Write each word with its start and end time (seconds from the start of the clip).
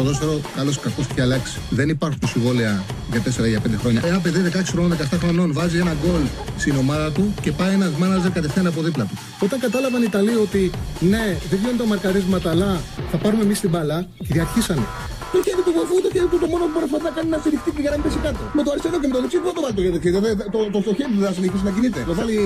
ποδόσφαιρο, 0.00 0.34
καλός 0.56 0.74
ή 0.76 0.80
κακός, 0.86 1.04
έχει 1.10 1.20
αλλάξει. 1.26 1.54
Δεν 1.78 1.88
υπάρχουν 1.94 2.20
συμβόλαια 2.32 2.74
για 3.12 3.20
4 3.20 3.46
ή 3.48 3.52
5 3.66 3.78
χρόνια. 3.82 4.00
Ένα 4.10 4.18
παιδί 4.24 4.40
16 4.40 4.72
χρόνων, 4.74 4.90
17 4.96 5.18
χρονών 5.22 5.48
βάζει 5.58 5.78
ένα 5.84 5.94
γκολ 6.00 6.22
στην 6.62 6.74
ομάδα 6.82 7.08
του 7.16 7.24
και 7.44 7.52
πάει 7.52 7.72
ένας 7.78 7.92
μάναζερ 8.00 8.30
κατευθείαν 8.38 8.66
από 8.66 8.80
δίπλα 8.86 9.04
του. 9.04 9.16
Όταν 9.46 9.58
κατάλαβαν 9.64 10.00
οι 10.02 10.08
Ιταλοί 10.12 10.34
ότι 10.46 10.70
ναι, 11.12 11.24
δεν 11.50 11.56
βγαίνουν 11.60 11.78
τα 11.82 11.86
μαρκαρίσματα, 11.92 12.48
αλλά 12.54 12.70
θα 13.10 13.16
πάρουμε 13.22 13.42
εμείς 13.42 13.60
την 13.60 13.70
μπαλά, 13.70 13.98
κυριαρχήσανε. 14.26 14.86
Το 15.32 15.38
χέρι 15.46 15.62
του 15.66 15.72
βοηθού, 15.76 15.96
το 16.06 16.10
χέρι 16.14 16.28
του 16.32 16.38
το 16.44 16.48
μόνο 16.52 16.64
που 16.64 16.72
μπορεί 16.74 17.02
να 17.08 17.12
κάνει 17.16 17.28
να 17.34 17.38
στηριχτεί 17.42 17.70
και 17.74 17.82
για 17.84 17.90
να 17.92 17.96
μην 17.96 18.04
πέσει 18.06 18.18
κάτω. 18.26 18.42
Με 18.56 18.62
το 18.64 18.70
αριστερό 18.72 18.96
και 19.02 19.08
με 19.10 19.14
το 19.16 19.20
δεξί 19.24 19.38
δεν 19.48 19.54
το 19.58 19.62
βάλει 19.64 19.74
το 19.78 19.82
χέρι. 19.84 20.12
Το, 20.16 20.20
το, 20.54 20.58
το, 20.74 20.78
το 20.86 20.92
χέρι 20.98 21.10
του 21.14 21.20
δεν 21.22 21.28
θα 21.30 21.34
συνεχίσει 21.38 21.64
να 21.68 21.72
κινείται. 21.76 22.00
Το 22.10 22.14
βάλει 22.18 22.38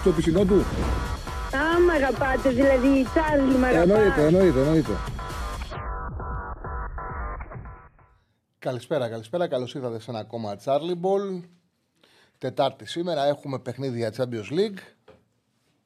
στο 0.00 0.10
πισινό 0.16 0.42
του. 0.48 0.58
Α, 1.60 1.62
μ' 1.86 1.92
αγαπάτε, 1.98 2.48
δηλαδή, 2.60 2.92
Τσάρλι, 3.10 3.56
μ' 3.62 3.66
αγαπάτε. 3.70 3.98
Εννοείται, 3.98 4.22
εννοείται, 4.28 4.60
εννοείται. 4.64 4.94
Καλησπέρα, 8.60 9.08
καλησπέρα. 9.08 9.48
Καλώς 9.48 9.74
ήρθατε 9.74 10.00
σε 10.00 10.10
ένα 10.10 10.18
ακόμα 10.18 10.56
Charlie 10.64 11.00
Ball. 11.02 11.42
Τετάρτη 12.38 12.86
σήμερα 12.86 13.26
έχουμε 13.26 13.58
παιχνίδια 13.58 14.12
Champions 14.16 14.50
League. 14.50 14.78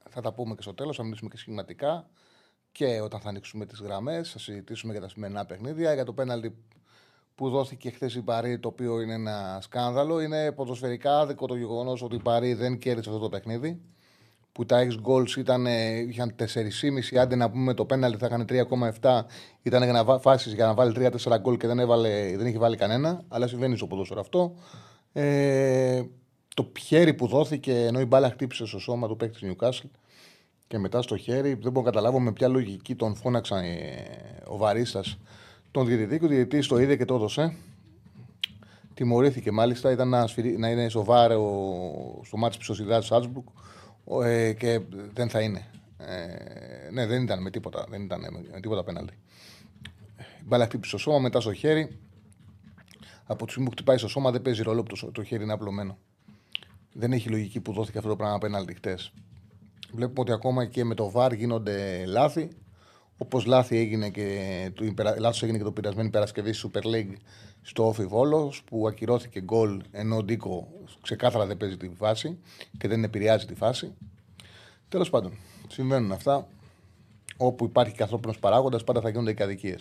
Θα 0.09 0.20
τα 0.20 0.32
πούμε 0.32 0.55
και 0.55 0.62
στο 0.62 0.74
τέλος, 0.74 0.96
θα 0.96 1.02
μιλήσουμε 1.02 1.30
και 1.30 1.37
σχηματικά 1.37 2.06
και 2.73 3.01
όταν 3.01 3.20
θα 3.20 3.29
ανοίξουμε 3.29 3.66
τις 3.66 3.80
γραμμές. 3.80 4.30
Θα 4.30 4.38
συζητήσουμε 4.38 4.92
για 4.92 5.01
τα 5.01 5.09
σημερινά 5.09 5.46
παιχνίδια. 5.46 5.95
Για 5.95 6.05
το 6.05 6.12
πέναλτι 6.12 6.56
που 7.34 7.51
δόθηκε 7.51 7.91
χθες 7.91 8.15
η 8.15 8.23
Παρή, 8.23 8.59
το 8.59 8.68
οποίο 8.68 9.01
είναι 9.01 9.15
ένα 9.15 9.59
σκάνδαλο. 9.62 10.20
Είναι 10.20 10.52
ποδοσφαιρικά 10.52 11.18
άδικο 11.18 11.46
το 11.46 11.56
γεγονός 11.56 12.02
ότι 12.02 12.15
η 12.15 12.23
Παρή 12.23 12.54
δεν 12.54 12.79
κέρδισε 12.79 13.09
αυτό 13.09 13.20
το 13.20 13.29
παιχνίδι. 13.29 13.80
Που 14.55 14.67
τα 14.67 14.87
6 15.07 15.11
goals 15.11 15.37
ήταν, 15.37 15.67
είχαν 16.09 16.35
4,5. 16.39 17.17
Άντε 17.19 17.37
να 17.37 17.51
πούμε 17.51 17.75
το 17.75 17.85
πέναλτι 17.85 18.19
θα 18.19 18.27
είχαν 18.27 18.47
3,7. 19.01 19.21
Ήταν 19.63 20.21
φάσεις 20.21 20.55
για 20.55 20.67
να 20.67 20.75
βάλει 20.75 20.93
3-4 20.97 21.37
γκολ 21.41 21.57
και 21.57 21.67
δεν, 21.67 21.79
έβαλε, 21.79 22.37
δεν 22.37 22.47
είχε 22.47 22.59
βάλει 22.59 22.77
κανένα. 22.77 23.25
Αλλά 23.29 23.46
συμβαίνει 23.46 23.77
στο 23.77 23.87
ποδόσφαιρο 23.87 24.21
αυτό. 24.21 24.55
Ε, 25.13 26.02
το 26.55 26.73
χέρι 26.80 27.15
που 27.15 27.27
δόθηκε 27.27 27.85
ενώ 27.85 28.01
η 28.01 28.05
μπάλα 28.05 28.30
χτύπησε 28.30 28.66
στο 28.66 28.79
σώμα 28.79 29.09
του 29.09 29.16
παίκτη 29.16 29.57
Newcastle 29.61 29.91
και 30.66 30.79
μετά 30.79 31.02
στο 31.02 31.16
χέρι. 31.16 31.55
Δεν 31.55 31.73
μπορώ 31.73 31.87
να 31.87 31.91
καταλάβω 31.91 32.21
με 32.21 32.33
ποια 32.33 32.49
λογική 32.49 32.95
τον 32.95 33.15
φώναξαν 33.15 33.59
ε, 33.65 34.07
ο 34.46 34.57
Βαρίστα 34.57 35.02
τον 35.71 35.87
διαιτητή 35.87 36.18
και 36.18 36.24
ο 36.24 36.29
διαιτητής 36.29 36.66
το 36.66 36.79
είδε 36.79 36.96
και 36.96 37.05
το 37.05 37.15
έδωσε. 37.15 37.57
Τιμωρήθηκε 38.95 39.51
μάλιστα, 39.51 39.91
ήταν 39.91 40.09
να, 40.09 40.27
σφυρί, 40.27 40.59
να 40.59 40.68
είναι 40.68 40.89
σοβαρό 40.89 41.41
στο 42.24 42.37
μάτι 42.37 42.59
ψωσιδά 42.59 43.01
του 43.01 43.07
Σάλτσμπουργκ 43.07 43.46
ε, 44.24 44.52
και 44.52 44.80
δεν 45.13 45.29
θα 45.29 45.41
είναι. 45.41 45.66
Ε, 45.99 46.91
ναι, 46.91 47.07
δεν 47.07 47.23
ήταν 47.23 47.43
με 47.43 47.51
τίποτα, 47.51 47.87
δεν 47.88 48.02
ήταν 48.02 48.21
με 48.52 48.61
τίποτα 48.61 48.80
απέναντι. 48.80 49.13
Η 50.41 50.45
μπάλα 50.46 50.65
χτύπησε 50.65 50.88
στο 50.88 50.99
σώμα, 50.99 51.19
μετά 51.19 51.41
στο 51.41 51.52
χέρι. 51.52 51.99
Από 53.27 53.45
τη 53.45 53.51
στιγμή 53.51 53.69
που 53.69 53.74
χτυπάει 53.74 53.99
στο 53.99 54.09
σώμα 54.09 54.30
δεν 54.30 54.43
παίζει 54.43 54.63
ρόλο 54.63 54.83
που 54.83 54.96
το, 54.96 55.11
το 55.11 55.23
χέρι 55.23 55.43
είναι 55.43 55.52
απλωμένο. 55.52 55.99
Δεν 56.93 57.13
έχει 57.13 57.29
λογική 57.29 57.61
που 57.61 57.73
δόθηκε 57.73 57.99
αυτό 57.99 58.11
το 58.11 58.16
πράγμα 58.16 58.35
απέναντι 58.35 58.74
χτες. 58.74 59.13
Βλέπουμε 59.93 60.21
ότι 60.21 60.33
ακόμα 60.33 60.66
και 60.66 60.85
με 60.85 60.95
το 60.95 61.11
βάρ 61.11 61.33
γίνονται 61.33 62.05
λάθη. 62.07 62.49
Όπως 63.16 63.45
λάθη 63.45 63.77
έγινε 63.77 64.11
και, 64.11 64.71
το, 64.75 64.84
λάθος 65.19 65.43
έγινε 65.43 65.59
και 65.59 65.65
το 65.65 65.72
πειρασμένη 65.72 66.11
Παρασκευή 66.11 66.55
Super 66.62 66.83
League 66.83 67.15
στο 67.66 67.87
Όφι 67.87 68.06
Βόλος, 68.06 68.62
που 68.62 68.88
ακυρώθηκε 68.88 69.41
γκολ 69.41 69.82
ενώ 69.91 70.16
ο 70.16 70.22
Ντίκο 70.22 70.69
ξεκάθαρα 71.03 71.47
δεν 71.47 71.56
παίζει 71.56 71.76
τη 71.76 71.91
φάση 71.97 72.38
και 72.78 72.88
δεν 72.88 73.04
επηρεάζει 73.04 73.47
τη 73.47 73.54
φάση. 73.54 73.94
Τέλος 74.88 75.10
πάντων, 75.10 75.32
συμβαίνουν 75.69 76.12
αυτά. 76.12 76.47
Όπου 77.37 77.65
υπάρχει 77.65 77.94
και 77.94 78.03
ανθρώπινος 78.03 78.38
παράγοντας, 78.38 78.84
πάντα 78.84 79.00
θα 79.00 79.09
γίνονται 79.09 79.32
και 79.32 79.43
αδικίε. 79.43 79.76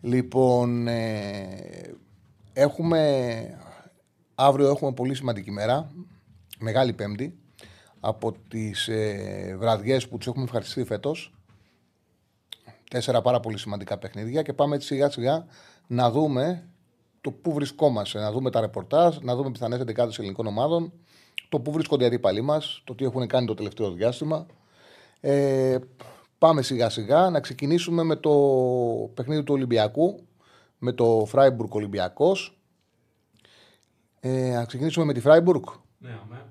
Λοιπόν, 0.00 0.86
ε, 0.86 1.94
έχουμε. 2.52 3.58
Αύριο 4.34 4.68
έχουμε 4.68 4.92
πολύ 4.92 5.14
σημαντική 5.14 5.50
μέρα. 5.50 5.90
Μεγάλη 6.58 6.92
Πέμπτη 6.92 7.38
από 8.00 8.32
τις 8.48 8.88
ε, 8.88 9.56
βραδιές 9.58 10.08
που 10.08 10.18
του 10.18 10.30
έχουμε 10.30 10.44
ευχαριστεί 10.44 10.84
φέτος. 10.84 11.32
Τέσσερα 12.90 13.22
πάρα 13.22 13.40
πολύ 13.40 13.58
σημαντικά 13.58 13.98
παιχνίδια 13.98 14.42
και 14.42 14.52
πάμε 14.52 14.80
σιγά 14.80 15.10
σιγά 15.10 15.46
να 15.86 16.10
δούμε 16.10 16.67
το 17.28 17.34
πού 17.42 17.52
βρισκόμαστε, 17.52 18.20
να 18.20 18.32
δούμε 18.32 18.50
τα 18.50 18.60
ρεπορτάζ, 18.60 19.16
να 19.18 19.36
δούμε 19.36 19.50
πιθανές 19.50 19.80
εντεκάδε 19.80 20.12
ελληνικών 20.18 20.46
ομάδων, 20.46 20.92
το 21.48 21.60
πού 21.60 21.72
βρίσκονται 21.72 22.04
οι 22.04 22.06
αντίπαλοι 22.06 22.40
μας, 22.40 22.82
το 22.84 22.94
τι 22.94 23.04
έχουν 23.04 23.26
κάνει 23.26 23.46
το 23.46 23.54
τελευταίο 23.54 23.90
διάστημα. 23.90 24.46
Ε, 25.20 25.78
πάμε 26.38 26.62
σιγά 26.62 26.90
σιγά 26.90 27.30
να 27.30 27.40
ξεκινήσουμε 27.40 28.02
με 28.02 28.16
το 28.16 28.30
παιχνίδι 29.14 29.42
του 29.42 29.54
Ολυμπιακού, 29.54 30.26
με 30.78 30.92
το 30.92 31.24
Φράιμπουργκ 31.26 31.74
Ολυμπιακός. 31.74 32.58
Ε, 34.20 34.50
να 34.50 34.64
ξεκινήσουμε 34.64 35.04
με 35.04 35.12
τη 35.12 35.20
Φράιμπουργκ. 35.20 35.62
Ναι, 35.98 36.18
αμέ. 36.24 36.44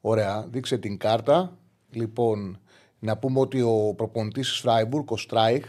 Ωραία, 0.00 0.46
δείξε 0.50 0.78
την 0.78 0.98
κάρτα. 0.98 1.58
Λοιπόν, 1.90 2.58
να 2.98 3.16
πούμε 3.16 3.40
ότι 3.40 3.60
ο 3.60 3.94
προπονητής 3.96 4.48
της 4.48 4.58
Φράιμπουργκ, 4.58 5.10
ο 5.10 5.16
Στράιχ, 5.16 5.64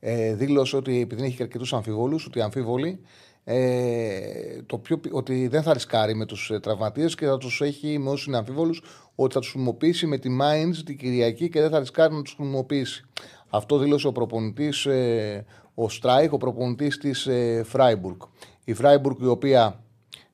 ε, 0.00 0.34
δήλωσε 0.34 0.76
ότι 0.76 1.00
επειδή 1.00 1.22
έχει 1.22 1.36
και 1.36 1.42
αρκετούς 1.42 1.72
αμφιβόλους, 1.72 2.26
ότι 2.26 2.40
αμφίβολοι, 2.40 3.00
ε, 3.44 4.62
το 4.66 4.78
πιο, 4.78 5.00
ότι 5.10 5.48
δεν 5.48 5.62
θα 5.62 5.72
ρισκάρει 5.72 6.14
με 6.14 6.26
τους 6.26 6.50
ε, 6.50 6.60
τραυματίες 6.60 7.14
και 7.14 7.26
θα 7.26 7.38
τους 7.38 7.60
έχει 7.60 7.98
με 7.98 8.10
όσους 8.10 8.26
είναι 8.26 8.36
αμφίβολους, 8.36 8.82
ότι 9.14 9.34
θα 9.34 9.40
τους 9.40 9.50
χρησιμοποιήσει 9.50 10.06
με 10.06 10.18
τη 10.18 10.36
Mainz 10.40 10.76
την 10.84 10.96
Κυριακή 10.96 11.48
και 11.48 11.60
δεν 11.60 11.70
θα 11.70 11.78
ρισκάρει 11.78 12.14
να 12.14 12.22
τους 12.22 12.34
χρησιμοποιήσει. 12.34 13.04
Αυτό 13.48 13.78
δήλωσε 13.78 14.06
ο 14.06 14.12
προπονητής, 14.12 14.86
ε, 14.86 15.44
ο 15.74 15.88
Στράιχ, 15.88 16.32
ο 16.32 16.36
προπονητής 16.36 16.98
της 16.98 17.26
ε, 17.26 17.62
Φράιμπουργκ. 17.66 18.20
Η 18.64 18.74
Φράιμπουργκ, 18.74 19.20
η 19.20 19.26
οποία 19.26 19.80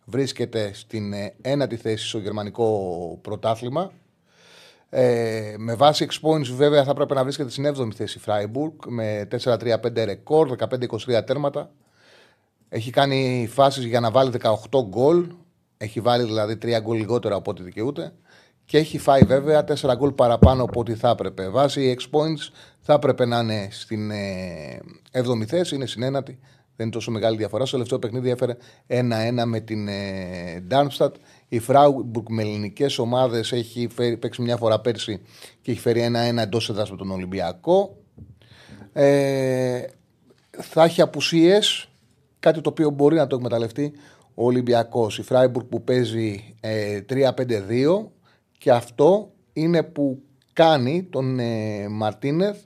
βρίσκεται 0.04 0.70
στην 0.72 1.12
ε, 1.12 1.34
ένατη 1.40 1.76
θέση 1.76 2.08
στο 2.08 2.18
γερμανικό 2.18 3.18
πρωτάθλημα. 3.22 3.92
Ε, 4.90 5.54
με 5.58 5.74
βάση 5.74 6.06
points 6.22 6.46
βέβαια 6.54 6.84
θα 6.84 6.94
πρέπει 6.94 7.14
να 7.14 7.22
βρίσκεται 7.22 7.50
στην 7.50 7.74
7η 7.76 7.94
θέση 7.94 8.18
η 8.18 8.22
Freiburg 8.26 8.88
με 8.88 9.28
4-3-5 9.44 9.76
ρεκόρ, 9.94 10.56
15-23 10.58 11.24
τέρματα. 11.26 11.70
Έχει 12.72 12.90
κάνει 12.90 13.48
φάσεις 13.52 13.84
για 13.84 14.00
να 14.00 14.10
βάλει 14.10 14.32
18 14.42 14.52
γκολ. 14.88 15.26
Έχει 15.76 16.00
βάλει 16.00 16.24
δηλαδή 16.24 16.58
3 16.62 16.80
γκολ 16.82 16.96
λιγότερα 16.96 17.34
από 17.34 17.50
ό,τι 17.50 17.62
δικαιούται. 17.62 18.12
Και 18.64 18.78
έχει 18.78 18.98
φάει 18.98 19.22
βέβαια 19.22 19.64
4 19.80 19.96
γκολ 19.96 20.10
παραπάνω 20.12 20.62
από 20.62 20.80
ό,τι 20.80 20.94
θα 20.94 21.08
έπρεπε. 21.08 21.48
Βάσει 21.48 21.96
X 21.98 22.16
points 22.16 22.52
θα 22.80 22.92
έπρεπε 22.92 23.24
να 23.24 23.38
είναι 23.38 23.68
στην 23.70 24.10
7η 25.12 25.40
ε, 25.40 25.44
θέση, 25.46 25.74
είναι 25.74 25.86
στην 25.86 26.02
ένατη 26.02 26.38
δεν 26.80 26.88
είναι 26.88 26.98
τόσο 26.98 27.10
μεγάλη 27.10 27.36
διαφορά. 27.36 27.64
Στο 27.64 27.74
τελευταίο 27.76 27.98
παιχνίδι 27.98 28.30
έφερε 28.30 28.56
1-1 28.86 29.44
με 29.44 29.60
την 29.60 29.88
ε, 29.88 30.64
Darmstadt. 30.70 31.10
Η 31.48 31.58
Φράουμπουργκ 31.58 32.26
με 32.28 32.42
ελληνικές 32.42 32.98
ομάδες 32.98 33.52
έχει 33.52 33.88
φέρει, 33.94 34.16
παίξει 34.16 34.42
μια 34.42 34.56
φορά 34.56 34.80
πέρσι 34.80 35.20
και 35.62 35.70
έχει 35.70 35.80
φέρει 35.80 36.10
1-1 36.34 36.36
εντός 36.36 36.68
έδρας 36.68 36.90
με 36.90 36.96
τον 36.96 37.10
Ολυμπιακό. 37.10 37.96
Ε, 38.92 39.82
θα 40.50 40.84
έχει 40.84 41.00
απουσίες, 41.00 41.89
κάτι 42.40 42.60
το 42.60 42.70
οποίο 42.70 42.90
μπορεί 42.90 43.16
να 43.16 43.26
το 43.26 43.36
εκμεταλλευτεί 43.36 43.92
ο 44.34 44.44
Ολυμπιακός. 44.44 45.18
Η 45.18 45.22
Φράιμπουργκ 45.22 45.66
που 45.66 45.84
παίζει 45.84 46.54
ε, 46.60 47.00
3-5-2 47.08 47.26
και 48.58 48.70
αυτό 48.70 49.32
είναι 49.52 49.82
που 49.82 50.22
κάνει 50.52 51.02
τον 51.10 51.38
ε, 51.38 51.88
Μαρτίνεθ 51.88 52.58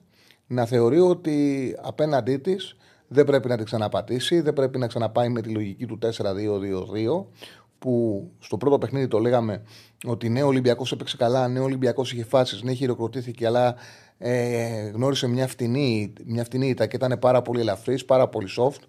να 0.47 0.65
θεωρεί 0.65 1.01
ότι 1.01 1.77
απέναντί 1.83 2.37
της 2.37 2.77
δεν 3.09 3.25
πρέπει 3.25 3.49
να 3.49 3.57
την 3.57 3.65
ξαναπατήσει, 3.65 4.41
δεν 4.41 4.53
πρέπει 4.53 4.79
να 4.79 4.87
ξαναπάει 4.87 5.29
με 5.29 5.41
τη 5.41 5.49
λογική 5.49 5.87
του 5.87 5.99
4-2-2-2 6.03 7.25
που 7.79 8.25
στο 8.39 8.57
πρώτο 8.57 8.79
παιχνίδι 8.79 9.09
το 9.09 9.19
λέγαμε 9.19 9.63
ότι 10.05 10.29
ναι, 10.29 10.43
ο 10.43 10.47
Ολυμπιακός 10.47 10.93
έπαιξε 10.93 11.17
καλά, 11.17 11.49
ναι, 11.49 11.59
ο 11.59 11.63
Ολυμπιακός 11.63 12.13
είχε 12.13 12.25
φάσεις, 12.25 12.63
ναι, 12.63 12.73
χειροκροτήθηκε, 12.73 13.47
αλλά 13.47 13.75
ε, 14.19 14.89
γνώρισε 14.89 15.27
μια 15.27 15.47
φτηνή, 15.47 16.13
μια 16.25 16.45
φτηνή 16.45 16.69
ήττα 16.69 16.87
και 16.87 16.97
ήταν 16.97 17.19
πάρα 17.21 17.43
πολύ 17.43 17.61
ελαφρύς, 17.61 18.05
πάρα 18.05 18.29
πολύ 18.29 18.49
soft. 18.59 18.81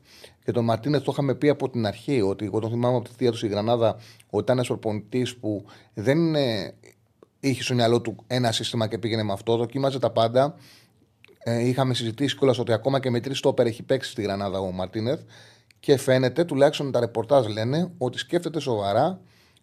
Και 0.45 0.51
τον 0.51 0.63
Μαρτίνες 0.63 1.01
το 1.01 1.11
είχαμε 1.11 1.35
πει 1.35 1.49
από 1.49 1.69
την 1.69 1.85
αρχή, 1.85 2.21
ότι 2.21 2.45
εγώ 2.45 2.59
τον 2.59 2.69
θυμάμαι 2.69 2.95
από 2.95 3.09
τη 3.09 3.15
θεία 3.17 3.31
του 3.31 3.37
στη 3.37 3.47
Γρανάδα, 3.47 3.95
ότι 4.29 4.43
ήταν 4.43 4.55
ένας 4.55 4.67
προπονητή 4.67 5.27
που 5.39 5.65
δεν 5.93 6.35
ε, 6.35 6.73
είχε 7.39 7.63
στο 7.63 7.73
μυαλό 7.73 8.01
του 8.01 8.15
ένα 8.27 8.51
σύστημα 8.51 8.87
και 8.87 8.97
πήγαινε 8.97 9.23
με 9.23 9.33
αυτό, 9.33 9.57
δοκίμαζε 9.57 9.99
τα 9.99 10.11
πάντα 10.11 10.55
ε, 11.47 11.67
είχαμε 11.67 11.93
συζητήσει 11.93 12.37
κιόλας 12.37 12.59
ότι 12.59 12.73
ακόμα 12.73 12.99
και 12.99 13.09
με 13.09 13.19
τρεις 13.19 13.37
στόπερ 13.37 13.65
έχει 13.65 13.83
παίξει 13.83 14.11
στη 14.11 14.21
Γρανάδα 14.21 14.59
ο 14.59 14.71
Μαρτίνεθ 14.71 15.21
και 15.79 15.97
φαίνεται, 15.97 16.43
τουλάχιστον 16.43 16.91
τα 16.91 16.99
ρεπορτάζ 16.99 17.47
λένε, 17.47 17.91
ότι 17.97 18.17
σκέφτεται 18.17 18.59
σοβαρά 18.59 19.19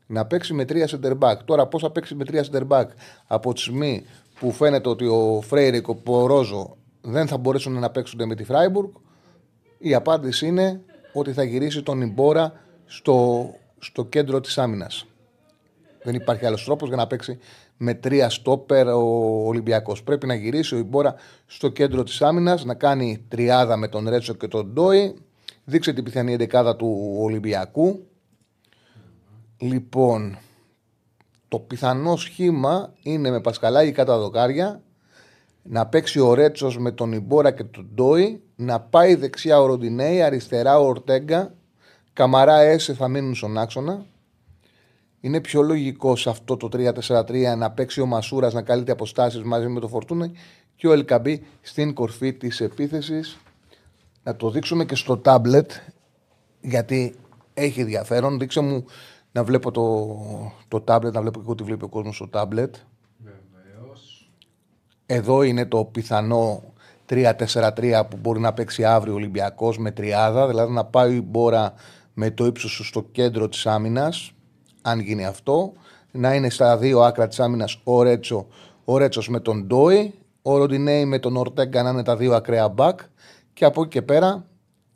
να 0.07 0.27
παίξει 0.27 0.55
με 0.55 0.65
τρία 0.65 0.89
center 0.89 1.19
back. 1.19 1.37
Τώρα, 1.45 1.67
πώς 1.67 1.83
θα 1.83 1.91
παίξει 1.91 2.15
με 2.15 2.25
τρία 2.25 2.45
center 2.53 2.69
back; 2.69 2.87
Από 3.27 3.53
τη 3.53 3.61
στιγμή 3.61 4.05
που 4.39 4.51
φαίνεται 4.51 4.89
ότι 4.89 5.07
ο 5.07 5.41
Φρέιρε 5.47 5.76
και 5.76 5.89
ο 5.89 5.95
Πορόζο 5.95 6.77
δεν 7.01 7.27
θα 7.27 7.37
μπορέσουν 7.37 7.73
να 7.73 7.91
παίξουν 7.91 8.27
με 8.27 8.35
τη 8.35 8.45
Φράιμπουργκ, 8.45 8.89
η 9.83 9.95
απάντηση 9.95 10.47
είναι 10.47 10.81
ότι 11.13 11.33
θα 11.33 11.43
γυρίσει 11.43 11.83
τον 11.83 12.01
Ιμπόρα 12.01 12.53
στο, 12.87 13.47
στο 13.79 14.05
κέντρο 14.05 14.41
της 14.41 14.59
άμυνας. 14.59 15.07
Δεν 16.03 16.15
υπάρχει 16.15 16.47
άλλος 16.47 16.65
τρόπος 16.65 16.89
για 16.89 16.97
να 16.97 17.07
παίξει 17.07 17.39
με 17.77 17.95
τρία 17.95 18.29
στόπερ 18.31 18.89
ο 18.89 19.47
Ολυμπιακός. 19.47 20.03
Πρέπει 20.03 20.27
να 20.27 20.35
γυρίσει 20.35 20.75
ο 20.75 20.79
Ιμπόρα 20.79 21.15
στο 21.47 21.69
κέντρο 21.69 22.03
της 22.03 22.23
άμυνας, 22.23 22.65
να 22.65 22.75
κάνει 22.75 23.25
τριάδα 23.29 23.77
με 23.77 23.89
τον 23.89 24.09
Ρέτσο 24.09 24.35
και 24.35 24.49
τον 24.49 24.67
Ντόι 24.67 25.15
Δείξε 25.65 25.93
την 25.93 26.05
πιθανή 26.05 26.33
εντεκάδα 26.33 26.77
του 26.77 27.17
Ολυμπιακού. 27.19 28.07
Λοιπόν, 29.59 30.39
το 31.49 31.59
πιθανό 31.59 32.17
σχήμα 32.17 32.93
είναι 33.03 33.31
με 33.31 33.41
Πασκαλάκη 33.41 33.93
κατά 33.93 34.19
δοκάρια, 34.19 34.83
να 35.63 35.87
παίξει 35.87 36.21
ο 36.21 36.35
Ρέτσος 36.35 36.79
με 36.79 36.93
τον 36.93 37.13
Ιμπόρα 37.13 37.51
και 37.51 37.65
τον 37.65 37.89
Ντόι, 37.95 38.43
να 38.63 38.81
πάει 38.81 39.15
δεξιά 39.15 39.61
ο 39.61 39.67
Ροντινέη, 39.67 40.23
αριστερά 40.23 40.79
ο 40.79 40.87
Ορτέγκα, 40.87 41.55
Καμαρά 42.13 42.61
Έσε 42.61 42.95
θα 42.95 43.09
μείνουν 43.09 43.35
στον 43.35 43.59
άξονα. 43.59 44.05
Είναι 45.21 45.41
πιο 45.41 45.63
λογικό 45.63 46.17
σε 46.17 46.31
αυτό 46.31 46.57
το 46.57 46.69
3-4-3 46.73 47.57
να 47.57 47.71
παίξει 47.71 48.01
ο 48.01 48.07
Μασούρας 48.07 48.53
να 48.53 48.63
καλύπτει 48.63 48.91
αποστάσεις 48.91 49.43
μαζί 49.43 49.69
με 49.69 49.81
το 49.81 49.89
Φορτούνη 49.89 50.33
και 50.77 50.89
ο 50.89 50.93
Ελκαμπή 50.93 51.47
στην 51.61 51.95
κορφή 51.95 52.33
της 52.33 52.61
επίθεσης. 52.61 53.39
Να 54.23 54.37
το 54.37 54.51
δείξουμε 54.51 54.85
και 54.85 54.95
στο 54.95 55.19
τάμπλετ 55.19 55.71
γιατί 56.61 57.15
έχει 57.55 57.81
ενδιαφέρον. 57.81 58.39
Δείξε 58.39 58.61
μου 58.61 58.85
να 59.33 59.45
βλέπω 59.45 59.71
το, 59.71 60.17
το 60.69 60.81
τάμπλετ, 60.81 61.15
να 61.15 61.21
βλέπω 61.21 61.39
και 61.39 61.45
εγώ 61.45 61.55
τι 61.55 61.63
βλέπει 61.63 61.85
ο 61.85 61.89
κόσμος 61.89 62.15
στο 62.15 62.29
τάμπλετ. 62.29 62.75
Εδώ 65.07 65.43
είναι 65.43 65.67
το 65.67 65.85
πιθανό 65.85 66.72
3-4-3 67.13 68.03
που 68.11 68.17
μπορεί 68.21 68.41
να 68.41 68.53
παίξει 68.53 68.85
αύριο 68.85 69.13
ο 69.13 69.17
Ολυμπιακός 69.17 69.79
με 69.79 69.91
τριάδα, 69.91 70.47
δηλαδή 70.47 70.73
να 70.73 70.85
πάει 70.85 71.15
η 71.15 71.23
μπόρα 71.27 71.75
με 72.15 72.31
το 72.31 72.45
ύψος 72.47 72.87
στο 72.87 73.03
κέντρο 73.03 73.49
της 73.49 73.67
άμυνας, 73.67 74.33
αν 74.83 75.01
γίνει 75.01 75.25
αυτό. 75.25 75.73
Να 76.11 76.35
είναι 76.35 76.51
στα 76.51 76.77
δύο 76.77 77.01
άκρα 77.01 77.29
της 77.29 77.41
άμυνας 77.41 77.81
ο 77.85 78.03
Ρέτσο, 78.03 78.47
ο 78.85 78.97
Ρέτσος 78.97 79.29
με 79.29 79.41
τον 79.41 79.67
Ντόι, 79.67 80.15
ο 80.43 80.57
Ροντινέη 80.57 81.05
με 81.05 81.19
τον 81.19 81.37
Ορτέγκα 81.37 81.83
να 81.83 81.91
είναι 81.91 82.03
τα 82.03 82.17
δύο 82.17 82.35
ακραία 82.35 82.69
μπακ 82.69 83.01
και 83.53 83.65
από 83.65 83.81
εκεί 83.81 83.91
και 83.91 84.03
πέρα 84.03 84.47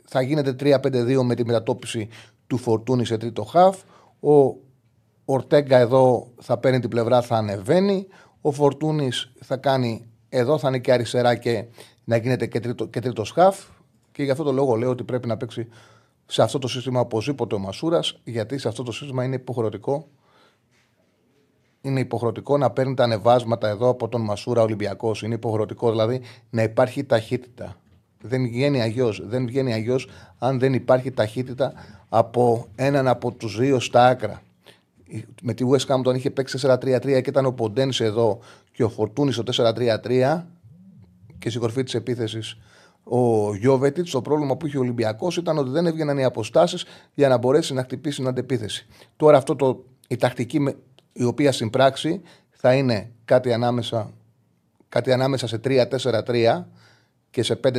θα 0.09 0.21
γίνεται 0.21 0.57
3-5-2 0.61 1.23
με 1.23 1.35
τη 1.35 1.45
μετατόπιση 1.45 2.09
του 2.47 2.57
Φορτούνη 2.57 3.07
σε 3.07 3.17
τρίτο 3.17 3.43
χαφ. 3.43 3.77
Ο 4.21 4.57
Ορτέγκα 5.25 5.79
εδώ 5.79 6.31
θα 6.41 6.59
παίρνει 6.59 6.81
την 6.81 6.91
πλευρά, 6.91 7.23
θα 7.23 7.37
ανεβαίνει. 7.37 8.07
Ο 8.41 8.51
Φορτούνης 8.51 9.33
θα 9.41 9.57
κάνει 9.57 10.07
εδώ, 10.29 10.59
θα 10.59 10.69
είναι 10.69 10.79
και 10.79 10.93
αριστερά 10.93 11.35
και 11.35 11.65
να 12.07 12.17
γίνεται 12.17 12.47
και 12.47 12.61
τρίτο, 12.61 12.87
και 12.87 13.01
τρίτο 13.01 13.25
χαφ. 13.35 13.65
Και 14.13 14.23
γι' 14.23 14.31
αυτό 14.31 14.45
το 14.45 14.53
λόγο 14.53 14.75
λέω 14.75 14.91
ότι 14.91 15.05
πρέπει 15.05 15.29
να 15.29 15.37
παίξει 15.37 15.69
σε 16.27 16.43
αυτό 16.43 16.59
το 16.59 16.69
σύστημα 16.69 17.01
οπωσδήποτε 17.01 17.55
ο 17.55 17.59
Μασούρας, 17.59 18.21
γιατί 18.25 18.59
σε 18.59 18.69
αυτό 18.69 18.83
το 18.83 18.93
σύστημα 18.93 19.25
είναι 19.25 19.35
υποχρεωτικό. 19.35 20.09
Είναι 21.81 22.01
υποχρεωτικό 22.01 22.59
να 22.59 22.71
παίρνει 22.71 22.95
τα 22.95 23.05
ανεβάσματα 23.05 23.69
εδώ 23.69 23.89
από 23.89 24.09
τον 24.09 24.21
Μασούρα 24.21 24.63
Ολυμπιακός. 24.63 25.23
Είναι 25.23 25.35
υποχρεωτικό 25.35 25.91
δηλαδή 25.91 26.21
να 26.51 26.63
υπάρχει 26.63 27.05
ταχύτητα. 27.05 27.77
Δεν 28.21 28.43
βγαίνει 28.43 28.81
αγιώ. 28.81 29.15
Δεν 29.23 29.47
βγαίνει 29.47 29.73
αγιώ 29.73 29.99
αν 30.39 30.59
δεν 30.59 30.75
υπάρχει 30.75 31.11
ταχύτητα 31.11 31.73
από 32.09 32.67
έναν 32.75 33.09
από 33.09 33.33
τους 33.33 33.59
δύο 33.59 33.81
στα 33.81 34.07
άκρα. 34.07 34.43
Με 35.43 35.55
τη 35.55 35.65
West 35.71 35.95
Ham 35.95 36.01
τον 36.03 36.15
είχε 36.15 36.31
παίξει 36.31 36.59
4-3-3 36.63 37.01
και 37.01 37.17
ήταν 37.17 37.47
ο 37.47 37.53
Ποντένσε 37.53 38.05
εδώ 38.05 38.39
και 38.73 38.85
ο 38.85 38.89
Φορτούνης 38.89 39.35
στο 39.35 39.73
4-3-3 40.03 40.43
και 41.39 41.49
στην 41.49 41.61
κορφή 41.61 41.83
της 41.83 41.95
επίθεσης 41.95 42.57
ο 43.09 43.55
Γιώβετιτς. 43.55 44.11
Το 44.11 44.23
πρόβλημα 44.23 44.57
που 44.57 44.67
είχε 44.67 44.77
ο 44.77 44.81
Ολυμπιακός 44.81 45.37
ήταν 45.37 45.59
ότι 45.59 45.71
δεν 45.71 45.87
έβγαιναν 45.87 46.19
οι 46.19 46.25
αποστάσεις 46.25 46.85
για 47.15 47.29
να 47.29 47.39
μπορέσει 47.39 47.75
να 47.75 47.83
χτυπήσει 47.83 48.17
την 48.17 48.27
αντεπίθεση. 48.27 48.87
Τώρα 49.17 49.37
αυτό 49.37 49.57
το, 49.57 49.85
η 50.09 50.17
τακτική 50.17 50.77
η 51.13 51.25
οποία 51.25 51.53
στην 51.53 51.71
πράξη 51.71 52.23
θα 52.51 52.75
είναι 52.75 53.11
κάτι 53.25 53.53
ανάμεσα, 53.53 54.13
κάτι 54.89 55.13
ανάμεσα 55.13 55.47
σε 55.47 55.61
3-4-3 55.65 56.65
και 57.31 57.43
σε 57.43 57.61
5-4-1. 57.65 57.75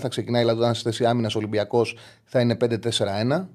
Θα 0.00 0.08
ξεκινάει 0.08 0.42
δηλαδή 0.42 0.60
όταν 0.60 0.74
στη 0.74 0.84
θέση 0.84 1.04
άμυνας 1.04 1.34
Ολυμπιακός 1.34 1.96
θα 2.24 2.40
είναι 2.40 2.56
5-4-1 2.60 3.46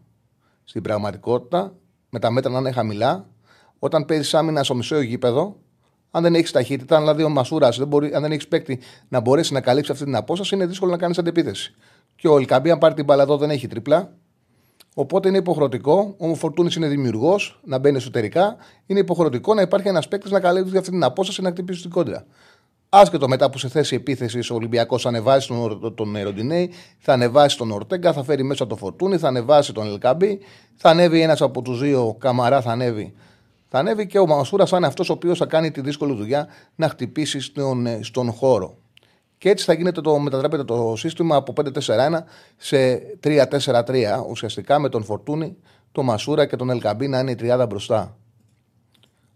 στην 0.64 0.82
πραγματικότητα. 0.82 1.76
Με 2.10 2.20
τα 2.20 2.32
μέτρα 2.32 2.52
να 2.52 2.60
είναι 2.60 2.72
χαμηλά. 2.72 3.30
Όταν 3.80 4.06
παίζει 4.06 4.38
άμυνα 4.38 4.64
στο 4.64 4.76
μισό 4.76 5.02
γήπεδο, 5.02 5.60
αν 6.18 6.24
δεν 6.24 6.36
έχεις 6.36 6.52
ταχύτητα, 6.52 6.96
αν 6.96 7.02
δηλαδή 7.02 7.24
ο 7.24 7.30
Μασούρας, 7.30 7.80
αν 7.80 8.22
δεν 8.22 8.32
έχεις 8.32 8.48
παίκτη 8.48 8.80
να 9.08 9.20
μπορέσεις 9.20 9.52
να 9.52 9.62
καλύψεις 9.62 9.94
αυτή 9.94 10.04
την 10.04 10.16
απόσταση, 10.16 10.56
είναι 10.56 10.66
δύσκολο 10.66 10.92
να 10.92 10.98
κάνεις 10.98 11.18
αντεπίθεση. 11.18 11.76
Και 12.16 12.28
ο 12.28 12.38
Ελκαμπή, 12.38 12.72
αν 12.72 12.78
πάρει 12.78 12.94
την 12.94 13.06
παλαδό, 13.06 13.38
δεν 13.38 13.50
έχει 13.50 13.68
τριπλά. 13.68 14.12
Οπότε 14.96 15.28
είναι 15.28 15.38
υποχρεωτικό, 15.38 16.16
ο 16.18 16.36
Φορτούνης 16.36 16.76
είναι 16.76 16.88
δημιουργός, 16.88 17.60
να 17.64 17.78
μπαίνει 17.78 17.98
εσωτερικά. 17.98 18.56
Είναι 18.86 19.00
υποχρεωτικό 19.00 19.54
να 19.54 19.62
υπάρχει 19.62 19.88
ένας 19.88 20.08
παίκτης 20.08 20.32
να 20.32 20.40
καλύψει 20.40 20.78
αυτή 20.78 20.90
την 20.90 21.04
απόσταση 21.04 21.42
να 21.42 21.50
χτυπήσει 21.50 21.82
την 21.82 21.90
κόντρα. 21.90 22.26
Άσχετο 22.90 23.28
μετά 23.28 23.50
που 23.50 23.58
σε 23.58 23.68
θέση 23.68 23.96
επίθεσης 23.96 24.50
ο 24.50 24.56
Ολυμπιακός 24.56 25.02
θα 25.02 25.10
ανεβάσει 25.10 25.48
τον, 25.48 25.96
τον 25.96 26.18
Ροντινέη, 26.24 26.72
θα 27.00 27.14
ανεβάσει 27.14 27.58
τον 27.58 27.72
Ορτέγκα, 27.72 28.14
θα 28.14 28.24
φέρει 28.24 28.44
μέσα 28.44 28.68
το 28.68 28.76
Φορτούνη, 28.76 29.18
θα 29.18 29.28
ανεβάσει 29.28 29.74
τον 29.74 29.88
Ελκαμπή, 29.88 30.40
θα 30.76 30.90
ανέβει 30.90 31.22
ένας 31.22 31.42
από 31.42 31.62
τους 31.62 31.80
δύο, 31.80 32.16
Καμαρά 32.20 32.62
θα 32.62 32.72
ανέβει 32.72 33.14
θα 33.70 33.80
ανέβει 33.80 34.08
και 34.08 34.20
ο 34.20 34.26
Μασούρα 34.26 34.66
θα 34.66 34.78
είναι 34.78 34.88
αυτός 34.88 35.10
ο 35.10 35.14
οποίος 35.14 35.38
θα 35.38 35.46
κάνει 35.46 35.72
τη 35.72 35.82
δύσκολη 35.82 36.16
δουλειά 36.16 36.48
να 36.76 36.90
χτυπήσει 36.90 37.40
στον, 37.40 37.86
ε, 37.86 38.00
στον 38.04 38.32
χώρο. 38.32 38.78
Και 39.38 39.50
έτσι 39.50 39.66
θα 39.66 39.74
γίνεται 39.74 40.02
το, 40.02 40.20
μετατρέπεται 40.20 40.64
το 40.64 40.94
σύστημα 40.98 41.36
από 41.36 41.54
5-4-1 41.54 42.24
σε 42.58 43.02
3-4-3 43.24 44.26
ουσιαστικά 44.30 44.80
με 44.80 44.90
τον 44.90 45.04
Φορτούνη, 45.04 45.58
τον 45.92 46.06
Μασούρα 46.06 46.46
και 46.46 46.56
τον 46.56 46.70
Ελκαμπή 46.70 47.08
να 47.08 47.20
είναι 47.20 47.32
η 47.32 47.36
τριάδα 47.36 47.66
μπροστά. 47.66 48.18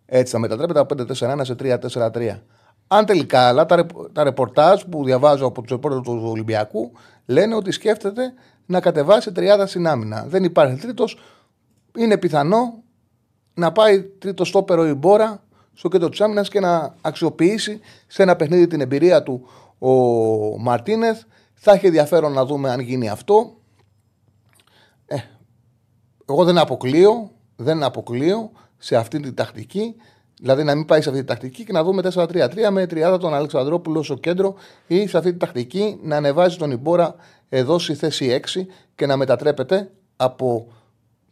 Έτσι 0.06 0.34
θα 0.34 0.40
μετατρέπεται 0.40 0.80
από 0.80 0.96
5-4-1 0.98 1.40
σε 1.42 1.56
3-4-3. 1.60 2.40
Αν 2.88 3.06
τελικά, 3.06 3.48
αλλά 3.48 3.66
τα, 3.66 3.86
τα 4.14 4.24
ρεπορτάζ 4.24 4.82
που 4.90 5.06
διαβάζω 5.06 5.46
από 5.46 5.62
τους 5.62 5.72
ρεπόρτερ 5.72 6.02
του 6.02 6.22
Ολυμπιακού 6.24 6.92
λένε 7.26 7.56
ότι 7.56 7.72
σκέφτεται 7.72 8.34
να 8.66 8.80
κατεβάσει 8.80 9.32
τριάδα 9.32 9.68
στην 9.68 9.88
άμυνα. 9.88 10.26
Δεν 10.28 10.44
υπάρχει 10.44 10.76
τρίτος. 10.76 11.18
Είναι 11.98 12.18
πιθανό 12.18 12.84
να 13.62 13.72
πάει 13.72 14.04
τρίτο 14.04 14.46
στόπερο 14.46 14.88
η 14.88 14.94
Μπόρα 14.94 15.44
στο 15.74 15.90
κέντρο 15.90 16.10
της 16.10 16.22
άμυνας 16.22 16.50
και 16.50 16.60
να 16.60 16.96
αξιοποιήσει 17.02 17.80
σε 18.08 18.24
ένα 18.24 18.36
παιχνίδι 18.36 18.68
την 18.68 18.82
εμπειρία 18.82 19.24
του 19.24 19.48
ο 19.80 19.90
Μαρτίνεθ. 20.60 21.22
Θα 21.54 21.72
έχει 21.72 21.86
ενδιαφέρον 21.86 22.34
να 22.34 22.46
δούμε 22.46 22.70
αν 22.72 22.80
γίνει 22.80 23.10
αυτό. 23.10 23.54
Ε, 25.06 25.16
εγώ 26.30 26.44
δεν 26.44 26.58
αποκλείω, 26.58 27.32
δεν 27.56 27.84
αποκλείω 27.84 28.52
σε 28.78 28.96
αυτή 28.96 29.20
την 29.20 29.36
τακτική. 29.36 29.96
Δηλαδή 30.40 30.64
να 30.64 30.76
μην 30.76 30.86
πάει 30.86 31.02
σε 31.02 31.10
αυτή 31.10 31.22
τη 31.22 31.28
τακτική 31.28 31.64
και 31.64 31.72
να 31.72 31.84
δούμε 31.84 32.02
4-3-3 32.14 32.70
με 32.72 32.88
τριάδα 32.88 33.18
τον 33.18 33.34
Αλεξανδρόπουλο 33.34 34.04
στο 34.04 34.16
κέντρο 34.16 34.56
ή 34.88 35.08
σε 35.08 35.18
αυτή 35.18 35.32
τη 35.32 35.38
τακτική 35.38 36.00
να 36.04 36.16
ανεβάζει 36.16 36.58
τον 36.58 36.72
Ιμπόρα 36.72 37.16
εδώ 37.50 37.80
στη 37.80 37.94
θέση 37.94 38.42
6 38.54 38.66
και 38.96 39.06
να 39.06 39.18
μετατρέπεται 39.18 39.92
από 40.16 40.68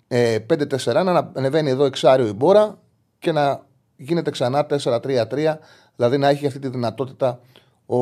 5-4 0.10 0.96
ε, 0.96 1.04
να 1.04 1.32
ανεβαίνει 1.36 1.70
εδώ 1.70 1.86
εξάριο 1.86 2.28
η 2.28 2.34
μπόρα 2.34 2.78
και 3.20 3.32
να 3.32 3.68
γίνεται 3.96 4.32
ξανά 4.32 4.68
4-3-3, 4.70 5.56
δηλαδή 5.96 6.18
να 6.18 6.28
έχει 6.28 6.46
αυτή 6.48 6.60
τη 6.60 6.68
δυνατότητα 6.68 7.40
ο, 7.86 7.98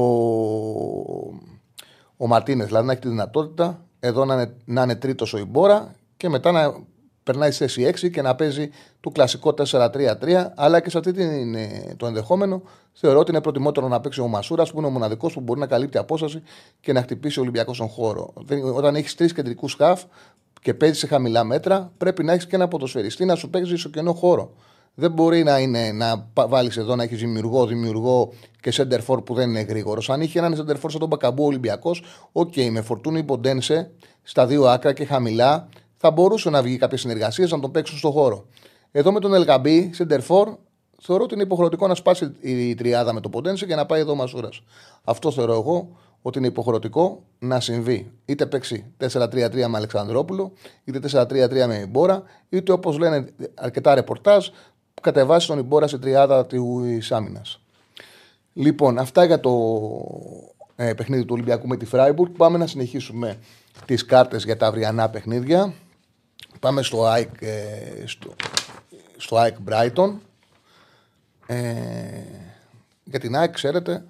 ο 2.17 2.27
Μαρτίνες. 2.27 2.65
Δηλαδή 2.67 2.85
να 2.85 2.91
έχει 2.91 3.01
τη 3.01 3.07
δυνατότητα 3.07 3.81
εδώ 3.99 4.25
να 4.25 4.33
είναι, 4.33 4.55
να 4.65 4.81
είναι 4.81 4.95
τρίτος 4.95 5.33
ο 5.33 5.37
Ιμπόρα 5.37 5.95
και 6.17 6.29
μετά 6.29 6.51
να 6.51 6.73
περνάει 7.23 7.51
σε 7.51 7.67
θέση 7.67 8.07
6 8.07 8.11
και 8.11 8.21
να 8.21 8.35
παίζει 8.35 8.69
το 8.99 9.09
κλασικό 9.09 9.53
4-3-3. 9.71 10.45
Αλλά 10.55 10.79
και 10.79 10.89
σε 10.89 10.97
αυτή 10.97 11.11
την, 11.11 11.55
ε, 11.55 11.93
το 11.97 12.05
ενδεχόμενο 12.05 12.61
θεωρώ 12.93 13.19
ότι 13.19 13.31
είναι 13.31 13.41
προτιμότερο 13.41 13.87
να 13.87 13.99
παίξει 13.99 14.21
ο 14.21 14.27
Μασούρας 14.27 14.71
που 14.71 14.77
είναι 14.77 14.87
ο 14.87 14.89
μοναδικός 14.89 15.33
που 15.33 15.39
μπορεί 15.41 15.59
να 15.59 15.67
καλύπτει 15.67 15.97
απόσταση 15.97 16.41
και 16.79 16.93
να 16.93 17.01
χτυπήσει 17.01 17.39
ο 17.39 17.41
Ολυμπιακός 17.41 17.75
στον 17.75 17.87
χώρο. 17.87 18.33
Όταν 18.73 18.95
έχεις 18.95 19.15
τρεις 19.15 19.33
κεντρικούς 19.33 19.73
χαφ, 19.73 20.03
και 20.61 20.73
παίζει 20.73 20.99
σε 20.99 21.07
χαμηλά 21.07 21.43
μέτρα, 21.43 21.91
πρέπει 21.97 22.23
να 22.23 22.33
έχεις 22.33 22.47
και 22.47 22.55
ένα 22.55 22.67
ποδοσφαιριστή 22.67 23.25
να 23.25 23.35
σου 23.35 23.49
παίξει 23.49 23.77
στο 23.77 23.89
κενό 23.89 24.13
χώρο. 24.13 24.53
Δεν 24.99 25.11
μπορεί 25.11 25.43
να, 25.43 25.59
είναι, 25.59 25.91
να 25.91 26.27
βάλεις 26.33 26.77
εδώ 26.77 26.95
να 26.95 27.03
έχεις 27.03 27.19
δημιουργό, 27.19 27.65
δημιουργό 27.65 28.33
και 28.61 28.71
σέντερφορ 28.71 29.21
που 29.21 29.33
δεν 29.33 29.49
είναι 29.49 29.61
γρήγορος. 29.61 30.09
Αν 30.09 30.21
είχε 30.21 30.39
έναν 30.39 30.55
σέντερφορ 30.55 30.91
σαν 30.91 30.99
τον 30.99 31.09
Μπακαμπού 31.09 31.43
Ολυμπιακός, 31.43 32.03
οκ, 32.31 32.53
okay, 32.55 32.69
με 32.69 32.81
Φορτούνη 32.81 33.23
Ποντένσε 33.23 33.91
στα 34.23 34.45
δύο 34.45 34.65
άκρα 34.65 34.93
και 34.93 35.05
χαμηλά, 35.05 35.69
θα 35.97 36.11
μπορούσε 36.11 36.49
να 36.49 36.61
βγει 36.61 36.77
κάποιες 36.77 37.01
συνεργασίες 37.01 37.51
να 37.51 37.59
τον 37.59 37.71
παίξουν 37.71 37.97
στο 37.97 38.11
χώρο. 38.11 38.45
Εδώ 38.91 39.11
με 39.11 39.19
τον 39.19 39.33
Ελ 39.33 39.46
Κααμπί, 39.46 39.89
σέντερφορ, 39.93 40.55
θεωρώ 41.01 41.23
ότι 41.23 41.33
είναι 41.33 41.43
υποχρεωτικό 41.43 41.87
να 41.87 41.95
σπάσει 41.95 42.35
η 42.41 42.75
τριάδα 42.75 43.13
με 43.13 43.21
τον 43.21 43.31
Ποντένσε 43.31 43.65
και 43.65 43.75
να 43.75 43.85
πάει 43.85 43.99
εδώ 43.99 44.11
ο 44.11 44.15
Μασούρας. 44.15 44.61
Αυτό 45.03 45.31
θεωρώ 45.31 45.53
εγώ 45.53 45.89
ότι 46.21 46.37
είναι 46.37 46.47
υποχρεωτικό 46.47 47.23
να 47.39 47.59
συμβεί. 47.59 48.11
Είτε 48.25 48.45
παίξει 48.45 48.85
4-3-3 48.99 49.53
με 49.53 49.77
Αλεξανδρόπουλο, 49.77 50.51
είτε 50.83 50.99
4-3-3 51.11 51.65
με 51.67 51.75
Ιμπόρα, 51.75 52.23
είτε 52.49 52.71
όπως 52.71 52.97
λένε 52.97 53.27
αρκετά 53.55 53.95
ρεπορτάζ, 53.95 54.47
κατεβάσει 55.01 55.47
τον 55.47 55.57
Ιμπόρα 55.57 55.87
σε 55.87 55.97
τριάδα 55.97 56.45
τη 56.45 56.57
άμυνας. 57.09 57.59
Λοιπόν, 58.53 58.97
αυτά 58.97 59.23
για 59.23 59.39
το 59.39 59.51
ε, 60.75 60.93
παιχνίδι 60.93 61.21
του 61.21 61.33
Ολυμπιακού 61.33 61.67
με 61.67 61.77
τη 61.77 61.85
Φράιμπουργκ. 61.85 62.31
Πάμε 62.37 62.57
να 62.57 62.67
συνεχίσουμε 62.67 63.37
τις 63.85 64.05
κάρτες 64.05 64.43
για 64.43 64.57
τα 64.57 64.67
αυριανά 64.67 65.09
παιχνίδια. 65.09 65.73
Πάμε 66.59 66.81
στο 66.81 67.05
ΑΕΚ, 67.05 67.41
ε, 67.41 68.03
στο, 68.05 68.35
στο 69.17 69.37
ΑΕΚ 69.37 69.55
Brighton. 69.69 70.13
Ε, 71.47 71.57
για 73.03 73.19
την 73.19 73.35
ΑΕΚ 73.35 73.51
ξέρετε 73.51 74.05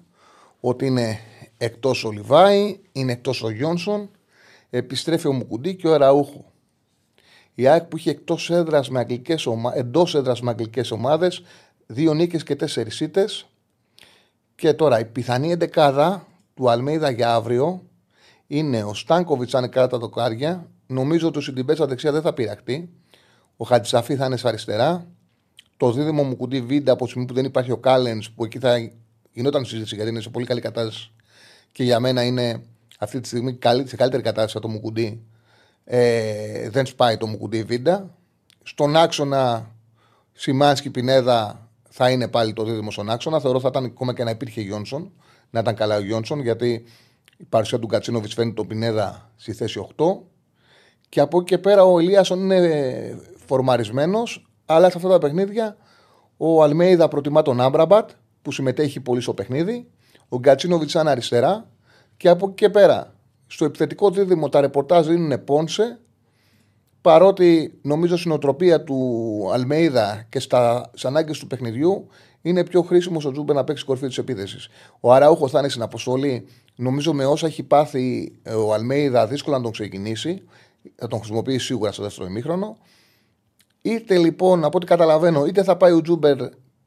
ότι 0.60 0.86
είναι 0.86 1.20
εκτός 1.58 2.04
ο 2.04 2.10
Λιβάη, 2.10 2.80
είναι 2.92 3.12
εκτός 3.12 3.42
ο 3.42 3.50
Γιόνσον, 3.50 4.10
επιστρέφει 4.70 5.26
ο 5.26 5.32
Μουκουντή 5.32 5.76
και 5.76 5.88
ο 5.88 5.94
Αραούχο. 5.94 6.52
Η 7.54 7.66
ΑΕΚ 7.66 7.84
που 7.84 7.96
είχε 7.96 8.10
εκτός 8.10 8.50
έδρας 8.50 8.88
με 8.88 8.98
αγγλικές 8.98 9.46
ομα... 9.46 9.72
εντός 9.76 10.14
έδρας 10.14 10.40
με 10.40 10.50
αγγλικές 10.50 10.90
ομάδες, 10.90 11.42
δύο 11.86 12.14
νίκες 12.14 12.42
και 12.42 12.56
τέσσερις 12.56 13.00
ήττε. 13.00 13.24
Και 14.54 14.72
τώρα 14.72 15.00
η 15.00 15.04
πιθανή 15.04 15.50
εντεκάδα 15.50 16.26
του 16.54 16.70
Αλμέιδα 16.70 17.10
για 17.10 17.34
αύριο 17.34 17.82
είναι 18.46 18.82
ο 18.82 18.94
Στάνκοβιτς 18.94 19.54
αν 19.54 19.68
κράτα 19.68 19.88
τα 19.88 19.98
δοκάρια. 19.98 20.70
Νομίζω 20.86 21.28
ότι 21.28 21.38
ο 21.38 21.40
Σιντιμπέτσα 21.40 21.86
δεξιά 21.86 22.12
δεν 22.12 22.22
θα 22.22 22.32
πειραχτεί. 22.32 22.90
Ο 23.56 23.64
Χατζησαφή 23.64 24.16
θα 24.16 24.26
είναι 24.26 24.36
στα 24.36 24.48
αριστερά. 24.48 25.06
Το 25.76 25.92
δίδυμο 25.92 26.22
μου 26.22 26.36
κουντί 26.36 26.60
βίντα 26.60 26.92
από 26.92 27.04
τη 27.04 27.10
στιγμή 27.10 27.26
που 27.26 27.34
δεν 27.34 27.44
υπάρχει 27.44 27.70
ο 27.70 27.78
Κάλενς, 27.78 28.30
που 28.30 28.44
εκεί 28.44 28.58
θα 28.58 28.90
γινόταν 29.32 29.64
συζήτηση 29.64 29.94
γιατί 29.94 30.10
είναι 30.10 30.20
σε 30.20 30.30
πολύ 30.30 30.46
καλή 30.46 30.60
κατάσταση. 30.60 31.12
Και 31.78 31.84
για 31.84 32.00
μένα 32.00 32.24
είναι 32.24 32.62
αυτή 32.98 33.20
τη 33.20 33.28
στιγμή 33.28 33.58
σε 33.84 33.96
καλύτερη 33.96 34.22
κατάσταση 34.22 34.58
το 34.60 34.68
Μουκουντή. 34.68 35.22
Ε, 35.84 36.70
δεν 36.70 36.86
σπάει 36.86 37.16
το 37.16 37.26
Μουκουντή 37.26 37.62
Βίντα. 37.62 38.14
Στον 38.62 38.96
άξονα 38.96 39.70
Σιμάνσκι 40.32 40.90
Πινέδα 40.90 41.68
θα 41.88 42.10
είναι 42.10 42.28
πάλι 42.28 42.52
το 42.52 42.64
δίδυμο 42.64 42.90
στον 42.90 43.10
άξονα. 43.10 43.40
Θεωρώ 43.40 43.60
θα 43.60 43.68
ήταν 43.68 43.84
ακόμα 43.84 44.14
και 44.14 44.24
να 44.24 44.30
υπήρχε 44.30 44.60
Γιόνσον. 44.60 45.12
Να 45.50 45.60
ήταν 45.60 45.74
καλά 45.74 45.96
ο 45.96 46.00
Γιόνσον 46.00 46.40
γιατί 46.40 46.84
η 47.36 47.44
παρουσία 47.44 47.78
του 47.78 47.86
Κατσίνοβιτς 47.86 48.34
φαίνει 48.34 48.52
τον 48.52 48.66
Πινέδα 48.66 49.30
στη 49.36 49.52
θέση 49.52 49.86
8. 49.96 50.04
Και 51.08 51.20
από 51.20 51.38
εκεί 51.38 51.46
και 51.46 51.58
πέρα 51.58 51.84
ο 51.84 51.98
Ελίασον 51.98 52.38
είναι 52.40 53.20
φορμαρισμένος, 53.46 54.50
αλλά 54.66 54.90
σε 54.90 54.96
αυτά 54.96 55.08
τα 55.08 55.18
παιχνίδια 55.18 55.76
ο 56.36 56.62
Αλμέιδα 56.62 57.08
προτιμά 57.08 57.42
τον 57.42 57.60
Άμπραμπατ 57.60 58.10
που 58.42 58.52
συμμετέχει 58.52 59.00
πολύ 59.00 59.20
στο 59.20 59.34
παιχνίδι. 59.34 59.88
Ο 60.28 60.38
Γκατσίνοβιτς 60.38 60.92
σαν 60.92 61.08
αριστερά. 61.08 61.70
Και 62.16 62.28
από 62.28 62.46
εκεί 62.46 62.54
και 62.54 62.68
πέρα 62.68 63.14
στο 63.46 63.64
επιθετικό 63.64 64.10
δίδυμο 64.10 64.48
τα 64.48 64.60
ρεπορτάζ 64.60 65.06
δίνουν 65.06 65.44
πόνσε. 65.44 66.00
Παρότι 67.00 67.78
νομίζω 67.82 68.16
στην 68.16 68.30
οτροπία 68.30 68.82
του 68.84 68.98
Αλμέιδα 69.52 70.26
και 70.28 70.40
στα 70.40 70.90
ανάγκες 71.02 71.38
του 71.38 71.46
παιχνιδιού 71.46 72.06
είναι 72.42 72.64
πιο 72.64 72.82
χρήσιμο 72.82 73.20
ο 73.24 73.32
Τζούμπερ 73.32 73.56
να 73.56 73.64
παίξει 73.64 73.84
κορφή 73.84 74.06
της 74.06 74.18
επίθεσης. 74.18 74.68
Ο 75.00 75.12
Αραούχο 75.12 75.48
θα 75.48 75.58
είναι 75.58 75.68
στην 75.68 75.82
αποστολή. 75.82 76.46
Νομίζω 76.76 77.12
με 77.12 77.26
όσα 77.26 77.46
έχει 77.46 77.62
πάθει 77.62 78.32
ο 78.66 78.74
Αλμέιδα 78.74 79.26
δύσκολα 79.26 79.56
να 79.56 79.62
τον 79.62 79.72
ξεκινήσει. 79.72 80.42
Θα 80.94 81.06
τον 81.06 81.18
χρησιμοποιήσει 81.18 81.64
σίγουρα 81.64 81.92
στο 81.92 82.02
δεύτερο 82.02 82.26
ημίχρονο. 82.28 82.76
Είτε 83.82 84.18
λοιπόν, 84.18 84.64
από 84.64 84.76
ό,τι 84.76 84.86
καταλαβαίνω, 84.86 85.46
είτε 85.46 85.62
θα 85.62 85.76
πάει 85.76 85.92
ο 85.92 86.00
Τζούμπερ 86.00 86.36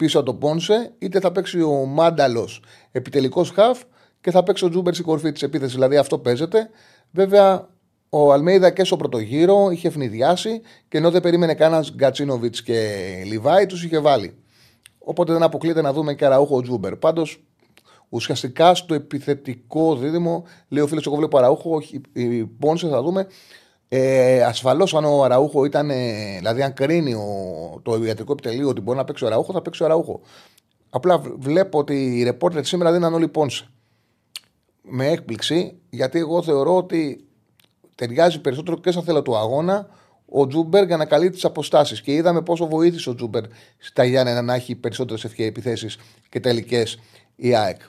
πίσω 0.02 0.20
από 0.20 0.26
τον 0.26 0.38
Πόνσε, 0.38 0.94
είτε 0.98 1.20
θα 1.20 1.32
παίξει 1.32 1.62
ο 1.62 1.86
Μάνταλος 1.86 2.64
επιτελικός 2.92 3.50
χαφ 3.50 3.82
και 4.22 4.32
θα 4.32 4.44
παίξει 4.44 4.66
ο 4.66 4.70
Τζούμπερς 4.70 4.96
στην 4.96 5.08
κορφή 5.08 5.32
της 5.32 5.42
επίθεσης. 5.42 5.74
Δηλαδή 5.74 5.98
αυτό 5.98 6.18
παίζεται. 6.18 6.70
Βέβαια, 7.12 7.70
ο 8.10 8.34
Αλμέιδα 8.34 8.70
και 8.70 8.84
στο 8.84 8.98
πρώτο 8.98 9.20
γύρο 9.20 9.70
είχε 9.72 9.88
ευνηδιάσει 9.88 10.62
και 10.88 10.98
ενώ 10.98 11.12
δεν 11.12 11.22
περίμενε 11.22 11.54
κανένας 11.54 11.94
Γκατσίνοβιτς 11.94 12.64
και 12.64 12.98
Λιβάη, 13.26 13.66
τους 13.66 13.84
είχε 13.84 14.00
βάλει. 14.00 14.38
Οπότε 15.00 15.34
δεν 15.34 15.44
αποκλείεται 15.44 15.82
να 15.82 15.94
δούμε 15.94 16.14
και 16.14 16.26
αραούχο 16.26 16.62
Τζούμπερ. 16.62 16.96
Πάντως, 16.96 17.44
ουσιαστικά 18.10 18.76
στο 18.76 18.94
επιθετικό 18.94 19.96
δίδυμο, 19.96 20.44
λέει 20.70 20.84
ο 20.84 20.88
φίλος, 20.88 21.06
εγώ 21.06 21.16
βλέπω 21.16 21.38
αραούχο, 21.38 21.82
η 22.14 22.46
Πόνσε 22.46 22.88
θα 22.88 23.02
δούμε. 23.02 23.28
Ε, 23.94 24.44
Ασφαλώς, 24.44 24.94
αν 24.94 25.06
ο 25.06 25.24
Αραούχο 25.24 25.66
ήταν. 25.66 25.90
Δηλαδή, 26.38 26.62
αν 26.62 26.74
κρίνει 26.74 27.14
ο, 27.14 27.80
το 27.84 28.04
ιατρικό 28.04 28.32
επιτελείο 28.32 28.70
ότι 28.70 28.82
μπορεί 28.82 28.98
να 28.98 29.04
παίξει 29.04 29.24
ο 29.24 29.28
Αραούχο, 29.28 29.54
θα 29.54 29.62
παίξει 29.62 29.84
ο 29.84 29.86
Αραούχο. 29.86 30.22
Απλά 30.90 31.22
βλέπω 31.38 31.78
ότι 31.78 32.18
οι 32.18 32.24
ρεπόρτερ 32.24 32.66
σήμερα 32.66 32.92
δίναν 32.92 33.14
όλοι 33.14 33.28
πόνσε. 33.28 33.68
Με 34.82 35.08
έκπληξη, 35.08 35.80
γιατί 35.90 36.20
εγώ 36.20 36.44
θεωρώ 36.44 36.76
ότι 36.76 37.28
ταιριάζει 37.96 38.42
περισσότερο 38.42 38.78
και 38.78 38.92
στα 38.92 39.02
θέλα 39.02 39.22
του 39.22 39.38
αγώνα 39.38 39.88
ο 40.26 40.48
Ζούμπερ 40.48 40.86
για 40.86 40.98
να 40.98 41.06
καλύπτει 41.06 41.34
τις 41.34 41.46
αποστάσεις. 41.46 42.02
Και 42.02 42.14
είδαμε 42.14 42.42
πόσο 42.42 42.68
βοήθησε 42.68 43.10
ο 43.10 43.16
Ζούμπερ 43.16 43.44
στα 43.78 44.04
Γιάννενα 44.04 44.42
να 44.42 44.54
έχει 44.54 44.76
περισσότερες 44.76 45.24
ευκαιρίες 45.24 45.48
επιθέσεις 45.48 45.98
και 46.30 46.40
τελικές 46.40 47.00
η 47.36 47.56
ΑΕΚ. 47.56 47.82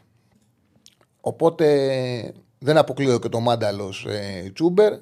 Οπότε 1.21 1.67
δεν 2.59 2.77
αποκλείω 2.77 3.19
και 3.19 3.29
το 3.29 3.41
Μάνταλος 3.41 4.07
ε, 4.09 4.51
Ζούμπερ. 4.55 4.93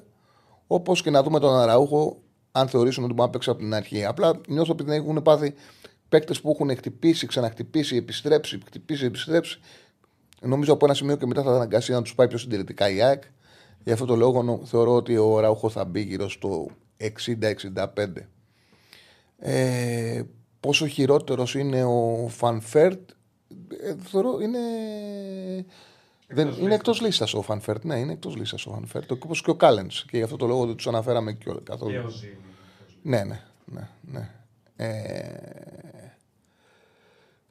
Όπως 0.73 1.01
και 1.01 1.09
να 1.09 1.23
δούμε 1.23 1.39
τον 1.39 1.55
Αραούχο, 1.55 2.21
αν 2.51 2.67
θεωρήσουν 2.67 3.03
ότι 3.03 3.13
μπορεί 3.13 3.25
να 3.27 3.33
παίξει 3.33 3.49
από 3.49 3.59
την 3.59 3.73
αρχή. 3.73 4.05
Απλά 4.05 4.41
νιώθω 4.47 4.75
ότι 4.79 4.93
έχουν 4.93 5.21
πάθει 5.21 5.53
παίκτες 6.09 6.41
που 6.41 6.49
έχουν 6.49 6.75
χτυπήσει, 6.75 7.27
ξαναχτυπήσει, 7.27 7.95
επιστρέψει, 7.95 8.59
χτυπήσει, 8.65 9.05
επιστρέψει. 9.05 9.59
Νομίζω 10.41 10.73
από 10.73 10.85
ένα 10.85 10.93
σημείο 10.93 11.15
και 11.15 11.25
μετά 11.25 11.43
θα 11.43 11.51
αναγκάσει 11.51 11.91
να 11.91 12.01
τους 12.01 12.15
πάει 12.15 12.27
πιο 12.27 12.37
συντηρητικά 12.37 12.89
η 12.89 13.01
ΑΕΚ. 13.01 13.23
Γι' 13.83 13.91
αυτό 13.91 14.05
το 14.05 14.15
λόγο 14.15 14.61
θεωρώ 14.65 14.95
ότι 14.95 15.17
ο 15.17 15.37
Αραούχο 15.37 15.69
θα 15.69 15.85
μπει 15.85 16.01
γύρω 16.01 16.29
στο 16.29 16.67
60-65. 16.97 18.27
Ε, 19.39 20.21
πόσο 20.59 20.87
χειρότερος 20.87 21.55
είναι 21.55 21.83
ο 21.83 22.27
Φαν 22.29 22.61
Βέερτ, 22.61 23.09
ε, 23.83 23.95
θεωρώ 24.03 24.39
είναι 24.41 24.59
δεν, 26.33 26.53
είναι 26.59 26.73
εκτός 26.73 27.01
λίστας 27.01 27.33
ο 27.33 27.41
Φαν 27.41 27.58
Βέερτ. 27.58 27.83
Ναι, 27.83 27.99
είναι 27.99 28.11
εκτός 28.11 28.35
λίστας 28.35 28.65
ο 28.65 28.71
Φαν 28.71 28.87
Βέερτ. 28.87 29.11
Όπως 29.11 29.33
και 29.33 29.49
ο 29.49 29.55
Κάλενς. 29.55 30.05
Και 30.05 30.17
γι' 30.17 30.23
αυτό 30.23 30.35
το 30.35 30.47
λόγο 30.47 30.65
δεν 30.65 30.75
τους 30.75 30.87
αναφέραμε 30.87 31.33
και 31.33 31.51
καθόλου. 31.63 31.91
Και 31.91 31.97
ο 31.97 32.09
Ζίνι. 32.09 32.37
Ναι, 33.01 33.23
ναι. 33.23 33.41
ναι, 33.65 33.89
ναι. 34.01 34.29
Ε, 34.75 36.15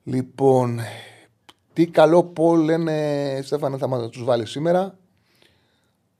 λοιπόν, 0.05 0.81
τι 1.73 1.87
καλό 1.87 2.25
πόλ 2.25 2.61
λένε, 2.61 3.41
Στέφανε, 3.43 3.77
θα 3.77 4.09
τους 4.09 4.25
βάλεις 4.25 4.51
σήμερα. 4.51 4.99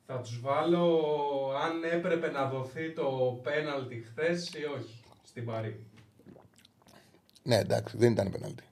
Θα 0.07 0.21
τους 0.21 0.41
βάλω 0.41 1.01
αν 1.65 1.99
έπρεπε 1.99 2.31
να 2.31 2.49
δοθεί 2.49 2.93
το 2.93 3.41
πέναλτι 3.43 4.05
χθες 4.09 4.49
ή 4.49 4.65
όχι 4.79 5.03
στην 5.25 5.45
Παρή. 5.45 5.85
Ναι, 7.43 7.57
εντάξει, 7.57 7.97
δεν 7.97 8.13
ήταν 8.13 8.31
πέναλτι. 8.31 8.63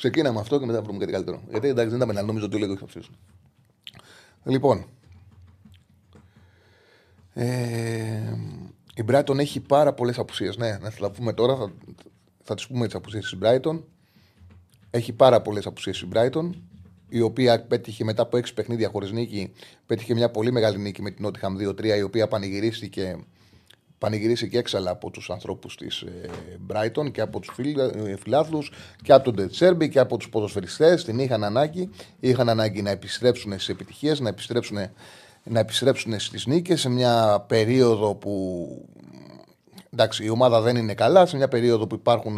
Ξεκίναμε 0.00 0.40
αυτό 0.40 0.58
και 0.58 0.66
μετά 0.66 0.82
βρούμε 0.82 0.98
κάτι 0.98 1.12
καλύτερο. 1.12 1.42
Γιατί 1.50 1.68
εντάξει 1.68 1.88
δεν 1.88 1.96
ήταν 1.96 2.08
πέναλτι, 2.08 2.28
νομίζω 2.28 2.46
ότι 2.46 2.56
λίγο 2.56 2.76
θα 2.76 2.86
ψήσουν. 2.86 3.16
Λοιπόν. 4.44 4.84
Ε, 7.32 8.36
η 8.94 9.04
Brighton 9.08 9.38
έχει 9.38 9.60
πάρα 9.60 9.92
πολλές 9.92 10.18
απουσίες. 10.18 10.56
Ναι, 10.56 10.78
να 10.80 10.90
θα 10.90 11.00
τα 11.00 11.10
πούμε 11.10 11.32
τώρα, 11.32 11.56
θα, 11.56 11.72
θα 12.42 12.54
τις 12.54 12.66
πούμε 12.66 12.86
τις 12.86 12.94
απουσίες 12.94 13.24
της 13.24 13.38
Brighton. 13.42 13.82
Έχει 14.90 15.12
πάρα 15.12 15.40
πολλές 15.40 15.66
απουσίες 15.66 16.00
η 16.00 16.08
Brighton, 16.12 16.50
η 17.08 17.20
οποία 17.20 17.66
πέτυχε 17.66 18.04
μετά 18.04 18.22
από 18.22 18.36
έξι 18.36 18.54
παιχνίδια 18.54 18.88
χωρίς 18.88 19.12
νίκη, 19.12 19.52
πέτυχε 19.86 20.14
μια 20.14 20.30
πολύ 20.30 20.52
μεγάλη 20.52 20.78
νίκη 20.78 21.02
με 21.02 21.10
την 21.10 21.26
Nottingham 21.28 21.68
2-3, 21.68 21.84
η 21.84 22.02
οποία 22.02 22.28
πανηγυρίστηκε 22.28 23.24
πανηγυρίσει 24.00 24.48
και 24.48 24.58
έξαλα 24.58 24.90
από 24.90 25.10
τους 25.10 25.30
ανθρώπους 25.30 25.76
της 25.76 26.00
ε, 26.00 26.30
Brighton 26.68 27.12
και 27.12 27.20
από 27.20 27.40
τους 27.40 27.58
ε, 27.58 28.16
φιλάθλους 28.16 28.72
και 29.02 29.12
από 29.12 29.24
τον 29.24 29.34
Τετσέρμπι 29.34 29.88
και 29.88 29.98
από 29.98 30.16
τους 30.16 30.28
ποδοσφαιριστές. 30.28 31.04
Την 31.04 31.18
είχαν 31.18 31.44
ανάγκη. 31.44 31.90
Είχαν 32.20 32.48
ανάγκη 32.48 32.82
να 32.82 32.90
επιστρέψουν 32.90 33.52
στις 33.52 33.68
επιτυχίες, 33.68 34.20
να 34.20 34.28
επιστρέψουν, 34.28 34.78
να 35.44 35.58
επιστρέψουν 35.58 36.20
στις 36.20 36.46
νίκες 36.46 36.80
σε 36.80 36.88
μια 36.88 37.44
περίοδο 37.48 38.14
που 38.14 38.66
εντάξει, 39.92 40.24
η 40.24 40.28
ομάδα 40.28 40.60
δεν 40.60 40.76
είναι 40.76 40.94
καλά, 40.94 41.26
σε 41.26 41.36
μια 41.36 41.48
περίοδο 41.48 41.86
που 41.86 41.94
υπάρχουν 41.94 42.36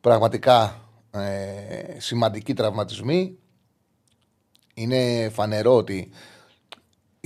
πραγματικά 0.00 0.80
ε, 1.10 2.00
σημαντικοί 2.00 2.54
τραυματισμοί. 2.54 3.38
Είναι 4.74 5.30
φανερό 5.32 5.76
ότι 5.76 6.10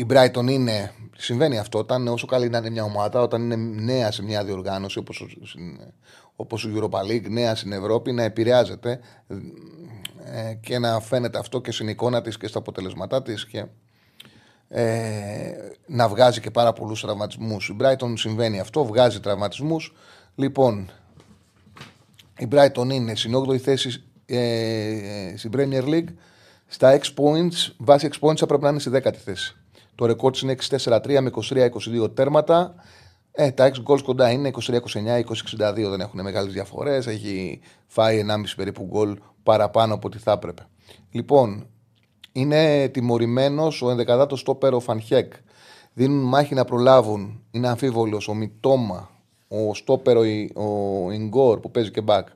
η 0.03 0.07
Brighton 0.11 0.51
είναι. 0.51 0.93
Συμβαίνει 1.17 1.59
αυτό 1.59 1.79
όταν 1.79 2.09
όσο 2.09 2.27
καλή 2.27 2.49
να 2.49 2.59
είναι 2.59 2.71
μια 2.71 2.85
ομάδα, 2.85 3.21
όταν 3.21 3.43
είναι 3.43 3.57
νέα 3.57 4.11
σε 4.11 4.23
μια 4.23 4.45
διοργάνωση 4.45 4.99
όπως, 4.99 5.27
όπως 6.37 6.65
η 6.65 6.73
Europa 6.77 7.11
League, 7.11 7.29
νέα 7.29 7.55
στην 7.55 7.73
Ευρώπη, 7.73 8.13
να 8.13 8.23
επηρεάζεται 8.23 9.01
ε, 10.25 10.55
και 10.55 10.79
να 10.79 11.01
φαίνεται 11.01 11.39
αυτό 11.39 11.61
και 11.61 11.73
στην 11.73 11.89
εικόνα 11.89 12.23
της 12.23 12.37
και 12.37 12.47
στα 12.47 12.59
αποτελεσματά 12.59 13.23
της 13.23 13.47
και 13.47 13.65
ε, 14.69 15.53
να 15.87 16.09
βγάζει 16.09 16.41
και 16.41 16.51
πάρα 16.51 16.73
πολλούς 16.73 17.01
τραυματισμούς. 17.01 17.69
Η 17.69 17.77
Brighton 17.81 18.13
συμβαίνει 18.15 18.61
αυτό, 18.61 18.85
βγάζει 18.85 19.21
τραυματισμούς. 19.21 19.95
Λοιπόν, 20.35 20.91
η 22.39 22.49
Brighton 22.53 22.89
είναι 22.93 23.15
στην 23.15 23.35
8η 23.37 23.57
θέση 23.57 24.05
ε, 24.27 25.35
στην 25.37 25.51
Premier 25.57 25.85
League. 25.85 26.15
Στα 26.67 26.99
6 26.99 27.03
points, 27.03 27.73
βάσει 27.77 28.09
6 28.21 28.29
points 28.29 28.37
θα 28.37 28.47
πρέπει 28.47 28.63
να 28.63 28.69
είναι 28.69 28.79
στη 28.79 28.91
10η 28.95 29.17
θέση. 29.25 29.57
Το 29.95 30.07
ρεκόρ 30.07 30.33
είναι 30.43 30.57
6-4-3 30.69 31.21
με 31.21 31.31
23-22 32.05 32.15
τέρματα. 32.15 32.75
Ε, 33.33 33.51
τα 33.51 33.71
6 33.75 33.93
goals 33.93 34.03
κοντά 34.03 34.31
είναι 34.31 34.51
23-29, 34.67 34.73
20-62 34.73 35.89
δεν 35.91 36.01
έχουν 36.01 36.23
μεγάλες 36.23 36.53
διαφορές. 36.53 37.07
Έχει 37.07 37.61
φάει 37.87 38.25
1,5 38.29 38.37
περίπου 38.57 38.85
γκολ 38.85 39.19
παραπάνω 39.43 39.95
από 39.95 40.07
ό,τι 40.07 40.19
θα 40.19 40.33
έπρεπε. 40.33 40.67
Λοιπόν, 41.11 41.67
είναι 42.33 42.89
τιμωρημένος 42.89 43.83
ο 43.83 43.97
11ο 44.07 44.37
στόπερο 44.37 44.81
Φανχέκ. 44.81 45.33
Δίνουν 45.93 46.25
μάχη 46.25 46.55
να 46.55 46.65
προλάβουν. 46.65 47.43
Είναι 47.51 47.69
αμφίβολος 47.69 48.29
ο 48.29 48.35
Μιτόμα, 48.35 49.11
ο 49.49 49.75
στόπερο 49.75 50.21
ο 50.55 51.11
Ιγκόρ 51.11 51.61
που 51.61 51.71
παίζει 51.71 51.91
και 51.91 52.01
μπακ. 52.01 52.29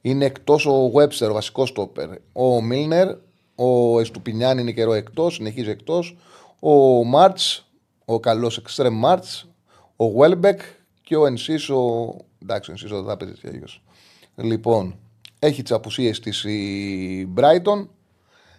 Είναι 0.00 0.24
εκτός 0.24 0.66
ο 0.66 0.90
Βέψερ, 0.90 1.30
ο 1.30 1.32
βασικός 1.32 1.68
στόπερ. 1.68 2.08
Ο 2.32 2.62
Μίλνερ, 2.62 3.08
ο 3.54 4.00
Εστουπινιάν 4.00 4.58
είναι 4.58 4.72
καιρό 4.72 4.92
εκτός, 4.92 5.34
συνεχίζει 5.34 5.70
εκτός. 5.70 6.16
Ο 6.66 7.04
Μάρτς 7.04 7.68
ο 8.04 8.20
καλός 8.20 8.62
Extreme 8.62 9.02
March, 9.04 9.42
ο 9.96 10.04
Welbeck 10.18 10.58
και 11.02 11.16
ο 11.16 11.26
Ενσίσο. 11.26 12.14
Εντάξει, 12.42 12.70
ο 12.70 12.72
Ενσίσο 12.72 12.96
δεν 12.96 13.06
θα 13.06 13.16
παίζει 13.16 13.34
έτσι 13.42 13.82
Λοιπόν, 14.34 14.98
έχει 15.38 15.62
τις 15.62 15.72
απουσίες 15.72 16.20
της 16.20 16.44
η 16.44 17.32
Brighton. 17.36 17.88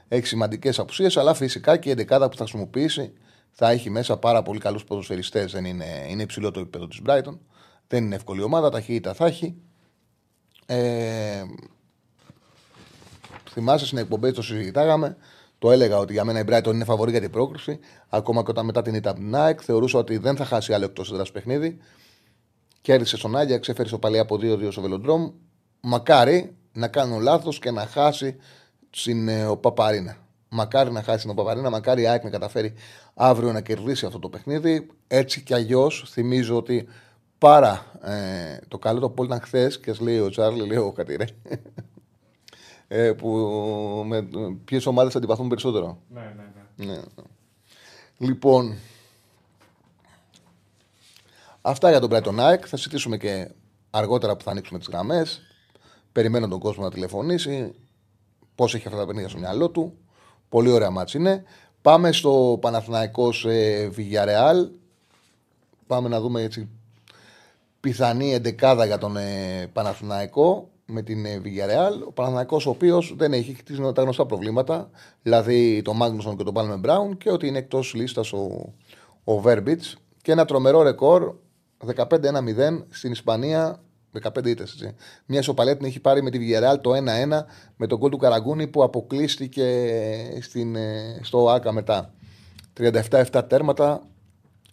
Έχει 0.07 0.25
σημαντικές 0.25 0.79
απουσίες, 0.79 1.17
αλλά 1.17 1.33
φυσικά 1.33 1.77
και 1.77 1.89
η 1.89 1.93
11 1.93 2.07
που 2.07 2.37
θα 2.37 2.43
χρησιμοποιήσει 2.43 3.13
θα 3.51 3.69
έχει 3.69 3.89
μέσα 3.89 4.17
πάρα 4.17 4.41
πολύ 4.41 4.59
καλούς 4.59 4.83
ποδοσφαιριστές. 4.83 5.53
είναι, 5.53 5.85
είναι 6.09 6.23
υψηλό 6.23 6.51
το 6.51 6.59
επίπεδο 6.59 6.87
της 6.87 7.01
Brighton. 7.05 7.37
Δεν 7.87 8.03
είναι 8.03 8.15
εύκολη 8.15 8.41
ομάδα, 8.41 8.69
ταχύτητα 8.69 9.13
θα 9.13 9.25
έχει. 9.25 9.55
Ε, 10.65 11.43
θυμάσαι 13.49 13.85
στην 13.85 13.97
εκπομπή 13.97 14.31
το 14.31 14.41
συζητάγαμε. 14.41 15.17
Το 15.65 15.71
έλεγα 15.71 15.97
ότι 15.97 16.13
για 16.13 16.23
μένα 16.23 16.39
η 16.39 16.43
Brighton 16.47 16.73
είναι 16.73 16.83
φαβορή 16.83 17.11
για 17.11 17.21
την 17.21 17.29
πρόκριση. 17.29 17.79
Ακόμα 18.09 18.43
και 18.43 18.49
όταν 18.49 18.65
μετά 18.65 18.81
την 18.81 18.93
ήταν 18.95 19.35
Nike, 19.35 19.61
θεωρούσα 19.61 19.99
ότι 19.99 20.17
δεν 20.17 20.35
θα 20.35 20.45
χάσει 20.45 20.73
άλλο 20.73 20.85
εκτός 20.85 21.11
έδρας 21.11 21.31
παιχνίδι. 21.31 21.77
Κέρδισε 22.81 23.17
στον 23.17 23.35
Άγια, 23.35 23.57
ξέφερε 23.57 23.87
στο 23.87 23.99
παλιά 23.99 24.21
από 24.21 24.35
2-2 24.35 24.71
στο 24.71 24.81
Βελοντρόμ. 24.81 25.31
Μακάρι 25.81 26.55
να 26.73 26.87
κάνω 26.87 27.19
λάθος 27.19 27.59
και 27.59 27.71
να 27.71 27.85
χάσει 27.85 28.35
στην 28.89 29.27
ε, 29.27 29.55
Παπαρίνα. 29.61 30.17
Μακάρι 30.49 30.91
να 30.91 31.01
χάσει 31.03 31.25
την 31.25 31.35
Παπαρίνα, 31.35 31.69
μακάρι 31.69 32.01
η 32.01 32.07
ΑΕΚ 32.07 32.23
να 32.23 32.29
καταφέρει 32.29 32.73
αύριο 33.13 33.51
να 33.51 33.61
κερδίσει 33.61 34.05
αυτό 34.05 34.19
το 34.19 34.29
παιχνίδι. 34.29 34.87
Έτσι 35.07 35.41
κι 35.41 35.53
αλλιώς 35.53 36.05
θυμίζω 36.09 36.55
ότι 36.57 36.87
πάρα 37.37 37.85
ε, 38.03 38.59
το 38.67 38.77
καλό 38.77 38.99
το 38.99 39.09
πόλ 39.09 39.25
ήταν 39.25 39.41
χθες 39.41 39.79
και 39.79 39.95
λέει 39.99 40.19
ο 40.19 40.29
Τσάρλι, 40.29 40.67
λέει 40.67 40.77
ο 40.77 40.91
Κατηρέ. 40.91 41.25
Ε, 42.87 43.11
που 43.11 43.29
με 44.05 44.27
ποιες 44.65 44.85
ομάδες 44.85 45.15
αντιπαθούν 45.15 45.47
περισσότερο. 45.47 45.97
Ναι, 46.09 46.33
ναι, 46.35 46.85
ναι. 46.85 46.93
ναι. 46.93 47.01
Λοιπόν, 48.17 48.75
αυτά 51.61 51.89
για 51.89 51.99
τον 51.99 52.09
Brighton 52.13 52.37
ΑΕΚ. 52.37 52.63
Θα 52.67 52.77
συζητήσουμε 52.77 53.17
και 53.17 53.51
αργότερα 53.89 54.35
που 54.35 54.43
θα 54.43 54.51
ανοίξουμε 54.51 54.79
τις 54.79 54.87
γραμμές. 54.87 55.41
Περιμένω 56.11 56.47
τον 56.47 56.59
κόσμο 56.59 56.83
να 56.83 56.91
τηλεφωνήσει. 56.91 57.73
Πώς 58.55 58.75
έχει 58.75 58.87
αυτά 58.87 58.99
τα 58.99 59.05
παιχνίδια 59.05 59.29
στο 59.29 59.39
μυαλό 59.39 59.69
του. 59.69 59.97
Πολύ 60.49 60.69
ωραία 60.69 60.89
μάτς 60.89 61.13
είναι. 61.13 61.43
Πάμε 61.81 62.11
στο 62.11 62.57
Παναθηναϊκός 62.61 63.45
ε, 63.45 63.91
Villarreal. 63.97 64.69
Πάμε 65.87 66.09
να 66.09 66.19
δούμε 66.19 66.41
έτσι 66.41 66.69
πιθανή 67.79 68.33
εντεκάδα 68.33 68.85
για 68.85 68.97
τον 68.97 69.17
ε, 69.17 69.69
Παναθηναϊκό 69.73 70.69
με 70.85 71.01
την 71.01 71.25
ε, 71.25 71.41
Villarreal. 71.43 72.07
Ο 72.07 72.11
Παναθηναϊκός 72.11 72.65
ο 72.65 72.69
οποίος 72.69 73.13
δεν 73.17 73.33
έχει 73.33 73.55
τα 73.93 74.01
γνωστά 74.01 74.25
προβλήματα, 74.25 74.89
δηλαδή 75.21 75.81
τον 75.81 75.95
Μάγνουσον 75.95 76.37
και 76.37 76.43
τον 76.43 76.53
Πάλμε 76.53 76.75
Μπράουν 76.75 77.17
και 77.17 77.31
ότι 77.31 77.47
είναι 77.47 77.57
εκτός 77.57 77.93
λίστας 77.93 78.33
ο, 78.33 78.73
ο 79.23 79.39
Βέρμπιτς 79.39 79.97
και 80.21 80.31
ένα 80.31 80.45
τρομερό 80.45 80.81
ρεκόρ 80.81 81.35
15-1-0 81.95 82.05
στην 82.89 83.11
Ισπανία 83.11 83.79
15 84.21 84.45
ήττες. 84.45 84.93
Μια 85.25 85.39
ισοπαλία 85.39 85.77
την 85.77 85.85
έχει 85.85 85.99
πάρει 85.99 86.23
με 86.23 86.29
τη 86.29 86.39
Villarreal 86.41 86.81
το 86.81 86.91
1-1 86.91 86.97
με 87.75 87.87
τον 87.87 87.99
κόλ 87.99 88.09
του 88.09 88.17
Καραγκούνη 88.17 88.67
που 88.67 88.83
αποκλείστηκε 88.83 89.87
στην, 90.41 90.75
ε, 90.75 91.19
στο 91.21 91.49
ΑΚΑ 91.49 91.71
μετά. 91.71 92.13
37-7 92.73 93.47
τέρματα. 93.47 94.01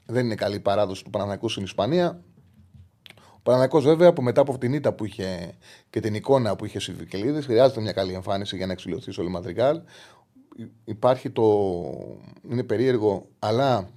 Δεν 0.07 0.25
είναι 0.25 0.35
καλή 0.35 0.61
παράδοση 0.61 1.05
του 1.05 1.11
Παναναναϊκού 1.11 1.49
στην 1.49 1.63
Ισπανία. 1.63 2.21
Ο 3.43 3.45
Παναναναϊκό 3.45 3.81
βέβαια 3.81 4.13
που 4.13 4.23
μετά 4.23 4.41
από 4.41 4.59
την 4.59 4.73
ήττα 4.73 4.93
που 4.93 5.05
είχε 5.05 5.55
και 5.91 6.01
την 6.01 6.15
εικόνα 6.15 6.57
που 6.57 6.65
είχε 6.65 6.79
στη 6.79 6.93
Βικελίδη 6.93 7.43
χρειάζεται 7.43 7.81
μια 7.81 7.93
καλή 7.93 8.13
εμφάνιση 8.13 8.57
για 8.57 8.67
να 8.67 8.73
εξηλωθεί 8.73 9.13
στο 9.13 9.23
Λιμαδρικάλ. 9.23 9.81
Υπάρχει 10.85 11.31
το. 11.31 11.43
είναι 12.51 12.63
περίεργο, 12.63 13.29
αλλά 13.39 13.89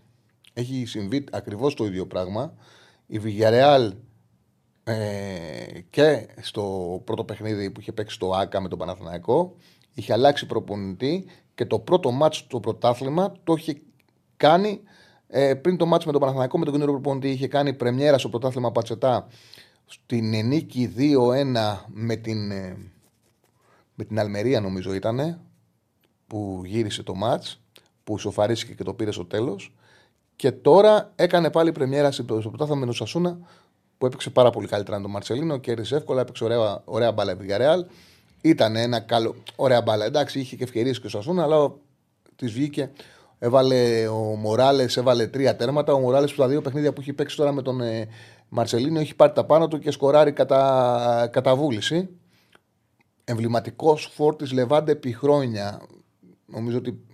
έχει 0.54 0.86
συμβεί 0.86 1.24
ακριβώς 1.32 1.74
το 1.74 1.86
ίδιο 1.86 2.08
πράγμα. 2.08 2.54
Η 3.08 3.22
Villarreal 3.24 3.92
ε, 4.84 5.80
και 5.90 6.28
στο 6.42 7.02
πρώτο 7.04 7.24
παιχνίδι 7.24 7.72
που 7.72 7.80
είχε 7.80 7.92
παίξει 7.92 8.20
το 8.20 8.32
ΑΚΑ 8.32 8.62
με 8.62 8.68
τον 8.68 8.78
Παναθηναϊκό 8.78 9.56
είχε 9.94 10.14
αλλάξει 10.14 10.46
προπονητή 10.46 11.26
και 11.56 11.66
το 11.66 11.80
πρώτο 11.80 12.12
μάτσο 12.12 12.40
στο 12.40 12.60
πρωτάθλημα 12.60 13.34
το 13.44 13.54
είχε 13.54 13.82
κάνει 14.38 14.82
ε, 15.28 15.54
πριν 15.54 15.78
το 15.78 15.86
μάτσο 15.86 16.06
με 16.06 16.12
τον 16.12 16.22
Παναθηναϊκό 16.22 16.58
με 16.58 16.66
τον 16.66 16.74
καινούριο 16.74 16.94
προπονητή 16.94 17.30
είχε 17.30 17.48
κάνει 17.48 17.74
πρεμιέρα 17.74 18.18
στο 18.18 18.30
πρωτάθλημα 18.30 18.72
Πατσετά 18.72 19.28
στην 19.86 20.48
νίκη 20.48 20.94
2-1 20.98 21.78
με 21.88 22.16
την, 22.16 22.52
ε, 22.52 22.78
με 23.96 24.04
την 24.04 24.20
Αλμερία 24.20 24.60
νομίζω 24.60 24.94
ήταν 24.94 25.42
που 26.28 26.62
γύρισε 26.66 27.04
το 27.04 27.16
μάτς 27.16 27.62
που 28.04 28.16
ισοφαρίστηκε 28.16 28.74
και 28.74 28.84
το 28.84 28.94
πήρε 28.94 29.12
στο 29.12 29.26
τέλος 29.26 29.74
και 30.36 30.52
τώρα 30.52 31.12
έκανε 31.16 31.50
πάλι 31.50 31.72
πρεμιέρα 31.72 32.12
στο 32.12 32.24
πρωτάθλημα 32.24 32.80
με 32.80 32.86
τον 32.86 32.94
Σασούνα 32.94 33.40
που 33.98 34.06
έπαιξε 34.06 34.30
πάρα 34.30 34.50
πολύ 34.50 34.68
καλύτερα 34.68 34.98
με 34.98 35.04
τον 35.04 35.12
Μαρσελίνο, 35.12 35.58
κέρδισε 35.58 35.96
εύκολα, 35.96 36.22
έπαιξε 36.22 36.44
ωραία, 36.44 36.82
ωραία 36.86 37.12
μπάλα 37.12 37.32
η 37.32 37.36
Villarreal. 37.42 37.86
Ήταν 38.42 38.76
ένα 38.76 39.00
καλό, 39.00 39.36
ωραία 39.56 39.82
μπάλα. 39.82 40.06
Εντάξει, 40.06 40.40
είχε 40.40 40.56
και 40.56 40.64
ευκαιρίες 40.64 41.00
και 41.00 41.06
ο 41.06 41.10
Σασούνα, 41.10 41.44
αλλά 41.44 41.72
της 42.36 42.52
βγήκε. 42.52 42.92
Έβαλε 43.40 44.08
ο 44.08 44.36
Μοράλες, 44.36 44.98
έβαλε 44.98 45.28
τρία 45.28 45.56
τέρματα. 45.56 45.94
Ο 45.94 46.00
Μοράλες 46.00 46.32
που 46.32 46.38
τα 46.38 46.48
δύο 46.48 46.62
παιχνίδια 46.62 46.94
που 46.94 47.02
έχει 47.02 47.14
παίξει 47.14 47.36
τώρα 47.36 47.52
με 47.52 47.62
τον 47.62 47.82
ε, 47.82 48.08
Μαρσελίνο 48.50 49.00
έχει 49.00 49.16
πάρει 49.16 49.32
τα 49.34 49.46
πάνω 49.46 49.68
του 49.68 49.80
και 49.80 49.92
σκοράρει 49.92 50.32
κατά, 50.32 51.30
κατά 51.32 51.56
βούληση. 51.56 52.10
Εμβληματικός 53.24 54.10
φόρτης 54.14 54.52
Λεβάντε 54.52 54.92
επί 54.92 55.14
χρόνια. 55.14 55.82
Νομίζω 56.46 56.78
ότι 56.78 57.06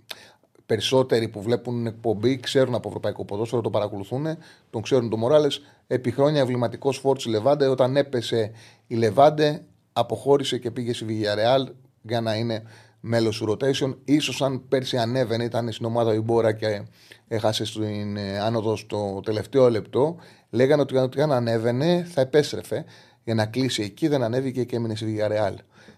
περισσότεροι 0.66 1.28
που 1.28 1.42
βλέπουν 1.42 1.86
εκπομπή 1.86 2.40
ξέρουν 2.40 2.74
από 2.74 2.88
ευρωπαϊκό 2.88 3.24
ποδόσφαιρο, 3.24 3.62
το 3.62 3.70
παρακολουθούν, 3.70 4.26
τον 4.70 4.82
ξέρουν 4.82 5.10
τον 5.10 5.18
Μοράλες. 5.18 5.60
Επί 5.86 6.10
χρόνια 6.10 6.40
εμβληματικός 6.40 6.98
φόρτης 6.98 7.26
Λεβάντε. 7.26 7.66
Όταν 7.66 7.96
έπεσε 7.96 8.52
η 8.86 8.94
Λεβάντε, 8.94 9.64
αποχώρησε 9.92 10.58
και 10.58 10.70
πήγε 10.70 10.92
στη 10.92 11.06
Villarreal 11.08 11.66
για 12.02 12.20
να 12.20 12.34
είναι 12.34 12.62
μέλος 13.04 13.38
του 13.38 13.50
rotation. 13.50 13.96
σω 14.20 14.44
αν 14.44 14.68
πέρσι 14.68 14.96
ανέβαινε, 14.96 15.44
ήταν 15.44 15.72
στην 15.72 15.86
ομάδα 15.86 16.14
η 16.14 16.20
Μπόρα 16.20 16.52
και 16.52 16.82
έχασε 17.28 17.64
στην 17.64 18.16
ε, 18.16 18.38
άνοδο 18.38 18.76
στο 18.76 19.20
τελευταίο 19.24 19.70
λεπτό. 19.70 20.16
Λέγανε 20.50 20.82
ότι 20.82 21.20
αν 21.20 21.32
ανέβαινε 21.32 22.06
θα 22.10 22.20
επέστρεφε 22.20 22.84
για 23.24 23.34
να 23.34 23.46
κλείσει 23.46 23.82
εκεί. 23.82 24.08
Δεν 24.08 24.22
ανέβηκε 24.22 24.64
και 24.64 24.76
έμεινε 24.76 24.94
στη 24.94 25.16
Villarreal. 25.18 25.54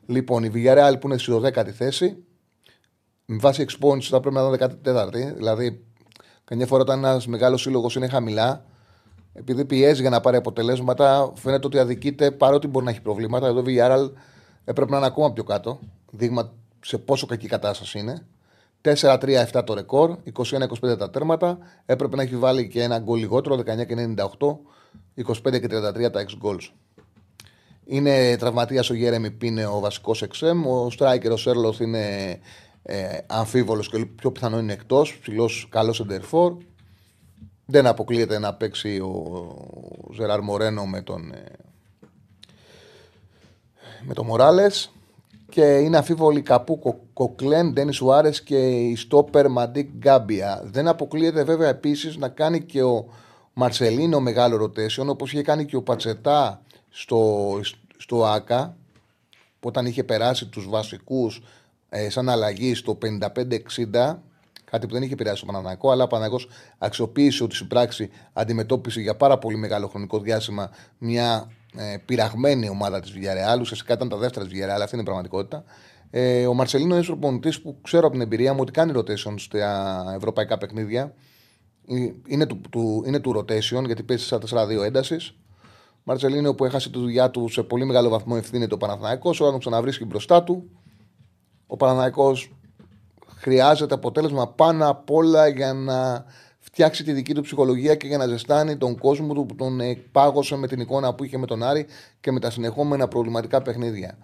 Λοιπόν, 0.07 0.45
η 0.45 0.51
Villarreal 0.55 0.95
που 1.01 1.07
είναι 1.07 1.19
στη 1.19 1.33
12η 1.35 1.71
θέση, 1.71 2.17
με 3.25 3.37
βάση 3.37 3.63
εξπόνηση 3.63 4.11
θα 4.11 4.21
πρέπει 4.21 4.35
να 4.35 4.43
είναι 4.43 4.57
14η. 4.85 5.35
Δηλαδή, 5.35 5.85
καμιά 6.45 6.67
φορά 6.67 6.83
όταν 6.83 6.99
ένας 6.99 7.27
μεγάλος 7.27 7.61
σύλλογος 7.61 7.95
είναι 7.95 8.09
χαμηλά, 8.09 8.65
επειδή 9.33 9.65
πιέζει 9.65 10.01
για 10.01 10.11
να 10.11 10.21
πάρει 10.21 10.37
αποτελέσματα, 10.37 11.33
φαίνεται 11.35 11.67
ότι 11.67 11.79
αδικείται 11.79 12.31
παρότι 12.31 12.67
μπορεί 12.67 12.85
να 12.85 12.91
έχει 12.91 13.01
προβλήματα. 13.01 13.47
Εδώ 13.47 13.61
η 13.61 13.65
Villarreal 13.67 14.11
έπρεπε 14.65 14.91
να 14.91 14.97
είναι 14.97 15.07
ακόμα 15.07 15.33
πιο 15.33 15.45
κάτω. 15.45 15.81
Δείγμα 16.11 16.53
σε 16.85 16.99
πόσο 16.99 17.27
κακή 17.27 17.49
κατάσταση 17.49 17.99
είναι. 17.99 18.27
4-3-7 18.83 19.63
το 19.67 19.75
ρεκόρ, 19.75 20.17
21-25 20.35 20.99
τα 20.99 21.11
τέρματα. 21.11 21.59
Έπρεπε 21.87 22.17
να 22.17 22.23
έχει 22.23 22.37
βάλει 22.37 22.69
και 22.69 22.83
ένα 22.83 22.99
γκολ 22.99 23.19
λιγότερο, 23.19 23.57
19 23.57 23.61
98, 24.17 24.27
25 25.17 25.61
και 25.61 25.67
33 25.67 26.11
τα 26.11 26.25
6 26.43 26.47
goals. 26.47 26.69
Είναι 27.85 28.37
τραυματίας 28.37 28.91
ο 28.91 28.95
Γέρεμι 28.95 29.31
Πίνε 29.31 29.67
ο 29.67 29.81
βασικός 29.81 30.23
εξέμ. 30.23 30.67
Ο 30.67 30.91
Στράικερ 30.91 31.33
ο 31.33 31.37
Σέρλοθ 31.37 31.81
είναι 31.81 32.39
ε, 32.83 33.19
αμφίβολος 33.27 33.89
και 33.89 34.07
πιο 34.07 34.33
πιθανό 34.33 34.59
είναι 34.59 34.73
εκτός. 34.73 35.19
Ψηλός, 35.19 35.67
καλός 35.71 36.01
εντερφόρ. 36.01 36.57
Δεν 37.67 37.87
αποκλείεται 37.87 38.39
να 38.39 38.55
παίξει 38.55 38.99
ο 38.99 40.11
Ζεράρ 40.15 40.41
Μορένο 40.41 40.87
με 40.87 41.03
τον, 41.03 41.33
ε, 41.33 41.45
με 44.03 44.15
τον 44.15 44.27
Μοράλε. 44.27 44.67
Και 45.55 45.79
είναι 45.79 45.97
αφίβολοι 45.97 46.43
καπού 46.43 47.03
Κοκλέν, 47.13 47.73
Ντένις 47.73 47.97
Σουάρες 47.97 48.43
και 48.43 48.57
η 48.69 48.97
Στόπερ 48.97 49.49
Μαντίκ 49.49 49.91
Γκάμπια. 49.97 50.63
Δεν 50.65 50.89
αποκλείεται 50.89 51.45
βέβαια 51.45 51.69
επίσης 51.69 52.17
να 52.17 52.29
κάνει 52.29 52.63
και 52.63 52.83
ο 52.83 53.07
Μαρσελίνο 53.53 54.21
μεγάλο 54.21 54.57
ρωτήσεων 54.57 55.09
όπως 55.09 55.33
είχε 55.33 55.43
κάνει 55.43 55.65
και 55.65 55.77
ο 55.77 55.83
Πατσετά 55.83 56.63
στο, 56.91 57.61
στο 57.97 58.25
ΑΚΑ 58.25 58.77
όταν 59.61 59.87
είχε 59.87 60.05
περάσει 60.05 60.47
τους 60.47 60.69
βασικούς 60.69 61.43
ε, 61.89 62.11
σαν 62.11 62.29
αλλαγή 62.29 62.75
στο 62.75 62.99
55-60, 63.03 64.17
κάτι 64.65 64.87
που 64.87 64.93
δεν 64.93 65.03
είχε 65.03 65.13
επηρεάσει 65.13 65.41
το 65.41 65.47
Παναναναϊκό, 65.47 65.91
αλλά 65.91 66.05
ο 66.05 66.07
Παναναναϊκό 66.07 66.45
αξιοποίησε 66.79 67.45
ότι 67.45 67.55
στην 67.55 67.69
πράξη 67.69 68.11
αντιμετώπισε 68.33 69.01
για 69.01 69.17
πάρα 69.17 69.39
πολύ 69.39 69.57
μεγάλο 69.57 69.89
χρονικό 69.89 70.19
διάστημα 70.19 70.71
μια 70.99 71.51
ε, 71.77 71.97
πειραγμένη 72.05 72.69
ομάδα 72.69 73.01
της 73.01 73.13
Villarreal. 73.15 73.61
Ουσιαστικά 73.61 73.93
ήταν 73.93 74.09
τα 74.09 74.17
δεύτερα 74.17 74.47
της 74.47 74.55
Villarreal, 74.55 74.81
αυτή 74.83 74.91
είναι 74.93 75.03
η 75.03 75.05
πραγματικότητα. 75.05 75.65
Ε, 76.11 76.47
ο 76.47 76.55
Μαρσελίνο 76.55 76.95
είναι 76.95 77.05
προπονητής 77.05 77.61
που 77.63 77.79
ξέρω 77.83 78.03
από 78.03 78.13
την 78.13 78.21
εμπειρία 78.21 78.53
μου 78.53 78.59
ότι 78.63 78.73
κάνει 78.73 78.93
rotation 78.97 79.35
στα 79.37 80.05
ευρωπαϊκά 80.17 80.59
παιχνίδια. 80.59 81.15
Ε, 81.89 81.95
είναι 82.27 82.47
του, 82.47 82.61
του, 82.71 83.03
είναι 83.07 83.21
του 83.21 83.37
rotation 83.39 83.85
γιατί 83.87 84.03
παίζει 84.03 84.25
στα 84.25 84.39
4-2 84.51 84.85
έντασης. 84.85 85.35
Μαρσελίνο 86.03 86.55
που 86.55 86.65
έχασε 86.65 86.91
τη 86.91 86.99
δουλειά 86.99 87.31
του 87.31 87.49
σε 87.49 87.63
πολύ 87.63 87.85
μεγάλο 87.85 88.09
βαθμό 88.09 88.35
ευθύνεται 88.39 88.75
ο 88.75 88.77
Παναθηναϊκός, 88.77 89.41
όταν 89.41 89.51
τον 89.51 89.61
ξαναβρίσκει 89.61 90.05
μπροστά 90.05 90.43
του 90.43 90.71
ο 91.67 91.77
Παναναϊκός 91.77 92.55
χρειάζεται 93.37 93.95
αποτέλεσμα 93.95 94.49
πάνω 94.49 94.89
απ' 94.89 95.11
όλα 95.11 95.49
για 95.49 95.73
να 95.73 96.25
φτιάξει 96.75 97.05
τη 97.05 97.13
δική 97.13 97.35
του 97.35 97.43
ψυχολογία 97.43 97.95
και 97.95 98.07
για 98.07 98.19
να 98.19 98.27
ζεστάνει 98.27 98.77
τον 98.77 98.99
κόσμο 98.99 99.35
του 99.35 99.47
που 99.47 99.55
τον 99.55 99.81
πάγωσε 100.13 100.57
με 100.57 100.67
την 100.67 100.81
εικόνα 100.81 101.15
που 101.15 101.25
είχε 101.25 101.39
με 101.39 101.47
τον 101.47 101.63
Άρη 101.63 101.87
και 102.21 102.33
με 102.33 102.41
τα 102.41 102.51
συνεχόμενα 102.51 103.09
προβληματικά 103.09 103.63
παιχνίδια. 103.63 104.19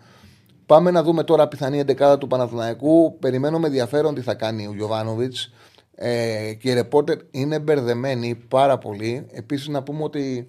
Πάμε 0.67 0.91
να 0.91 1.03
δούμε 1.03 1.25
τώρα 1.25 1.49
πιθανή 1.49 1.79
εντεκάδα 1.79 2.19
του 2.19 2.27
Παναθηναϊκού. 2.27 3.19
Περιμένω 3.19 3.59
με 3.59 3.67
ενδιαφέρον 3.67 4.15
τι 4.15 4.21
θα 4.21 4.35
κάνει 4.35 4.67
ο 4.67 4.73
Γιωβάνοβιτς. 4.75 5.53
Ε, 5.95 6.53
και 6.55 6.71
οι 6.71 6.75
ρεπόρτερ 6.75 7.19
είναι 7.31 7.59
μπερδεμένοι 7.59 8.35
πάρα 8.35 8.79
πολύ. 8.79 9.27
Επίσης, 9.31 9.69
να 9.69 9.83
πούμε 9.83 10.03
ότι 10.03 10.47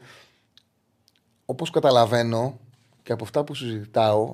όπως 1.45 1.69
καταλαβαίνω 1.69 2.59
και 3.03 3.11
από 3.11 3.23
αυτά 3.23 3.43
που 3.43 3.55
συζητάω, 3.55 4.31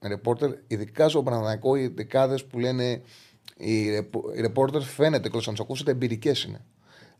ρεπόρτερ, 0.00 0.50
ειδικά 0.66 1.08
στο 1.08 1.22
Παναθηναϊκό, 1.22 1.76
οι 1.76 1.86
δεκάδες 1.86 2.44
που 2.44 2.58
λένε 2.58 3.02
οι, 3.56 3.90
ρεπόρτερ 4.40 4.82
φαίνεται 4.82 5.28
και 5.28 5.36
να 5.46 5.52
του 5.52 5.62
ακούσετε 5.62 5.90
εμπειρικές 5.90 6.42
είναι. 6.44 6.60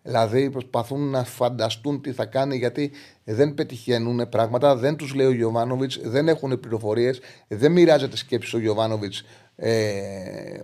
Δηλαδή 0.03 0.51
προσπαθούν 0.51 1.11
να 1.11 1.25
φανταστούν 1.25 2.01
τι 2.01 2.13
θα 2.13 2.25
κάνει 2.25 2.57
γιατί 2.57 2.91
δεν 3.25 3.55
πετυχαίνουν 3.55 4.29
πράγματα, 4.29 4.77
δεν 4.77 4.97
τους 4.97 5.15
λέει 5.15 5.27
ο 5.27 5.33
Γιωβάνοβιτς, 5.33 6.01
δεν 6.03 6.29
έχουν 6.29 6.61
πληροφορίες, 6.61 7.21
δεν 7.49 7.73
μοιράζεται 7.73 8.17
σκέψη 8.17 8.57
ο 8.57 8.59
Γιωβάνοβιτς. 8.59 9.25
Ε, 9.57 10.61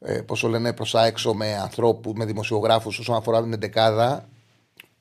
ε, 0.00 0.20
πώς 0.20 0.40
το 0.40 0.48
λένε, 0.48 0.72
προς 0.72 0.94
έξω 0.94 1.34
με 1.34 1.54
ανθρώπου, 1.54 2.12
με 2.16 2.24
δημοσιογράφους 2.24 2.98
όσον 2.98 3.16
αφορά 3.16 3.42
την 3.42 3.52
εντεκάδα. 3.52 4.28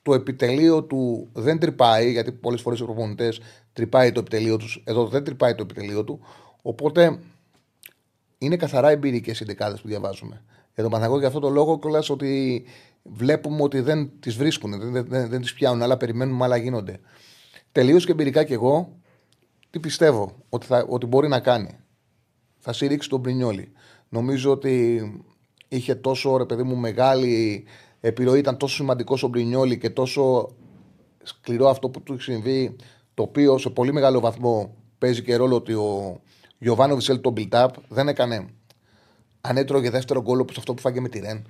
Το 0.01 0.13
επιτελείο 0.13 0.83
του 0.83 1.29
δεν 1.33 1.59
τρυπάει, 1.59 2.11
γιατί 2.11 2.31
πολλές 2.31 2.61
φορές 2.61 2.79
οι 2.79 2.83
προπονητές 2.83 3.41
τρυπάει 3.73 4.11
το 4.11 4.19
επιτελείο 4.19 4.57
τους. 4.57 4.83
Εδώ 4.85 5.07
δεν 5.07 5.23
τρυπάει 5.23 5.55
το 5.55 5.61
επιτελείο 5.63 6.03
του. 6.03 6.19
Οπότε 6.61 7.19
είναι 8.37 8.55
καθαρά 8.55 8.89
εμπειρικές 8.89 9.39
οι 9.39 9.45
δεκάδε 9.45 9.75
που 9.75 9.87
διαβάζουμε. 9.87 10.43
Εδώ 10.73 10.89
τον 10.89 11.17
για 11.17 11.27
αυτό 11.27 11.39
το 11.39 11.49
λόγο 11.49 11.79
κιόλας 11.79 12.09
ότι 12.09 12.63
βλέπουμε 13.03 13.61
ότι 13.61 13.79
δεν 13.79 14.11
τις 14.19 14.35
βρίσκουν, 14.35 14.79
δεν, 14.79 14.91
δεν, 14.91 15.05
δεν, 15.07 15.29
δεν 15.29 15.41
τις 15.41 15.53
πιάνουν, 15.53 15.81
αλλά 15.81 15.97
περιμένουμε, 15.97 16.43
άλλα 16.43 16.57
γίνονται. 16.57 16.99
Τελείως 17.71 18.05
και 18.05 18.11
εμπειρικά 18.11 18.43
κι 18.43 18.53
εγώ 18.53 18.97
τι 19.69 19.79
πιστεύω 19.79 20.35
ότι, 20.49 20.65
θα, 20.65 20.85
ότι 20.89 21.05
μπορεί 21.05 21.27
να 21.27 21.39
κάνει. 21.39 21.77
Θα 22.59 22.73
συρρήξει 22.73 23.09
τον 23.09 23.21
Πρινιόλη. 23.21 23.71
Νομίζω 24.09 24.51
ότι 24.51 25.01
είχε 25.67 25.95
τόσο 25.95 26.37
ρε 26.37 26.45
παιδί 26.45 26.63
μου 26.63 26.75
μεγάλη 26.75 27.65
επιρροή, 27.99 28.39
ήταν 28.39 28.57
τόσο 28.57 28.75
σημαντικός 28.75 29.23
ο 29.23 29.27
Μπρινιόλη 29.27 29.77
και 29.77 29.89
τόσο 29.89 30.49
σκληρό 31.23 31.69
αυτό 31.69 31.89
που 31.89 32.01
του 32.01 32.13
έχει 32.13 32.21
συμβεί, 32.21 32.75
το 33.13 33.23
οποίο 33.23 33.57
σε 33.57 33.69
πολύ 33.69 33.93
μεγάλο 33.93 34.19
βαθμό 34.19 34.75
παίζει 34.97 35.21
και 35.21 35.35
ρόλο 35.35 35.55
ότι 35.55 35.73
ο 35.73 36.21
Γιωβάνο 36.57 36.95
Βισελ 36.95 37.21
το 37.21 37.33
build-up 37.37 37.69
δεν 37.87 38.07
έκανε. 38.07 38.47
Αν 39.41 39.57
έτρωγε 39.57 39.89
δεύτερο 39.89 40.21
γκολ 40.21 40.39
όπως 40.39 40.57
αυτό 40.57 40.73
που 40.73 40.81
φάγε 40.81 40.99
με 40.99 41.09
τη 41.09 41.19
Ρεν, 41.19 41.45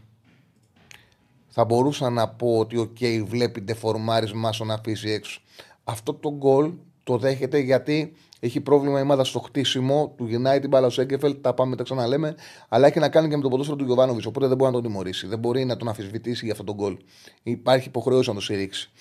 θα 1.55 1.65
μπορούσα 1.65 2.09
να 2.09 2.27
πω 2.27 2.57
ότι 2.57 2.77
ο 2.77 2.91
okay, 2.99 3.23
βλέπει 3.25 3.61
ντεφορμάρισμα 3.61 4.53
στο 4.53 4.63
να 4.63 4.73
αφήσει 4.73 5.09
έξω. 5.09 5.41
Αυτό 5.83 6.13
το 6.13 6.33
γκολ 6.35 6.71
το 7.03 7.17
δέχεται 7.17 7.57
γιατί 7.57 8.13
έχει 8.39 8.61
πρόβλημα 8.61 8.99
η 8.99 9.01
ομάδα 9.01 9.23
στο 9.23 9.39
χτίσιμο, 9.39 10.13
του 10.17 10.25
γυρνάει 10.25 10.59
την 10.59 10.69
μπάλα 10.69 10.87
ο 10.87 10.89
Σέγκεφελ, 10.89 11.41
τα 11.41 11.53
πάμε 11.53 11.75
τα 11.75 11.83
ξαναλέμε, 11.83 12.35
αλλά 12.69 12.87
έχει 12.87 12.99
να 12.99 13.09
κάνει 13.09 13.29
και 13.29 13.35
με 13.35 13.41
το 13.41 13.49
ποδόσφαιρο 13.49 13.77
του 13.77 13.85
Γιωβάνοβιτς. 13.85 14.25
Οπότε 14.25 14.47
δεν 14.47 14.57
μπορεί 14.57 14.71
να 14.71 14.81
τον 14.81 14.91
τιμωρήσει, 14.91 15.27
δεν 15.27 15.39
μπορεί 15.39 15.65
να 15.65 15.77
τον 15.77 15.87
αφισβητήσει 15.87 16.43
για 16.43 16.51
αυτόν 16.51 16.65
τον 16.65 16.75
γκολ. 16.75 16.97
Υπάρχει 17.43 17.87
υποχρέωση 17.87 18.29
να 18.29 18.35
το 18.35 18.41
στηρίξει. 18.41 18.91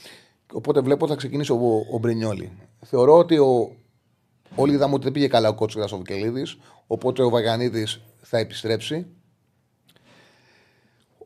Οπότε 0.53 0.81
βλέπω 0.81 1.05
ότι 1.05 1.13
θα 1.13 1.19
ξεκινήσει 1.19 1.53
ο, 1.53 1.87
ο 1.93 1.99
Μπρινιόλη. 1.99 2.53
Θεωρώ 2.81 3.19
ότι 3.19 3.39
ο, 3.39 3.77
όλοι 4.55 4.73
είδαμε 4.73 4.95
ότι 4.95 5.03
δεν 5.03 5.13
πήγε 5.13 5.29
καλά 5.29 5.49
ο 5.49 5.55
κότσο 5.55 5.85
ο 5.93 5.97
Βικελίδη, 5.97 6.43
οπότε 6.87 7.23
ο 7.23 7.29
Βαγανίδη 7.29 7.87
θα 8.21 8.39
επιστρέψει. 8.39 9.07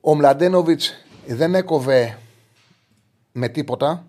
Ο 0.00 0.14
Μλαντένοβιτς 0.14 1.05
δεν 1.26 1.54
έκοβε 1.54 2.18
με 3.32 3.48
τίποτα. 3.48 4.06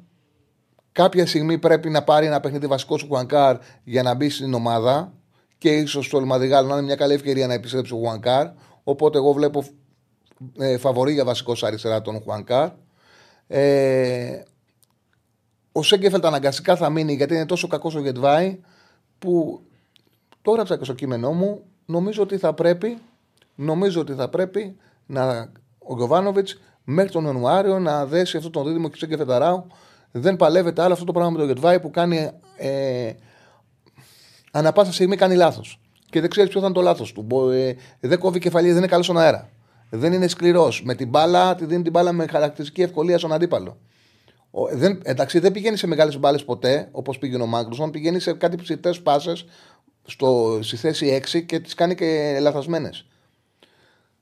Κάποια 0.92 1.26
στιγμή 1.26 1.58
πρέπει 1.58 1.90
να 1.90 2.04
πάρει 2.04 2.26
ένα 2.26 2.40
παιχνίδι 2.40 2.68
βασικό 2.68 2.98
σου 2.98 3.08
Χουανκάρ 3.08 3.58
για 3.84 4.04
να 4.04 4.14
μπει 4.14 4.30
στην 4.30 4.54
ομάδα 4.54 5.14
και 5.58 5.70
ίσως 5.70 6.10
το 6.10 6.18
Ελμαδιγάλ 6.18 6.68
να 6.68 6.74
είναι 6.74 6.82
μια 6.82 6.96
καλή 6.96 7.14
ευκαιρία 7.14 7.48
να 7.48 7.54
επιστρέψει 7.54 7.94
ο 7.94 7.98
Χουανκάρ. 7.98 8.48
Οπότε 8.84 9.18
εγώ 9.18 9.34
βλέπω 9.34 9.64
ε, 10.58 10.78
φαβορή 10.78 11.14
για 11.14 11.26
βασικό 11.26 11.56
αριστερά 11.62 12.02
τον 12.02 12.22
Χουανκάρ. 12.22 12.70
Ε, 13.48 14.44
ο 15.72 15.84
Σέγκεφελτ 15.84 16.26
αναγκαστικά 16.26 16.76
θα 16.76 16.90
μείνει 16.90 17.14
γιατί 17.14 17.34
είναι 17.34 17.46
τόσο 17.46 17.68
κακός 17.68 17.96
ο 17.96 18.00
Γετβάη 18.00 18.60
που 19.20 19.62
τώρα 20.42 20.62
έγραψα 20.62 20.78
και 20.78 20.84
στο 20.84 20.94
κείμενό 20.94 21.32
μου. 21.32 21.64
Νομίζω 21.86 22.24
ότι 22.24 22.38
θα 22.38 22.54
πρέπει, 22.54 22.98
νομίζω 23.56 24.02
ότι 24.02 24.14
θα 24.14 24.30
πρέπει 24.30 24.78
να, 25.06 25.52
ο 25.78 25.96
Γιωβάνοβιτς 25.96 26.60
μέχρι 26.89 27.12
τον 27.12 27.26
Ιανουάριο 27.26 27.80
να 27.80 28.06
δέσει 28.06 28.38
αυτό 28.38 28.50
τον 28.50 28.65
δίδυμο 28.65 28.89
και 28.89 28.97
Σέγκεφελτ 28.97 29.32
δεν 30.12 30.36
παλεύεται 30.36 30.82
άλλο 30.82 30.93
αυτό 30.93 31.06
το 31.06 31.12
πράγμα 31.12 31.32
με 31.32 31.38
τον 31.38 31.47
Γετβάη 31.47 31.80
που 31.80 31.91
κάνει. 31.91 32.30
Ε, 32.58 33.13
ανά 34.52 34.71
πάσα 34.71 34.91
στιγμή 34.91 35.15
κάνει 35.15 35.36
λάθος. 35.36 35.80
Και 36.10 36.21
δεν 36.21 36.30
ξέρεις 36.30 36.50
ποιο 36.50 36.60
θα 36.60 36.65
είναι 36.65 36.76
το 36.76 36.82
λάθος 36.82 37.12
του. 37.12 37.50
Ε, 37.52 37.76
δεν 38.00 38.19
κόβει 38.19 38.39
κεφαλή, 38.39 38.67
δεν 38.67 38.78
είναι 38.78 38.88
καλός 38.88 39.06
στον 39.06 39.17
αέρα. 39.17 39.50
Δεν 39.89 40.13
είναι 40.13 40.28
σκληρός. 40.28 40.84
Με 40.84 40.95
την 40.95 41.10
μπάλα, 41.10 41.56
τη 41.56 41.65
δίνει 41.65 41.84
την 41.84 41.91
μπάλα 41.91 42.12
με 42.12 42.28
χαρακτηριστική 42.28 42.82
ευκολία 42.82 43.17
στον 43.17 43.34
αντίπαλο. 43.34 43.78
Ο, 44.52 44.65
δεν, 44.67 45.02
εντάξει, 45.04 45.39
δεν 45.39 45.52
πηγαίνει 45.52 45.78
σε 45.78 45.88
μεγάλες 45.88 46.19
μπάλες 46.19 46.43
ποτέ, 46.43 46.89
όπως 46.91 47.17
πήγαινε 47.17 47.43
ο 47.43 47.45
Μάγκρουσον. 47.45 47.91
Πηγαίνει 47.91 48.19
σε 48.19 48.34
κάτι 48.34 48.56
ψητές 48.56 49.02
πάσες 49.02 49.45
στη 50.60 50.76
θέση 50.76 51.21
6 51.32 51.45
και 51.45 51.60
τις 51.60 51.73
κάνει 51.73 51.95
και 51.95 52.38
λαθασμένες. 52.41 53.06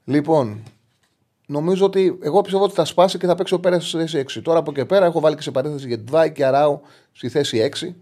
Λοιπόν, 0.03 0.63
Νομίζω 1.45 1.85
ότι 1.85 2.17
εγώ 2.21 2.41
πιστεύω 2.41 2.63
ότι 2.63 2.73
θα 2.73 2.85
σπάσει 2.85 3.17
και 3.17 3.27
θα 3.27 3.35
παίξει 3.35 3.53
ο 3.53 3.59
Πέρα 3.59 3.79
στη 3.79 3.97
θέση 3.97 4.25
6. 4.37 4.41
Τώρα 4.43 4.59
από 4.59 4.71
και 4.71 4.85
πέρα 4.85 5.05
έχω 5.05 5.19
βάλει 5.19 5.35
και 5.35 5.41
σε 5.41 5.51
παρένθεση 5.51 5.87
Γετβάη 5.87 6.31
και 6.31 6.45
Αράου 6.45 6.81
στη 7.11 7.29
θέση 7.29 7.69
6. 7.81 7.93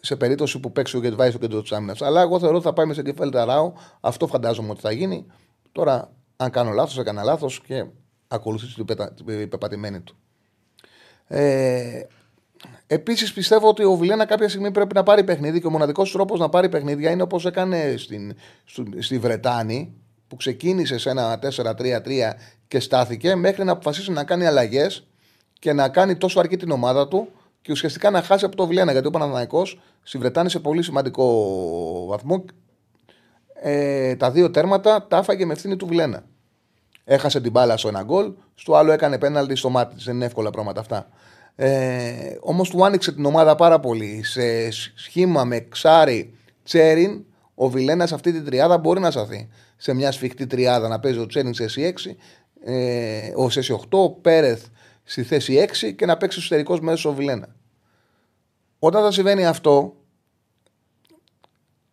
Σε 0.00 0.16
περίπτωση 0.16 0.60
που 0.60 0.72
παίξει 0.72 0.96
ο 0.96 1.00
Γετβάη 1.00 1.30
στο 1.30 1.38
κέντρο 1.38 1.62
της 1.62 1.72
άμυνας. 1.72 2.02
Αλλά 2.02 2.20
εγώ 2.20 2.38
θεωρώ 2.38 2.56
ότι 2.56 2.64
θα 2.64 2.72
πάει 2.72 2.86
με 2.86 2.94
σε 2.94 3.02
κεφάλι 3.02 3.38
Αράου. 3.38 3.72
Αυτό 4.00 4.26
φαντάζομαι 4.26 4.70
ότι 4.70 4.80
θα 4.80 4.92
γίνει. 4.92 5.26
Τώρα, 5.72 6.12
αν 6.36 6.50
κάνω 6.50 6.70
λάθος, 6.70 6.98
έκανα 6.98 7.22
λάθος 7.22 7.60
και 7.60 7.84
ακολουθήσει 8.28 8.74
την 8.74 9.48
πεπατημένη 9.48 10.00
του. 10.00 10.16
Ε, 11.26 12.02
Επίσης 12.86 13.32
πιστεύω 13.32 13.68
ότι 13.68 13.84
ο 13.84 13.94
Βιλένα 13.94 14.24
κάποια 14.24 14.48
στιγμή 14.48 14.70
πρέπει 14.70 14.94
να 14.94 15.02
πάρει 15.02 15.24
παιχνίδι 15.24 15.60
και 15.60 15.66
ο 15.66 15.70
μοναδικός 15.70 16.12
τρόπος 16.12 16.40
να 16.40 16.48
πάρει 16.48 16.68
παιχνίδια 16.68 17.10
είναι 17.10 17.22
όπως 17.22 17.46
έκανε 17.46 17.94
στην, 17.96 18.34
στη 18.98 19.18
Βρετάνη 19.18 19.94
που 20.28 20.36
ξεκίνησε 20.36 20.98
σε 20.98 21.10
ένα 21.10 21.38
4-3-3 21.56 22.32
και 22.68 22.80
στάθηκε 22.80 23.34
μέχρι 23.34 23.64
να 23.64 23.72
αποφασίσει 23.72 24.12
να 24.12 24.24
κάνει 24.24 24.46
αλλαγές 24.46 25.06
και 25.58 25.72
να 25.72 25.88
κάνει 25.88 26.16
τόσο 26.16 26.40
αρκεί 26.40 26.56
την 26.56 26.70
ομάδα 26.70 27.08
του 27.08 27.28
και 27.62 27.72
ουσιαστικά 27.72 28.10
να 28.10 28.22
χάσει 28.22 28.44
από 28.44 28.56
το 28.56 28.66
Βιλένα. 28.66 28.92
Γιατί 28.92 29.06
ο 29.06 29.10
Παναναναϊκό 29.10 29.62
συμβρετάνει 30.02 30.50
σε 30.50 30.58
πολύ 30.58 30.82
σημαντικό 30.82 32.06
βαθμό. 32.08 32.44
Ε, 33.54 34.16
τα 34.16 34.30
δύο 34.30 34.50
τέρματα 34.50 35.06
τα 35.06 35.16
άφαγε 35.16 35.44
με 35.44 35.52
ευθύνη 35.52 35.76
του 35.76 35.86
Βιλένα. 35.86 36.24
Έχασε 37.04 37.40
την 37.40 37.50
μπάλα 37.50 37.76
στο 37.76 37.88
ένα 37.88 38.02
γκολ, 38.02 38.32
στο 38.54 38.74
άλλο 38.74 38.92
έκανε 38.92 39.18
πέναλτι 39.18 39.54
στο 39.54 39.68
μάτι. 39.68 39.94
Δεν 40.04 40.14
είναι 40.14 40.24
εύκολα 40.24 40.50
πράγματα 40.50 40.80
αυτά. 40.80 41.08
Ε, 41.56 42.36
Όμως 42.40 42.70
του 42.70 42.84
άνοιξε 42.84 43.12
την 43.12 43.24
ομάδα 43.24 43.54
πάρα 43.54 43.80
πολύ. 43.80 44.22
Σε 44.24 44.70
σχήμα 44.94 45.44
με 45.44 45.60
ξάρι, 45.60 46.34
τσέριν, 46.62 47.24
ο 47.54 47.68
Βιλένα 47.68 48.04
αυτή 48.04 48.32
την 48.32 48.44
τριάδα 48.44 48.78
μπορεί 48.78 49.00
να 49.00 49.10
σαθεί 49.10 49.48
σε 49.84 49.94
μια 49.94 50.12
σφιχτή 50.12 50.46
τριάδα 50.46 50.88
να 50.88 51.00
παίζει 51.00 51.18
ο 51.18 51.26
Τσέριν 51.26 51.54
σε 51.54 51.68
θέση 51.68 51.94
6, 52.04 52.10
ε, 52.64 53.32
ο 53.36 53.50
θέση 53.50 53.78
8, 53.90 53.98
ο 53.98 54.10
Πέρεθ 54.10 54.64
στη 55.02 55.22
θέση 55.22 55.66
6 55.82 55.94
και 55.96 56.06
να 56.06 56.16
παίξει 56.16 56.38
εσωτερικός 56.38 56.80
μέσος 56.80 57.04
ο 57.04 57.12
Βιλένα. 57.14 57.54
Όταν 58.78 59.02
θα 59.02 59.10
συμβαίνει 59.10 59.46
αυτό, 59.46 59.96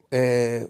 ε, 0.10 0.66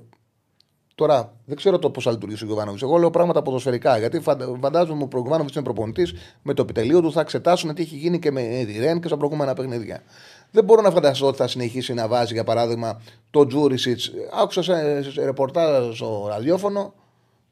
τώρα 0.95 1.33
δεν 1.45 1.55
ξέρω 1.55 1.79
το 1.79 1.89
πώς 1.89 2.03
θα 2.03 2.11
λειτουργήσει 2.11 2.43
ο 2.43 2.47
Γιωβάνοβιτς. 2.47 2.83
Εγώ 2.83 2.97
λέω 2.97 3.09
πράγματα 3.09 3.41
ποδοσφαιρικά. 3.41 3.97
Γιατί 3.97 4.19
φαντάζομαι 4.59 5.03
ότι 5.03 5.15
ο 5.15 5.19
Γιωβάνοβιτς 5.19 5.55
είναι 5.55 5.63
προπονητής 5.63 6.13
με 6.41 6.53
το 6.53 6.61
επιτελείο 6.61 7.01
του, 7.01 7.11
θα 7.11 7.21
εξετάσουν 7.21 7.73
τι 7.73 7.81
έχει 7.81 7.95
γίνει 7.95 8.19
και 8.19 8.31
με 8.31 8.41
τη 8.41 8.79
Ρεν 8.79 8.99
και 9.01 9.07
στα 9.07 9.17
προηγούμενα 9.17 9.53
παιχνίδια. 9.53 10.03
Δεν 10.51 10.63
μπορώ 10.63 10.81
να 10.81 10.91
φανταστώ 10.91 11.27
ότι 11.27 11.37
θα 11.37 11.47
συνεχίσει 11.47 11.93
να 11.93 12.07
βάζει 12.07 12.33
για 12.33 12.43
παράδειγμα 12.43 13.01
το 13.29 13.45
Τζούρισιτς. 13.45 14.11
Άκουσα 14.41 14.63
σε, 14.63 15.03
σε 15.11 15.25
ρεπορτάζ 15.25 15.95
στο 15.95 16.25
ραδιόφωνο 16.29 16.93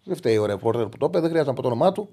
δεν 0.03 0.15
φταίει 0.15 0.37
ο 0.37 0.45
ρεπόρτερ 0.45 0.87
που 0.87 0.97
το 0.97 1.05
είπε, 1.05 1.19
δεν 1.19 1.29
χρειάζεται 1.29 1.49
να 1.49 1.55
πω 1.55 1.61
το 1.61 1.67
όνομά 1.67 1.91
του. 1.91 2.09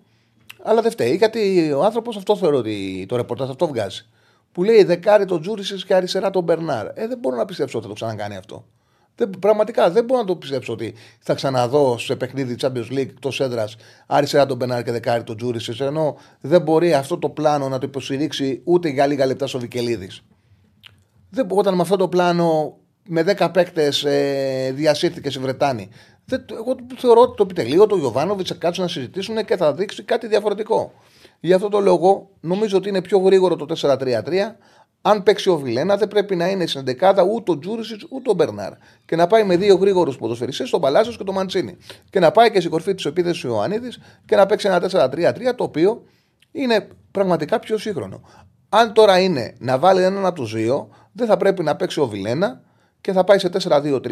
Αλλά 0.62 0.82
δεν 0.82 0.90
φταίει 0.90 1.16
γιατί 1.16 1.72
ο 1.72 1.84
άνθρωπος 1.84 2.16
αυτό 2.16 2.36
θεωρώ 2.36 2.56
ότι 2.56 3.06
το 3.08 3.16
ρεπορτάζ 3.16 3.48
αυτό 3.48 3.66
βγάζει. 3.66 4.06
Που 4.52 4.64
λέει 4.64 4.84
δεκάρι 4.84 5.24
τον 5.24 5.40
Τζούρισι 5.40 5.84
και 5.84 5.94
αριστερά 5.94 6.30
τον 6.30 6.42
Μπερνάρ. 6.42 6.86
Ε, 6.86 7.06
δεν 7.06 7.18
μπορώ 7.18 7.36
να 7.36 7.44
πιστέψω 7.44 7.78
ότι 7.78 7.86
θα 7.86 7.92
το 7.92 7.98
ξανακάνει 7.98 8.36
αυτό. 8.36 8.64
Δεν, 9.14 9.30
πραγματικά 9.40 9.90
δεν 9.90 10.04
μπορώ 10.04 10.20
να 10.20 10.26
το 10.26 10.36
πιστέψω 10.36 10.72
ότι 10.72 10.94
θα 11.18 11.34
ξαναδώ 11.34 11.98
σε 11.98 12.16
παιχνίδι 12.16 12.56
Champions 12.60 12.92
League 12.92 13.12
το 13.20 13.30
Σέντρα 13.30 13.68
αριστερά 14.06 14.46
τον 14.46 14.56
Μπερνάρ 14.56 14.82
και 14.82 14.92
δεκάρι 14.92 15.22
τον 15.22 15.36
Τζούρισι. 15.36 15.76
Ενώ 15.80 16.16
δεν 16.40 16.62
μπορεί 16.62 16.94
αυτό 16.94 17.18
το 17.18 17.28
πλάνο 17.28 17.68
να 17.68 17.78
το 17.78 17.86
υποστηρίξει 17.86 18.60
ούτε 18.64 18.88
για 18.88 19.06
λίγα 19.06 19.26
λεπτά 19.26 19.46
στο 19.46 19.58
Βικελίδης. 19.58 20.22
Δεν, 21.30 21.46
όταν 21.50 21.74
με 21.74 21.82
αυτό 21.82 21.96
το 21.96 22.08
πλάνο 22.08 22.76
με 23.08 23.24
10 23.38 23.48
παίκτες 23.52 24.04
ε, 24.04 24.72
διασύρθηκε 24.74 25.38
η 25.38 25.40
Βρετάνη 25.42 25.88
εγώ 26.30 26.76
θεωρώ 26.96 27.20
ότι 27.20 27.36
το 27.36 27.42
επιτελείο 27.42 27.86
του 27.86 27.98
Ιωβάνοβιτ 27.98 28.46
θα 28.48 28.54
κάτσουν 28.54 28.84
να 28.84 28.90
συζητήσουν 28.90 29.44
και 29.44 29.56
θα 29.56 29.74
δείξει 29.74 30.02
κάτι 30.02 30.26
διαφορετικό. 30.26 30.92
Γι' 31.40 31.52
αυτό 31.52 31.68
το 31.68 31.80
λόγο 31.80 32.30
νομίζω 32.40 32.76
ότι 32.76 32.88
είναι 32.88 33.02
πιο 33.02 33.18
γρήγορο 33.18 33.56
το 33.56 33.66
4-3-3. 33.80 33.96
Αν 35.02 35.22
παίξει 35.22 35.50
ο 35.50 35.56
Βιλένα, 35.56 35.96
δεν 35.96 36.08
πρέπει 36.08 36.36
να 36.36 36.48
είναι 36.48 36.66
στην 36.66 36.84
δεκάδα 36.84 37.22
ούτε 37.22 37.50
ο 37.50 37.58
Τζούρισιτς 37.58 38.06
ούτε 38.10 38.30
ο 38.30 38.34
Μπερνάρ. 38.34 38.72
Και 39.04 39.16
να 39.16 39.26
πάει 39.26 39.44
με 39.44 39.56
δύο 39.56 39.74
γρήγορους 39.74 40.16
ποδοσφαιριστές, 40.16 40.70
τον 40.70 40.80
Παλάσιος 40.80 41.16
και 41.16 41.24
τον 41.24 41.34
Μαντσίνη. 41.34 41.76
Και 42.10 42.20
να 42.20 42.30
πάει 42.30 42.50
και 42.50 42.58
στην 42.58 42.70
κορφή 42.70 42.94
της 42.94 43.04
επίθεσης 43.04 43.44
ο 43.44 43.48
Ιωαννίδης 43.48 43.98
και 44.24 44.36
να 44.36 44.46
παίξει 44.46 44.66
ένα 44.66 45.10
4-3-3 45.10 45.54
το 45.56 45.64
οποίο 45.64 46.02
είναι 46.52 46.88
πραγματικά 47.10 47.58
πιο 47.58 47.78
σύγχρονο. 47.78 48.20
Αν 48.68 48.92
τώρα 48.92 49.18
είναι 49.18 49.54
να 49.58 49.78
βάλει 49.78 50.02
έναν 50.02 50.26
από 50.26 50.34
τους 50.34 50.52
δύο, 50.52 50.88
δεν 51.12 51.26
θα 51.26 51.36
πρέπει 51.36 51.62
να 51.62 51.76
παίξει 51.76 52.00
ο 52.00 52.06
Βιλένα 52.06 52.60
και 53.00 53.12
θα 53.12 53.24
πάει 53.24 53.38
σε 53.38 53.50
4-2-3-1 53.68 54.08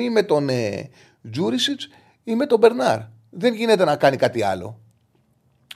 ή 0.00 0.10
με 0.10 0.22
τον 0.22 0.48
ε, 0.48 0.90
Τζούρισιτς 1.30 1.88
ή 2.24 2.34
με 2.34 2.46
τον 2.46 2.58
Μπερνάρ. 2.58 2.98
Δεν 3.30 3.54
γίνεται 3.54 3.84
να 3.84 3.96
κάνει 3.96 4.16
κάτι 4.16 4.42
άλλο. 4.42 4.80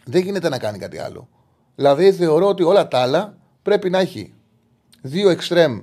Δεν 0.05 0.23
γίνεται 0.23 0.49
να 0.49 0.59
κάνει 0.59 0.79
κάτι 0.79 0.99
άλλο. 0.99 1.29
Δηλαδή 1.75 2.13
θεωρώ 2.13 2.49
ότι 2.49 2.63
όλα 2.63 2.89
τα 2.89 2.99
άλλα 2.99 3.39
πρέπει 3.63 3.91
να 3.91 3.99
έχει 3.99 4.35
δύο 5.03 5.29
εξτρέμ 5.29 5.81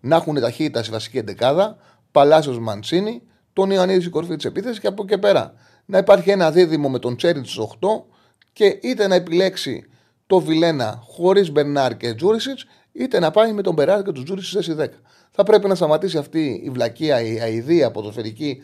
να 0.00 0.16
έχουν 0.16 0.40
ταχύτητα 0.40 0.82
στη 0.82 0.92
βασική 0.92 1.18
εντεκάδα, 1.18 1.76
Παλάσιο 2.12 2.60
Μαντσίνη, 2.60 3.22
τον 3.52 3.70
Ιωαννίδη 3.70 4.00
στην 4.00 4.12
κορφή 4.12 4.36
της 4.36 4.44
επίθεσης 4.44 4.80
και 4.80 4.86
από 4.86 5.02
εκεί 5.02 5.12
και 5.12 5.18
πέρα 5.18 5.54
να 5.84 5.98
υπάρχει 5.98 6.30
ένα 6.30 6.50
δίδυμο 6.50 6.88
με 6.88 6.98
τον 6.98 7.16
Τσέρι 7.16 7.40
της 7.40 7.58
8 7.58 7.66
και 8.52 8.78
είτε 8.82 9.06
να 9.06 9.14
επιλέξει 9.14 9.84
το 10.26 10.40
Βιλένα 10.40 11.02
χωρίς 11.02 11.50
Μπερνάρ 11.50 11.96
και 11.96 12.14
Τζούρισιτς, 12.14 12.66
είτε 12.92 13.18
να 13.18 13.30
πάει 13.30 13.52
με 13.52 13.62
τον 13.62 13.74
Μπεράρ 13.74 14.02
και 14.02 14.12
τον 14.12 14.24
Τζούρισιτς 14.24 14.64
στη 14.64 14.74
10. 14.78 14.86
Θα 15.30 15.42
πρέπει 15.42 15.68
να 15.68 15.74
σταματήσει 15.74 16.18
αυτή 16.18 16.60
η 16.64 16.70
βλακεία, 16.70 17.20
η 17.22 17.40
αηδία 17.40 17.90
ποδοσφαιρική, 17.90 18.62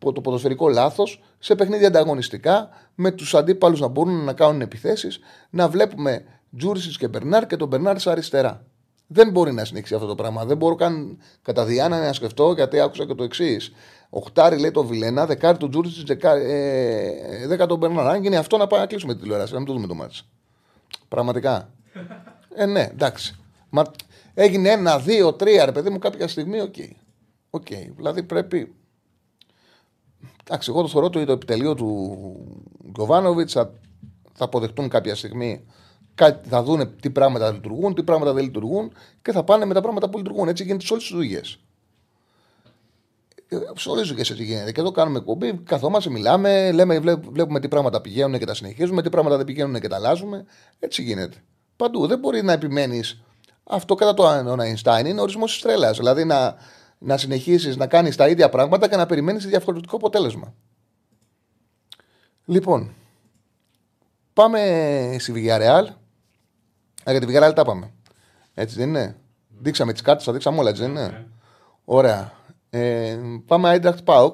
το 0.00 0.20
ποδοσφαιρικό 0.20 0.68
λάθος 0.68 1.22
σε 1.38 1.54
παιχνίδια 1.54 1.86
ανταγωνιστικά, 1.86 2.68
με 2.94 3.10
τους 3.10 3.34
αντίπαλους 3.34 3.80
να 3.80 3.86
μπορούν 3.86 4.24
να 4.24 4.32
κάνουν 4.32 4.60
επιθέσεις, 4.60 5.18
να 5.50 5.68
βλέπουμε 5.68 6.24
Τζούρισιτς 6.56 6.98
και 6.98 7.08
Μπερνάρ 7.08 7.46
και 7.46 7.56
τον 7.56 7.68
Μπερνάρ 7.68 7.98
σε 7.98 8.10
αριστερά. 8.10 8.64
Δεν 9.06 9.30
μπορεί 9.30 9.52
να 9.52 9.64
συνεχίσει 9.64 9.94
αυτό 9.94 10.06
το 10.06 10.14
πράγμα. 10.14 10.44
Δεν 10.44 10.56
μπορώ 10.56 10.74
καν 10.74 11.18
κατά 11.42 11.64
διάνα 11.64 12.04
να 12.04 12.12
σκεφτώ 12.12 12.52
γιατί 12.52 12.80
άκουσα 12.80 13.06
και 13.06 13.14
το 13.14 13.22
εξής. 13.22 13.72
Οχτάρι 14.10 14.58
λέει 14.58 14.70
το 14.70 14.84
Βιλένα, 14.84 15.26
δεκάρι 15.26 15.58
του 15.58 15.68
Τζούρισιτς, 15.68 16.10
ε, 16.24 17.46
δέκα 17.46 17.66
τον 17.66 17.78
Μπερνάρ. 17.78 18.06
Αν 18.06 18.22
γίνει 18.22 18.36
αυτό 18.36 18.56
να 18.56 18.66
πάμε 18.66 18.82
να 18.82 18.88
κλείσουμε 18.88 19.14
τη 19.14 19.20
τηλεόραση, 19.20 19.52
να 19.52 19.58
μην 19.58 19.66
το 19.66 19.72
δούμε 19.72 19.86
το 19.86 19.94
μάτι. 19.94 20.14
Πραγματικά. 21.08 21.70
ε, 22.54 22.66
ναι, 22.66 22.88
εντάξει. 22.92 23.34
Μα 23.70 23.84
έγινε 24.34 24.68
ένα, 24.68 24.98
δύο, 24.98 25.32
τρία, 25.32 25.64
ρε 25.64 25.72
παιδί 25.72 25.90
μου, 25.90 25.98
κάποια 25.98 26.28
στιγμή, 26.28 26.60
οκ. 26.60 26.74
Okay. 26.76 26.90
Okay. 27.50 27.92
Δηλαδή 27.96 28.22
πρέπει. 28.22 28.74
Εντάξει, 30.50 30.70
εγώ 30.70 30.82
το 30.82 30.88
θεωρώ 30.88 31.06
ότι 31.06 31.24
το 31.24 31.32
επιτελείο 31.32 31.74
του 31.74 32.16
Γιοβάνοβιτς 32.90 33.48
θα, 33.52 33.72
θα 34.32 34.44
αποδεχτούν 34.44 34.88
κάποια 34.88 35.14
στιγμή. 35.14 35.64
Θα 36.42 36.62
δούνε 36.62 36.86
τι 36.86 37.10
πράγματα 37.10 37.52
λειτουργούν, 37.52 37.94
τι 37.94 38.02
πράγματα 38.02 38.32
δεν 38.32 38.44
λειτουργούν 38.44 38.92
και 39.22 39.32
θα 39.32 39.44
πάνε 39.44 39.64
με 39.64 39.74
τα 39.74 39.80
πράγματα 39.80 40.10
που 40.10 40.18
λειτουργούν. 40.18 40.48
Έτσι 40.48 40.62
γίνεται 40.62 40.84
σε 40.84 40.92
όλες 40.92 41.04
τις 41.04 41.14
δουλειές. 41.14 41.58
Σε 43.76 43.88
όλες 43.88 44.00
τις 44.00 44.08
δουλειές 44.08 44.30
έτσι 44.30 44.44
γίνεται. 44.44 44.72
Και 44.72 44.80
εδώ 44.80 44.90
κάνουμε 44.90 45.18
εκπομπή, 45.18 45.58
καθόμαστε, 45.64 46.10
μιλάμε, 46.10 46.72
λέμε, 46.72 46.98
βλέπουμε 47.30 47.60
τι 47.60 47.68
πράγματα 47.68 48.00
πηγαίνουν 48.00 48.38
και 48.38 48.46
τα 48.46 48.54
συνεχίζουμε, 48.54 49.02
τι 49.02 49.08
πράγματα 49.08 49.36
δεν 49.36 49.46
πηγαίνουν 49.46 49.80
και 49.80 49.88
τα 49.88 49.96
αλλάζουμε. 49.96 50.44
Έτσι 50.78 51.02
γίνεται. 51.02 51.36
Παντού. 51.76 52.06
Δεν 52.06 52.18
μπορεί 52.18 52.42
να 52.42 52.52
επιμένεις. 52.52 53.22
Αυτό 53.64 53.94
κατά 53.94 54.14
το 54.14 54.56
Einstein 54.58 55.06
είναι 55.06 55.20
ορισμός 55.20 55.52
της 55.52 55.62
τρέλας. 55.62 55.96
Δηλαδή 55.96 56.24
να, 56.24 56.56
να 57.02 57.16
συνεχίσεις 57.16 57.76
να 57.76 57.86
κάνεις 57.86 58.16
τα 58.16 58.28
ίδια 58.28 58.48
πράγματα 58.48 58.88
και 58.88 58.96
να 58.96 59.06
περιμένεις 59.06 59.46
διαφορετικό 59.46 59.96
αποτέλεσμα. 59.96 60.54
Λοιπόν, 62.44 62.94
πάμε 64.32 65.16
στη 65.18 65.32
Villarreal. 65.36 65.86
Για 67.06 67.20
τη 67.20 67.26
Villarreal 67.28 67.52
τα 67.54 67.64
πάμε. 67.64 67.92
Έτσι 68.54 68.76
δεν 68.76 68.88
είναι; 68.88 69.16
Δείξαμε 69.48 69.92
τις 69.92 70.02
κάρτες, 70.02 70.24
τα 70.24 70.32
δείξαμε 70.32 70.58
όλα, 70.58 70.70
έτσι 70.70 70.82
δεν 70.82 70.90
είναι; 70.90 71.08
Ναι. 71.08 71.26
Ωραία. 71.84 72.32
Ε, 72.70 73.18
πάμε 73.46 73.78
Eintracht 73.82 74.04
Pauk. 74.04 74.32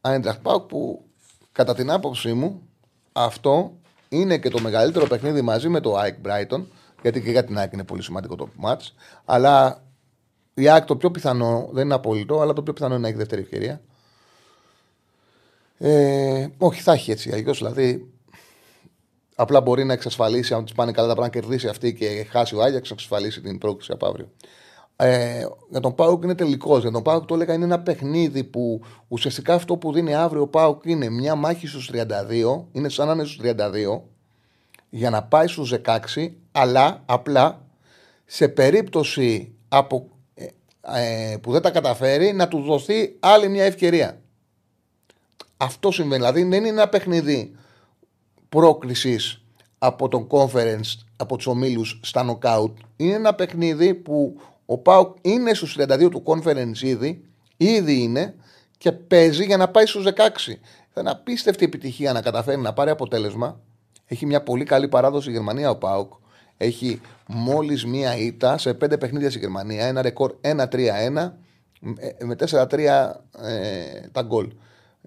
Eintracht 0.00 0.42
Pauk 0.42 0.68
που 0.68 1.04
κατά 1.52 1.74
την 1.74 1.90
άποψή 1.90 2.32
μου 2.32 2.68
αυτό 3.12 3.72
είναι 4.08 4.38
και 4.38 4.48
το 4.48 4.60
μεγαλύτερο 4.60 5.06
παιχνίδι 5.06 5.42
μαζί 5.42 5.68
με 5.68 5.80
το 5.80 6.00
Ike 6.00 6.26
Brighton. 6.26 6.64
Γιατί 7.02 7.22
και 7.22 7.30
για 7.30 7.44
την 7.44 7.58
Ike 7.58 7.72
είναι 7.72 7.84
πολύ 7.84 8.02
σημαντικό 8.02 8.36
το 8.36 8.48
match. 8.62 8.88
Αλλά 9.24 9.84
η 10.54 10.62
Ike 10.66 10.84
το 10.86 10.96
πιο 10.96 11.10
πιθανό, 11.10 11.68
δεν 11.72 11.84
είναι 11.84 11.94
απολύτω, 11.94 12.40
αλλά 12.40 12.52
το 12.52 12.62
πιο 12.62 12.72
πιθανό 12.72 12.94
είναι 12.94 13.02
να 13.02 13.08
έχει 13.08 13.16
δεύτερη 13.16 13.42
ευκαιρία. 13.42 13.80
Ε, 15.78 16.46
όχι, 16.58 16.80
θα 16.80 16.92
έχει 16.92 17.10
έτσι. 17.10 17.32
Αλλιώς 17.32 17.58
δηλαδή 17.58 18.12
απλά 19.34 19.60
μπορεί 19.60 19.84
να 19.84 19.92
εξασφαλίσει, 19.92 20.54
αν 20.54 20.64
τη 20.64 20.72
πάνε 20.74 20.92
καλά 20.92 21.08
τα 21.08 21.14
πράγματα, 21.14 21.38
να 21.38 21.42
κερδίσει 21.42 21.68
αυτή 21.68 21.94
και 21.94 22.26
χάσει 22.30 22.54
ο 22.54 22.62
Άγιαξ, 22.62 22.88
να 22.88 22.94
εξασφαλίσει 22.94 23.40
την 23.40 23.58
πρόκληση 23.58 23.92
από 23.92 24.06
αύριο. 24.06 24.28
Ε, 24.96 25.46
για 25.70 25.80
τον 25.80 25.94
Πάουκ 25.94 26.22
είναι 26.24 26.34
τελικός. 26.34 26.80
Για 26.80 26.90
τον 26.90 27.02
Πάουκ 27.02 27.24
το 27.24 27.34
έλεγα 27.34 27.54
είναι 27.54 27.64
ένα 27.64 27.80
παιχνίδι 27.80 28.44
που 28.44 28.82
ουσιαστικά 29.08 29.54
αυτό 29.54 29.76
που 29.76 29.92
δίνει 29.92 30.14
αύριο 30.14 30.42
ο 30.42 30.46
Πάουκ 30.46 30.84
είναι 30.84 31.10
μια 31.10 31.34
μάχη 31.34 31.66
στους 31.66 31.90
32, 31.92 32.64
είναι 32.72 32.88
σαν 32.88 33.06
να 33.06 33.12
είναι 33.12 33.24
στους 33.24 33.40
32, 33.42 34.00
για 34.90 35.10
να 35.10 35.22
πάει 35.22 35.46
στους 35.46 35.74
16, 35.84 35.96
αλλά 36.52 37.02
απλά 37.06 37.66
σε 38.24 38.48
περίπτωση 38.48 39.54
από, 39.68 40.08
ε, 40.92 41.32
ε, 41.32 41.36
που 41.36 41.52
δεν 41.52 41.62
τα 41.62 41.70
καταφέρει 41.70 42.32
να 42.32 42.48
του 42.48 42.60
δοθεί 42.60 43.16
άλλη 43.20 43.48
μια 43.48 43.64
ευκαιρία. 43.64 44.20
Αυτό 45.56 45.90
συμβαίνει. 45.90 46.20
Δηλαδή 46.20 46.42
δεν 46.42 46.52
είναι 46.52 46.68
ένα 46.68 46.88
παιχνίδι 46.88 47.54
πρόκληση 48.48 49.18
από 49.78 50.08
τον 50.08 50.26
conference, 50.30 51.04
από 51.16 51.36
τους 51.36 51.46
ομίλους 51.46 52.00
στα 52.02 52.26
knockout. 52.26 52.72
Είναι 52.96 53.14
ένα 53.14 53.34
παιχνίδι 53.34 53.94
που 53.94 54.40
ο 54.66 54.78
Πάουκ 54.78 55.16
είναι 55.20 55.54
στους 55.54 55.76
32 55.78 56.08
του 56.10 56.22
conference 56.26 56.80
ήδη, 56.82 57.24
ήδη 57.56 58.02
είναι 58.02 58.34
και 58.78 58.92
παίζει 58.92 59.44
για 59.44 59.56
να 59.56 59.68
πάει 59.68 59.86
στους 59.86 60.04
16. 60.04 60.10
Θα 60.92 61.00
είναι 61.00 61.10
απίστευτη 61.10 61.64
επιτυχία 61.64 62.12
να 62.12 62.22
καταφέρει 62.22 62.60
να 62.60 62.72
πάρει 62.72 62.90
αποτέλεσμα. 62.90 63.60
Έχει 64.06 64.26
μια 64.26 64.42
πολύ 64.42 64.64
καλή 64.64 64.88
παράδοση 64.88 65.28
η 65.28 65.32
Γερμανία 65.32 65.70
ο 65.70 65.76
Πάουκ. 65.76 66.12
Έχει 66.56 67.00
μόλις 67.26 67.86
μία 67.86 68.16
ήττα 68.16 68.58
σε 68.58 68.74
πέντε 68.74 68.98
παιχνίδια 68.98 69.30
στη 69.30 69.38
Γερμανία. 69.38 69.86
Ένα 69.86 70.02
ρεκόρ 70.02 70.34
1-3-1 70.40 71.32
με 72.24 72.36
4-3 72.50 72.78
ε, 72.78 74.08
τα 74.12 74.22
γκολ. 74.22 74.52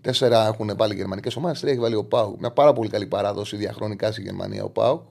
Τέσσερα 0.02 0.48
έχουν 0.48 0.72
βάλει 0.78 0.94
οι 0.94 0.96
γερμανικές 0.96 1.36
ομάδες, 1.36 1.60
τρία 1.60 1.72
έχει 1.72 1.82
βάλει 1.82 1.96
ο 1.96 2.04
Πάουκ. 2.04 2.40
Μια 2.40 2.52
πάρα 2.52 2.74
πολύ 2.74 2.90
καλή 2.90 3.08
παράδοση 3.08 3.56
διαχρονικά 3.56 4.12
στη 4.12 4.22
Γερμανία 4.22 4.64
ο 4.64 4.70
Πάουκ. 4.70 5.02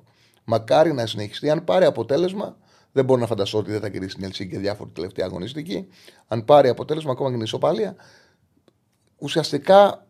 Μακάρι 0.44 0.92
να 0.92 1.06
συνεχιστεί. 1.06 1.50
Αν 1.50 1.64
πάρει 1.64 1.84
αποτέλεσμα, 1.84 2.56
δεν 2.92 3.04
μπορώ 3.04 3.20
να 3.20 3.26
φανταστώ 3.26 3.58
ότι 3.58 3.70
δεν 3.70 3.80
θα 3.80 3.88
κερδίσει 3.88 4.14
την 4.14 4.24
Ελσίνη 4.24 4.50
και 4.50 4.58
διάφορη 4.58 4.90
τελευταία 4.90 5.26
αγωνιστική. 5.26 5.86
Αν 6.28 6.44
πάρει 6.44 6.68
αποτέλεσμα 6.68 7.10
ακόμα 7.12 7.28
και 7.28 7.34
την 7.34 7.44
ισοπαλία, 7.44 7.96
ουσιαστικά 9.18 10.06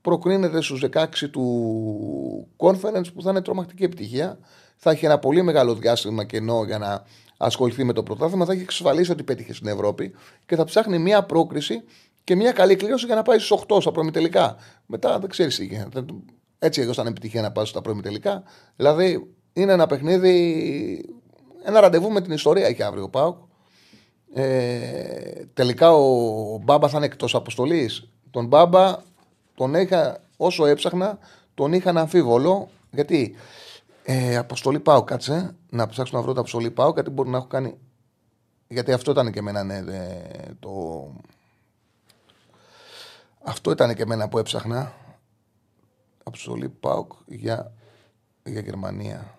προκρίνεται 0.00 0.60
στους 0.60 0.84
16 0.92 1.06
του 1.30 2.48
conference 2.56 3.12
που 3.14 3.22
θα 3.22 3.30
είναι 3.30 3.42
τρομακτική 3.42 3.84
επιτυχία. 3.84 4.38
Θα 4.76 4.90
έχει 4.90 5.04
ένα 5.04 5.18
πολύ 5.18 5.42
μεγάλο 5.42 5.74
διάστημα 5.74 6.24
κενό 6.24 6.64
για 6.64 6.78
να 6.78 7.02
ασχοληθεί 7.36 7.84
με 7.84 7.92
το 7.92 8.02
πρωτάθλημα. 8.02 8.44
Θα 8.44 8.52
έχει 8.52 8.62
εξασφαλίσει 8.62 9.10
ότι 9.10 9.22
πέτυχε 9.22 9.52
στην 9.52 9.66
Ευρώπη 9.66 10.14
και 10.46 10.56
θα 10.56 10.64
ψάχνει 10.64 10.98
μια 10.98 11.22
πρόκριση 11.24 11.82
και 12.24 12.36
μια 12.36 12.52
καλή 12.52 12.76
κλήρωση 12.76 13.06
για 13.06 13.14
να 13.14 13.22
πάει 13.22 13.38
στους 13.38 13.64
8 13.68 13.80
στα 13.80 13.92
προημιτελικά. 13.92 14.56
Μετά 14.86 15.18
δεν 15.18 15.28
ξέρεις 15.28 15.56
τι 15.56 15.64
γίνεται. 15.64 16.04
Έτσι 16.58 16.80
εγώ 16.80 16.90
ήταν 16.90 17.06
επιτυχία 17.06 17.42
να 17.42 17.52
πάει 17.52 17.64
στα 17.64 17.80
προημιτελικά. 17.80 18.42
Δηλαδή 18.76 19.34
είναι 19.52 19.72
ένα 19.72 19.86
παιχνίδι, 19.86 21.16
ένα 21.64 21.80
ραντεβού 21.80 22.10
με 22.10 22.20
την 22.20 22.32
ιστορία 22.32 22.66
έχει 22.66 22.82
αύριο 22.82 23.02
ο 23.02 23.08
Πάουκ. 23.08 23.36
Ε, 24.34 25.44
τελικά 25.54 25.92
ο 25.92 26.58
Μπάμπα 26.62 26.88
θα 26.88 26.96
είναι 26.96 27.06
εκτός 27.06 27.34
αποστολής. 27.34 28.08
Τον 28.30 28.46
Μπάμπα 28.46 28.96
τον 29.54 29.74
είχα, 29.74 30.20
όσο 30.36 30.66
έψαχνα, 30.66 31.18
τον 31.54 31.72
είχαν 31.72 31.98
αμφίβολο. 31.98 32.68
Γιατί 32.90 33.34
ε, 34.08 34.36
αποστολή 34.36 34.80
πάω, 34.80 35.04
κάτσε 35.04 35.56
να 35.70 35.86
ψάξω 35.86 36.16
να 36.16 36.22
βρω 36.22 36.32
τα 36.32 36.40
αποστολή 36.40 36.70
πάω, 36.70 36.90
γιατί 36.90 37.10
μπορεί 37.10 37.28
να 37.28 37.36
έχω 37.36 37.46
κάνει. 37.46 37.78
Γιατί 38.68 38.92
αυτό 38.92 39.10
ήταν 39.10 39.32
και 39.32 39.38
εμένα, 39.38 39.64
ναι, 39.64 39.82
το, 40.60 41.12
αυτό 43.48 43.70
ήταν 43.70 43.94
και 43.94 44.02
εμένα 44.02 44.28
που 44.28 44.38
έψαχνα. 44.38 44.92
Αποστολή 46.24 46.68
ΠΑΟΚ 46.68 47.12
για, 47.26 47.72
για 48.44 48.60
Γερμανία. 48.60 49.34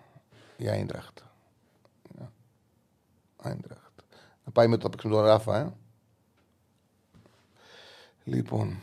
Για 0.56 0.72
Άιντραχτ. 0.72 1.18
Άιντραχτ. 3.36 4.00
Να 4.44 4.52
πάει 4.52 4.66
με 4.66 4.76
το 4.76 4.90
παίξουμε 4.90 5.14
τον 5.14 5.24
Ράφα, 5.24 5.58
ε. 5.58 5.72
Λοιπόν. 8.24 8.78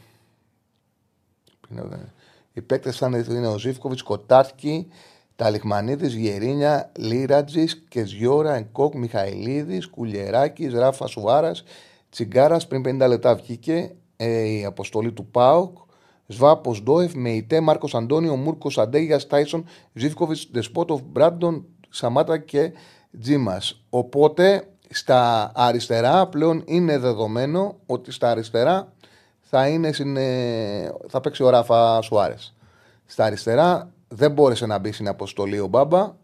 Οι 2.53 2.61
παίκτες 2.61 2.97
θα 2.97 3.07
είναι 3.07 3.47
ο 3.47 3.57
Ζήφκοβιτς, 3.57 4.03
Κοτάρκι, 4.03 4.87
Ταλιχμανίδης, 5.35 6.13
Γερίνια, 6.13 6.91
Λίρατζης, 6.97 7.83
Κεζιόρα, 7.87 8.55
Ενκόκ, 8.55 8.95
Μιχαηλίδης, 8.95 9.87
Κουλιεράκης, 9.87 10.73
Ράφα 10.73 11.07
Σουάρας, 11.07 11.63
Τσιγκάρας. 12.09 12.67
Πριν 12.67 12.81
50 12.81 13.07
λεπτά 13.07 13.35
βγήκε 13.35 13.95
ε, 14.17 14.43
η 14.43 14.65
αποστολή 14.65 15.11
του 15.11 15.25
ΠΑΟΚ 15.25 15.77
Σβάπος 16.27 16.83
Ντόεφ, 16.83 17.13
Μεϊτέ, 17.13 17.59
Μάρκος 17.59 17.95
Αντώνιο, 17.95 18.35
Μούρκος 18.35 18.77
Αντέγιας, 18.77 19.27
Τάισον, 19.27 19.65
Ζήφκοβιτς, 19.93 20.47
Δεσπότοφ, 20.51 21.01
Μπράντον, 21.01 21.65
Σαμάτα 21.89 22.37
και 22.37 22.71
Τζίμας. 23.21 23.81
Οπότε 23.89 24.67
στα 24.89 25.51
αριστερά 25.55 26.27
πλέον 26.27 26.63
είναι 26.65 26.97
δεδομένο 26.97 27.75
ότι 27.85 28.11
στα 28.11 28.29
αριστερά 28.29 28.93
θα, 29.41 29.67
είναι, 29.67 29.91
θα 31.07 31.21
παίξει 31.21 31.43
ο 31.43 31.49
Ράφα 31.49 32.01
Σουάρες. 32.01 32.55
Στα 33.05 33.25
αριστερά 33.25 33.91
δεν 34.07 34.31
μπόρεσε 34.31 34.65
να 34.65 34.77
μπει 34.77 34.91
στην 34.91 35.07
αποστολή 35.07 35.59
ο 35.59 35.67
Μπάμπα. 35.67 36.15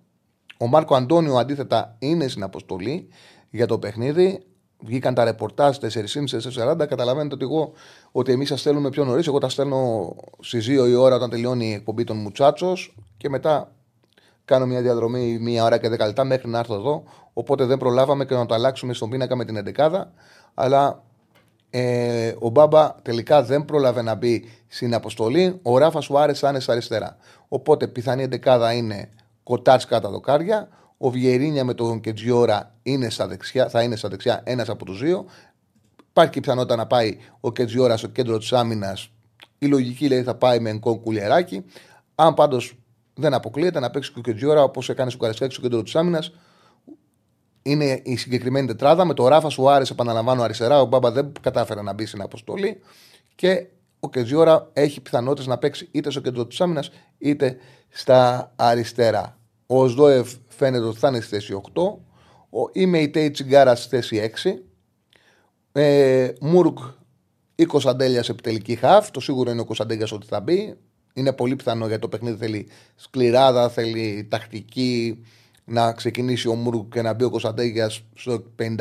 Ο 0.57 0.67
Μάρκο 0.67 0.95
Αντώνιο 0.95 1.35
αντίθετα 1.35 1.95
είναι 1.99 2.27
στην 2.27 2.43
αποστολή 2.43 3.07
για 3.49 3.65
το 3.65 3.79
παιχνίδι. 3.79 4.45
Βγήκαν 4.83 5.13
τα 5.13 5.23
ρεπορτάζ 5.23 5.77
4.30-4.40. 5.77 6.87
Καταλαβαίνετε 6.87 7.35
ότι 7.35 7.43
εγώ 7.43 7.71
ότι 8.11 8.31
εμείς 8.31 8.47
σας 8.47 8.59
στέλνουμε 8.59 8.89
πιο 8.89 9.03
νωρίς. 9.03 9.27
Εγώ 9.27 9.37
τα 9.37 9.49
στέλνω 9.49 10.15
στις 10.39 10.67
2 10.67 10.89
η 10.89 10.93
ώρα 10.93 11.15
όταν 11.15 11.29
τελειώνει 11.29 11.69
η 11.69 11.73
εκπομπή 11.73 12.03
των 12.03 12.17
Μουτσάτσος 12.17 12.95
και 13.17 13.29
μετά 13.29 13.71
κάνω 14.45 14.65
μια 14.65 14.81
διαδρομή 14.81 15.37
μία 15.39 15.63
ώρα 15.63 15.77
και 15.77 15.87
10 15.87 15.97
λεπτά 15.97 16.23
μέχρι 16.23 16.49
να 16.49 16.59
έρθω 16.59 16.73
εδώ. 16.73 17.03
Οπότε 17.33 17.65
δεν 17.65 17.77
προλάβαμε 17.77 18.25
και 18.25 18.35
να 18.35 18.45
το 18.45 18.53
αλλάξουμε 18.53 18.93
στον 18.93 19.09
πίνακα 19.09 19.35
με 19.35 19.45
την 19.45 19.63
11 19.77 20.03
Αλλά 20.53 21.03
ε, 21.73 22.33
ο 22.39 22.49
Μπάμπα 22.49 22.95
τελικά 23.01 23.43
δεν 23.43 23.65
πρόλαβε 23.65 24.01
να 24.01 24.15
μπει 24.15 24.49
στην 24.67 24.93
αποστολή. 24.93 25.59
Ο 25.61 25.77
Ράφα 25.77 26.01
σου 26.01 26.19
άρεσε 26.19 26.47
άνεσα 26.47 26.63
στα 26.63 26.71
αριστερά. 26.71 27.17
Οπότε 27.47 27.87
πιθανή 27.87 28.27
11 28.45 28.71
είναι 28.75 29.09
κοτάτσκα 29.43 29.99
τα 29.99 30.09
δοκάρια. 30.09 30.67
Ο 30.97 31.09
Βιερίνια 31.09 31.63
με 31.63 31.73
τον 31.73 31.99
Κετζιόρα 31.99 32.75
είναι 32.83 33.09
στα 33.09 33.27
δεξιά, 33.27 33.69
θα 33.69 33.81
είναι 33.81 33.95
στα 33.95 34.09
δεξιά 34.09 34.41
ένας 34.43 34.69
από 34.69 34.85
τους 34.85 34.99
δύο. 34.99 35.25
Υπάρχει 36.09 36.31
και 36.31 36.39
πιθανότητα 36.39 36.75
να 36.75 36.87
πάει 36.87 37.17
ο 37.39 37.51
Κετζιόρα 37.51 37.97
στο 37.97 38.07
κέντρο 38.07 38.37
της 38.37 38.53
άμυνας. 38.53 39.11
Η 39.57 39.65
λογική 39.65 40.07
λέει 40.07 40.23
θα 40.23 40.35
πάει 40.35 40.59
με 40.59 40.69
εγκόν 40.69 41.01
κουλιαράκι. 41.01 41.65
Αν 42.15 42.33
πάντως 42.33 42.75
δεν 43.13 43.33
αποκλείεται 43.33 43.79
να 43.79 43.89
παίξει 43.89 44.11
και 44.11 44.19
ο 44.19 44.21
Κετζιόρα 44.21 44.63
όπως 44.63 44.89
έκανε 44.89 45.09
στο 45.09 45.19
Καρασκάκι 45.19 45.53
στο 45.53 45.61
κέντρο 45.61 45.83
της 45.83 45.95
άμυνας. 45.95 46.31
Είναι 47.61 48.01
η 48.03 48.15
συγκεκριμένη 48.15 48.67
τετράδα. 48.67 49.05
Με 49.05 49.13
το 49.13 49.27
Ράφα 49.27 49.49
σου 49.49 49.69
άρεσε, 49.69 49.93
επαναλαμβάνω 49.93 50.43
αριστερά. 50.43 50.81
Ο 50.81 50.85
Μπάμπα 50.85 51.11
δεν 51.11 51.31
κατάφερε 51.41 51.81
να 51.81 51.93
μπει 51.93 52.05
στην 52.05 52.21
αποστολή. 52.21 52.79
Και 53.35 53.67
ο 53.99 54.09
Κετζιόρα 54.09 54.69
έχει 54.73 55.01
πιθανότητες 55.01 55.47
να 55.47 55.57
παίξει 55.57 55.87
είτε 55.91 56.11
στο 56.11 56.19
κέντρο 56.19 56.45
της 56.45 56.61
άμυνας 56.61 56.91
είτε 57.17 57.57
στα 57.89 58.51
αριστερά. 58.55 59.37
Ο 59.65 59.87
Σδόεφ 59.87 60.33
φαίνεται 60.47 60.85
ότι 60.85 60.99
θα 60.99 61.07
είναι 61.07 61.19
στη 61.19 61.29
θέση 61.29 61.61
8. 61.73 61.81
Ο 62.49 62.69
Ιμεϊτέι 62.71 63.31
Τσιγκάρα 63.31 63.75
στη 63.75 63.89
θέση 63.89 64.31
6. 64.43 64.53
Ε, 65.71 66.31
Μουρκ 66.41 66.77
ή 67.55 67.65
Κωνσταντέλια 67.65 68.23
σε 68.23 68.31
επιτελική 68.31 68.75
χαφ. 68.75 69.11
Το 69.11 69.19
σίγουρο 69.19 69.51
είναι 69.51 69.61
ο 69.61 69.65
Κωνσταντέλια 69.65 70.07
ότι 70.11 70.27
θα 70.27 70.39
μπει. 70.39 70.77
Είναι 71.13 71.33
πολύ 71.33 71.55
πιθανό 71.55 71.87
γιατί 71.87 72.01
το 72.01 72.07
παιχνίδι 72.07 72.37
θέλει 72.37 72.67
σκληράδα, 72.95 73.69
θέλει 73.69 74.27
τακτική 74.29 75.23
να 75.71 75.91
ξεκινήσει 75.91 76.47
ο 76.47 76.53
Μουρκ 76.53 76.93
και 76.93 77.01
να 77.01 77.13
μπει 77.13 77.23
ο 77.23 77.29
Κωνσταντέλια 77.29 77.89
στο 78.13 78.43
55-60-65. 78.59 78.77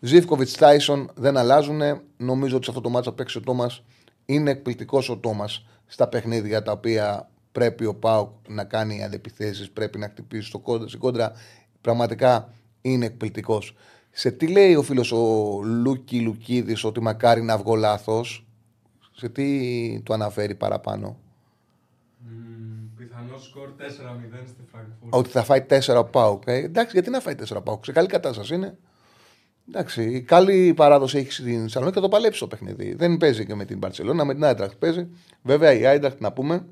Ζήφκοβιτς 0.00 0.52
Τάισον 0.52 1.10
δεν 1.14 1.36
αλλάζουν. 1.36 1.80
Νομίζω 2.16 2.56
ότι 2.56 2.64
σε 2.64 2.70
αυτό 2.70 2.82
το 2.82 2.88
ματς 2.90 3.03
θα 3.03 3.12
παίξει 3.12 3.38
ο 3.38 3.40
Τόμας. 3.40 3.82
Είναι 4.24 4.50
εκπληκτικός 4.50 5.08
ο 5.08 5.16
Τόμας 5.16 5.66
στα 5.86 6.08
παιχνίδια 6.08 6.62
τα 6.62 6.72
οποία 6.72 7.30
πρέπει 7.52 7.84
ο 7.84 7.94
ΠΑΟΚ 7.94 8.28
να 8.48 8.64
κάνει 8.64 9.04
αντεπιθέσεις, 9.04 9.72
πρέπει 9.72 9.98
να 9.98 10.08
χτυπήσει 10.08 10.48
στο 10.48 10.58
κόντρα, 10.58 10.88
στην 10.88 11.00
κόντρα. 11.00 11.32
Πραγματικά 11.80 12.48
είναι 12.80 13.06
εκπληκτικός. 13.06 13.76
Σε 14.10 14.30
τι 14.30 14.46
λέει 14.46 14.74
ο 14.74 14.82
φίλος 14.82 15.12
ο 15.12 15.60
Λούκι 15.62 16.20
Λουκίδης 16.20 16.84
ότι 16.84 17.00
μακάρι 17.00 17.42
να 17.42 17.58
βγω 17.58 17.74
λάθος, 17.74 18.46
σε 19.16 19.28
τι 19.28 20.00
του 20.04 20.12
αναφέρει 20.12 20.54
παραπάνω; 20.54 21.16
Πιθανό 23.44 23.68
σκορ 23.68 23.68
4-0 23.78 24.46
στη 24.46 24.62
Φραγκφούρτη. 24.70 25.08
Ότι 25.10 25.30
θα 25.30 25.42
φάει 25.42 25.66
4 25.68 25.98
ο 25.98 26.04
ΠΑΟΚ. 26.04 26.42
Ε, 26.46 26.54
εντάξει, 26.54 26.90
γιατί 26.92 27.10
να 27.10 27.20
φάει 27.20 27.34
4 27.48 27.56
ο 27.56 27.62
ΠΑΟΚ. 27.62 27.84
Σε 27.84 27.92
καλή 27.92 28.06
κατάσταση 28.06 28.54
είναι. 28.54 28.78
Εντάξει, 29.68 30.22
καλή 30.22 30.74
παράδοση 30.74 31.18
έχει 31.18 31.32
στην 31.32 31.62
Θεσσαλονίκη 31.62 31.96
και 31.96 32.02
το 32.02 32.08
παλέψει 32.08 32.40
το 32.40 32.46
παιχνίδι. 32.46 32.94
Δεν 32.94 33.16
παίζει 33.16 33.46
και 33.46 33.54
με 33.54 33.64
την 33.64 33.78
Παρσελόνα, 33.78 34.24
με 34.24 34.34
την 34.34 34.44
Άιντραχτ 34.44 34.74
παίζει. 34.78 35.08
Βέβαια 35.42 35.72
η 35.72 35.86
Άιντραχτ 35.86 36.20
να 36.20 36.32
πούμε, 36.32 36.66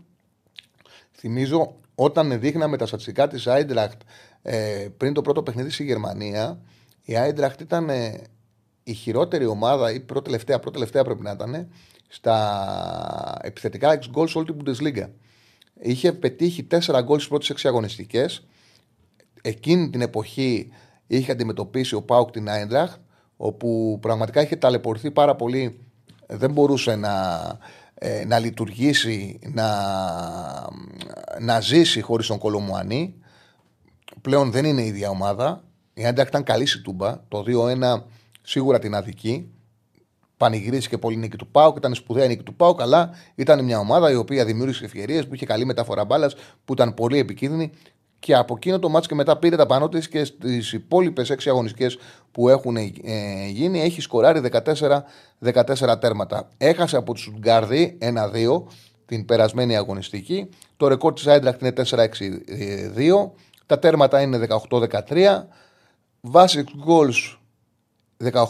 θυμίζω 1.13 1.77
όταν 1.95 2.41
δείχναμε 2.41 2.77
τα 2.77 2.87
στατιστικά 2.87 3.29
της 3.29 3.47
Άιντραχτ 3.47 4.01
ε, 4.43 4.89
πριν 4.97 5.13
το 5.13 5.23
πρώτο 5.23 5.43
παιχνίδι 5.43 5.71
στη 5.71 5.85
Γερμανία, 5.85 6.61
η 7.05 7.17
Άιντραχτ 7.17 7.61
ήταν 7.61 7.89
ε, 7.89 8.21
η 8.85 8.93
χειρότερη 8.93 9.47
ομάδα 9.47 9.93
ή 9.93 10.01
πρώτη 10.01 10.25
τελευταία, 10.25 10.59
πρώτη 10.59 10.75
τελευταία 10.79 11.05
πρέπει 11.05 11.23
να 11.23 11.31
ήταν 11.31 11.69
στα 12.09 13.39
επιθετικά 13.43 13.93
εξ 13.93 14.09
γκολ 14.11 14.29
σε 14.29 14.39
όλη 14.39 14.47
την 14.47 14.57
Bundesliga. 14.59 15.09
Είχε 15.83 16.13
πετύχει 16.13 16.67
4 16.71 17.01
γκολ 17.03 17.17
στις 17.17 17.29
πρώτες 17.29 17.49
6 17.51 17.69
αγωνιστικές. 17.69 18.47
Εκείνη 19.43 19.91
την 19.91 20.01
εποχή 20.01 20.73
είχε 21.07 21.33
αντιμετωπίσει 21.33 21.95
ο 21.95 22.03
Πάουκ 22.03 22.31
την 22.31 22.49
Άιντραχτ, 22.49 23.01
όπου 23.37 23.99
πραγματικά 24.01 24.43
είχε 24.43 24.57
ταλαιπωρηθεί 24.57 25.11
πάρα 25.11 25.37
πολύ. 25.37 25.79
Δεν 26.27 26.53
μπορούσε 26.53 26.97
να, 26.97 27.41
ε, 27.95 28.25
να 28.25 28.39
λειτουργήσει, 28.39 29.39
να, 29.53 29.69
να 31.41 31.61
ζήσει 31.61 32.01
χωρίς 32.01 32.27
τον 32.27 32.39
Κολομουανί. 32.39 33.15
Πλέον 34.21 34.51
δεν 34.51 34.65
είναι 34.65 34.83
η 34.83 34.87
ίδια 34.87 35.09
ομάδα. 35.11 35.65
Η 35.95 36.05
Άιντραχτ 36.05 36.29
ήταν 36.29 36.43
καλή 36.43 36.67
στη 36.67 36.81
Τούμπα. 36.81 37.21
Το 37.29 37.43
2-1 37.43 38.03
σίγουρα 38.43 38.79
την 38.79 38.95
αδική. 38.95 39.51
Πανηγυρίστηκε 40.43 40.99
πολύ 40.99 41.17
νίκη 41.17 41.37
του 41.37 41.47
Πάουκ, 41.47 41.77
ήταν 41.77 41.95
σπουδαία 41.95 42.27
νίκη 42.27 42.43
του 42.43 42.55
Πάουκ, 42.55 42.81
αλλά 42.81 43.11
ήταν 43.35 43.65
μια 43.65 43.79
ομάδα 43.79 44.11
η 44.11 44.15
οποία 44.15 44.45
δημιούργησε 44.45 44.85
ευκαιρίες, 44.85 45.27
που 45.27 45.35
είχε 45.35 45.47
καλή 45.47 45.65
μεταφορά 45.65 46.05
μπάλας, 46.05 46.35
που 46.65 46.73
ήταν 46.73 46.95
πολύ 46.95 47.19
επικίνδυνη 47.19 47.71
και 48.19 48.35
από 48.35 48.55
εκείνο 48.57 48.79
το 48.79 48.89
μάτς 48.89 49.07
και 49.07 49.15
μετά 49.15 49.37
πήρε 49.39 49.57
τα 49.57 49.67
πανώ 49.67 49.89
της 49.89 50.09
και 50.09 50.25
στις 50.25 50.73
υπόλοιπες 50.73 51.31
6 51.31 51.37
αγωνιστικές 51.47 51.99
που 52.33 52.49
έχουν 52.49 52.77
ε, 52.77 52.91
γίνει 53.51 53.81
έχει 53.81 54.01
σκοράρει 54.01 54.41
14, 54.53 55.53
14 55.53 56.01
τέρματα. 56.01 56.49
Έχασε 56.59 56.97
από 56.97 57.13
τους 57.15 57.33
Γκάρδι 57.39 57.99
1-2 58.01 58.63
την 59.07 59.25
περασμένη 59.25 59.77
αγωνιστική. 59.77 60.49
Το 60.77 60.89
ρεκόρ 60.89 61.13
της 61.13 61.27
Άιντραχτ 61.27 61.61
είναι 61.61 61.73
4-6-2. 61.77 63.31
Τα 63.67 63.79
τέρματα 63.79 64.21
είναι 64.21 64.47
18-13. 64.69 65.47
Βάσει 66.21 66.65
goals 66.87 67.37
18-29, 68.31 68.47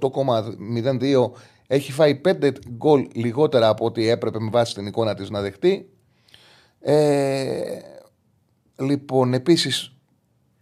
18,02 0.00 1.30
έχει 1.66 1.92
φάει 1.92 2.20
5 2.24 2.52
γκολ 2.70 3.08
λιγότερα 3.14 3.68
από 3.68 3.84
ό,τι 3.84 4.08
έπρεπε 4.08 4.40
με 4.40 4.50
βάση 4.50 4.74
την 4.74 4.86
εικόνα 4.86 5.14
της 5.14 5.30
να 5.30 5.40
δεχτεί. 5.40 5.90
Ε, 6.80 7.78
Λοιπόν, 8.78 9.34
επίσης 9.34 9.92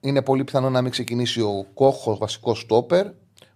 είναι 0.01 0.23
πολύ 0.23 0.45
πιθανό 0.45 0.71
να 0.71 0.83
μην 0.83 0.91
ξεκινήσει 0.91 1.41
ο 1.41 1.67
Κόχος 1.75 2.19
βασικός 2.19 2.61
στόπερ, 2.61 3.07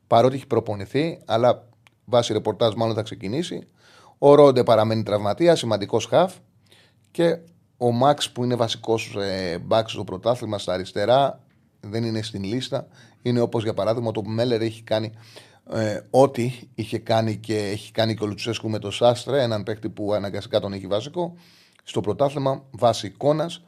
παρότι 0.07 0.35
έχει 0.35 0.47
προπονηθεί, 0.47 1.19
αλλά 1.25 1.69
βάσει 2.05 2.33
ρεπορτάζ 2.33 2.75
μάλλον 2.75 2.95
θα 2.95 3.03
ξεκινήσει. 3.03 3.67
Ο 4.19 4.35
Ρόντε 4.35 4.62
παραμένει 4.62 5.03
τραυματία, 5.03 5.57
σημαντικός 5.57 6.07
χαφ. 6.07 6.35
Και 7.11 7.38
ο 7.77 7.91
Μαξ 7.91 8.31
που 8.31 8.45
είναι 8.45 8.55
βασικός 8.55 9.17
ε, 9.21 9.59
μπακ 9.59 9.88
στο 9.88 10.05
πρωτάθλημα 10.05 10.59
στα 10.59 10.73
αριστερά, 10.73 11.41
δεν 11.81 12.05
είναι 12.05 12.23
στην 12.23 12.45
λίστα. 12.45 12.87
Είναι 13.22 13.40
όπως 13.40 13.62
για 13.62 13.74
παράδειγμα 13.74 14.12
το 14.12 14.22
Μέλερ 14.24 14.62
έχει 14.62 14.83
κάνει 14.83 15.12
ε, 15.70 16.00
ό,τι 16.11 16.52
είχε 16.74 16.98
κάνει 16.98 17.37
και 17.37 17.57
έχει 17.57 17.92
κάνει 17.92 18.14
και 18.14 18.22
ο 18.22 18.26
Λουτσέσκου 18.26 18.68
με 18.70 18.78
το 18.78 18.90
Σάστρε, 18.90 19.42
έναν 19.42 19.62
παίκτη 19.62 19.88
που 19.88 20.12
αναγκαστικά 20.12 20.61
τον 20.61 20.72
έχει 20.72 20.87
βασικό. 20.87 21.35
Στο 21.85 22.00
πρωτάθλημα 22.00 22.64
βάσει 22.70 23.07
εικόνας 23.07 23.62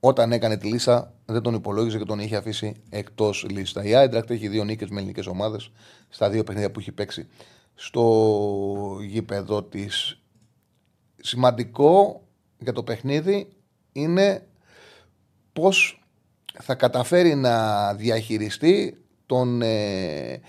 όταν 0.00 0.32
έκανε 0.32 0.56
τη 0.56 0.66
λίστα, 0.66 1.14
δεν 1.24 1.42
τον 1.42 1.54
υπολόγιζε 1.54 1.98
και 1.98 2.04
τον 2.04 2.18
είχε 2.18 2.36
αφήσει 2.36 2.74
εκτός 2.90 3.46
λίστα. 3.50 3.84
Η 3.84 3.94
Άιντρακτ 3.94 4.30
έχει 4.30 4.48
δύο 4.48 4.64
νίκες 4.64 4.88
με 4.88 4.96
ελληνικές 4.96 5.26
ομάδες 5.26 5.70
στα 6.08 6.30
δύο 6.30 6.44
παιχνίδια 6.44 6.70
που 6.70 6.80
έχει 6.80 6.92
παίξει 6.92 7.28
στο 7.74 8.98
γήπεδο 9.06 9.62
της. 9.62 10.20
Σημαντικό 11.16 12.22
για 12.58 12.72
το 12.72 12.82
παιχνίδι 12.82 13.48
είναι 13.92 14.46
πώς 15.52 16.01
θα 16.64 16.74
καταφέρει 16.74 17.34
να 17.34 17.94
διαχειριστεί 17.94 19.04
τον, 19.26 19.62
ε, 19.62 20.40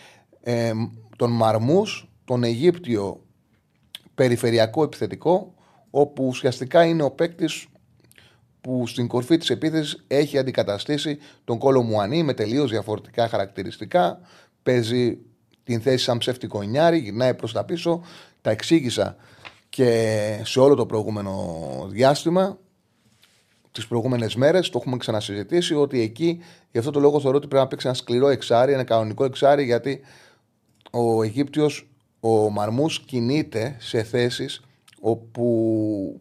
ε, 0.41 0.72
τον 1.16 1.32
Μαρμούς, 1.32 2.11
τον 2.26 2.43
Αιγύπτιο 2.43 3.24
περιφερειακό 4.16 4.84
επιθετικό, 4.84 5.53
όπου 5.89 6.26
ουσιαστικά 6.26 6.86
είναι 6.86 7.03
ο 7.03 7.11
παίκτης 7.11 7.68
που 8.61 8.88
στην 8.88 9.07
κορφή 9.07 9.38
της 9.38 9.49
επίθεσης 9.49 10.03
έχει 10.07 10.38
αντικαταστήσει 10.38 11.18
τον 11.43 11.57
Κόλο 11.57 11.82
Μουανί 11.82 12.24
με 12.24 12.34
τελείως 12.34 12.70
διαφορετικά 12.70 13.28
χαρακτηριστικά. 13.28 14.20
Παίζει 14.64 15.18
την 15.64 15.82
θέση 15.82 16.03
σαν 16.03 16.18
ψεύτικο 16.18 16.61
νιάρι, 16.61 16.97
γυρνάει 16.97 17.34
προς 17.34 17.53
τα 17.53 17.66
πίσω. 17.66 18.03
Τα 18.41 18.51
εξήγησα 18.51 19.16
και 19.70 20.41
σε 20.43 20.59
όλο 20.59 20.76
το 20.76 20.86
προηγούμενο 20.86 21.88
διάστημα, 21.89 22.57
τις 23.74 23.88
προηγούμενες 23.88 24.36
μέρες, 24.36 24.70
το 24.70 24.78
έχουμε 24.82 24.98
ξανασυζητήσει 24.98 25.76
ότι 25.76 26.02
εκεί, 26.02 26.40
γι' 26.72 26.78
αυτό 26.78 26.92
το 26.92 27.00
λόγο 27.00 27.20
θεωρώ 27.20 27.38
ότι 27.38 27.48
πρέπει 27.48 27.64
να 27.64 27.70
παίξει 27.70 27.88
ένα 27.88 27.96
σκληρό 27.96 28.28
εξάρι, 28.28 28.74
ένα 28.74 28.84
κανονικό 28.84 29.24
εξάρι, 29.24 29.64
γιατί 29.64 30.02
ο 30.92 31.24
Αιγύπτιος 31.24 31.88
ο 32.20 32.50
Μαρμούς 32.50 33.00
κινείται 33.00 33.76
σε 33.80 34.04
θέσεις 34.04 34.62
όπου 35.02 36.20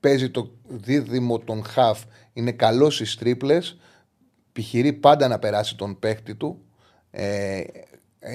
παίζει 0.00 0.30
το 0.30 0.50
δίδυμο 0.68 1.38
των 1.38 1.64
χαφ, 1.64 2.02
είναι 2.32 2.52
καλός 2.52 2.94
στις 2.94 3.16
τρίπλες, 3.16 3.78
επιχειρεί 4.48 4.92
πάντα 4.92 5.28
να 5.28 5.38
περάσει 5.38 5.76
τον 5.76 5.98
παίχτη 5.98 6.34
του, 6.34 6.62
ε, 7.10 7.60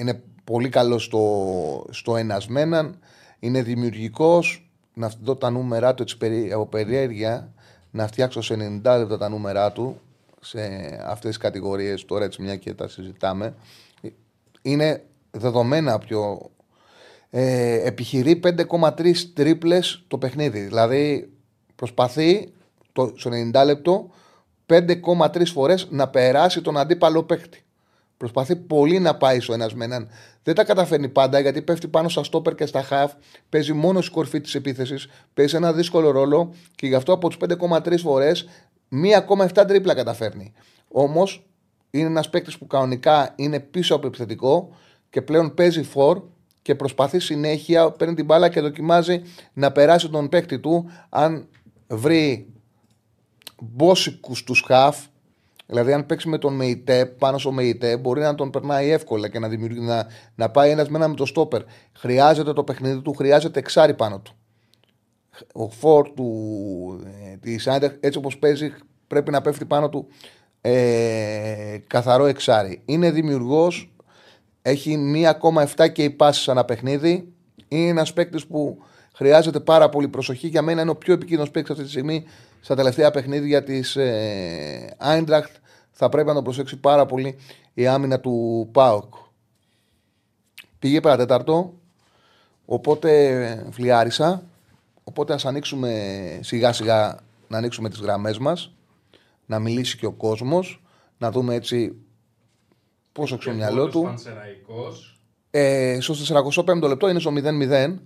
είναι 0.00 0.22
πολύ 0.44 0.68
καλός 0.68 1.04
στο, 1.04 1.86
στο 1.90 2.16
ένας 2.16 2.46
είναι 3.38 3.62
δημιουργικός, 3.62 4.70
να 4.94 5.12
δω 5.22 5.36
τα 5.36 5.50
νούμερα 5.50 5.94
του 5.94 6.02
έτσι, 6.02 6.52
από 6.52 6.66
περιέργεια, 6.66 7.53
να 7.94 8.06
φτιάξω 8.06 8.40
σε 8.40 8.54
90 8.54 8.96
λεπτά 8.98 9.18
τα 9.18 9.28
νούμερα 9.28 9.72
του 9.72 10.00
σε 10.40 10.60
αυτές 11.04 11.30
τις 11.30 11.36
κατηγορίες, 11.36 12.04
τώρα 12.04 12.24
έτσι 12.24 12.42
μια 12.42 12.56
και 12.56 12.74
τα 12.74 12.88
συζητάμε. 12.88 13.54
Είναι 14.62 15.04
δεδομένα 15.30 15.98
πιο... 15.98 16.50
Ε, 17.30 17.86
επιχειρεί 17.86 18.40
5,3 18.44 19.14
τρίπλες 19.34 20.04
το 20.08 20.18
παιχνίδι. 20.18 20.60
Δηλαδή 20.60 21.32
προσπαθεί 21.74 22.52
το, 22.92 23.12
στο 23.16 23.30
90 23.52 23.64
λεπτό 23.64 24.10
5,3 24.66 25.46
φορές 25.46 25.86
να 25.90 26.08
περάσει 26.08 26.60
τον 26.60 26.78
αντίπαλο 26.78 27.22
παίχτη. 27.22 27.63
Προσπαθεί 28.16 28.56
πολύ 28.56 28.98
να 28.98 29.16
πάει 29.16 29.40
στο 29.40 29.52
ένας 29.52 29.74
με 29.74 29.84
έναν. 29.84 30.08
Δεν 30.42 30.54
τα 30.54 30.64
καταφέρνει 30.64 31.08
πάντα 31.08 31.38
γιατί 31.38 31.62
πέφτει 31.62 31.88
πάνω 31.88 32.08
στα 32.08 32.24
στόπερ 32.24 32.54
και 32.54 32.66
στα 32.66 32.82
χαφ. 32.82 33.12
Παίζει 33.48 33.72
μόνο 33.72 34.00
στη 34.00 34.10
κορφή 34.10 34.40
της 34.40 34.54
επίθεσης. 34.54 35.08
Παίζει 35.34 35.56
ένα 35.56 35.72
δύσκολο 35.72 36.10
ρόλο 36.10 36.54
και 36.74 36.86
γι' 36.86 36.94
αυτό 36.94 37.12
από 37.12 37.28
του 37.28 37.36
5,3 37.58 37.98
φορές 37.98 38.48
1,7 38.90 39.64
τρίπλα 39.66 39.94
καταφέρνει. 39.94 40.52
Όμως 40.88 41.46
είναι 41.90 42.06
ένας 42.06 42.30
παίκτης 42.30 42.58
που 42.58 42.66
κανονικά 42.66 43.32
είναι 43.36 43.60
πίσω 43.60 43.94
από 43.94 44.06
επιθετικό 44.06 44.76
και 45.10 45.22
πλέον 45.22 45.54
παίζει 45.54 45.82
φορ 45.82 46.22
και 46.62 46.74
προσπαθεί 46.74 47.18
συνέχεια, 47.18 47.90
παίρνει 47.90 48.14
την 48.14 48.24
μπάλα 48.24 48.48
και 48.48 48.60
δοκιμάζει 48.60 49.22
να 49.52 49.72
περάσει 49.72 50.08
τον 50.08 50.28
παίκτη 50.28 50.58
του. 50.58 50.90
Αν 51.08 51.48
βρει 51.86 52.52
μπόσικους 53.60 54.44
τους 54.44 54.64
χαφ, 54.66 55.04
Δηλαδή, 55.66 55.92
αν 55.92 56.06
παίξει 56.06 56.28
με 56.28 56.38
τον 56.38 56.54
Μεϊτέ, 56.54 57.06
πάνω 57.06 57.38
στο 57.38 57.52
Μεϊτέ, 57.52 57.96
μπορεί 57.96 58.20
να 58.20 58.34
τον 58.34 58.50
περνάει 58.50 58.90
εύκολα 58.90 59.28
και 59.28 59.38
να, 59.38 59.48
να, 59.48 60.06
να 60.34 60.50
πάει 60.50 60.70
ένας 60.70 60.88
με 60.88 60.96
ένα 60.96 61.08
με 61.08 61.14
το 61.14 61.26
στόπερ. 61.26 61.62
Χρειάζεται 61.92 62.52
το 62.52 62.64
παιχνίδι 62.64 63.00
του, 63.00 63.12
χρειάζεται 63.12 63.58
εξάρι 63.58 63.94
πάνω 63.94 64.20
του. 64.20 64.32
Ο 65.52 65.68
φόρ 65.68 66.12
του 66.14 67.00
ε, 67.32 67.36
τη 67.36 67.56
έτσι 68.00 68.18
όπως 68.18 68.38
παίζει, 68.38 68.72
πρέπει 69.06 69.30
να 69.30 69.40
πέφτει 69.40 69.64
πάνω 69.64 69.88
του 69.88 70.06
ε, 70.60 71.78
καθαρό 71.86 72.24
εξάρι. 72.24 72.82
Είναι 72.84 73.10
δημιουργός, 73.10 73.94
έχει 74.62 75.12
1,7 75.76 75.92
και 75.92 76.02
οι 76.04 76.10
πάσει 76.10 76.42
σαν 76.42 76.56
ένα 76.56 76.64
παιχνίδι. 76.64 77.32
Είναι 77.68 77.88
ένας 77.88 78.12
παίκτης 78.12 78.46
που 78.46 78.78
χρειάζεται 79.14 79.60
πάρα 79.60 79.88
πολύ 79.88 80.08
προσοχή. 80.08 80.46
Για 80.46 80.62
μένα 80.62 80.82
είναι 80.82 80.90
ο 80.90 80.96
πιο 80.96 81.12
επικίνδυνος 81.12 81.50
παίκτης 81.50 81.70
αυτή 81.70 81.84
τη 81.84 81.90
στιγμή 81.90 82.24
στα 82.64 82.74
τελευταία 82.74 83.10
παιχνίδια 83.10 83.62
της 83.62 83.96
Άιντραχτ. 84.96 85.56
Ε, 85.56 85.58
θα 85.90 86.08
πρέπει 86.08 86.28
να 86.28 86.34
το 86.34 86.42
προσέξει 86.42 86.76
πάρα 86.76 87.06
πολύ 87.06 87.36
η 87.74 87.86
άμυνα 87.86 88.20
του 88.20 88.68
Πάοκ. 88.72 89.14
Πήγε 90.78 91.00
παρατέταρτο, 91.00 91.74
οπότε 92.64 93.68
φλιάρισα. 93.70 94.42
Οπότε 95.04 95.32
ας 95.32 95.44
ανοίξουμε 95.44 95.90
σιγά 96.42 96.72
σιγά 96.72 97.18
να 97.48 97.58
ανοίξουμε 97.58 97.88
τις 97.88 98.00
γραμμές 98.00 98.38
μας, 98.38 98.74
να 99.46 99.58
μιλήσει 99.58 99.96
και 99.96 100.06
ο 100.06 100.12
κόσμος, 100.12 100.82
να 101.18 101.30
δούμε 101.30 101.54
έτσι 101.54 101.94
πόσο 103.12 103.34
έξω 103.34 103.52
μυαλό 103.52 103.88
του. 103.88 104.14
Ε, 105.50 105.98
στο 106.00 106.14
45ο 106.54 106.88
λεπτό 106.88 107.08
είναι 107.08 107.18
στο 107.18 107.30
0-0. 107.34 107.96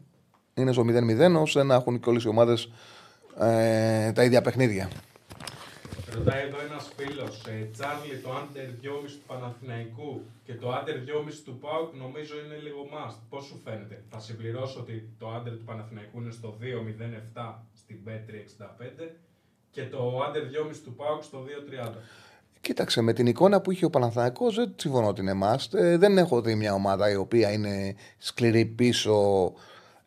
Είναι 0.55 0.73
στο 0.73 0.85
0-0, 0.87 1.41
ώστε 1.41 1.63
να 1.63 1.75
έχουν 1.75 2.01
και 2.01 2.09
όλες 2.09 2.25
οι 2.25 2.29
ομάδες 2.29 2.69
ε, 3.41 4.13
τα 4.13 4.25
ίδια 4.25 4.43
παιχνίδια. 4.43 4.89
Ρωτάει 6.15 6.43
εδώ 6.47 6.59
ένας 6.69 6.93
φίλος, 6.97 7.45
ε, 7.47 7.69
Τσάρλι, 7.73 8.17
το 8.25 8.31
under 8.41 8.69
2,5 8.83 9.13
του 9.19 9.27
Παναθηναϊκού 9.27 10.23
και 10.45 10.55
το 10.55 10.67
under 10.77 10.97
2,5 11.09 11.45
του 11.45 11.59
ΠΑΟΚ 11.59 11.95
νομίζω 11.95 12.35
είναι 12.45 12.59
λίγο 12.67 12.81
must. 12.95 13.19
Πώς 13.31 13.45
σου 13.45 13.61
φαίνεται, 13.65 14.03
Θα 14.11 14.21
συμπληρώσω 14.21 14.81
ότι 14.81 15.09
το 15.19 15.27
under 15.37 15.53
του 15.59 15.65
Παναθηναϊκού 15.65 16.21
είναι 16.21 16.31
στο 16.31 16.57
2,07 16.61 17.55
στην 17.75 17.97
B365 18.05 19.09
και 19.71 19.83
το 19.83 20.01
under 20.27 20.43
2,5 20.71 20.77
του 20.85 20.95
ΠΑΟΚ 20.95 21.23
στο 21.23 21.39
2,30. 21.39 21.91
Κοίταξε, 22.61 23.01
με 23.01 23.13
την 23.13 23.27
εικόνα 23.27 23.61
που 23.61 23.71
είχε 23.71 23.85
ο 23.85 23.91
Παναθηναϊκός 23.91 24.55
δεν 24.55 24.73
συμφωνώ 24.77 25.07
ότι 25.09 25.21
είναι 25.21 25.39
must. 25.43 25.79
Ε, 25.79 25.97
δεν 25.97 26.19
έχω 26.19 26.41
δει 26.41 26.55
μια 26.55 26.73
ομάδα 26.73 27.11
η 27.11 27.15
οποία 27.15 27.53
είναι 27.53 27.95
σκληρή 28.19 28.65
πίσω 28.65 29.53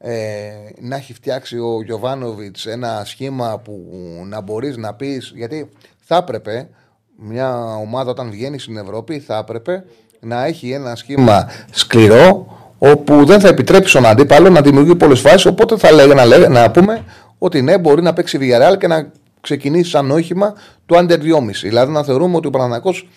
ε, 0.04 0.52
να 0.80 0.95
έχει 0.95 1.14
φτιάξει 1.14 1.58
ο 1.58 1.82
Γιωβάνοβιτς 1.86 2.66
ένα 2.66 3.02
σχήμα 3.06 3.60
που 3.64 3.89
να 4.28 4.41
μπορείς 4.41 4.78
να 4.78 4.93
πεις. 4.93 5.32
Γιατί 5.36 5.70
θα 5.99 6.16
έπρεπε 6.16 6.70
μια 7.16 7.76
ομάδα 7.76 8.10
όταν 8.10 8.30
βγαίνει 8.32 8.60
στην 8.60 8.78
Ευρώπη, 8.78 9.20
θα 9.20 9.38
έπρεπε 9.38 9.84
να 10.20 10.45
έχει 10.45 10.72
ένα 10.72 10.95
σχήμα 10.95 11.49
σκληρό 11.72 12.58
όπου 12.78 13.26
δεν 13.26 13.39
θα 13.39 13.47
επιτρέψει 13.47 13.89
στον 13.89 14.06
αντίπαλο 14.06 14.49
να 14.49 14.62
δημιουργεί 14.62 14.95
πολλές 14.95 15.20
φάσεις. 15.20 15.45
Οπότε 15.45 15.78
θα 15.78 15.91
λέγε 15.91 16.14
να, 16.14 16.26
λέγε, 16.26 16.47
να 16.47 16.72
πούμε 16.72 17.04
ότι 17.38 17.62
ναι, 17.62 17.78
μπορεί 17.78 18.02
να 18.02 18.14
παίξει 18.14 18.38
Villarreal 18.41 18.78
και 18.78 18.88
να 18.88 19.12
ξεκινήσει 19.41 19.89
σαν 19.89 20.12
όχημα 20.12 20.54
του 20.86 20.95
Under 20.95 21.18
2,5. 21.18 21.20
Δηλαδή 21.62 21.91
να 21.91 22.04
θεωρούμε 22.04 22.36
ότι 22.36 22.47
ο 22.47 22.49
Παναθηναϊκός 22.49 23.08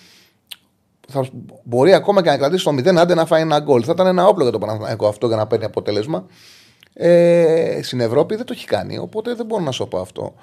θα 1.09 1.27
μπορεί 1.63 1.95
ακόμα 1.95 2.23
και 2.23 2.31
να 2.31 2.37
κρατήσει 2.37 2.65
το 2.65 2.71
0 2.71 2.97
άντε 2.97 3.15
να 3.15 3.27
φάει 3.27 3.41
ένα 3.41 3.61
γκολ. 3.61 3.83
Θα 3.87 3.93
ήταν 3.95 4.07
ένα 4.07 4.27
όπλο 4.27 4.43
για 4.43 4.53
το 4.53 4.59
Παναθηναϊκό 4.59 5.07
αυτό 5.07 5.27
για 5.27 5.37
να 5.37 5.47
παίρνει 5.47 5.65
αποτέλεσμα. 5.65 6.27
Ε, 6.97 7.81
στην 7.83 8.01
Ευρώπη 8.01 8.37
δεν 8.37 8.45
το 8.45 8.53
έχει 8.57 8.67
κάνει. 8.67 8.99
Οπότε 8.99 9.35
δεν 9.35 9.47
μπορώ 9.47 9.63
να 9.63 9.71
σου 9.71 9.89
πω 9.89 9.99
αυτό. 9.99 10.35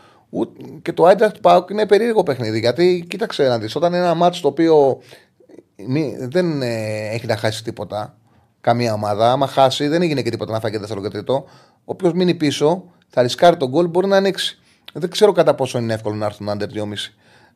Και 0.81 0.93
το 0.93 1.09
Eintracht 1.09 1.41
Pauk 1.41 1.71
είναι 1.71 1.85
περίεργο 1.85 2.23
παιχνίδι. 2.23 2.59
Γιατί 2.59 3.05
κοίταξε 3.09 3.47
να 3.47 3.59
δεις, 3.59 3.75
όταν 3.75 3.93
είναι 3.93 4.03
ένα 4.03 4.13
μάτσο 4.13 4.41
το 4.41 4.47
οποίο 4.47 5.01
δεν 6.19 6.61
ε, 6.61 7.07
έχει 7.13 7.25
να 7.25 7.37
χάσει 7.37 7.63
τίποτα, 7.63 8.17
καμία 8.61 8.93
ομάδα, 8.93 9.31
άμα 9.31 9.47
χάσει 9.47 9.87
δεν 9.87 10.01
έγινε 10.01 10.21
και 10.21 10.29
τίποτα 10.29 10.51
να 10.51 10.59
φάει 10.59 10.71
και 10.71 10.79
δεύτερο 10.79 11.01
και 11.01 11.07
τρίτο. 11.07 11.45
Όποιο 11.85 12.11
μείνει 12.15 12.33
πίσω 12.33 12.83
θα 13.07 13.21
ρισκάρει 13.21 13.57
τον 13.57 13.69
γκολ, 13.69 13.87
μπορεί 13.87 14.07
να 14.07 14.17
ανοίξει. 14.17 14.59
Δεν 14.93 15.09
ξέρω 15.09 15.31
κατά 15.31 15.55
πόσο 15.55 15.77
είναι 15.77 15.93
εύκολο 15.93 16.15
να 16.15 16.25
έρθουν 16.25 16.49
under 16.49 16.77
2,5 16.77 16.93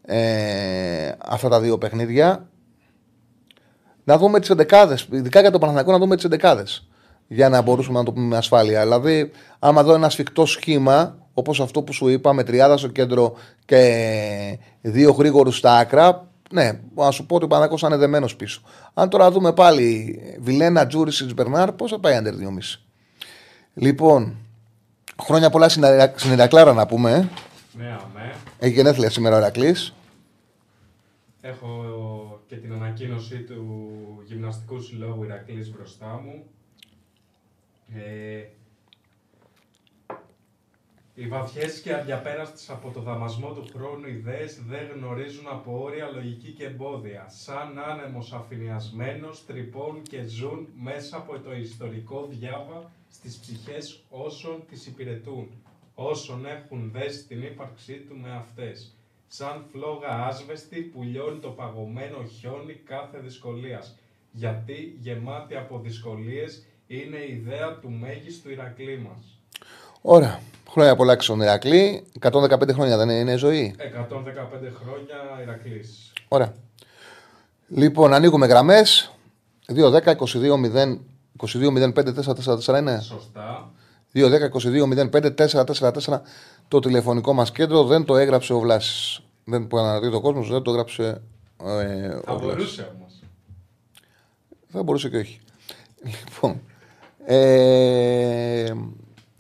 ε, 0.02 1.12
αυτά 1.26 1.50
τα 1.50 1.60
δύο 1.62 1.78
παιχνίδια. 1.78 2.50
Να 4.04 4.18
δούμε 4.18 4.40
τις 4.40 4.50
εντεκάδες. 4.50 5.08
Ειδικά 5.12 5.40
για 5.40 5.52
το 5.52 5.58
Παναθηναϊκό, 5.58 5.92
να 5.92 5.98
δούμε 5.98 6.16
τις 6.16 6.26
εντεκάδες 6.26 6.88
για 7.28 7.50
να 7.50 7.62
μπορούσαμε 7.62 7.98
να 7.98 8.06
το 8.06 8.14
πούμε 8.14 8.26
με 8.26 8.38
ασφάλεια. 8.38 8.82
Δηλαδή, 8.82 9.32
άμα 9.60 9.84
δω 9.84 9.94
ένα 9.94 10.10
σφιχτό 10.10 10.46
σχήμα, 10.46 11.18
όπως 11.34 11.60
αυτό 11.60 11.82
που 11.82 11.94
σου 11.94 12.08
είπα, 12.08 12.34
με 12.34 12.44
τριάδα 12.44 12.78
στο 12.78 12.88
κέντρο 12.88 13.36
και 13.66 14.60
δύο 14.82 15.12
γρήγορους 15.12 15.58
στα 15.58 15.78
άκρα, 15.78 16.28
ναι, 16.52 16.80
να 16.96 17.12
σου 17.12 17.26
πω 17.26 17.36
ότι 17.36 17.46
ο 17.46 17.48
Παναγό 17.48 17.78
θα 17.78 17.88
είναι 17.88 17.98
δεμένος 17.98 18.36
πίσω. 18.36 18.62
Αν 18.94 19.10
τώρα 19.10 19.32
δούμε 19.32 19.54
πάλι 19.54 20.20
Βιλένα, 20.40 20.88
Τζούρισιτ, 20.88 21.34
Μπερνάρ, 21.34 21.72
πώς 21.72 21.92
θα 21.92 22.00
πάει 22.00 22.16
άντερ 22.16 22.34
2,5. 22.36 22.82
Λοιπόν, 23.74 24.36
χρόνια 25.22 25.50
πολλά 25.50 25.70
στην 25.70 26.32
Ηρακλάρα 26.32 26.74
να 26.74 26.86
πούμε. 26.86 27.12
Ε. 27.12 27.30
Ναι, 27.78 27.88
αμέ. 27.88 28.34
Έχει 28.60 28.74
γενέθλια 28.74 29.10
σήμερα 29.10 29.36
ο 29.36 29.38
Ηρακλής. 29.38 29.94
Έχω 31.42 31.70
και 32.48 32.56
την 32.56 32.74
ανακοίνωση 32.74 33.38
του 33.38 33.90
γυμναστικού 34.26 34.82
συλλόγου 34.82 35.24
Ηρακλής 35.24 35.72
μπροστά 35.72 36.22
μου. 36.26 36.44
Ε, 37.94 38.44
οι 41.18 41.28
βαθιές 41.28 41.82
και 41.82 41.94
αδιαπέραστες 41.94 42.70
από 42.70 42.92
το 42.92 43.02
δαμασμό 43.02 43.54
του 43.54 43.66
χρόνου 43.74 44.08
ιδέες 44.08 44.62
δεν 44.64 44.88
γνωρίζουν 44.96 45.48
από 45.48 45.84
όρια 45.84 46.10
λογική 46.14 46.52
και 46.52 46.66
εμπόδια. 46.66 47.30
Σαν 47.30 47.80
άνεμος 47.80 48.34
αφηνιασμένος 48.34 49.46
τρυπών 49.46 50.02
και 50.02 50.24
ζουν 50.24 50.68
μέσα 50.76 51.18
από 51.18 51.40
το 51.40 51.56
ιστορικό 51.56 52.28
διάβα 52.30 52.92
στις 53.12 53.38
ψυχές 53.38 54.04
όσων 54.10 54.64
τις 54.70 54.88
υπηρετούν, 54.88 55.50
όσων 55.96 56.46
έχουν 56.46 56.92
δέσει 56.92 57.28
την 57.28 57.42
ύπαρξή 57.44 57.94
του 57.94 58.18
με 58.18 58.32
αυτές. 58.32 58.96
Σαν 59.28 59.66
φλόγα 59.72 60.26
άσβεστη 60.26 60.82
που 60.82 61.04
λιώνει 61.04 61.40
το 61.40 61.50
παγωμένο 61.50 62.24
χιόνι 62.24 62.74
κάθε 62.74 63.20
δυσκολίας, 63.20 63.98
γιατί 64.32 64.96
γεμάτη 65.00 65.56
από 65.56 65.80
δυσκολίες 65.80 66.66
είναι 66.88 67.18
η 67.18 67.34
ιδέα 67.34 67.78
του 67.82 67.92
μέγιστου 67.92 68.50
Ηρακλή 68.50 68.98
μας. 68.98 69.40
Ωραία. 70.02 70.40
Χρόνια 70.70 70.96
πολλά 70.96 71.20
στον 71.20 71.42
Ηρακλή. 71.42 72.06
115 72.20 72.74
χρόνια 72.74 72.98
δεν 72.98 73.10
είναι 73.10 73.36
ζωή; 73.36 73.76
115 73.78 74.72
χρόνια 74.82 75.42
Ηρακλής. 75.42 76.14
Ωραία. 76.28 76.54
Λοιπόν, 77.68 78.14
ανοίγουμε 78.14 78.46
γραμμές. 78.46 79.12
2-10-22-0. 79.68 81.00
22-05-4-4-4 81.38 82.80
είναι; 82.80 83.02
Σωστά. 83.02 83.72
2-10-22-05-4-4-4 84.14 86.22
το 86.68 86.80
τηλεφωνικό 86.80 87.34
μας 87.34 87.52
κέντρο 87.52 87.84
δεν 87.84 88.06
το 88.06 88.18
έγραψε 88.18 88.54
ο 88.54 88.60
Βλάσης. 88.60 89.22
Δεν 89.44 89.64
μπορεί 89.64 89.84
να 89.84 90.00
δει 90.00 90.12
το 90.12 90.22
κόσμος, 90.22 90.50
δεν 90.50 90.62
το 90.62 90.72
έγραψε 90.72 91.22
ε, 91.64 92.20
Θα 92.26 92.34
ο 92.34 92.40
μπορούσε 92.40 92.92
όμως. 92.96 93.24
Θα 94.68 94.84
μπορούσε 94.84 95.10
και 95.10 95.18
όχι. 95.18 95.40
Λοιπόν, 96.04 96.62
Ε, 97.28 98.72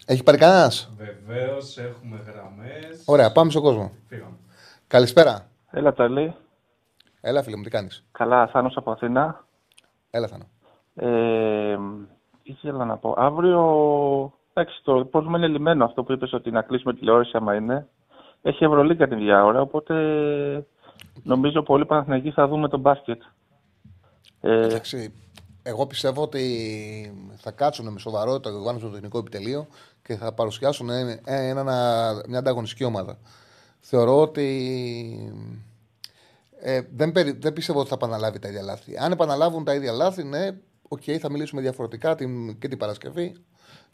έχει 0.05 0.23
πάρει 0.23 0.38
κανένας; 0.38 0.91
Βεβαίως 0.97 1.77
έχουμε 1.77 2.21
γραμμές. 2.25 3.03
Ωραία, 3.05 3.31
πάμε 3.31 3.51
στον 3.51 3.61
κόσμο. 3.63 3.91
Φύγαμε. 4.07 4.36
Καλησπέρα. 4.88 5.49
Έλα, 5.71 5.93
Ταλή. 5.93 6.36
Έλα, 7.21 7.43
φίλε 7.43 7.55
μου, 7.57 7.63
τι 7.63 7.69
κάνεις; 7.69 8.05
Καλά, 8.11 8.47
Θάνος 8.47 8.77
από 8.77 8.91
Αθήνα. 8.91 9.45
Έλα, 10.09 10.27
Θάνο. 10.27 10.43
Ε, 10.95 11.77
ήθελα 12.43 12.86
να 12.86 12.97
πω, 12.97 13.13
αύριο, 13.17 13.61
εντάξει, 14.53 14.81
το 14.83 15.05
κόσμο 15.05 15.38
είναι 15.38 15.47
λιμένο 15.47 15.86
αυτό 15.86 16.03
που 16.03 16.11
είπες 16.11 16.33
ότι 16.33 16.51
να 16.51 16.61
κλείσουμε 16.61 16.93
τηλεόραση 16.93 17.31
άμα 17.33 17.55
είναι. 17.55 17.88
Έχει 18.41 18.63
Ευρωλίγκα 18.63 19.07
την 19.07 19.17
ίδια 19.17 19.45
ώρα, 19.45 19.61
οπότε 19.61 19.93
νομίζω 21.23 21.61
πολύ 21.61 21.86
Παναθηναϊκοί 21.86 22.31
θα 22.31 22.47
δούμε 22.47 22.69
τον 22.69 22.79
μπάσκετ. 22.79 23.21
Ε, 24.41 24.65
Εντάξει, 24.65 25.13
εγώ 25.68 25.86
πιστεύω 25.88 26.22
ότι 26.22 26.43
θα 27.38 27.51
κάτσουν 27.51 27.88
με 27.93 27.99
σοβαρότητα 27.99 28.51
το 28.51 28.57
Ιωάννη 28.57 28.80
στο 28.82 28.89
τεχνικό 28.89 29.18
επιτελείο 29.18 29.68
και 30.03 30.16
θα 30.16 30.32
παρουσιάσουν 30.34 30.89
ένα, 30.89 31.20
ένα- 31.26 32.24
μια 32.28 32.39
ανταγωνιστική 32.39 32.84
ομάδα. 32.84 33.18
Θεωρώ 33.80 34.22
ότι 34.22 34.45
ε, 36.59 36.82
δεν, 36.95 37.11
περι, 37.11 37.32
δεν 37.32 37.53
πιστεύω 37.53 37.80
ότι 37.80 37.89
θα 37.89 37.95
επαναλάβει 37.95 38.39
τα 38.39 38.47
ίδια 38.47 38.61
λάθη. 38.61 38.97
Αν 38.97 39.11
επαναλάβουν 39.11 39.63
τα 39.63 39.74
ίδια 39.74 39.91
λάθη, 39.91 40.24
ναι, 40.24 40.49
οκ, 40.88 41.01
θα 41.20 41.32
μιλήσουμε 41.32 41.61
διαφορετικά 41.61 42.16
την, 42.16 42.57
και 42.59 42.68
την 42.68 42.78
Παρασκευή 42.78 43.36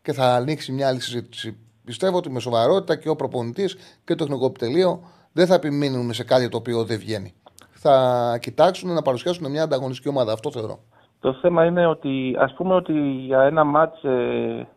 και 0.01 0.13
θα 0.13 0.35
ανοίξει 0.35 0.71
μια 0.71 0.87
άλλη 0.87 1.01
συζήτηση. 1.01 1.57
Πιστεύω 1.85 2.17
ότι 2.17 2.29
με 2.29 2.39
σοβαρότητα 2.39 2.95
και 2.95 3.09
ο 3.09 3.15
προπονητής 3.15 3.75
και 4.03 4.15
το 4.15 4.25
τεχνικό 4.25 4.45
επιτελείο 4.45 5.03
δεν 5.31 5.47
θα 5.47 5.55
επιμείνουν 5.55 6.13
σε 6.13 6.23
κάτι 6.23 6.49
το 6.49 6.57
οποίο 6.57 6.83
δεν 6.83 6.99
βγαίνει. 6.99 7.33
Θα 7.71 8.37
κοιτάξουν 8.41 8.93
να 8.93 9.01
παρουσιάσουν 9.01 9.51
μια 9.51 9.63
ανταγωνιστική 9.63 10.07
ομάδα. 10.09 10.33
Αυτό 10.33 10.51
θεωρώ. 10.51 10.83
Το 11.21 11.33
θέμα 11.33 11.65
είναι 11.65 11.85
ότι, 11.85 12.35
ας 12.39 12.53
πούμε 12.53 12.73
ότι 12.75 12.99
για 13.01 13.41
ένα 13.41 13.63
ματς 13.63 14.03
ε, 14.03 14.67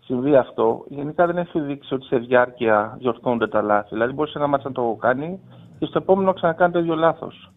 συμβεί 0.00 0.36
αυτό, 0.36 0.84
γενικά 0.88 1.26
δεν 1.26 1.36
έχει 1.36 1.60
δείξει 1.60 1.94
ότι 1.94 2.04
σε 2.06 2.16
διάρκεια 2.16 2.96
διορθώνονται 2.98 3.48
τα 3.48 3.62
λάθη. 3.62 3.88
Δηλαδή 3.88 4.12
μπορείς 4.12 4.32
σε 4.32 4.38
ένα 4.38 4.46
μάτς 4.46 4.64
να 4.64 4.72
το 4.72 4.96
κάνει 5.00 5.40
και 5.78 5.86
στο 5.86 5.98
επόμενο 5.98 6.26
να 6.26 6.32
ξανακάνει 6.32 6.72
το 6.72 6.78
ίδιο 6.78 6.94
λάθος. 6.94 7.50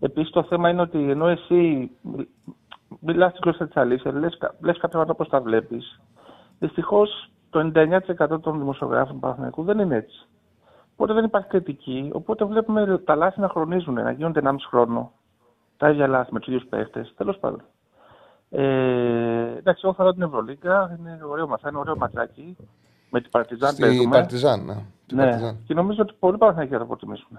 Επίσης 0.00 0.30
το 0.30 0.42
θέμα 0.42 0.68
είναι 0.70 0.80
ότι 0.80 1.10
ενώ 1.10 1.26
εσύ 1.28 1.90
μιλάς 3.00 3.30
στην 3.30 3.40
γλώσσα 3.44 3.66
της 3.66 3.76
αλήθειας, 3.76 4.14
λες, 4.14 4.36
κα- 4.38 4.54
λες 4.60 4.74
κάποια 4.74 4.88
πράγματα 4.88 5.12
όπως 5.12 5.28
τα 5.28 5.40
βλέπεις, 5.40 6.00
δυστυχώς 6.58 7.30
το 7.50 7.58
99% 7.58 8.40
των 8.40 8.58
δημοσιογράφων 8.58 9.14
του 9.14 9.20
Παναθηναϊκού 9.20 9.62
δεν 9.62 9.78
είναι 9.78 9.96
έτσι. 9.96 10.26
Οπότε 10.92 11.12
δεν 11.12 11.24
υπάρχει 11.24 11.48
κριτική, 11.48 12.10
οπότε 12.12 12.44
βλέπουμε 12.44 12.98
τα 12.98 13.14
λάθη 13.14 13.40
να 13.40 13.48
χρονίζουν, 13.48 13.94
να 13.94 14.10
γίνονται 14.10 14.40
1,5 14.44 14.54
χρόνο. 14.68 15.12
Τα 15.78 15.90
ίδια 15.90 16.06
λάθη 16.06 16.32
με 16.32 16.38
τους 16.38 16.48
ίδιους 16.48 16.64
παίχτες. 16.68 17.14
Τέλος 17.16 17.38
πάντων. 17.38 17.62
Ε, 18.50 19.56
εντάξει, 19.56 19.80
εγώ 19.84 19.94
θεωρώ 19.94 20.12
την 20.12 20.22
Ευρωλίγκα. 20.22 20.96
Είναι 20.98 21.18
ωραίο 21.30 21.48
μα, 21.48 21.58
είναι 21.68 21.78
ωραίο 21.78 21.96
ματσάκι. 21.96 22.56
Με 23.10 23.20
την 23.20 23.30
Παρτιζάν 23.30 23.72
Στη 23.72 23.82
παίζουμε. 23.82 24.16
Παρτιζάν. 24.16 24.64
Ναι. 24.64 24.74
Τη 25.06 25.14
Ναι, 25.14 25.22
Παρτιζάν. 25.24 25.56
και 25.66 25.74
νομίζω 25.74 26.02
ότι 26.02 26.14
πολλοί 26.18 26.38
Παναθηναϊκοί 26.38 26.72
θα 26.72 26.78
το 26.78 26.86
προτιμήσουν. 26.86 27.38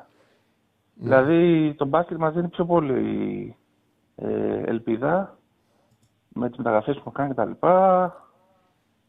Δηλαδή, 0.93 1.73
το 1.77 1.85
μπάσκετ 1.85 2.17
μας 2.17 2.33
δίνει 2.33 2.47
πιο 2.47 2.65
πολύ 2.65 3.55
ε, 4.15 4.61
ελπίδα 4.65 5.37
με 6.33 6.47
τις 6.49 6.57
μεταγραφές 6.57 6.95
που 6.95 7.01
έχουν 7.05 7.13
κάνει 7.13 7.33
κτλ. 7.33 7.67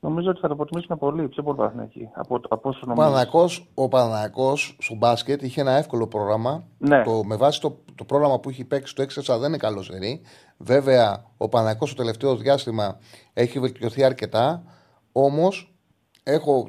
Νομίζω 0.01 0.31
ότι 0.31 0.41
θα 0.41 0.49
το 0.49 0.57
προτιμήσουν 0.57 0.99
πολύ, 0.99 1.29
πιο 1.29 1.43
πολύ 1.43 1.57
Παναθηναϊκοί 1.57 2.09
από, 2.15 2.41
από 2.49 2.69
όσο 2.69 2.81
Ο 2.83 2.87
νομίζω. 2.87 3.07
Παναθηναϊκός- 3.07 3.69
Ο 3.75 3.89
Παναναναϊκό 3.89 4.57
στο 4.57 4.95
μπάσκετ 4.95 5.43
είχε 5.43 5.61
ένα 5.61 5.73
εύκολο 5.77 6.07
πρόγραμμα. 6.07 6.65
Ναι. 6.79 7.03
Το, 7.05 7.25
με 7.25 7.37
βάση 7.37 7.61
το, 7.61 7.79
το 7.95 8.05
πρόγραμμα 8.05 8.39
που 8.41 8.49
έχει 8.49 8.65
παίξει 8.65 8.95
το 8.95 9.03
6 9.03 9.39
δεν 9.39 9.49
είναι 9.49 9.57
καλό 9.57 9.83
σερί. 9.83 10.21
Βέβαια, 10.57 11.25
ο 11.37 11.49
Παναναναϊκός 11.49 11.89
στο 11.89 11.99
τελευταίο 11.99 12.37
διάστημα 12.37 12.99
έχει 13.33 13.59
βελτιωθεί 13.59 14.05
αρκετά. 14.05 14.63
Όμως, 15.13 15.75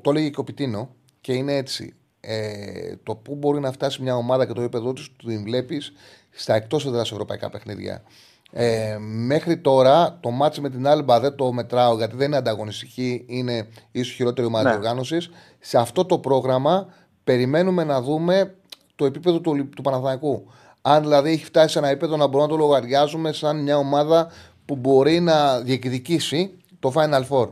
το 0.02 0.10
έλεγε 0.10 0.30
και 0.30 0.40
ο 0.40 0.44
Πιτίνο 0.44 0.90
και 1.22 1.34
είναι 1.34 1.54
έτσι. 1.56 1.96
Ε, 2.20 2.96
το 3.04 3.16
πού 3.16 3.36
μπορεί 3.36 3.60
να 3.60 3.72
φτάσει 3.72 4.02
μια 4.02 4.16
ομάδα 4.16 4.46
και 4.46 4.54
το 4.54 4.62
επίπεδο 4.62 4.94
της, 4.94 5.16
την 5.16 5.44
βλέπεις 5.44 5.92
στα 6.30 6.54
εκτός 6.56 6.86
έδρας 6.86 7.12
ευρωπαϊκά 7.12 7.50
παιχνίδια. 7.50 8.04
Ε, 8.54 8.98
μέχρι 9.00 9.58
τώρα 9.58 10.18
το 10.20 10.30
μάτσο 10.30 10.62
με 10.62 10.70
την 10.70 10.88
Άλμπα 10.88 11.20
δεν 11.20 11.36
το 11.36 11.52
μετράω 11.52 11.96
γιατί 11.96 12.16
δεν 12.16 12.28
είναι 12.28 12.38
ανταγωνιστική, 12.38 13.24
είναι 13.28 13.68
ίσως 13.92 14.14
χειρότερη 14.16 14.48
ομάδα 14.48 14.64
Ναι. 14.64 14.70
διοργάνωσης. 14.70 15.30
Σε 15.60 15.78
αυτό 15.78 16.06
το 16.06 16.18
πρόγραμμα 16.20 16.88
περιμένουμε 17.24 17.84
να 17.84 18.02
δούμε 18.02 18.56
το 18.96 19.06
επίπεδο 19.06 19.40
του, 19.40 19.52
Ολυ- 19.52 19.76
του 19.76 19.82
Παναθηναϊκού. 19.82 20.44
Αν 20.82 21.02
δηλαδή 21.02 21.32
έχει 21.32 21.46
φτάσει 21.46 21.70
σε 21.74 21.80
ένα 21.80 21.88
επίπεδο 21.88 22.18
να 22.18 22.28
μπορούμε 22.28 22.52
να 22.52 22.58
το 22.58 22.66
λογαριάζουμε 22.66 23.32
σαν 23.32 23.62
μια 23.62 23.78
ομάδα 23.78 24.28
που 24.66 24.76
μπορεί 24.76 25.20
να 25.20 25.60
διεκδικήσει 25.60 26.58
το 26.80 26.92
Final 26.96 27.24
Four. 27.30 27.50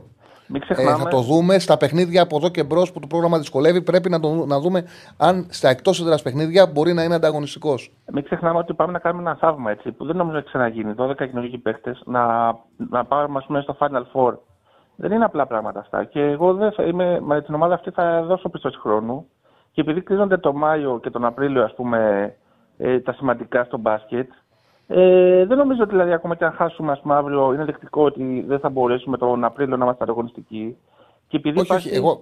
Μην 0.52 0.62
Ε, 0.62 0.64
ξεχνάμε, 0.64 1.02
θα 1.02 1.08
το 1.08 1.20
δούμε 1.20 1.58
στα 1.58 1.76
παιχνίδια 1.76 2.22
από 2.22 2.36
εδώ 2.36 2.48
και 2.48 2.64
μπρος 2.64 2.92
που 2.92 3.00
το 3.00 3.06
πρόγραμμα 3.06 3.38
δυσκολεύει. 3.38 3.82
Πρέπει 3.82 4.10
να, 4.10 4.20
το, 4.20 4.46
να 4.46 4.60
δούμε 4.60 4.84
αν 5.16 5.46
στα 5.50 5.68
εκτός 5.68 6.00
έδρας 6.00 6.22
παιχνίδια 6.22 6.66
μπορεί 6.66 6.92
να 6.92 7.02
είναι 7.02 7.14
ανταγωνιστικός. 7.14 7.92
μην 8.12 8.24
ξεχνάμε 8.24 8.58
ότι 8.58 8.74
πάμε 8.74 8.92
να 8.92 8.98
κάνουμε 8.98 9.30
ένα 9.30 9.38
θαύμα 9.40 9.70
έτσι, 9.70 9.92
που 9.92 10.04
δεν 10.04 10.16
νομίζω 10.16 10.36
ότι 10.36 10.46
ξαναγίνει. 10.46 10.94
12 10.98 11.14
καινούργιοι 11.16 11.58
παίχτε 11.58 11.96
να, 12.04 12.46
να 12.76 13.04
πάμε 13.04 13.38
ας 13.38 13.46
πούμε, 13.46 13.60
στο 13.60 13.76
Final 13.80 14.02
Four. 14.12 14.34
Δεν 14.96 15.12
είναι 15.12 15.24
απλά 15.24 15.46
πράγματα 15.46 15.80
αυτά. 15.80 16.04
Και 16.04 16.20
εγώ 16.20 16.54
δεν 16.54 16.72
θα 16.72 16.82
είμαι, 16.82 17.20
με 17.20 17.42
την 17.42 17.54
ομάδα 17.54 17.74
αυτή 17.74 17.90
θα 17.90 18.22
δώσω 18.22 18.48
πιστός 18.48 18.76
χρόνου. 18.76 19.26
Και 19.72 19.80
επειδή 19.80 20.00
κλείνονται 20.00 20.36
το 20.36 20.52
Μάιο 20.52 20.98
και 21.02 21.10
τον 21.10 21.24
Απρίλιο, 21.24 21.64
ας 21.64 21.74
πούμε, 21.74 22.32
ε, 22.76 23.00
τα 23.00 23.12
σημαντικά 23.12 23.64
στο 23.64 23.78
μπάσκετ, 23.78 24.30
ε, 24.92 25.44
δεν 25.46 25.56
νομίζω 25.58 25.82
ότι 25.82 25.90
δηλαδή 25.90 26.12
ακόμα 26.12 26.36
και 26.36 26.44
αν 26.44 26.52
χάσουμε 26.52 26.92
ας 26.92 27.00
πούμε, 27.00 27.14
αύριο, 27.14 27.52
είναι 27.52 27.64
δεκτικό 27.64 28.04
ότι 28.04 28.44
δεν 28.46 28.58
θα 28.58 28.68
μπορέσουμε 28.68 29.16
τον 29.16 29.44
Απρίλιο 29.44 29.76
να 29.76 29.84
είμαστε 29.84 30.04
ανταγωνιστικοί. 30.04 30.76
Και 31.28 31.36
επειδή 31.36 31.60
Όχι, 31.60 31.72
όχι. 31.72 31.88
Εγώ 31.94 32.20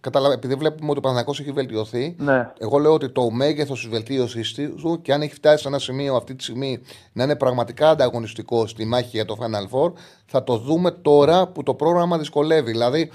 κατάλαβα, 0.00 0.34
επειδή 0.34 0.54
βλέπουμε 0.54 0.88
ότι 0.90 0.98
ο 0.98 1.00
Παναθηναϊκός 1.00 1.40
έχει 1.40 1.50
βελτιωθεί, 1.52 2.16
Ναι. 2.18 2.50
εγώ 2.58 2.78
λέω 2.78 2.92
ότι 2.92 3.08
το 3.10 3.30
μέγεθος 3.30 3.80
της 3.80 3.88
βελτίωσης 3.88 4.54
του 4.54 4.98
και 5.02 5.12
αν 5.12 5.22
έχει 5.22 5.34
φτάσει 5.34 5.62
σε 5.62 5.68
ένα 5.68 5.78
σημείο 5.78 6.14
αυτή 6.16 6.34
τη 6.34 6.42
στιγμή 6.42 6.80
να 7.12 7.22
είναι 7.24 7.36
πραγματικά 7.36 7.90
ανταγωνιστικό 7.90 8.66
στη 8.66 8.84
μάχη 8.84 9.08
για 9.12 9.24
το 9.24 9.36
Final 9.40 9.78
Four, 9.78 9.92
θα 10.26 10.44
το 10.44 10.56
δούμε 10.56 10.90
τώρα 10.90 11.46
που 11.46 11.62
το 11.62 11.74
πρόγραμμα 11.74 12.18
δυσκολεύει. 12.18 12.70
Δηλαδή, 12.70 13.10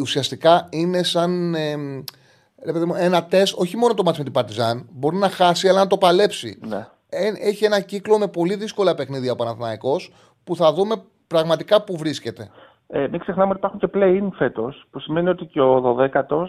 ουσιαστικά 0.00 0.66
είναι 0.70 1.02
σαν. 1.02 1.54
Ε, 1.54 1.76
ρε 2.64 2.72
παιδί 2.72 2.84
μου, 2.84 2.94
ένα 2.96 3.24
τεστ, 3.24 3.54
όχι 3.58 3.76
μόνο 3.76 3.94
το 3.94 4.02
μάτς 4.02 4.18
με 4.18 4.24
την 4.24 4.32
Παρτιζάν, 4.32 4.86
μπορεί 4.92 5.16
να 5.16 5.28
χάσει, 5.28 5.68
αλλά 5.68 5.78
να 5.78 5.86
το 5.86 5.98
παλέψει. 5.98 6.58
Ναι. 6.68 6.86
Ε, 7.10 7.32
έχει 7.48 7.64
ένα 7.64 7.80
κύκλο 7.80 8.18
με 8.18 8.28
πολύ 8.28 8.54
δύσκολα 8.54 8.94
παιχνίδια 8.94 9.32
ο 9.32 9.36
Παναθηναϊκός 9.36 10.12
που 10.44 10.56
θα 10.56 10.72
δούμε 10.72 11.02
πραγματικά 11.26 11.84
που 11.84 11.96
βρίσκεται. 11.96 12.50
Ε, 12.86 13.06
μην 13.10 13.20
ξεχνάμε 13.20 13.50
ότι 13.50 13.58
υπάρχουν 13.58 13.80
και 13.80 13.88
play-in 13.94 14.28
φέτος, 14.32 14.84
που 14.90 15.00
σημαίνει 15.00 15.28
ότι 15.28 15.44
και 15.44 15.60
ο 15.60 15.96
12ο 15.98 16.46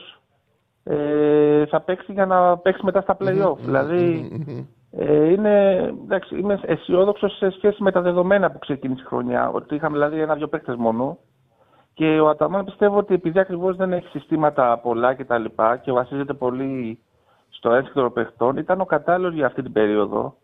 ε, 0.84 1.66
θα 1.66 1.82
παίξει 1.82 2.12
για 2.12 2.26
να 2.26 2.58
παίξει 2.58 2.86
μετά 2.86 3.02
στα 3.02 3.18
play-off. 3.20 3.58
δηλαδή, 3.58 4.32
ε, 4.92 5.32
είναι, 5.32 5.74
εντάξει, 6.04 6.38
είμαι 6.38 6.60
αισιόδοξο 6.66 7.28
σε 7.28 7.50
σχέση 7.50 7.84
με 7.84 7.92
τα 7.92 8.02
δεδομένα 8.02 8.52
που 8.52 8.60
ξεκίνησε 8.60 9.02
η 9.06 9.08
χρονιά. 9.08 9.50
Ότι 9.50 9.76
είχαμε 9.76 9.98
δηλαδή 9.98 10.22
ένα-δυο 10.22 10.48
παίκτες 10.48 10.76
μόνο. 10.76 11.18
Και 11.94 12.20
ο 12.20 12.30
Αταμάν 12.30 12.66
πιστεύω 12.66 12.98
ότι 12.98 13.14
επειδή 13.14 13.40
ακριβώς 13.40 13.76
δεν 13.76 13.94
έχει 13.94 14.08
συστήματα 14.08 14.78
πολλά 14.78 15.14
κτλ. 15.14 15.22
Και, 15.22 15.28
τα 15.28 15.38
λοιπά 15.38 15.78
και 15.78 15.92
βασίζεται 15.92 16.34
πολύ 16.34 17.00
στο 17.50 17.72
ένστικτο 17.72 18.02
των 18.02 18.14
παιχτών, 18.14 18.58
ήταν 18.58 18.82
ο 18.82 18.86
κατάλληλος 18.86 19.34
για 19.34 19.46
αυτή 19.46 19.62
την 19.62 19.72
περίοδο. 19.72 20.36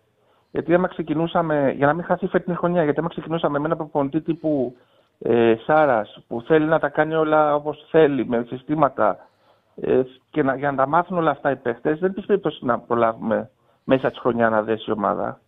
Γιατί 0.57 0.73
άμα 0.73 0.87
ξεκινούσαμε, 0.87 1.73
για 1.77 1.87
να 1.87 1.93
μην 1.93 2.03
χάσει 2.03 2.25
η 2.25 2.27
φετινή 2.27 2.55
χρονιά, 2.57 2.83
γιατί 2.83 2.99
άμα 2.99 3.09
ξεκινούσαμε 3.09 3.59
με 3.59 3.65
ένα 3.65 3.75
προπονητή 3.75 4.21
τύπου 4.21 4.75
ε, 5.19 5.55
Σάρας 5.65 6.19
που 6.27 6.41
θέλει 6.41 6.65
να 6.65 6.79
τα 6.79 6.89
κάνει 6.89 7.13
όλα 7.13 7.55
όπως 7.55 7.85
θέλει, 7.89 8.25
με 8.25 8.45
συστήματα 8.47 9.17
ε, 9.75 10.01
και 10.29 10.43
να, 10.43 10.55
για 10.55 10.71
να 10.71 10.77
τα 10.77 10.87
μάθουν 10.87 11.17
όλα 11.17 11.31
αυτά 11.31 11.51
οι 11.51 11.55
παίχτες, 11.55 11.99
δεν 11.99 12.09
υπάρχει 12.09 12.27
περίπτωση 12.27 12.65
να 12.65 12.79
προλάβουμε 12.79 13.49
μέσα 13.83 14.09
της 14.09 14.19
χρονιάς 14.19 14.51
να 14.51 14.63
δέσει 14.63 14.89
η 14.89 14.93
ομάδα. 14.93 15.39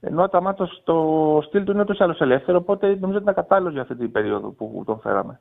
Ενώ 0.00 0.20
ο 0.20 0.24
Αταμάτο 0.24 0.68
το 0.84 1.40
στυλ 1.42 1.64
του 1.64 1.72
είναι 1.72 1.80
ούτως 1.80 1.98
ή 1.98 2.02
άλλως 2.02 2.20
ελεύθερο, 2.20 2.58
οπότε 2.58 2.86
νομίζω 2.86 3.18
ότι 3.18 3.22
ήταν 3.22 3.34
κατάλληλο 3.34 3.70
για 3.70 3.82
αυτή 3.82 3.96
την 3.96 4.12
περίοδο 4.12 4.48
που 4.48 4.82
τον 4.86 5.00
φέραμε. 5.00 5.40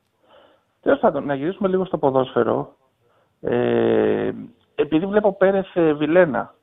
Τέλος 0.81 0.99
πάντων, 0.99 1.25
να 1.25 1.33
γυρίσουμε 1.33 1.67
λίγο 1.67 1.85
στο 1.85 1.97
ποδόσφαιρο. 1.97 2.75
Ε, 3.41 4.31
επειδή 4.75 5.05
βλέπω 5.05 5.33
Πέρε 5.33 5.61
Βιλένα, 5.73 6.53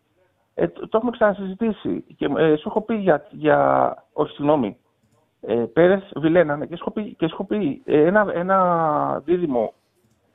ε, 0.55 0.69
το, 0.69 0.89
το 0.89 0.97
έχουμε 0.97 1.11
ξανασυζητήσει. 1.11 2.05
Και, 2.17 2.29
ε, 2.37 2.57
σου 2.57 2.69
έχω 2.69 2.81
πει 2.81 2.95
για. 2.95 3.27
για 3.31 3.97
όχι, 4.13 4.35
συγγνώμη. 4.35 4.77
Ε, 5.41 5.55
Πέρες 5.55 6.13
Βιλένα, 6.17 6.57
ναι, 6.57 6.67
και 6.67 6.77
σου 6.77 6.85
έχω 6.87 6.91
πει, 6.91 7.15
και 7.15 7.27
σου 7.27 7.33
έχω 7.35 7.45
πει 7.45 7.83
ε, 7.85 8.07
ένα, 8.07 8.27
ένα 8.35 9.23
δίδυμο 9.25 9.73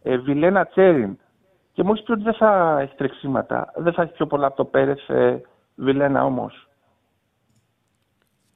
ε, 0.04 0.18
Βιλένα 0.18 0.66
Τσέριν. 0.66 1.18
Και 1.72 1.84
μου 1.84 1.92
έχεις 1.92 2.04
πει 2.04 2.12
ότι 2.12 2.24
δεν 2.24 2.34
θα 2.34 2.80
έχει 2.82 2.96
τρεξίματα. 2.96 3.72
Δεν 3.76 3.94
θα 3.94 4.02
έχει 4.02 4.12
πιο 4.12 4.28
πολλά 4.28 4.48
από 4.48 4.56
το 4.56 4.66
Πέρες 4.66 5.08
ε, 5.10 5.42
Βιλένα 5.76 6.26
όμως. 6.26 6.70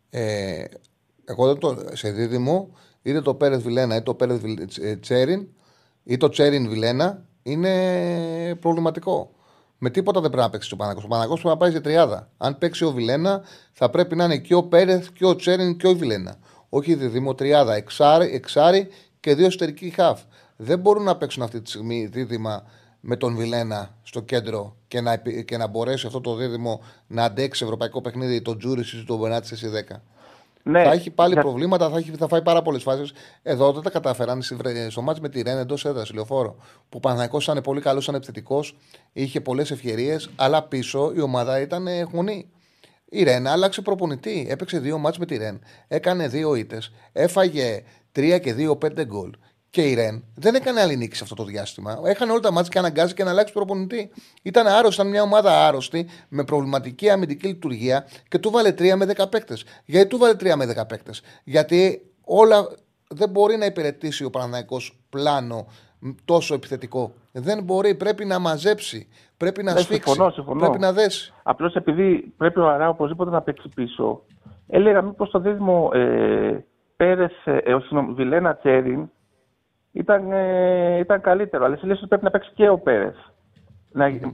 Ε, 0.09 0.63
εγώ 1.25 1.47
δεν 1.47 1.57
το, 1.57 1.75
σε 1.91 2.11
δίδυμο, 2.11 2.69
είτε 3.01 3.21
το 3.21 3.35
Πέρεθ 3.35 3.61
Βιλένα 3.63 3.95
είτε 3.95 4.03
το 4.03 4.13
Πέρεθ 4.13 4.43
Τσέριν 4.99 5.47
ή 6.03 6.17
το 6.17 6.29
Τσέριν 6.29 6.69
Βιλένα 6.69 7.25
είναι 7.43 8.55
προβληματικό. 8.59 9.31
Με 9.83 9.89
τίποτα 9.89 10.21
δεν 10.21 10.29
πρέπει 10.29 10.45
να 10.45 10.51
παίξει 10.51 10.73
ο 10.73 10.77
Παναγό. 10.77 11.01
Ο 11.03 11.07
Παναγό 11.07 11.33
πρέπει 11.33 11.47
να 11.47 11.57
πάει 11.57 11.71
σε 11.71 11.79
τριάδα. 11.79 12.29
Αν 12.37 12.57
παίξει 12.57 12.83
ο 12.83 12.91
Βιλένα, 12.91 13.41
θα 13.73 13.89
πρέπει 13.89 14.15
να 14.15 14.23
είναι 14.23 14.37
και 14.37 14.53
ο 14.53 14.63
Πέρεθ 14.63 15.07
και 15.13 15.25
ο 15.25 15.35
Τσέριν 15.35 15.77
και 15.77 15.87
ο 15.87 15.95
Βιλένα. 15.95 16.37
Όχι 16.69 16.95
δίδυμο, 16.95 17.33
τριάδα. 17.33 17.73
Εξάρι, 17.73 18.33
εξάρι 18.33 18.87
και 19.19 19.35
δύο 19.35 19.45
εσωτερικοί 19.45 19.89
χαφ. 19.89 20.21
Δεν 20.55 20.79
μπορούν 20.79 21.03
να 21.03 21.17
παίξουν 21.17 21.43
αυτή 21.43 21.61
τη 21.61 21.69
στιγμή 21.69 22.05
δίδυμα 22.05 22.63
με 22.99 23.15
τον 23.15 23.35
Βιλένα 23.35 23.95
στο 24.03 24.21
κέντρο 24.21 24.75
και 24.87 25.01
να, 25.01 25.15
και 25.45 25.57
να 25.57 25.67
μπορέσει 25.67 26.05
αυτό 26.05 26.21
το 26.21 26.35
δίδυμο 26.35 26.81
να 27.07 27.23
αντέξει 27.23 27.63
ευρωπαϊκό 27.63 28.01
παιχνίδι 28.01 28.41
τον 28.41 28.57
Τζούρι 28.57 28.81
ή 28.81 29.03
τον 29.05 29.17
Μπενάτη 29.17 29.55
σε 29.55 29.69
10. 29.89 29.95
Ναι, 30.63 30.83
θα 30.83 30.91
έχει 30.91 31.11
πάλι 31.11 31.33
για... 31.33 31.41
προβλήματα, 31.41 31.89
θα, 31.89 31.97
έχει, 31.97 32.11
θα 32.11 32.27
φάει 32.27 32.41
πάρα 32.41 32.61
πολλές 32.61 32.83
φάσεις. 32.83 33.13
Εδώ 33.41 33.71
δεν 33.71 33.81
τα 33.81 33.89
καταφέραν 33.89 34.41
στο 34.89 35.01
μάτι 35.01 35.21
με 35.21 35.29
τη 35.29 35.41
Ρεν 35.41 35.57
εντός 35.57 35.85
έδρας 35.85 36.13
λεωφόρο. 36.13 36.55
Που 36.89 36.97
ο 36.97 36.99
Παναγικό 36.99 37.37
ήταν 37.41 37.61
πολύ 37.61 37.81
καλός, 37.81 38.03
ήταν 38.03 38.15
επιθετικός, 38.15 38.77
είχε 39.13 39.41
πολλές 39.41 39.71
ευκαιρίες, 39.71 40.29
αλλά 40.35 40.63
πίσω 40.63 41.11
η 41.15 41.21
ομάδα 41.21 41.59
ήταν 41.59 41.87
γονή. 42.13 42.51
Η 43.05 43.23
Ρεν 43.23 43.47
άλλαξε 43.47 43.81
προπονητή. 43.81 44.47
Έπαιξε 44.49 44.79
δύο 44.79 44.97
μάτς 44.97 45.17
με 45.17 45.25
τη 45.25 45.37
Ρεν. 45.37 45.61
Έκανε 45.87 46.27
δύο 46.27 46.55
ήττες. 46.55 46.91
Έφαγε 47.11 47.83
τρία 48.11 48.39
και 48.39 48.53
δύο 48.53 48.75
πέντε 48.75 49.05
γκολ. 49.05 49.31
Και 49.71 49.81
η 49.81 49.93
Ρεν 49.93 50.23
δεν 50.35 50.55
έκανε 50.55 50.81
άλλη 50.81 50.95
νίκη 50.95 51.15
σε 51.15 51.23
αυτό 51.23 51.35
το 51.35 51.43
διάστημα. 51.43 51.99
Έχανε 52.03 52.31
όλα 52.31 52.39
τα 52.39 52.51
μάτια 52.51 52.69
και 52.69 52.79
αναγκάστηκε 52.79 53.23
να 53.23 53.29
αλλάξει 53.29 53.53
προπονητή. 53.53 54.11
Ήταν 54.41 54.67
άρρωστη, 54.67 55.01
ήταν 55.01 55.11
μια 55.11 55.21
ομάδα 55.21 55.67
άρρωστη, 55.67 56.07
με 56.29 56.43
προβληματική 56.43 57.09
αμυντική 57.09 57.47
λειτουργία 57.47 58.05
και 58.27 58.37
του 58.37 58.51
βάλε 58.51 58.69
3 58.69 58.95
με 58.95 59.05
10 59.17 59.29
παίκτες. 59.29 59.65
Γιατί 59.85 60.07
του 60.07 60.17
βάλε 60.17 60.33
3 60.33 60.55
με 60.55 60.65
10 60.65 60.87
παίκτες; 60.87 61.21
Γιατί 61.43 62.01
όλα 62.25 62.67
δεν 63.07 63.29
μπορεί 63.29 63.57
να 63.57 63.65
υπηρετήσει 63.65 64.23
ο 64.23 64.29
Παναναναϊκό 64.29 64.77
πλάνο 65.09 65.65
τόσο 66.25 66.53
επιθετικό. 66.53 67.13
Δεν 67.31 67.63
μπορεί, 67.63 67.95
πρέπει 67.95 68.25
να 68.25 68.39
μαζέψει, 68.39 69.07
πρέπει 69.37 69.63
να 69.63 69.73
ναι, 69.73 69.79
σφίξει, 69.79 70.09
συμφωνώ, 70.09 70.31
συμφωνώ. 70.31 70.59
πρέπει 70.59 70.79
να 70.79 70.93
δέσει. 70.93 71.33
Απλώς 71.43 71.75
επειδή 71.75 72.33
πρέπει 72.37 72.59
ο 72.59 72.69
Αρά 72.69 72.89
οπωσδήποτε 72.89 73.31
να 73.31 73.41
παίξει 73.41 73.69
πίσω, 73.75 74.21
έλεγα 74.67 75.01
μήπως 75.01 75.29
το 75.29 75.39
δίδυμο 75.39 75.89
ε, 75.93 76.65
Πέρες, 76.95 77.31
ε, 77.45 77.59
Βιλένα 78.15 78.55
Τσέριν 78.55 79.09
ήταν, 79.91 80.31
ε, 80.31 80.97
ήταν 80.97 81.21
καλύτερο. 81.21 81.65
Αλλά 81.65 81.73
εσύ 81.73 81.85
λες 81.85 81.97
ότι 81.97 82.07
πρέπει 82.07 82.23
να 82.23 82.31
παίξει 82.31 82.51
και 82.53 82.69
ο 82.69 82.79
Πέρε 82.79 83.13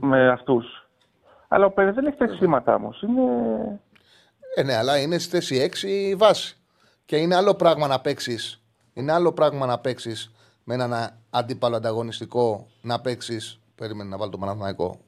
με 0.00 0.28
αυτούς. 0.28 0.88
Αλλά 1.48 1.66
ο 1.66 1.70
Πέρε 1.70 1.92
δεν 1.92 2.06
έχει 2.06 2.16
τρεξίματα 2.16 2.74
όμως. 2.74 3.02
Είναι... 3.02 3.22
Ε, 4.54 4.62
ναι, 4.62 4.76
αλλά 4.76 4.98
είναι 4.98 5.18
στη 5.18 5.30
θέση 5.30 5.70
6 6.12 6.16
βάση. 6.16 6.56
Και 7.04 7.16
είναι 7.16 7.34
άλλο 7.34 7.54
πράγμα 7.54 7.86
να 7.86 8.00
παίξεις. 8.00 8.62
Είναι 8.92 9.12
άλλο 9.12 9.32
πράγμα 9.32 9.66
να 9.66 9.78
παίξεις 9.78 10.32
με 10.64 10.74
έναν 10.74 11.10
αντίπαλο 11.30 11.76
ανταγωνιστικό 11.76 12.66
να 12.82 13.00
παίξεις. 13.00 13.60
Περίμενε 13.74 14.08
να 14.08 14.16
βάλω 14.16 14.30
το 14.30 14.38
Παναθηναϊκό. 14.38 15.00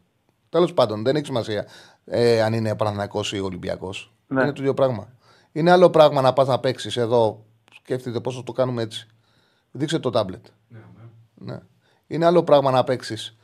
Τέλος 0.48 0.74
πάντων, 0.74 1.02
δεν 1.02 1.16
έχει 1.16 1.24
σημασία 1.24 1.66
ε, 2.04 2.42
αν 2.42 2.52
είναι 2.52 2.76
Παναθηναϊκός 2.76 3.32
ή 3.32 3.40
Ολυμπιακός. 3.40 4.12
Ναι. 4.26 4.42
Είναι 4.42 4.52
το 4.52 4.60
ίδιο 4.60 4.74
πράγμα. 4.74 5.08
Είναι 5.52 5.70
άλλο 5.70 5.90
πράγμα 5.90 6.20
να 6.20 6.32
πας 6.32 6.48
να 6.48 6.60
παίξεις 6.60 6.96
εδώ. 6.96 7.44
Σκέφτεται 7.74 8.20
πώ 8.20 8.30
θα 8.30 8.42
το 8.42 8.52
κάνουμε 8.52 8.82
έτσι. 8.82 9.08
Δείξε 9.70 9.98
το 9.98 10.10
τάμπλετ. 10.10 10.46
Ναι, 10.68 10.78
ναι. 10.78 11.52
ναι. 11.52 11.60
Είναι 12.06 12.26
άλλο 12.26 12.42
πράγμα 12.42 12.70
να 12.70 12.84
παίξεις 12.84 13.36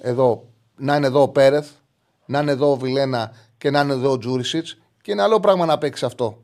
εδώ, 0.00 0.48
να 0.76 0.96
είναι 0.96 1.06
εδώ 1.06 1.22
ο 1.22 1.28
Πέρεθ, 1.28 1.70
να 2.26 2.40
είναι 2.40 2.50
εδώ 2.50 2.70
ο 2.70 2.76
Βιλένα 2.76 3.32
και 3.58 3.70
να 3.70 3.80
είναι 3.80 3.92
εδώ 3.92 4.10
ο 4.10 4.18
Τζούρισιτς. 4.18 4.78
Και 5.02 5.12
είναι 5.12 5.22
άλλο 5.22 5.40
πράγμα 5.40 5.66
να 5.66 5.78
παίξεις 5.78 6.06
αυτό. 6.06 6.42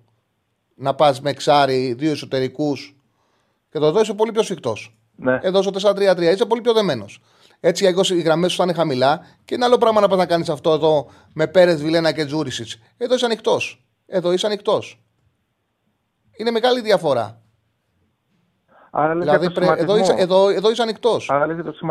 Να 0.75 0.95
πας 0.95 1.21
με 1.21 1.31
εξάρι, 1.31 1.93
δύο 1.93 2.11
εσωτερικούς. 2.11 2.97
Και 3.71 3.79
εδώ 3.79 4.01
είσαι 4.01 4.15
πολύ 4.15 4.33
πιο 4.33 4.43
σφιχτός. 4.43 4.97
Ναι. 5.17 5.39
Εδώ 5.43 5.63
στο 5.63 5.91
4-3-3 5.91 6.21
είσαι 6.21 6.45
πολύ 6.45 6.61
πιο 6.61 6.73
δεμένος. 6.73 7.21
Έτσι 7.61 7.95
οι 8.15 8.21
γραμμές 8.21 8.51
σου 8.51 8.57
θα 8.57 8.65
είναι 8.65 8.73
χαμηλά 8.73 9.27
και 9.45 9.55
είναι 9.55 9.65
άλλο 9.65 9.79
πράγμα 9.79 10.01
να 10.01 10.09
πας 10.09 10.19
να 10.19 10.27
κάνεις 10.27 10.49
αυτό 10.49 10.73
εδώ 10.73 11.11
με 11.33 11.47
Πέρεθ, 11.47 11.81
Βιλένα 11.81 12.13
και 12.13 12.25
Τζούρισιτς. 12.25 12.79
Εδώ 12.97 13.15
είσαι 13.15 13.25
ανοιχτός. 13.25 13.85
Εδώ 14.07 14.33
είσαι 14.33 14.47
ανοιχτός. 14.47 15.03
Είναι 16.37 16.51
μεγάλη 16.51 16.81
διαφορά. 16.81 17.43
Άρα 18.97 19.17
δηλαδή, 19.17 19.51
πρέ... 19.51 19.67
εδώ, 19.77 19.97
είσαι, 19.97 20.15
εδώ, 20.17 20.49
εδώ 20.49 20.71
είσαι 20.71 20.83
ανοιχτός. 20.83 21.31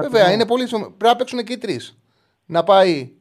Βέβαια, 0.01 0.31
είναι 0.31 0.45
πολύ 0.45 0.67
Πρέπει 0.67 0.95
να 1.03 1.15
παίξουν 1.15 1.43
και 1.43 1.53
οι 1.53 1.57
τρεις. 1.57 1.97
Να 2.45 2.63
πάει, 2.63 3.11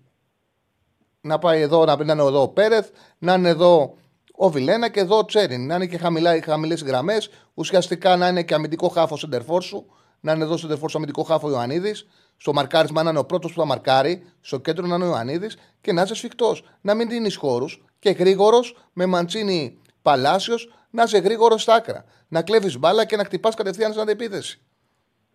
να 1.21 1.39
πάει 1.39 1.61
εδώ, 1.61 1.85
να, 1.85 1.97
είναι 2.01 2.13
εδώ 2.13 2.43
ο 2.43 2.49
Πέρεθ, 2.49 2.89
να 3.19 3.35
είναι 3.35 3.49
εδώ 3.49 3.95
ο 4.33 4.51
Βιλένα 4.51 4.89
και 4.89 5.01
εδώ 5.01 5.19
ο 5.19 5.25
Τσέριν. 5.25 5.67
Να 5.67 5.75
είναι 5.75 5.87
και 5.87 5.99
χαμηλές 6.45 6.83
γραμμές. 6.83 7.31
Ουσιαστικά 7.55 8.17
να 8.17 8.29
είναι 8.29 8.43
και 8.43 8.55
αμυντικό 8.55 8.89
χάφος 8.89 9.21
σεντερφόρ 9.21 9.63
σου. 9.63 9.87
Να 10.21 10.33
είναι 10.33 10.45
εδώ 10.45 10.57
σεντερφόρ 10.57 10.91
σου 10.91 10.97
αμυντικό 10.97 11.23
χάφο 11.23 11.47
ο 11.47 11.51
Ιωαννίδης. 11.51 12.07
Στο 12.37 12.53
μαρκάρισμα 12.53 13.03
να 13.03 13.11
είναι 13.11 13.19
ο 13.19 13.25
πρώτος 13.25 13.53
που 13.53 13.61
θα 13.61 13.67
μαρκάρει. 13.67 14.27
Στο 14.41 14.59
κέντρο 14.59 14.87
να 14.87 14.95
είναι 14.95 15.05
ο 15.05 15.09
Ιωαννίδης 15.09 15.59
και 15.81 15.93
να 15.93 16.03
είσαι 16.03 16.15
σφιχτός. 16.15 16.65
Να 16.81 16.95
μην 16.95 17.09
δίνεις 17.09 17.37
χώρους 17.37 17.85
και 17.99 18.11
γρήγορος 18.11 18.77
με 18.93 19.07
μαντσίνη 19.07 19.79
Παλάσιος 20.03 20.69
να 20.93 21.03
είσαι 21.03 21.19
γρήγορος 21.19 21.63
στα 21.63 21.75
άκρα. 21.75 22.05
Να 22.29 22.43
κλέβεις 22.43 22.79
μπάλα 22.79 23.05
και 23.05 23.17
να 23.17 23.25
χτυπάς 23.25 23.55
κατευθείαν 23.55 23.91
στην 23.91 24.03
αντεπίθεση. 24.03 24.61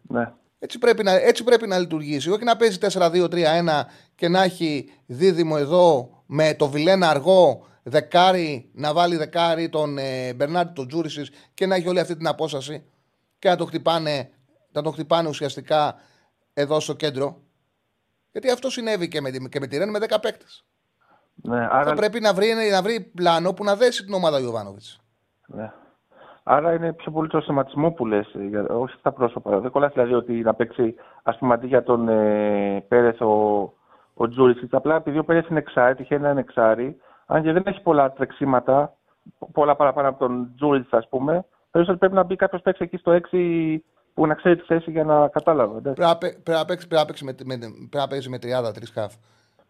Ναι. 0.02 0.32
Έτσι 0.60 0.78
πρέπει, 0.78 1.04
να, 1.04 1.12
έτσι 1.12 1.44
πρέπει 1.44 1.68
να 1.68 1.80
λειτουργήσει. 1.80 2.30
Όχι 2.30 2.44
να 2.44 2.58
παίζει 2.58 2.78
4-2-3-1 2.82 3.84
και 4.16 4.28
να 4.28 4.44
έχει 4.44 4.92
δίδυμο 5.06 5.56
εδώ 5.58 6.10
με 6.26 6.54
το 6.54 6.70
Βιλένα 6.70 7.10
αργό 7.10 7.66
δεκάρι, 7.84 8.70
να 8.74 8.94
βάλει 8.94 9.16
δεκάρι 9.16 9.70
τον 9.70 9.98
ε, 9.98 10.34
Μπερνάρτη, 10.34 10.74
τον 10.74 10.88
Τζούρισι 10.88 11.26
και 11.54 11.66
να 11.66 11.76
έχει 11.76 11.88
όλη 11.88 12.00
αυτή 12.00 12.16
την 12.18 12.28
απόσταση 12.28 12.84
και 13.40 13.50
να 13.50 13.56
το 13.56 13.66
χτυπάνε, 13.66 14.30
να 14.72 14.82
το 14.82 14.92
χτυπάνε 14.92 15.30
ουσιαστικά 15.30 15.96
εδώ 16.54 16.80
στο 16.80 16.94
κέντρο. 16.94 17.42
Γιατί 18.32 18.50
αυτό 18.50 18.70
συνέβη 18.70 19.08
και 19.08 19.22
με, 19.22 19.32
και 19.32 19.60
με 19.60 19.68
τη 19.68 19.78
Ρεν 19.78 19.90
με 19.90 20.00
10 20.10 20.18
παίκτες. 20.22 20.66
Ναι, 21.36 21.58
άρα... 21.58 21.84
Θα 21.84 21.94
πρέπει 21.94 22.20
να 22.20 22.34
βρει, 22.34 22.54
να 22.72 22.82
βρει 22.82 23.00
πλάνο 23.00 23.54
που 23.54 23.64
να 23.64 23.76
δέσει 23.76 24.04
την 24.04 24.14
ομάδα 24.14 24.40
Ιωβάνοβιτς. 24.40 25.00
Ναι. 25.48 25.72
Άρα 26.44 26.74
είναι 26.74 26.94
πιο 26.94 27.12
πολύ 27.12 27.28
το 27.28 27.40
σχηματισμό 27.40 27.92
που 27.92 28.06
λες, 28.06 28.36
όχι 28.70 28.96
στα 29.00 29.12
πρόσωπα. 29.12 29.60
Δεν 29.60 29.72
κολλάει 29.72 29.90
δηλαδή 29.94 30.14
ότι 30.14 30.34
να 30.34 30.54
παίξει, 30.54 30.96
ας 31.24 31.38
πούμε, 31.38 31.54
αντί 31.54 31.68
για 31.68 31.84
τον 31.84 32.10
ε, 32.10 32.86
Πέρεθ 32.88 33.22
ο, 33.22 33.74
ο 34.14 34.28
Τζούρισιτς. 34.28 34.74
Απλά 34.74 34.96
επειδή 34.96 35.18
ο 35.18 35.24
Πέρεθ 35.24 35.50
είναι 35.50 35.60
εξάρι, 35.60 35.96
τυχαίνει 35.96 36.22
να 36.22 36.30
είναι 36.30 36.40
εξάρι, 36.40 36.98
αν 37.26 37.44
και 37.44 37.52
δεν 37.52 37.64
έχει 37.66 37.82
πολλά 37.82 38.12
τρεξίματα, 38.12 38.94
πολλά 39.52 39.76
παραπάνω 39.76 40.08
από 40.10 40.20
τον 40.20 40.52
Τζούρισιτς, 40.56 40.94
ας 40.94 41.08
πούμε, 41.10 41.46
θεωρώ 41.72 41.88
ότι 41.90 41.98
πρέπει 41.98 42.14
να 42.14 42.24
μπει 42.24 42.36
κάποιος 42.36 42.62
παίξει 42.62 42.84
εκεί 42.84 42.98
στο 42.98 43.20
6 43.32 43.78
που 44.14 44.28
να 44.28 44.34
ξέρει 44.34 44.56
τη 44.58 44.66
θέση 44.66 44.92
για 44.92 45.04
να 45.04 45.28
κατάλαβε. 45.28 45.80
Πρέπει 45.80 46.88
να 46.90 47.06
παίξει 47.06 47.24
με, 47.26 47.36
με, 47.46 47.58
με 48.30 48.38
30 48.42 48.84
χαφ. 48.94 49.14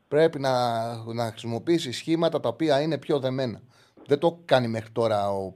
Πρέπει 0.07 0.39
να, 0.39 0.51
να 1.13 1.23
χρησιμοποιήσει 1.23 1.91
σχήματα 1.91 2.39
τα 2.39 2.49
οποία 2.49 2.81
είναι 2.81 2.97
πιο 2.97 3.19
δεμένα. 3.19 3.59
Δεν 4.07 4.19
το 4.19 4.37
κάνει 4.45 4.67
μέχρι 4.67 4.89
τώρα 4.89 5.29
ο, 5.29 5.51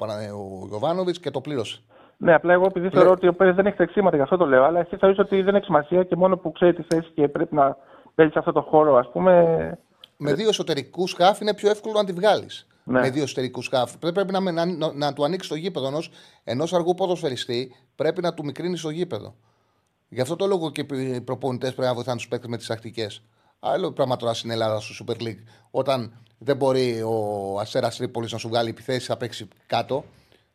ο 0.61 0.67
Γιωβάνοβιτς 0.67 1.19
και 1.19 1.31
το 1.31 1.41
πλήρωσε. 1.41 1.81
Ναι, 2.17 2.33
απλά 2.33 2.53
εγώ 2.53 2.65
επειδή 2.65 2.89
θεωρώ 2.89 3.11
ότι 3.11 3.27
ο 3.27 3.33
Πέρες 3.33 3.55
δεν 3.55 3.65
έχει 3.65 3.75
τρεξίματα, 3.75 4.15
γι' 4.15 4.21
αυτό 4.21 4.37
το 4.37 4.45
λέω. 4.45 4.63
Αλλά 4.63 4.79
εσύ 4.79 4.97
θεωρείς 4.97 5.19
ότι 5.19 5.41
δεν 5.41 5.55
έχει 5.55 5.65
σημασία 5.65 6.03
και 6.03 6.15
μόνο 6.15 6.37
που 6.37 6.51
ξέρει 6.51 6.73
τη 6.73 6.83
θέση 6.89 7.11
και 7.13 7.27
πρέπει 7.27 7.55
να 7.55 7.77
παίζει 8.15 8.33
αυτό 8.35 8.51
το 8.51 8.61
χώρο, 8.61 8.95
ας 8.95 9.09
πούμε. 9.11 9.77
Με 10.17 10.33
δύο 10.33 10.49
εσωτερικούς 10.49 11.13
χάφ 11.13 11.39
είναι 11.39 11.53
πιο 11.53 11.69
εύκολο 11.69 11.93
να 11.93 12.05
τη 12.05 12.11
βγάλεις. 12.11 12.67
Ναι. 12.83 12.99
Με 12.99 13.09
δύο 13.09 13.23
εσωτερικούς 13.23 13.67
χάφ. 13.67 13.97
Πρέπει, 13.97 14.31
να, 14.31 14.39
να, 14.39 14.65
να, 14.65 14.93
να, 14.93 15.13
του 15.13 15.23
ανοίξει 15.23 15.49
το 15.49 15.55
γήπεδο 15.55 16.01
ενός 16.43 16.73
αργού 16.73 16.93
ποδοσφαιριστή, 16.93 17.75
πρέπει 17.95 18.21
να 18.21 18.33
του 18.33 18.43
μικρύνεις 18.45 18.81
το 18.81 18.89
γήπεδο. 18.89 19.35
Γι' 20.09 20.21
αυτό 20.21 20.35
το 20.35 20.45
λόγο 20.45 20.71
και 20.71 20.85
οι 20.89 21.21
προπονητές 21.21 21.73
πρέπει 21.73 21.87
να 21.87 21.93
βοηθάνε 21.93 22.17
τους 22.17 22.27
παίκτες 22.27 22.49
με 22.49 22.57
τις 22.57 22.67
τακτικές. 22.67 23.23
Άλλο 23.63 23.91
πράγμα 23.91 24.15
τώρα 24.15 24.33
στην 24.33 24.51
Ελλάδα 24.51 24.79
στο 24.79 25.05
Super 25.05 25.21
League. 25.21 25.43
Όταν 25.71 26.13
δεν 26.37 26.55
μπορεί 26.55 27.01
ο 27.01 27.59
Αστέρας 27.59 27.97
Τρίπολης 27.97 28.31
να 28.31 28.37
σου 28.37 28.47
βγάλει 28.49 28.69
επιθέσεις, 28.69 29.05
θα 29.05 29.17
παίξει 29.17 29.47
κάτω, 29.67 30.03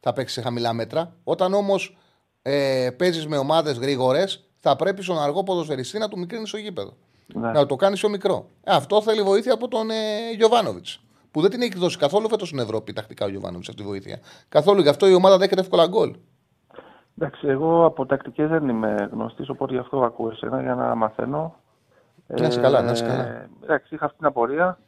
θα 0.00 0.12
παίξει 0.12 0.34
σε 0.34 0.40
χαμηλά 0.40 0.72
μέτρα. 0.72 1.12
Όταν 1.24 1.54
όμως 1.54 1.96
ε, 2.42 2.90
παίζεις 2.96 3.26
με 3.26 3.36
ομάδες 3.36 3.78
γρήγορες, 3.78 4.44
θα 4.56 4.76
πρέπει 4.76 5.02
στον 5.02 5.18
αργό 5.18 5.42
ποδοσφαιριστή 5.42 5.98
να 5.98 6.08
του 6.08 6.18
μικρύνεις 6.18 6.48
στο 6.48 6.58
γήπεδο. 6.58 6.92
Ναι. 7.26 7.50
Να 7.50 7.66
το 7.66 7.76
κάνεις 7.76 8.00
πιο 8.00 8.08
μικρό. 8.08 8.46
Ε, 8.64 8.74
αυτό 8.74 9.02
θέλει 9.02 9.22
βοήθεια 9.22 9.52
από 9.52 9.68
τον 9.68 9.90
ε, 9.90 9.94
Γιωβάνοβιτς. 10.36 11.00
Που 11.30 11.40
δεν 11.40 11.50
την 11.50 11.62
έχει 11.62 11.78
δώσει 11.78 11.98
καθόλου 11.98 12.28
φέτος 12.28 12.48
στην 12.48 12.60
Ευρώπη 12.60 12.92
τακτικά 12.92 13.24
ο 13.24 13.28
Γιωβάνοβιτς 13.28 13.68
αυτή 13.68 13.82
τη 13.82 13.88
βοήθεια. 13.88 14.20
Καθόλου 14.48 14.80
γι' 14.80 14.88
αυτό 14.88 15.08
η 15.08 15.14
ομάδα 15.14 15.38
δέχεται 15.38 15.60
εύκολα 15.60 15.86
γκολ. 15.86 16.16
Εντάξει, 17.18 17.46
εγώ 17.48 17.84
από 17.84 18.06
τακτικές 18.06 18.48
δεν 18.48 18.68
είμαι 18.68 19.08
γνωστής, 19.12 19.48
οπότε 19.48 19.72
γι' 19.72 19.78
αυτό 19.78 20.00
ακούω 20.00 20.30
εσένα 20.30 20.62
για 20.62 20.74
να 20.74 20.94
μαθαίνω. 20.94 21.54
Να 22.26 22.46
είσαι 22.46 22.60
καλά, 22.60 22.82
να 22.82 22.90
είσαι 22.90 23.04
καλά. 23.04 23.26
Ε, 23.26 23.48
εντάξει, 23.62 23.94
είχα 23.94 24.04
αυτή 24.04 24.16
την 24.16 24.26
απορία. 24.26 24.78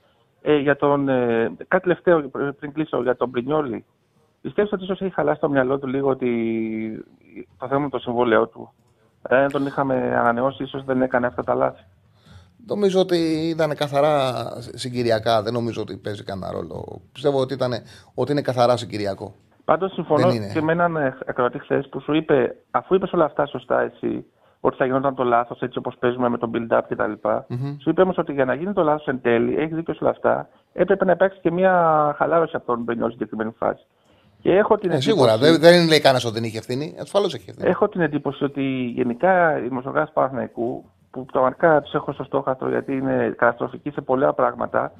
Ε, 0.43 0.57
για 0.57 0.77
τον, 0.77 1.09
ε, 1.09 1.53
κάτι 1.69 1.83
τελευταίο 1.83 2.31
πριν 2.59 2.73
κλείσω 2.73 3.03
για 3.03 3.17
τον 3.17 3.31
Πρινιόλη. 3.31 3.85
Πιστεύω 4.41 4.69
ότι 4.73 4.85
ίσως 4.85 5.01
έχει 5.01 5.15
χαλάσει 5.15 5.41
το 5.41 5.49
μυαλό 5.49 5.79
του 5.79 5.87
λίγο 5.87 6.09
ότι 6.09 6.31
το 7.59 7.69
θέμα 7.69 7.81
με 7.81 7.89
το 7.89 7.99
συμβόλαιό 7.99 8.47
του. 8.47 8.73
Αν 9.23 9.45
ε, 9.45 9.47
τον 9.47 9.67
είχαμε 9.67 9.95
ανανεώσει, 9.95 10.63
ίσως 10.63 10.85
δεν 10.85 11.03
έκανε 11.03 11.27
αυτά 11.27 11.45
τα 11.45 11.55
λάθη. 11.55 11.85
Νομίζω 12.67 13.01
ότι 13.01 13.17
ήταν 13.49 13.75
καθαρά 13.75 14.33
συγκυριακά. 14.61 15.43
Δεν 15.43 15.53
νομίζω 15.53 15.83
ότι 15.83 15.97
παίζει 15.97 16.25
κανένα 16.25 16.53
ρόλο. 16.53 17.01
Πιστεύω 17.13 17.41
ότι, 17.41 17.55
ήταν, 17.55 17.73
ότι 18.15 18.33
είναι 18.33 18.43
καθαρά 18.43 18.77
συγκυριακό. 18.77 19.35
Πάντως 19.65 19.93
συμφωνώ 19.93 20.33
και 20.53 20.61
με 20.61 20.73
έναν 20.73 20.97
ακροατή 21.27 21.59
χθες 21.59 21.89
που 21.89 22.01
σου 22.01 22.15
είπε, 22.15 22.57
αφού 22.71 22.95
είπες 22.95 23.13
όλα 23.13 23.25
αυτά 23.25 23.47
σωστά 23.47 23.81
εσύ, 23.81 24.25
ότι 24.61 24.77
θα 24.77 24.85
γινόταν 24.85 25.15
το 25.15 25.25
λάθος 25.25 25.61
έτσι 25.61 25.79
όπως 25.79 25.97
παίζουμε 25.99 26.29
με 26.29 26.39
τον 26.39 26.51
build-up 26.55 26.81
κτλ. 26.89 27.13
Mm-hmm. 27.23 27.77
Σου 27.83 27.91
είπε 27.91 28.03
όμω 28.03 28.13
ότι 28.17 28.33
για 28.33 28.45
να 28.45 28.55
γίνει 28.55 28.73
το 28.73 28.83
λάθος 28.83 29.07
εν 29.07 29.21
τέλει, 29.23 29.57
έχεις 29.57 29.75
δίκιο 29.77 29.95
σε 29.95 29.99
όλα 30.03 30.11
αυτά, 30.13 30.49
έπρεπε 30.73 31.05
να 31.05 31.13
υπάρξει 31.13 31.39
και 31.41 31.51
μια 31.51 31.73
χαλάρωση 32.19 32.57
από 32.57 32.67
τον 32.67 32.83
Μπενιόλ 32.83 33.11
στην 33.11 33.19
συγκεκριμένη 33.19 33.57
φάση. 33.59 33.87
Και 34.41 34.57
έχω 34.57 34.77
την 34.79 34.91
Ε, 34.91 35.01
σίγουρα. 35.01 35.33
εντύπωση- 35.33 35.61
Δεν, 35.61 35.73
δεν 35.73 35.89
λέει 35.89 36.01
κανένας 36.01 36.25
ότι 36.25 36.35
δεν 36.35 36.45
είχε 36.45 36.59
ευθύνη. 36.59 36.97
Ασφαλώς 37.01 37.35
έχει 37.35 37.51
ευθύνη. 37.51 37.69
Έχω 37.69 37.89
την 37.89 38.01
εντύπωση 38.01 38.45
ότι 38.45 38.63
γενικά 38.95 39.59
οι 39.59 39.61
δημοσιογράφοι 39.61 40.13
Παναθηναϊκού, 40.13 40.85
που 41.11 41.25
πραγματικά 41.25 41.81
τους 41.81 41.93
έχω 41.95 42.13
στο 42.13 42.25
στόχαστρο 42.25 42.69
γιατί 42.69 42.93
είναι 42.97 43.35
καταστροφικοί 43.39 43.91
σε 43.91 44.01
πολλά 44.01 44.33
πράγματα, 44.33 44.93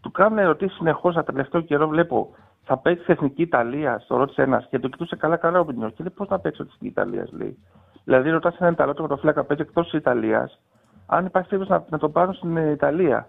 του 0.00 0.10
κάνουν 0.10 0.38
ερωτήσεις 0.38 0.76
συνεχώς 0.76 1.14
τα 1.14 1.24
τελευταίο 1.24 1.60
καιρό. 1.60 1.88
Βλέπω, 1.88 2.30
θα 2.64 2.76
παίξει 2.78 3.04
Εθνική 3.08 3.42
Ιταλία, 3.42 3.98
στο 3.98 4.16
ρώτησε 4.16 4.42
ένας 4.42 4.66
και 4.70 4.78
το 4.78 4.88
κοιτούσε 4.88 5.16
καλά-καλά 5.16 5.60
ο 5.60 5.64
Μπινιό. 5.64 5.88
Και 5.88 5.94
λέει, 5.98 6.12
πώς 6.16 6.28
να 6.28 6.38
παίξω 6.38 6.64
τη 6.64 6.70
Εθνική 6.74 6.92
Ιταλία, 6.92 7.26
λέει. 7.30 7.58
Δηλαδή, 8.04 8.30
ρωτά 8.30 8.54
έναν 8.58 8.72
Ιταλό 8.72 8.92
τερματοφύλακα 8.92 9.44
παίζει 9.44 9.62
εκτός 9.62 9.84
της 9.84 9.98
Ιταλίας, 9.98 10.60
αν 11.06 11.26
υπάρχει 11.26 11.48
περίπτωση 11.48 11.80
να, 11.80 11.86
να 11.90 11.98
τον 11.98 12.12
πάρουν 12.12 12.34
στην 12.34 12.56
ε, 12.56 12.70
Ιταλία, 12.70 13.28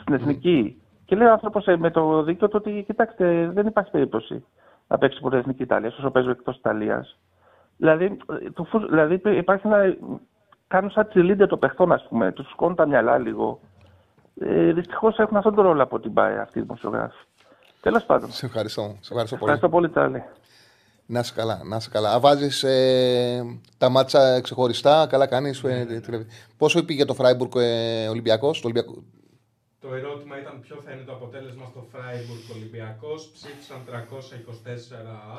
στην 0.00 0.14
Εθνική. 0.14 0.82
Και 1.04 1.16
λέει 1.16 1.26
ο 1.28 1.32
άνθρωπος 1.32 1.64
με 1.78 1.90
το 1.90 2.22
δίκτυο 2.22 2.48
του 2.48 2.56
ότι, 2.58 2.84
κοιτάξτε, 2.86 3.50
δεν 3.54 3.66
υπάρχει 3.66 3.90
περίπτωση 3.90 4.44
να 4.88 4.98
παίξει 4.98 5.20
ποτέ 5.20 5.36
Εθνική 5.36 5.62
Ιταλία, 5.62 5.88
όσο 5.98 6.10
παίζω 6.10 6.30
εκτός 6.30 6.56
Ιταλίας. 6.56 7.18
Δηλαδή, 7.76 8.16
ε, 8.44 8.50
το 8.50 8.64
φους- 8.64 8.88
δηλαδή 8.88 9.20
υπάρχει 9.24 9.66
ένα. 9.66 9.96
Κάνουν 10.68 10.90
σαν 10.90 11.08
τσιλίντε 11.08 11.46
το 11.46 11.56
παιχτών, 11.56 11.92
ας 11.92 12.06
πούμε. 12.08 12.32
Τους 12.32 12.50
σκόνουν 12.50 12.76
τα 12.76 12.86
μυαλά 12.86 13.18
λίγο. 13.18 13.60
Ε, 14.40 14.72
Δυστυχώς 14.72 15.18
έχουν 15.18 15.36
αυτόν 15.36 15.54
τον 15.54 15.64
ρόλο 15.64 15.82
από 15.82 16.00
την 16.00 16.12
ΠΑΕ 16.12 16.40
αυτοί 16.40 16.58
οι 16.58 16.62
δημοσιογράφοι. 16.62 17.24
Τέλος 17.80 18.04
πάντων. 18.04 18.30
Σε 18.30 18.46
ευχαριστώ. 18.46 18.82
Σε 19.00 19.12
ευχαριστώ 19.12 19.36
πολύ. 19.36 19.52
Ευχαριστώ 19.52 19.68
πολύ, 19.68 19.88
Τσάρλι. 19.88 20.24
Να 21.06 21.20
είσαι 21.20 21.32
καλά. 21.34 21.62
Να 21.64 21.76
είσαι 21.76 21.88
καλά. 21.90 22.20
Βάζεις 22.20 22.62
ε, 22.62 23.58
τα 23.78 23.88
ματς 23.88 24.40
ξεχωριστά. 24.40 25.06
Καλά 25.06 25.26
κάνεις. 25.26 25.64
Ε, 25.64 26.26
Πόσο 26.56 26.84
πήγε 26.84 27.04
το 27.04 27.14
Φράιμπουργκ 27.14 27.52
ε, 27.56 28.08
Ολυμπιακός. 28.08 28.60
Το 28.60 28.68
Ολυμπιακό. 28.68 29.02
Το 29.80 29.94
ερώτημα 29.94 30.40
ήταν 30.40 30.60
ποιο 30.60 30.76
θα 30.84 30.92
είναι 30.92 31.02
το 31.02 31.12
αποτέλεσμα 31.12 31.66
στο 31.66 31.86
Φράιμπουργκ 31.90 32.50
Ολυμπιακός. 32.56 33.30
Ψήφισαν 33.34 33.80
324 33.86 33.90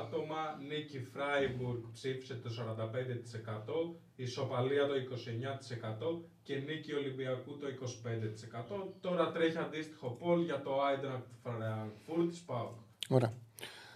άτομα. 0.01 0.41
Νίκη 0.69 0.99
Φράιμπουργκ 1.13 1.81
ψήφισε 1.93 2.33
το 2.43 2.49
45%. 2.49 3.95
Ισοπαλία 4.15 4.87
το 4.87 4.93
29% 4.93 6.21
και 6.43 6.55
νίκη 6.55 6.93
Ολυμπιακού 6.93 7.57
το 7.57 7.67
25%. 7.67 8.93
Τώρα 9.01 9.31
τρέχει 9.31 9.57
αντίστοιχο 9.57 10.07
poll 10.09 10.43
για 10.43 10.61
το 10.61 10.81
Άιντραχτ 10.81 11.27
Φρανκφούρτης 11.43 12.33
ΠΑΟΚ. 12.45 12.77
Ωραία. 13.09 13.33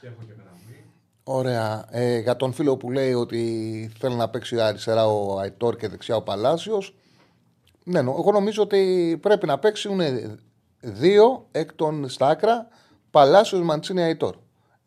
Και 0.01 0.07
έχω 0.07 0.21
και 0.27 0.33
γραμμή. 0.41 0.90
Ωραία. 1.23 1.85
Ε, 1.89 2.17
για 2.19 2.35
τον 2.35 2.53
φίλο 2.53 2.77
που 2.77 2.91
λέει 2.91 3.13
ότι 3.13 3.91
θέλει 3.99 4.15
να 4.15 4.29
παίξει 4.29 4.59
αριστερά 4.59 5.07
ο 5.07 5.39
Αϊτόρ 5.39 5.75
και 5.75 5.87
δεξιά 5.87 6.15
ο 6.15 6.21
Παλάσιος. 6.21 6.95
Ναι, 7.83 8.01
νο- 8.01 8.15
εγώ 8.19 8.31
νομίζω 8.31 8.63
ότι 8.63 9.17
πρέπει 9.21 9.45
να 9.45 9.59
παίξουν 9.59 9.99
δύο 10.81 11.47
εκ 11.51 11.73
των 11.73 12.09
στα 12.09 12.27
άκρα 12.27 12.67
Παλάσιος 13.11 13.61
Μαντσίνη 13.61 14.01
Αϊτόρ. 14.01 14.35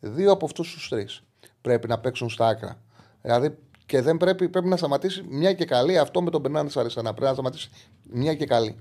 Δύο 0.01 0.32
από 0.32 0.45
αυτούς 0.45 0.72
τους 0.72 0.89
τρεις 0.89 1.22
πρέπει 1.61 1.89
να 1.89 1.99
παίξουν 1.99 2.30
στα 2.30 2.47
άκρα. 2.47 2.78
Δηλαδή 3.22 3.59
και 3.87 4.01
δεν 4.01 4.16
πρέπει, 4.16 4.49
πρέπει 4.49 4.68
να 4.68 4.76
σταματήσει 4.76 5.24
μια 5.28 5.53
και 5.53 5.64
καλή 5.64 5.99
αυτό 5.99 6.22
με 6.22 6.30
τον 6.30 6.41
Μπερνάνδη 6.41 6.80
αριστερά. 6.80 7.09
Πρέπει 7.11 7.26
να 7.26 7.32
σταματήσει 7.32 7.70
μια 8.11 8.35
και 8.35 8.47
καλή. 8.47 8.76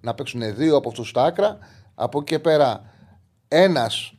Να 0.00 0.14
παίξουν 0.14 0.54
δύο 0.54 0.76
από 0.76 0.88
αυτούς 0.88 1.08
στα 1.08 1.24
άκρα. 1.24 1.58
Από 1.94 2.18
εκεί 2.18 2.26
και 2.32 2.38
πέρα 2.38 2.90
ένας 3.48 4.14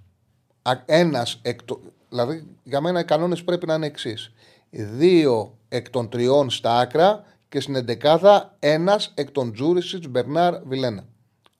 ένας 0.86 1.40
εκ 1.42 1.64
το- 1.64 1.80
Δηλαδή, 2.10 2.48
για 2.64 2.82
μένα 2.82 3.00
οι 3.00 3.06
κανόνες 3.06 3.44
πρέπει 3.44 3.66
να 3.66 3.74
είναι 3.74 3.86
εξής. 3.86 4.32
Δύο 4.70 5.58
εκ 5.70 5.90
των 5.90 6.10
τριών 6.10 6.50
στα 6.50 6.78
άκρα 6.80 7.24
και 7.50 7.60
στην 7.60 7.76
εντεκάδα 7.76 8.56
ένας 8.60 9.12
εκ 9.16 9.32
των 9.32 9.54
Τζούρισιτς 9.54 10.08
Μπερνάρ 10.08 10.62
Βιλένα. 10.64 11.06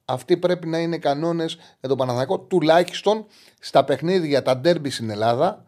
Αυτοί 0.04 0.36
πρέπει 0.36 0.66
να 0.66 0.78
είναι 0.78 0.96
οι 0.96 0.98
κανόνες 0.98 1.54
για 1.80 1.88
τον 1.88 1.98
Παναθηναϊκό, 1.98 2.38
τουλάχιστον 2.38 3.26
στα 3.60 3.84
παιχνίδια, 3.84 4.42
τα 4.42 4.56
ντέρμπι 4.56 4.90
στην 4.90 5.10
Ελλάδα 5.10 5.64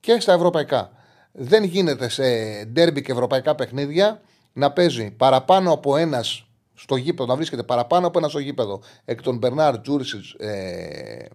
και 0.00 0.20
στα 0.20 0.32
ευρωπαϊκά. 0.32 0.90
Δεν 1.32 1.64
γίνεται 1.64 2.08
σε 2.08 2.24
ντέρμπι 2.64 3.02
και 3.02 3.12
ευρωπαϊκά 3.12 3.54
παιχνίδια 3.54 4.20
να 4.52 4.72
παίζει 4.72 5.10
παραπάνω 5.10 5.72
από 5.72 5.96
ένας 5.96 6.46
στο 6.74 6.96
γήπεδο, 6.96 7.28
να 7.28 7.36
βρίσκεται 7.36 7.62
παραπάνω 7.62 8.06
από 8.06 8.18
ένας 8.18 8.30
στο 8.30 8.40
γήπεδο 8.40 8.80
εκ 9.04 9.22
των 9.22 9.36
Μπερνάρ 9.36 9.80
Τζούρισιτς 9.80 10.32
ε, 10.32 11.28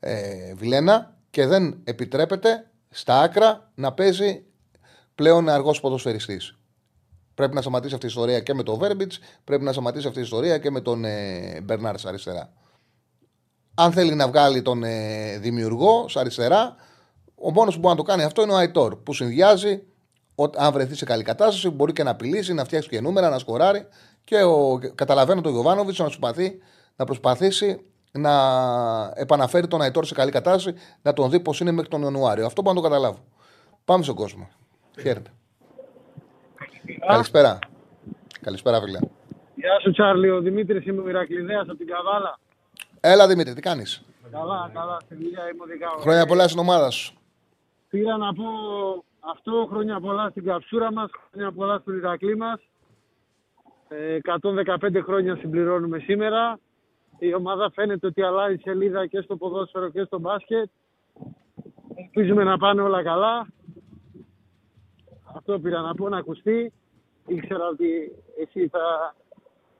ε, 0.00 0.54
Βιλένα 0.54 1.16
και 1.34 1.46
δεν 1.46 1.80
επιτρέπεται 1.84 2.70
στα 2.90 3.20
άκρα 3.20 3.70
να 3.74 3.92
παίζει 3.92 4.44
πλέον 5.14 5.48
αργός 5.48 5.80
ποδοσφαιριστής. 5.80 6.58
Πρέπει 7.34 7.54
να 7.54 7.60
σταματήσει 7.60 7.94
αυτή 7.94 8.06
η 8.06 8.08
ιστορία 8.08 8.40
και 8.40 8.54
με 8.54 8.62
τον 8.62 8.78
Βέρμπιτς, 8.78 9.18
πρέπει 9.44 9.64
να 9.64 9.72
σταματήσει 9.72 10.06
αυτή 10.06 10.18
η 10.18 10.22
ιστορία 10.22 10.58
και 10.58 10.70
με 10.70 10.80
τον 10.80 11.04
ε, 11.04 11.60
Μπερνάρ 11.62 11.98
στα 11.98 12.08
αριστερά. 12.08 12.52
Αν 13.74 13.92
θέλει 13.92 14.14
να 14.14 14.28
βγάλει 14.28 14.62
τον 14.62 14.84
ε, 14.84 15.38
δημιουργό 15.38 16.08
στα 16.08 16.20
αριστερά, 16.20 16.76
ο 17.34 17.50
μόνος 17.50 17.74
που 17.74 17.80
μπορεί 17.80 17.94
να 17.96 18.02
το 18.04 18.10
κάνει 18.10 18.22
αυτό 18.22 18.42
είναι 18.42 18.52
ο 18.52 18.56
Αϊτόρ, 18.56 18.96
που 18.96 19.12
συνδυάζει, 19.12 19.82
ο, 20.34 20.44
αν 20.56 20.72
βρεθεί 20.72 20.94
σε 20.94 21.04
καλή 21.04 21.22
κατάσταση, 21.22 21.68
μπορεί 21.68 21.92
και 21.92 22.02
να 22.02 22.10
απειλήσει, 22.10 22.54
να 22.54 22.64
φτιάξει 22.64 22.88
και 22.88 23.00
νούμερα, 23.00 23.28
να 23.28 23.38
σκοράρει. 23.38 23.86
Και 24.24 24.42
ο, 24.42 24.78
καταλαβαίνω 24.94 25.40
τον 25.40 25.52
Γιωβάνοβιτς 25.52 25.98
να, 25.98 26.04
προσπαθεί, 26.04 26.58
να 26.96 27.04
προσπαθήσει 27.04 27.84
να 28.18 28.32
επαναφέρει 29.14 29.66
τον 29.66 29.80
Αϊτόρ 29.82 30.04
σε 30.04 30.14
καλή 30.14 30.30
κατάσταση, 30.30 30.76
να 31.02 31.12
τον 31.12 31.30
δει 31.30 31.40
πώς 31.40 31.60
είναι 31.60 31.70
μέχρι 31.70 31.90
τον 31.90 32.02
Ιανουάριο. 32.02 32.46
Αυτό 32.46 32.62
μπορώ 32.62 32.74
να 32.74 32.82
το 32.82 32.88
καταλάβω. 32.88 33.18
Πάμε 33.84 34.02
στον 34.02 34.14
κόσμο. 34.14 34.48
Χαίρετε. 35.00 35.30
Καλησπέρα. 37.06 37.58
Καλησπέρα, 38.40 38.80
φίλε. 38.80 38.98
Γεια 39.54 39.80
σου 39.82 39.90
Τσάρλι, 39.90 40.30
ο 40.30 40.40
Δημήτρης 40.40 40.86
είμαι 40.86 41.02
ο 41.02 41.08
Ηρακλειδέας 41.08 41.68
από 41.68 41.76
την 41.76 41.86
Καβάλα. 41.86 42.38
Έλα, 43.00 43.26
Δημήτρη, 43.26 43.54
τι 43.54 43.60
κάνεις; 43.60 44.02
Καλά, 44.30 44.70
καλά, 44.74 44.98
στη 45.04 45.14
δουλειά 45.14 45.48
είμαι 45.52 45.62
οδικά. 45.62 45.88
Χρόνια 46.00 46.26
πολλά 46.26 46.48
στην 46.48 46.58
ομάδα 46.60 46.90
σου. 46.90 47.14
Πήρα 47.90 48.16
να 48.16 48.34
πω 48.34 48.44
αυτό, 49.20 49.66
χρόνια 49.70 50.00
πολλά 50.00 50.28
στην 50.30 50.44
καψούρα 50.44 50.92
μας, 50.92 51.10
χρόνια 51.30 51.52
πολλά 51.52 51.78
στον 51.78 51.96
Ηρακλή 51.96 52.36
μας. 52.36 52.60
Ε, 53.88 54.18
115 54.22 55.02
χρόνια 55.02 55.36
συμπληρώνουμε 55.36 55.98
σήμερα. 55.98 56.58
Η 57.26 57.34
ομάδα 57.34 57.70
φαίνεται 57.70 58.06
ότι 58.06 58.22
αλλάζει 58.22 58.56
σελίδα 58.62 59.06
και 59.06 59.20
στο 59.20 59.36
ποδόσφαιρο 59.36 59.88
και 59.88 60.04
στο 60.04 60.18
μπάσκετ. 60.18 60.68
Ελπίζουμε 61.94 62.44
να 62.44 62.58
πάνε 62.58 62.82
όλα 62.82 63.02
καλά. 63.02 63.46
Αυτό 65.36 65.58
πήρα 65.58 65.80
να 65.80 65.94
πω, 65.94 66.08
να 66.08 66.16
ακουστεί. 66.16 66.72
Ήξερα 67.26 67.68
ότι 67.68 68.12
εσύ 68.40 68.68
θα, 68.68 69.14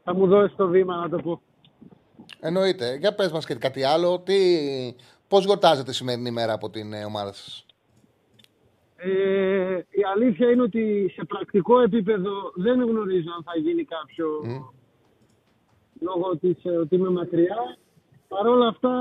θα 0.04 0.14
μου 0.14 0.26
δώσεις 0.26 0.56
το 0.56 0.68
βήμα 0.68 0.96
να 0.96 1.08
το 1.08 1.16
πω. 1.16 1.40
Εννοείται. 2.40 2.96
Για 2.96 3.14
πες 3.14 3.32
μας 3.32 3.46
και 3.46 3.54
κάτι 3.54 3.84
άλλο. 3.84 4.20
Τι... 4.20 4.34
Πώς 5.28 5.44
γιορτάζετε 5.44 5.90
τη 5.90 5.96
σημερινή 5.96 6.30
μέρα 6.30 6.52
από 6.52 6.70
την 6.70 6.92
ε, 6.92 7.04
ομάδα 7.04 7.32
σας; 7.32 7.66
Ε, 8.96 9.76
η 9.90 10.02
αλήθεια 10.14 10.50
είναι 10.50 10.62
ότι 10.62 11.12
σε 11.14 11.24
πρακτικό 11.24 11.80
επίπεδο 11.80 12.30
δεν 12.54 12.82
γνωρίζω 12.82 13.30
αν 13.36 13.42
θα 13.44 13.58
γίνει 13.58 13.84
κάποιο 13.84 14.26
λόγω 16.08 16.36
της, 16.36 16.64
ε, 16.64 16.70
ότι 16.70 16.94
είμαι 16.94 17.10
μακριά. 17.10 17.76
Παρ' 18.28 18.46
όλα 18.46 18.68
αυτά 18.68 18.94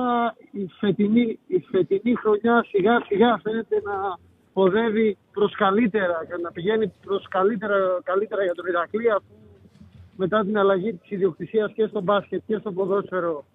η 0.51 0.67
φετινή, 0.79 1.39
η 1.47 1.59
φετινή 1.59 2.15
χρονιά 2.15 2.65
σιγά 2.67 3.01
σιγά 3.07 3.39
φαίνεται 3.43 3.81
να 3.83 4.17
οδεύει 4.53 5.17
προς 5.33 5.55
καλύτερα 5.55 6.25
και 6.27 6.41
να 6.41 6.51
πηγαίνει 6.51 6.93
προς 7.05 7.27
καλύτερα, 7.27 7.77
καλύτερα 8.03 8.43
για 8.43 8.53
τον 8.53 8.65
Ηρακλή 8.65 9.11
αφού 9.11 9.33
μετά 10.15 10.43
την 10.43 10.57
αλλαγή 10.57 10.93
της 10.93 11.11
ιδιοκτησίας 11.11 11.71
και 11.73 11.85
στο 11.87 12.01
μπάσκετ 12.01 12.41
και 12.47 12.57
στο 12.57 12.71
ποδόσφαιρο 12.71 13.45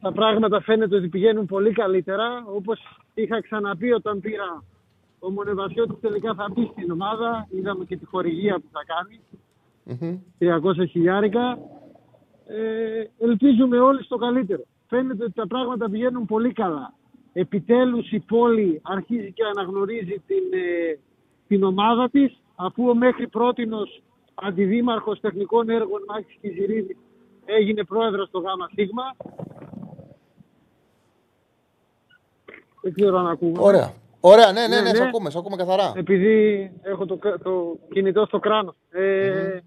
τα 0.00 0.12
πράγματα 0.12 0.60
φαίνεται 0.60 0.96
ότι 0.96 1.08
πηγαίνουν 1.08 1.46
πολύ 1.46 1.72
καλύτερα. 1.72 2.44
Όπως 2.46 2.80
είχα 3.14 3.40
ξαναπεί 3.40 3.92
όταν 3.92 4.20
πήρα 4.20 4.64
ο 5.18 5.30
Μονεβασιώτης 5.30 6.00
τελικά 6.00 6.34
θα 6.34 6.48
μπει 6.52 6.70
στην 6.72 6.90
ομάδα. 6.90 7.46
Είδαμε 7.50 7.84
και 7.84 7.96
τη 7.96 8.06
χορηγία 8.06 8.54
που 8.54 8.68
θα 8.72 8.80
κάνει. 8.86 9.20
300 10.38 10.86
χιλιάρικα. 10.90 11.58
Ε, 12.46 13.04
ελπίζουμε 13.24 13.78
όλοι 13.78 14.02
στο 14.04 14.16
καλύτερο. 14.16 14.62
Φαίνεται 14.88 15.24
ότι 15.24 15.32
τα 15.32 15.46
πράγματα 15.46 15.90
πηγαίνουν 15.90 16.26
πολύ 16.26 16.52
καλά. 16.52 16.94
Επιτέλους 17.32 18.10
η 18.12 18.18
πόλη 18.20 18.80
αρχίζει 18.84 19.32
και 19.32 19.42
αναγνωρίζει 19.44 20.22
την, 20.26 20.42
ε, 20.52 20.98
την 21.48 21.62
ομάδα 21.64 22.08
της 22.10 22.40
αφού 22.54 22.88
ο 22.88 22.94
μέχρι 22.94 23.28
πρότινος 23.28 24.02
αντιδήμαρχος 24.34 25.20
τεχνικών 25.20 25.68
έργων 25.68 26.00
Μάκης 26.08 26.36
Κιζηρίδης 26.40 26.96
έγινε 27.44 27.84
πρόεδρος 27.84 28.28
στο 28.28 28.38
ΓΑΜΑ 28.38 28.70
ΣΥΓΜΑ. 28.74 29.16
Δεν 32.82 32.94
ξέρω 32.94 33.18
αν 33.18 33.26
ακούγομαι. 33.26 33.62
Ωραία. 33.62 33.92
Ωραία, 34.20 34.52
ναι, 34.52 34.60
ναι, 34.60 34.76
ναι, 34.76 34.80
Ναι, 34.82 34.88
σε 34.94 35.02
ναι. 35.02 35.08
ακούμε, 35.08 35.30
σε 35.30 35.38
ακούμε 35.38 35.56
καθαρά. 35.56 35.92
Επειδή 35.96 36.70
έχω 36.82 37.06
το, 37.06 37.16
κα- 37.16 37.38
το 37.38 37.76
κινητό 37.92 38.24
στο 38.26 38.38
κράνος. 38.38 38.74
Ε, 38.90 39.58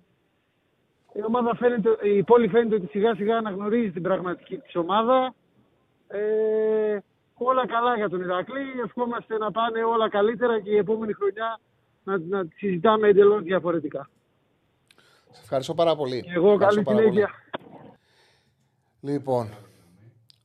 Η 1.13 1.23
ομάδα 1.25 1.55
φαίνεται, 1.55 1.89
η 2.09 2.23
πόλη 2.23 2.47
φαίνεται 2.47 2.75
ότι 2.75 2.87
σιγά 2.87 3.15
σιγά 3.15 3.37
αναγνωρίζει 3.37 3.91
την 3.91 4.01
πραγματική 4.01 4.57
της 4.57 4.75
ομάδα. 4.75 5.33
Ε, 6.07 6.97
όλα 7.33 7.67
καλά 7.67 7.95
για 7.95 8.09
τον 8.09 8.21
Ηρακλή. 8.21 8.61
Ευχόμαστε 8.85 9.37
να 9.37 9.51
πάνε 9.51 9.83
όλα 9.83 10.09
καλύτερα 10.09 10.59
και 10.59 10.69
η 10.69 10.77
επόμενη 10.77 11.13
χρονιά 11.13 11.59
να, 12.03 12.17
να 12.17 12.47
τη 12.47 12.55
συζητάμε 12.55 13.07
εντελώς 13.07 13.41
διαφορετικά. 13.43 14.09
Σε 15.31 15.41
ευχαριστώ 15.43 15.73
πάρα 15.73 15.95
πολύ. 15.95 16.21
Και 16.21 16.31
εγώ 16.33 16.51
Ευχαριστώ 16.51 16.83
καλή 16.83 16.83
πάρα 16.83 17.09
πολύ. 17.09 17.09
συνέχεια. 17.09 17.33
Λοιπόν. 19.01 19.49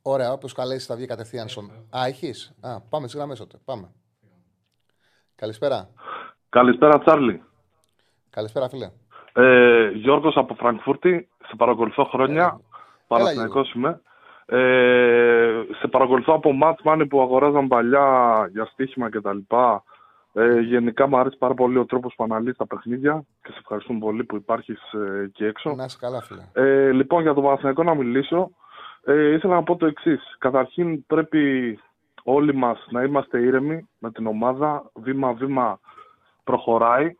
Ωραία, 0.02 0.32
όποιο 0.32 0.48
καλέσεις 0.54 0.86
θα 0.86 0.96
βγει 0.96 1.06
κατευθείαν 1.06 1.48
στον. 1.48 1.70
Α, 1.96 2.06
έχεις. 2.06 2.52
Α, 2.60 2.80
πάμε 2.80 3.08
στι 3.08 3.16
γραμμές 3.16 3.38
τότε. 3.38 3.58
Πάμε. 3.64 3.90
Καλησπέρα. 5.34 5.88
Καλησπέρα, 6.48 6.98
Τσάρλι. 6.98 7.42
Καλησπέρα, 8.30 8.68
φίλε. 8.68 8.90
Ε, 9.38 9.90
Γιώργος 9.94 10.36
από 10.36 10.54
Φραγκφούρτη. 10.54 11.28
Σε 11.48 11.56
παρακολουθώ 11.56 12.04
χρόνια. 12.04 12.42
Έλα. 12.42 12.60
Παναθηναϊκός 13.06 13.72
είμαι. 13.72 14.00
Ε, 14.46 15.62
σε 15.80 15.88
παρακολουθώ 15.88 16.34
από 16.34 16.52
μάτς 16.52 16.82
μάνι 16.82 17.06
που 17.06 17.20
αγοράζαν 17.20 17.68
παλιά 17.68 18.48
για 18.52 18.64
στοίχημα 18.64 19.08
κτλ. 19.08 19.38
Ε, 20.32 20.60
γενικά 20.60 21.06
μου 21.06 21.18
αρέσει 21.18 21.38
πάρα 21.38 21.54
πολύ 21.54 21.78
ο 21.78 21.84
τρόπος 21.84 22.14
που 22.16 22.24
αναλύεις 22.24 22.56
τα 22.56 22.66
παιχνίδια 22.66 23.24
και 23.42 23.52
σε 23.52 23.58
ευχαριστούμε 23.58 23.98
πολύ 23.98 24.24
που 24.24 24.36
υπάρχεις 24.36 24.92
ε, 24.92 25.22
εκεί 25.22 25.44
έξω. 25.44 25.74
Να 25.74 25.84
είσαι 25.84 25.98
καλά, 26.00 26.22
φίλε. 26.22 26.42
Ε, 26.52 26.90
λοιπόν, 26.90 27.22
για 27.22 27.34
τον 27.34 27.42
Παναθηναϊκό 27.42 27.82
να 27.82 27.94
μιλήσω. 27.94 28.50
Ε, 29.04 29.32
ήθελα 29.32 29.54
να 29.54 29.62
πω 29.62 29.76
το 29.76 29.86
εξής. 29.86 30.36
Καταρχήν 30.38 31.06
πρέπει 31.06 31.78
όλοι 32.22 32.54
μας 32.54 32.86
να 32.90 33.02
είμαστε 33.02 33.38
ήρεμοι 33.38 33.88
με 33.98 34.10
την 34.10 34.26
ομάδα. 34.26 34.90
Βήμα-βήμα 34.94 35.80
προχωράει. 36.44 37.16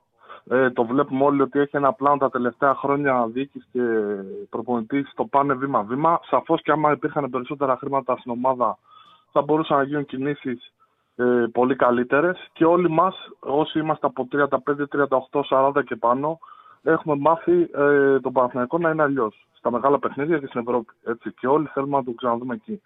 Ε, 0.51 0.70
το 0.70 0.84
βλέπουμε 0.84 1.24
όλοι 1.24 1.42
ότι 1.42 1.59
έχει 1.59 1.76
ένα 1.76 1.92
πλάνο 1.92 2.16
τα 2.16 2.30
τελευταία 2.30 2.74
χρόνια 2.74 3.26
διοίκηση 3.26 3.66
και 3.72 3.82
προπονητή 4.51 5.07
το 5.14 5.24
πάνε 5.24 5.55
βήμα-βήμα. 5.55 6.20
Σαφώς 6.22 6.62
και 6.62 6.70
άμα 6.72 6.92
υπήρχαν 6.92 7.30
περισσότερα 7.30 7.76
χρήματα 7.76 8.16
στην 8.16 8.30
ομάδα 8.30 8.78
θα 9.32 9.42
μπορούσαν 9.42 9.76
να 9.76 9.82
γίνουν 9.82 10.05
κινήσεις 10.05 10.72
ε, 11.16 11.24
πολύ 11.53 11.76
καλύτερες. 11.76 12.49
Και 12.53 12.64
όλοι 12.64 12.90
μας, 12.90 13.16
όσοι 13.38 13.78
είμαστε 13.78 14.07
από 14.07 14.28
35, 14.32 14.46
38, 15.30 15.70
40 15.78 15.84
και 15.84 15.96
πάνω, 15.96 16.38
έχουμε 16.82 17.16
μάθει 17.16 17.68
ε, 17.74 18.20
τον 18.20 18.32
Παναθηναϊκό 18.32 18.78
να 18.78 18.90
είναι 18.90 19.03
αλλιώς. 19.03 19.46
Στα 19.53 19.70
μεγάλα 19.70 19.99
παιχνίδια 19.99 20.38
και 20.38 20.46
στην 20.46 20.61
Ευρώπη. 20.61 20.92
Έτσι. 21.05 21.32
Και 21.32 21.46
όλοι 21.46 21.66
θέλουμε 21.66 21.96
να 21.96 22.05
το 22.05 22.12
ξαναδούμε 22.16 22.55
εκεί. 22.55 22.82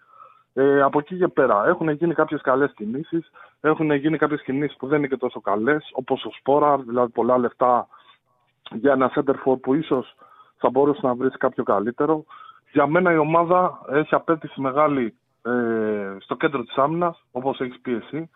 Ε, 0.53 0.81
από 0.81 0.99
εκεί 0.99 1.17
και 1.17 1.27
πέρα 1.27 1.67
έχουν 1.67 1.89
γίνει 1.89 2.13
κάποιες 2.13 2.41
καλές 2.41 2.73
κινήσεις, 2.75 3.31
έχουν 3.61 3.91
γίνει 3.91 4.17
κάποιες 4.17 4.41
κινήσεις 4.41 4.77
που 4.77 4.87
δεν 4.87 4.97
είναι 4.97 5.07
και 5.07 5.17
τόσο 5.17 5.41
καλές, 5.41 5.89
όπως 5.93 6.25
ο 6.25 6.29
Σπόρα, 6.39 6.77
δηλαδή 6.77 7.11
πολλά 7.11 7.37
λεφτά 7.37 7.87
για 8.71 8.91
ένα 8.91 9.11
center 9.15 9.35
for 9.45 9.59
που 9.61 9.73
ίσως 9.73 10.15
θα 10.57 10.69
μπορούσε 10.69 10.99
να 11.03 11.15
βρεις 11.15 11.37
κάποιο 11.37 11.63
καλύτερο. 11.63 12.25
Για 12.71 12.87
μένα 12.87 13.11
η 13.11 13.17
ομάδα 13.17 13.81
έχει 13.89 14.15
απέτηση 14.15 14.61
μεγάλη 14.61 15.15
ε, 15.41 16.15
στο 16.19 16.35
κέντρο 16.35 16.63
της 16.63 16.77
άμυνας, 16.77 17.23
όπως 17.31 17.59
έχεις 17.59 17.79
πει 17.81 17.93
εσύ. 17.93 18.29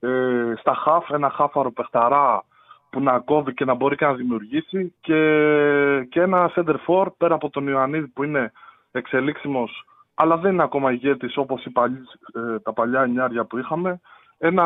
Ε, 0.00 0.52
στα 0.56 0.74
χαφ, 0.74 1.10
ένα 1.10 1.30
χάφαρο 1.30 1.72
παιχταρά 1.72 2.44
που 2.90 3.00
να 3.00 3.18
κόβει 3.18 3.54
και 3.54 3.64
να 3.64 3.74
μπορεί 3.74 3.96
και 3.96 4.04
να 4.04 4.14
δημιουργήσει 4.14 4.94
και, 5.00 5.20
και 6.08 6.20
ένα 6.20 6.50
center 6.54 6.76
for 6.86 7.06
πέρα 7.16 7.34
από 7.34 7.50
τον 7.50 7.68
Ιωαννίδη 7.68 8.06
που 8.06 8.22
είναι 8.22 8.52
εξελίξιμος 8.92 9.84
αλλά 10.18 10.36
δεν 10.36 10.52
είναι 10.52 10.62
ακόμα 10.62 10.92
ηγέτης 10.92 11.36
όπως 11.36 11.64
οι 11.64 11.70
παλιοί, 11.70 12.02
ε, 12.34 12.58
τα 12.58 12.72
παλιά 12.72 13.02
εννιάρια 13.02 13.44
που 13.44 13.58
είχαμε. 13.58 14.00
Ένα 14.38 14.64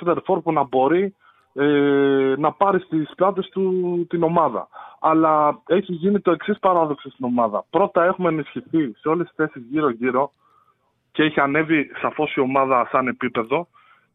center 0.00 0.16
for 0.26 0.42
που 0.42 0.52
να 0.52 0.62
μπορεί 0.62 1.14
ε, 1.54 2.34
να 2.38 2.52
πάρει 2.52 2.80
στις 2.80 3.12
πλάτες 3.16 3.48
του 3.48 4.06
την 4.08 4.22
ομάδα. 4.22 4.68
Αλλά 5.00 5.60
έχει 5.66 5.92
γίνει 5.92 6.20
το 6.20 6.30
εξής 6.30 6.58
παράδοξο 6.58 7.10
στην 7.10 7.24
ομάδα. 7.24 7.64
Πρώτα 7.70 8.04
έχουμε 8.04 8.28
ενισχυθεί 8.28 8.94
σε 8.98 9.08
όλες 9.08 9.26
τις 9.26 9.34
θέσεις 9.36 9.62
γύρω-γύρω 9.70 10.30
και 11.12 11.22
έχει 11.22 11.40
ανέβει 11.40 11.90
σαφώς 12.00 12.34
η 12.34 12.40
ομάδα 12.40 12.88
σαν 12.90 13.06
επίπεδο 13.06 13.66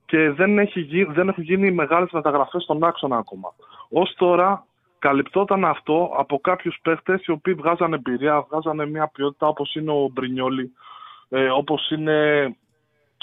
και 0.05 0.31
δεν, 0.31 0.59
έχει, 0.59 0.79
γι- 0.79 1.03
δεν 1.03 1.29
έχουν 1.29 1.43
γίνει 1.43 1.71
μεγάλες 1.71 2.11
μεταγραφές 2.11 2.63
στον 2.63 2.83
άξονα 2.83 3.17
ακόμα. 3.17 3.53
Ως 3.89 4.13
τώρα 4.17 4.65
καλυπτόταν 4.99 5.65
αυτό 5.65 6.11
από 6.17 6.39
κάποιους 6.39 6.79
παίχτες 6.81 7.25
οι 7.25 7.31
οποίοι 7.31 7.53
βγάζανε 7.53 7.95
εμπειρία, 7.95 8.45
βγάζανε 8.49 8.85
μια 8.85 9.07
ποιότητα 9.07 9.47
όπως 9.47 9.75
είναι 9.75 9.91
ο 9.91 10.09
Μπρινιόλη, 10.13 10.73
ε, 11.29 11.49
όπως 11.49 11.89
είναι 11.89 12.47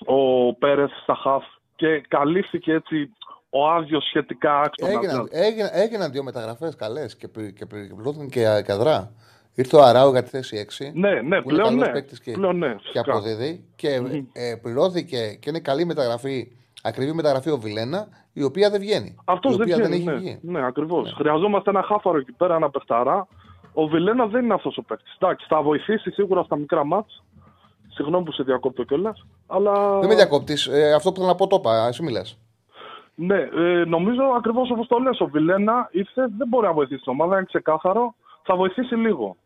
ο 0.06 0.54
Πέρες 0.54 0.90
στα 1.02 1.14
χαφ 1.14 1.44
και 1.76 2.00
καλύφθηκε 2.08 2.72
έτσι 2.72 3.10
ο 3.50 3.68
άδειος 3.68 4.04
σχετικά 4.04 4.60
άξονα. 4.60 4.92
Έγιναν, 4.92 5.28
έγιναν, 5.30 5.68
έγιναν 5.72 6.10
δύο 6.10 6.22
μεταγραφές 6.22 6.76
καλές 6.76 7.16
και, 7.16 7.28
πλη- 7.28 7.52
και 7.52 7.66
πληρώθηκαν 7.66 8.28
και 8.28 8.62
καδρά. 8.64 9.12
Ήρθε 9.54 9.76
ο 9.76 9.82
Αράου 9.82 10.10
για 10.10 10.22
τη 10.22 10.28
θέση 10.28 10.56
6. 10.56 10.90
Ναι, 10.94 11.10
ναι, 11.10 11.20
που 11.20 11.26
είναι 11.28 11.42
πλέον 11.42 11.68
καλός 11.68 11.86
ναι. 11.86 11.92
παίκτης 11.92 12.20
και, 12.20 12.30
Πλέον 12.32 12.58
ναι, 12.58 12.68
και 12.68 12.78
φυσικά. 12.82 13.00
αποδίδει. 13.00 13.64
Και 13.76 13.88
ε, 14.32 14.54
πληρώθηκε 14.62 15.36
και 15.40 15.48
είναι 15.48 15.60
καλή 15.60 15.84
μεταγραφή, 15.84 16.52
ακριβή 16.86 17.12
μεταγραφή 17.12 17.50
ο 17.50 17.58
Βιλένα, 17.58 18.08
η 18.32 18.42
οποία 18.42 18.70
δεν 18.70 18.80
βγαίνει. 18.80 19.16
Αυτός 19.24 19.54
η 19.54 19.56
δεν 19.56 19.66
οποία 19.66 19.76
βγαίνει. 19.76 19.94
έχει 19.94 20.04
ναι, 20.04 20.14
βγει. 20.14 20.38
ναι 20.42 20.66
ακριβώς. 20.66 21.12
Χρειαζόμαστε 21.16 21.70
ένα 21.70 21.82
χάφαρο 21.82 22.18
εκεί 22.18 22.32
πέρα, 22.32 22.54
ένα 22.54 22.70
παιχταρά. 22.70 23.26
Ο 23.74 23.86
Βιλένα 23.86 24.26
δεν 24.26 24.44
είναι 24.44 24.54
αυτός 24.54 24.76
ο 24.76 24.82
παίκτης. 24.82 25.16
Εντάξει, 25.18 25.46
θα 25.48 25.62
βοηθήσει 25.62 26.10
σίγουρα 26.10 26.42
στα 26.42 26.56
μικρά 26.56 26.84
μάτς. 26.84 27.22
Συγγνώμη 27.88 28.24
που 28.24 28.32
σε 28.32 28.42
διακόπτω 28.42 28.84
κιόλας. 28.84 29.26
Αλλά. 29.46 29.98
Δεν 29.98 30.08
με 30.08 30.14
διακόπτεις. 30.14 30.66
Ε, 30.66 30.92
αυτό 30.94 31.10
που 31.10 31.16
θέλω 31.16 31.28
να 31.28 31.34
πω 31.34 31.46
το 31.46 31.56
είπα. 31.58 31.86
Εσύ 31.86 32.02
μιλά. 32.02 32.24
Ναι, 33.14 33.36
ε, 33.38 33.84
νομίζω 33.84 34.22
ακριβώς 34.36 34.70
όπως 34.70 34.86
το 34.86 34.98
λες, 34.98 35.20
ο 35.20 35.26
Βιλένα 35.26 35.88
ήρθε, 35.92 36.22
δεν 36.38 36.48
μπορεί 36.48 36.66
να 36.66 36.72
βοηθήσει 36.72 37.02
την 37.02 37.12
ομάδα, 37.12 37.36
είναι 37.36 37.44
ξεκάθαρο. 37.44 38.14
Θα 38.42 38.56
βοηθήσει 38.56 38.94
λίγο. 38.94 39.36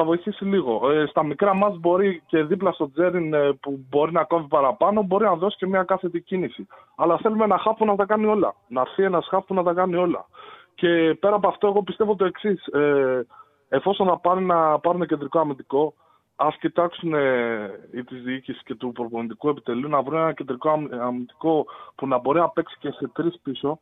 Θα 0.00 0.06
βοηθήσει 0.06 0.44
λίγο. 0.44 0.90
Ε, 0.90 1.06
στα 1.06 1.22
μικρά 1.22 1.54
μάτς 1.54 1.78
μπορεί 1.78 2.22
και 2.26 2.42
δίπλα 2.42 2.72
στο 2.72 2.90
Τζέριν 2.90 3.34
ε, 3.34 3.52
που 3.52 3.86
μπορεί 3.88 4.12
να 4.12 4.24
κόβει 4.24 4.46
παραπάνω, 4.48 5.02
μπορεί 5.02 5.24
να 5.24 5.34
δώσει 5.34 5.56
και 5.56 5.66
μια 5.66 5.82
κάθετη 5.82 6.20
κίνηση. 6.20 6.66
Αλλά 6.96 7.18
θέλουμε 7.18 7.44
ένα 7.44 7.58
χάφ 7.58 7.76
που 7.76 7.84
να 7.84 7.96
τα 7.96 8.04
κάνει 8.04 8.26
όλα. 8.26 8.54
Να 8.68 8.80
έρθει 8.80 9.02
ένας 9.02 9.26
χάφ 9.28 9.44
που 9.44 9.54
να 9.54 9.62
τα 9.62 9.72
κάνει 9.72 9.94
όλα. 9.94 10.26
Και 10.74 11.16
πέρα 11.20 11.34
από 11.34 11.48
αυτό, 11.48 11.66
εγώ 11.66 11.82
πιστεύω 11.82 12.14
το 12.14 12.24
εξής. 12.24 12.66
Ε, 12.66 13.26
εφόσον 13.68 14.06
να 14.06 14.18
πάρουν, 14.18 14.46
να 14.46 14.78
πάρουν 14.78 15.06
κεντρικό 15.06 15.38
αμυντικό, 15.38 15.94
ας 16.36 16.56
κοιτάξουν 16.56 17.14
ε, 17.14 17.70
οι 17.92 18.04
της 18.04 18.22
διοίκησης 18.22 18.62
και 18.62 18.74
του 18.74 18.92
προπονητικού 18.92 19.48
επιτελείου 19.48 19.88
να 19.88 20.02
βρουν 20.02 20.18
ένα 20.18 20.32
κεντρικό 20.32 20.70
αμυ- 20.70 20.92
αμυντικό 20.92 21.66
που 21.94 22.06
να 22.06 22.18
μπορεί 22.18 22.38
να 22.38 22.48
παίξει 22.48 22.76
και 22.80 22.90
σε 22.90 23.10
τρεις 23.12 23.40
πίσω. 23.42 23.78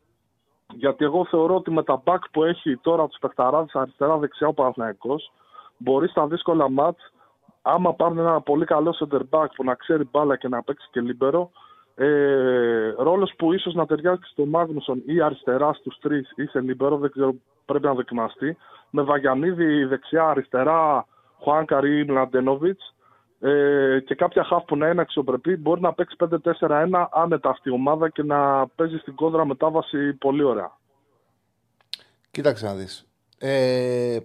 Γιατί 0.74 1.04
εγώ 1.04 1.24
θεωρώ 1.24 1.54
ότι 1.54 1.70
με 1.70 1.82
τα 1.82 2.02
back 2.04 2.20
που 2.32 2.44
έχει 2.44 2.76
τώρα 2.76 3.06
τους 3.06 3.18
παιχταράδες 3.18 3.74
αριστερά-δεξιά 3.74 4.46
ο 4.48 4.54
Παναθηναϊκός 4.54 5.32
μπορείς 5.76 6.10
στα 6.10 6.26
δύσκολα 6.26 6.70
μάτς, 6.70 7.12
άμα 7.62 7.94
πάρουν 7.94 8.18
ένα 8.18 8.40
πολύ 8.40 8.64
καλό 8.64 8.96
center 8.98 9.20
back 9.30 9.46
που 9.54 9.64
να 9.64 9.74
ξέρει 9.74 10.08
μπάλα 10.10 10.36
και 10.36 10.48
να 10.48 10.62
παίξει 10.62 10.88
και 10.90 11.00
λίμπερο, 11.00 11.50
ε, 11.94 12.94
ρόλος 12.98 13.32
που 13.38 13.52
ίσως 13.52 13.74
να 13.74 13.86
ταιριάξει 13.86 14.30
στο 14.30 14.46
Μάγνουσον 14.46 15.02
ή 15.06 15.20
αριστεράς 15.20 15.76
στους 15.76 15.98
τρεις 16.00 16.32
ή 16.36 16.44
σε 16.44 16.60
λίμπερο, 16.60 16.96
δεν 16.96 17.10
ξέρω, 17.10 17.34
πρέπει 17.64 17.84
να 17.84 17.94
δοκιμαστεί. 17.94 18.56
Με 18.90 19.02
Βαγιανίδη 19.02 19.84
δεξιά, 19.84 20.28
αριστερά, 20.28 21.06
Χουάνκαρ 21.38 21.84
ή 21.84 22.04
Μλαντένοβιτς 22.04 22.94
ε, 23.40 24.00
και 24.06 24.14
κάποια 24.14 24.44
χαφ 24.44 24.64
που 24.64 24.76
να 24.76 24.88
είναι 24.88 25.00
αξιοπρεπή, 25.00 25.56
μπορεί 25.56 25.80
να 25.80 25.92
παίξει 25.92 26.16
5-4-1 26.60 27.06
άνετα 27.10 27.48
αυτή 27.50 27.68
η 27.68 27.72
ομάδα 27.72 28.08
και 28.08 28.22
να 28.22 28.66
παίζει 28.66 28.96
στην 28.96 29.14
κόντρα 29.14 29.46
μετάβαση 29.46 30.12
πολύ 30.12 30.42
ωραία. 30.42 30.78
Κοίταξε 32.30 32.66
να 32.66 32.74
δεις. 32.74 33.06
Ε, 33.38 34.18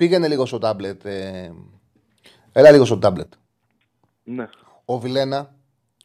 πήγαινε 0.00 0.28
λίγο 0.28 0.46
στο 0.46 0.58
τάμπλετ. 0.58 1.04
Ε, 1.04 1.52
έλα 2.52 2.70
λίγο 2.70 2.84
στο 2.84 2.98
τάμπλετ. 2.98 3.32
Ναι. 4.24 4.48
Ο 4.84 4.98
Βιλένα, 4.98 5.54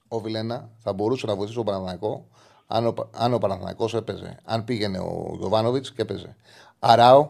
ο 0.08 0.20
Βιλένα 0.20 0.70
θα 0.80 0.94
μπορούσε 0.94 1.26
να 1.26 1.36
βοηθήσει 1.36 1.56
τον 1.58 1.66
Παναθηναϊκό 1.66 2.28
αν 2.68 2.86
ο, 2.88 2.94
αν 3.12 3.34
ο 3.34 3.38
Παναθηναϊκός 3.38 3.94
έπαιζε. 3.94 4.40
Αν 4.44 4.64
πήγαινε 4.64 5.00
ο 5.00 5.36
Γιωβάνοβιτς 5.38 5.92
και 5.92 6.02
έπαιζε. 6.02 6.36
Αράο, 6.80 7.30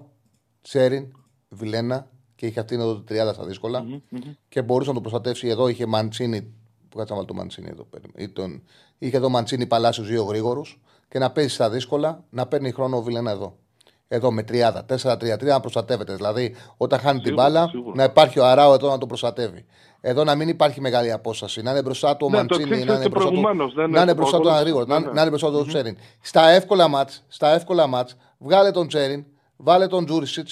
Τσέριν, 0.62 1.12
Βιλένα 1.50 2.08
και 2.36 2.46
είχε 2.46 2.60
αυτήν 2.60 2.80
εδώ 2.80 2.96
τη 2.96 3.04
τριάδα 3.06 3.34
στα 3.34 3.46
δυσκολα 3.46 3.86
και 4.50 4.62
μπορούσε 4.62 4.90
να 4.90 4.96
το 4.96 5.02
προστατεύσει. 5.02 5.48
Εδώ 5.48 5.68
είχε 5.68 5.86
Μαντσίνη. 5.86 6.42
Που 6.90 6.98
κάτσε 6.98 7.14
να 7.14 7.20
βάλω 7.20 7.26
το 7.28 7.34
Μαντσίνη 7.34 7.68
εδώ. 7.72 7.84
περίμενε. 7.84 8.24
Ή 8.24 8.30
τον- 8.30 8.64
είχε 8.98 9.18
εδώ 9.18 9.30
Μαντσίνη 9.30 9.66
Παλάσιος 9.66 10.08
δύο 10.08 10.24
γρήγορους 10.24 10.82
και 11.08 11.20
να 11.20 11.32
παίζει 11.32 11.54
στα 11.54 11.70
δύσκολα 11.70 12.24
να 12.30 12.48
παίρνει 12.48 12.72
χρόνο 12.72 12.98
ο 12.98 13.02
Βιλένα 13.02 13.32
εδώ. 13.32 13.58
Εδώ 14.08 14.32
με 14.32 14.44
τριάδα, 14.44 14.86
4-3-3 15.02 15.44
να 15.44 15.60
προστατεύεται. 15.60 16.16
Δηλαδή, 16.16 16.56
όταν 16.78 17.00
χάνει 17.00 17.18
την 17.20 17.28
Σίγουρα, 17.28 17.44
μπάλα, 17.50 17.68
σίγουρα. 17.68 17.96
να 17.96 18.04
υπάρχει 18.04 18.40
ο 18.40 18.46
Αράο 18.46 18.74
εδώ 18.74 18.90
να 18.90 18.98
το 18.98 19.06
προστατεύει. 19.06 19.66
Εδώ 20.02 20.24
να 20.24 20.36
μην 20.36 20.48
υπάρχει 20.48 20.82
μεγάλη 20.82 21.12
απόσταση. 21.12 21.62
Να 21.62 21.72
είναι 21.72 21.82
μπροστά 21.82 22.18
του 22.18 22.26
ο 22.26 22.30
Ναι, 22.30 22.36
το 22.36 22.42
Μαντσίνη, 22.42 22.62
εξήγησες 22.64 22.88
να 22.88 22.94
είναι 22.94 23.04
και 23.04 23.10
μπροστά 23.10 23.30
του, 23.30 23.36
προηγουμένως, 23.42 23.74
δεν 23.74 23.84
να 23.84 23.90
είναι 23.90 24.00
είναι 24.00 24.14
μπροστά 24.14 24.38
του 24.38 24.42
πολύ- 24.44 24.54
ένα 24.56 24.64
γρήγορο, 24.64 24.86
να, 24.86 25.00
ναι, 25.00 25.06
ναι. 25.06 25.12
να 25.12 25.22
είναι 25.22 25.30
μπροστά 25.30 25.50
του 25.52 25.58
ο 25.60 25.66
Τσέριν. 25.66 25.98
Στα 26.22 26.50
εύκολα 26.50 26.88
μάτς, 26.88 27.24
στα 27.28 27.54
εύκολα 27.54 27.88
μάτς, 27.88 28.16
βγάλε 28.38 28.72
τον 28.72 28.88
Τσέριν, 28.88 29.26
βάλε 29.58 29.88
τον 29.88 30.06
τζουρισιτ 30.06 30.48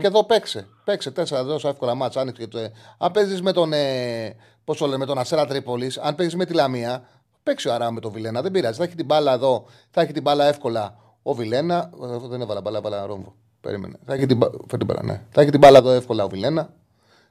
και 0.00 0.06
εδώ 0.06 0.24
παίξε. 0.24 0.66
Παίξε 0.84 1.10
τέσσερα 1.10 1.44
δόσα 1.44 1.68
εύκολα 1.68 1.94
μάτς. 1.94 2.16
Άνοιξε 2.16 2.42
και 2.42 2.48
το, 2.48 2.58
ε. 2.58 2.72
αν 2.98 3.10
παίζεις 3.10 3.42
με 3.42 3.52
τον, 3.52 3.72
ε, 3.72 4.36
πώς 4.64 4.76
το 4.78 4.84
λέμε, 4.86 4.96
με 4.98 5.06
τον 5.06 5.18
Ασέρα 5.18 5.46
Τρίπολης, 5.46 5.98
αν 5.98 6.14
παίζεις 6.14 6.36
με 6.36 6.44
τη 6.44 6.52
Λαμία, 6.54 7.02
παίξει 7.42 7.68
ο 7.68 7.72
Αρά 7.74 7.90
με 7.90 8.00
τον 8.00 8.12
Βιλένα. 8.12 8.42
Δεν 8.42 8.50
πειράζει. 8.50 8.78
Θα 8.78 8.84
έχει 8.84 8.94
την 8.94 9.04
μπάλα 9.06 9.32
εδώ, 9.32 9.64
θα 9.90 10.00
έχει 10.00 10.12
την 10.12 10.22
μπάλα 10.22 10.44
εύκολα 10.46 10.96
ο 11.22 11.34
Βιλένα. 11.34 11.90
ε, 12.02 12.14
Αυτό 12.14 12.28
δεν 12.28 12.40
έβαλα 12.40 12.60
μπάλα, 12.60 12.78
έβαλα 12.78 13.06
ρόμβο. 13.06 13.34
Περίμενε. 13.60 13.98
Θα 14.06 14.14
έχει 14.14 14.26
την, 14.26 14.36
μπα- 14.36 14.50
φέρ 14.68 14.78
την 14.78 14.86
μπάλα, 14.86 15.02
ναι. 15.02 15.22
Θα 15.30 15.40
έχει 15.40 15.50
την 15.50 15.58
μπάλα 15.60 15.78
εδώ 15.78 15.90
εύκολα 15.90 16.24
ο 16.24 16.28
Βιλένα. 16.28 16.72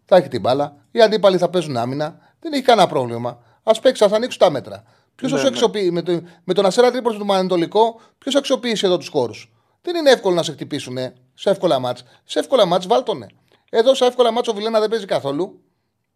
Θα 0.06 0.16
έχει 0.16 0.28
την 0.28 0.42
μπάλα. 0.42 0.76
Οι 0.92 1.02
αντίπαλοι 1.02 1.38
θα 1.38 1.50
παίζουν 1.50 1.78
άμυνα. 1.78 2.20
Δεν 2.39 2.54
έχει 2.54 2.62
κανένα 2.64 2.88
πρόβλημα. 2.88 3.39
Α 3.64 3.80
παίξει, 3.82 4.04
ας 4.04 4.12
ανοίξουν 4.12 4.39
τα 4.39 4.50
μέτρα. 4.50 4.84
Ποιος 5.16 5.32
Ναι, 5.32 5.38
θα 5.38 5.44
σου 5.44 5.50
ναι. 5.50 5.56
αξιοποιεί 5.56 5.89
με, 5.94 6.02
το, 6.02 6.22
με 6.44 6.54
τον 6.54 6.66
Ασέρα 6.66 6.92
Τρίπολη 6.92 7.18
του 7.18 7.34
Ανατολικό, 7.34 8.00
ποιος 8.18 8.36
αξιοποιήσει 8.36 8.86
εδώ 8.86 8.98
τους 8.98 9.08
χώρους; 9.08 9.52
Δεν 9.82 9.96
είναι 9.96 10.10
εύκολο 10.10 10.36
να 10.36 10.44
σε 10.44 10.52
χτυπήσουν 10.52 10.98
σε 11.34 11.50
εύκολα 11.50 11.80
μάτς. 11.80 12.04
Σε 12.24 12.39
εύκολα 12.39 12.66
μάτς, 12.66 12.88
βάλτονε. 12.88 13.28
Εδώ 13.70 13.94
σε 13.96 14.06
εύκολα 14.06 14.32
μάτς 14.32 14.48
ο 14.48 14.54
Βιλένα 14.54 14.80
δεν 14.80 14.89
παίζει 14.89 15.06
καθόλου. 15.06 15.62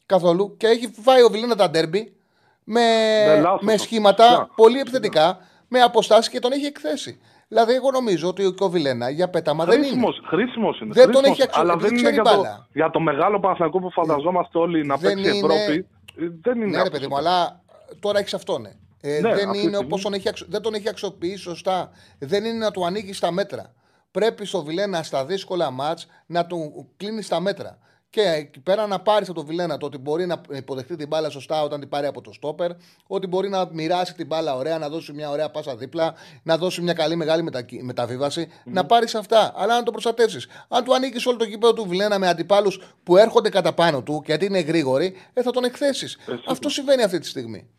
Καθόλου. 0.05 0.57
Και 0.57 0.67
έχει 0.67 0.91
φάει 1.01 1.21
ο 1.23 1.29
Βιλένα 1.29 1.55
τα 1.55 1.69
ντέρμπι 1.69 2.15
με, 2.63 2.81
Ναι, 3.25 3.39
λάθος 3.41 3.61
με 3.61 3.71
αυτό. 3.73 3.83
σχήματα 3.83 4.37
Ναι. 4.37 4.45
πολύ 4.55 4.79
επιθετικά, 4.79 5.37
με 5.67 5.79
αποστάσεις 5.81 6.29
και 6.29 6.39
τον 6.39 6.51
έχει 6.51 6.65
εκθέσει. 6.65 7.19
Δηλαδή, 7.47 7.73
εγώ 7.73 7.91
νομίζω 7.91 8.27
ότι 8.27 8.55
ο 8.59 8.69
Βιλένα 8.69 9.09
για 9.09 9.29
πέταμα 9.29 9.65
δεν 9.65 9.75
είναι. 9.77 9.85
Χρήσιμος, 9.85 10.21
χρήσιμος 10.27 10.79
είναι. 10.79 10.93
Δεν 10.93 11.03
τον 11.03 11.13
χρήσιμος, 11.13 11.37
έχει 11.37 11.43
αξιο- 11.43 11.61
Αλλά 11.61 11.73
επειδή 11.73 11.87
δεν 11.89 11.97
είναι 11.97 12.09
ξέρει 12.09 12.21
για 12.21 12.31
το, 12.33 12.41
μπάλα. 12.41 12.67
για 12.73 12.89
το 12.89 12.99
μεγάλο 12.99 13.39
Παναθηναϊκό 13.39 13.79
που 13.79 13.91
φανταζόμαστε 13.91 14.57
όλοι 14.57 14.85
να 14.85 14.95
Δεν 14.97 15.13
παίξει 15.13 15.37
είναι- 15.37 15.53
Ευρώπη. 15.53 15.87
ε, 16.19 16.29
Δεν 16.41 16.55
είναι 16.55 16.65
Ναι, 16.65 16.71
ρε 16.71 16.77
αυτό. 16.77 16.89
παιδί 16.91 17.07
μου, 17.07 17.17
αλλά 17.17 17.61
τώρα 17.99 18.19
έχεις 18.19 18.33
αυτόν. 18.33 18.61
Ναι. 18.61 18.69
Ε, 19.01 19.19
Ναι, 19.19 19.33
δεν 19.35 19.49
αυτή 19.49 19.61
είναι 19.61 19.69
τη 19.69 19.75
όπως 19.75 19.99
στιγμή. 19.99 20.01
τον 20.03 20.13
έχει, 20.13 20.29
αξιο- 20.29 20.47
δεν 20.49 20.61
τον 20.61 20.73
έχει 20.73 20.89
αξιοποιήσει 20.89 21.37
σωστά. 21.37 21.89
Δεν 22.19 22.45
είναι 22.45 22.57
να 22.57 22.71
του 22.71 22.85
ανοίγει 22.85 23.13
στα 23.13 23.31
μέτρα. 23.31 23.73
Πρέπει 24.11 24.45
στο 24.45 24.63
Βιλένα 24.63 25.03
στα 25.03 25.25
δύσκολα 25.25 25.71
μάτς 25.71 26.07
να 26.25 26.45
του 26.45 26.87
κλείνει 26.97 27.21
στα 27.21 27.39
μέτρα. 27.39 27.77
Και 28.09 28.21
εκεί 28.21 28.59
πέρα 28.59 28.87
να 28.87 28.99
πάρει 28.99 29.25
από 29.25 29.33
το 29.33 29.45
Βιλένα 29.45 29.77
το 29.77 29.85
ότι 29.85 29.97
μπορεί 29.97 30.25
να 30.25 30.41
υποδεχτεί 30.49 30.95
την 30.95 31.07
μπάλα 31.07 31.29
σωστά 31.29 31.61
όταν 31.61 31.79
την 31.79 31.89
πάρει 31.89 32.07
από 32.07 32.21
το 32.21 32.33
στόπερ, 32.33 32.71
ότι 33.07 33.27
μπορεί 33.27 33.49
να 33.49 33.69
μοιράσει 33.71 34.15
την 34.15 34.25
μπάλα 34.27 34.55
ωραία, 34.55 34.77
να 34.77 34.89
δώσει 34.89 35.13
μια 35.13 35.29
ωραία 35.29 35.49
πάσα 35.51 35.75
δίπλα, 35.75 36.13
να 36.43 36.57
δώσει 36.57 36.81
μια 36.81 36.93
καλή 36.93 37.15
μεγάλη 37.15 37.43
μετακι- 37.43 37.83
μεταβίβαση, 37.83 38.47
να 38.65 38.85
πάρεις 38.85 39.15
αυτά. 39.15 39.53
Αλλά 39.55 39.75
να 39.77 39.83
το 39.83 39.91
προστατεύσεις. 39.91 40.47
Αν 40.69 40.83
του 40.83 40.93
ανοίγει 40.95 41.27
όλο 41.27 41.37
το 41.37 41.45
κήπεδο 41.45 41.73
του 41.73 41.85
Βιλένα 41.87 42.19
με 42.19 42.27
αντιπάλους 42.27 42.79
που 43.03 43.17
έρχονται 43.17 43.49
κατά 43.49 43.73
πάνω 43.73 44.03
του, 44.03 44.21
γιατί 44.25 44.45
είναι 44.45 44.59
γρήγοροι, 44.59 45.15
ε, 45.33 45.41
θα 45.41 45.51
τον 45.51 45.63
εκθέσεις. 45.63 46.17
Αυτό 46.47 46.69
συμβαίνει 46.69 47.03
αυτή 47.03 47.19
τη 47.19 47.27
στιγμή. 47.27 47.69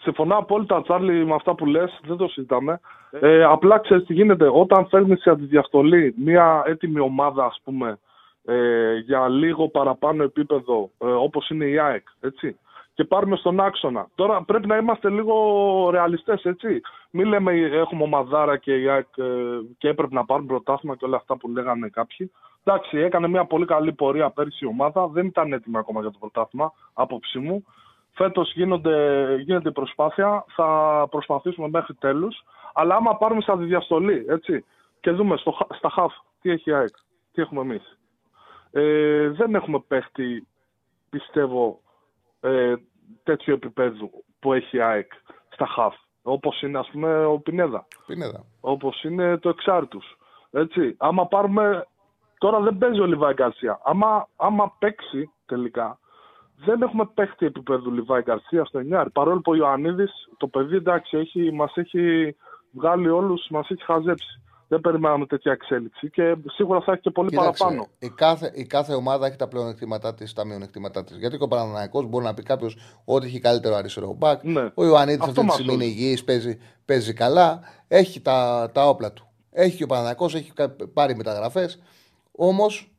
Συμφωνώ 0.00 0.36
απόλυτα, 0.36 0.82
Τσάρλι, 0.82 1.26
με 1.26 1.34
αυτά 1.34 1.54
που 1.54 1.66
λες, 1.66 2.00
δεν 2.06 2.16
το 2.16 2.28
συζητάμε. 2.28 2.80
Ε, 3.10 3.44
απλά 3.44 3.78
ξέρεις 3.78 4.06
τι 4.06 4.12
γίνεται. 4.12 4.48
Όταν 4.52 4.86
φέρνεις 4.88 5.20
σε 5.20 5.30
αντιδιαστολή 5.30 6.14
μια 6.16 6.62
έτοιμη 6.66 7.00
ομάδα, 7.00 7.44
ας 7.44 7.60
πούμε, 7.64 7.98
ε, 8.46 8.94
για 8.96 9.28
λίγο 9.28 9.68
παραπάνω 9.68 10.22
επίπεδο, 10.22 10.90
ε, 10.98 11.06
όπως 11.06 11.48
είναι 11.48 11.64
η 11.64 11.78
ΑΕΚ, 11.78 12.06
έτσι. 12.20 12.58
Και 12.94 13.04
πάρουμε 13.04 13.36
στον 13.36 13.60
άξονα. 13.60 14.08
Τώρα 14.14 14.42
πρέπει 14.42 14.66
να 14.66 14.76
είμαστε 14.76 15.10
λίγο 15.10 15.34
ρεαλιστές, 15.90 16.44
έτσι. 16.44 16.80
Μην 17.10 17.26
λέμε 17.26 17.52
έχουμε 17.52 18.02
ομαδάρα 18.02 18.56
και 18.56 18.80
η 18.80 18.88
ΑΕΚ 18.88 19.06
ε, 19.16 19.24
και 19.78 19.88
έπρεπε 19.88 20.14
να 20.14 20.24
πάρουν 20.24 20.46
πρωτάθλημα 20.46 20.96
και 20.96 21.04
όλα 21.04 21.16
αυτά 21.16 21.36
που 21.36 21.48
λέγανε 21.48 21.88
κάποιοι. 21.88 22.32
Εντάξει, 22.64 22.98
έκανε 22.98 23.28
μια 23.28 23.44
πολύ 23.44 23.64
καλή 23.64 23.92
πορεία 23.92 24.30
πέρυσι 24.30 24.64
η 24.64 24.68
ομάδα. 24.68 25.06
Δεν 25.08 25.26
ήταν 25.26 25.52
έτοιμη 25.52 25.78
ακόμα 25.78 26.00
για 26.00 26.10
το 26.10 26.18
πρωτάθλημα, 26.18 26.72
άποψή 26.92 27.38
μου. 27.38 27.64
Φέτος 28.12 28.52
γίνεται 28.54 29.68
η 29.68 29.72
προσπάθεια, 29.72 30.44
θα 30.48 30.68
προσπαθήσουμε 31.10 31.68
μέχρι 31.68 31.94
τέλους. 31.94 32.44
Αλλά 32.74 32.94
άμα 32.94 33.16
πάρουμε 33.16 33.40
στα 33.40 33.56
διαστολή, 33.56 34.24
έτσι, 34.28 34.64
και 35.00 35.10
δούμε 35.10 35.36
στο, 35.36 35.50
χα- 35.50 35.74
στα 35.76 35.90
χαφ 35.90 36.12
τι 36.40 36.50
έχει 36.50 36.70
η 36.70 36.72
ΑΕΚ, 36.72 36.94
τι 37.32 37.42
έχουμε 37.42 37.60
εμείς. 37.60 37.98
Ε, 38.78 39.28
δεν 39.28 39.54
έχουμε 39.54 39.80
παίχτη, 39.88 40.46
πιστεύω, 41.10 41.80
ε, 42.40 42.74
τέτοιο 43.22 43.54
επίπεδο 43.54 44.10
που 44.38 44.52
έχει 44.52 44.76
η 44.76 44.80
ΑΕΚ 44.80 45.12
στα 45.48 45.66
χαφ. 45.66 45.94
Όπως 46.22 46.62
είναι, 46.62 46.78
ας 46.78 46.88
πούμε, 46.92 47.24
ο 47.24 47.38
Πινέδα 47.38 47.86
Πινέδα. 48.06 48.44
όπως 48.60 49.02
είναι 49.02 49.36
το 49.38 49.48
εξάρτητο. 49.48 50.00
Έτσι. 50.50 50.94
Άμα 50.98 51.26
πάρουμε. 51.26 51.86
Τώρα 52.38 52.60
δεν 52.60 52.78
παίζει 52.78 53.00
ο 53.00 53.06
Λιβάη 53.06 53.32
Γκαρσία. 53.32 53.80
Άμα, 53.84 54.28
άμα 54.36 54.72
παίξει 54.78 55.30
τελικά, 55.46 55.98
δεν 56.56 56.82
έχουμε 56.82 57.06
παίχτη 57.14 57.46
επίπεδου 57.46 57.92
Λιβάη 57.92 58.22
Γκαρσία 58.22 58.64
στο 58.64 58.80
9. 58.90 59.06
Παρόλο 59.12 59.40
που 59.40 59.52
ο 59.52 59.54
Ιωαννίδης, 59.54 60.28
το 60.36 60.46
παιδί 60.46 60.76
εντάξει, 60.76 61.16
έχει, 61.16 61.52
μας 61.52 61.76
έχει 61.76 62.36
βγάλει 62.72 63.08
όλους, 63.08 63.46
μας 63.50 63.70
έχει 63.70 63.84
χαζέψει. 63.84 64.40
Δεν 64.68 64.80
περιμέναμε 64.80 65.26
τέτοια 65.26 65.52
εξέλιξη 65.52 66.10
και 66.10 66.36
σίγουρα 66.46 66.80
θα 66.80 66.92
έχει 66.92 67.00
και 67.00 67.10
πολύ 67.10 67.28
Κοίταξε, 67.28 67.50
παραπάνω. 67.62 67.88
Η 67.98 68.08
κάθε, 68.08 68.50
η 68.54 68.64
κάθε 68.64 68.94
ομάδα 68.94 69.26
έχει 69.26 69.36
τα 69.36 69.48
πλεονεκτήματά 69.48 70.14
της, 70.14 70.32
τα 70.32 70.44
μειονεκτήματά 70.46 71.04
της. 71.04 71.16
Γιατί 71.16 71.36
και 71.36 71.42
ο 71.42 71.48
Παναναναϊκό 71.48 72.02
μπορεί 72.02 72.24
να 72.24 72.34
πει 72.34 72.42
κάποιος 72.42 72.76
ότι 73.04 73.26
έχει 73.26 73.38
καλύτερο 73.38 73.74
αριστερό 73.74 74.12
μπακ. 74.12 74.42
Ναι. 74.44 74.70
Ο 74.74 74.84
Ιωαννίδης 74.84 75.20
Αυτό 75.20 75.30
αυτή 75.30 75.40
τη 75.40 75.46
μας 75.46 75.54
στιγμή 75.54 75.74
είναι 75.74 75.84
σώζει. 75.84 75.96
υγιής, 75.96 76.24
παίζει, 76.24 76.58
παίζει 76.84 77.12
καλά. 77.12 77.60
Έχει 77.88 78.20
τα, 78.20 78.70
τα 78.74 78.88
όπλα 78.88 79.12
του. 79.12 79.26
Έχει 79.50 79.76
και 79.76 79.84
ο 79.84 79.86
Παναναναϊκό, 79.86 80.24
έχει 80.24 80.52
κα- 80.52 80.76
πάρει 80.92 81.16
μεταγραφές. 81.16 81.82
Όμως 82.32 82.90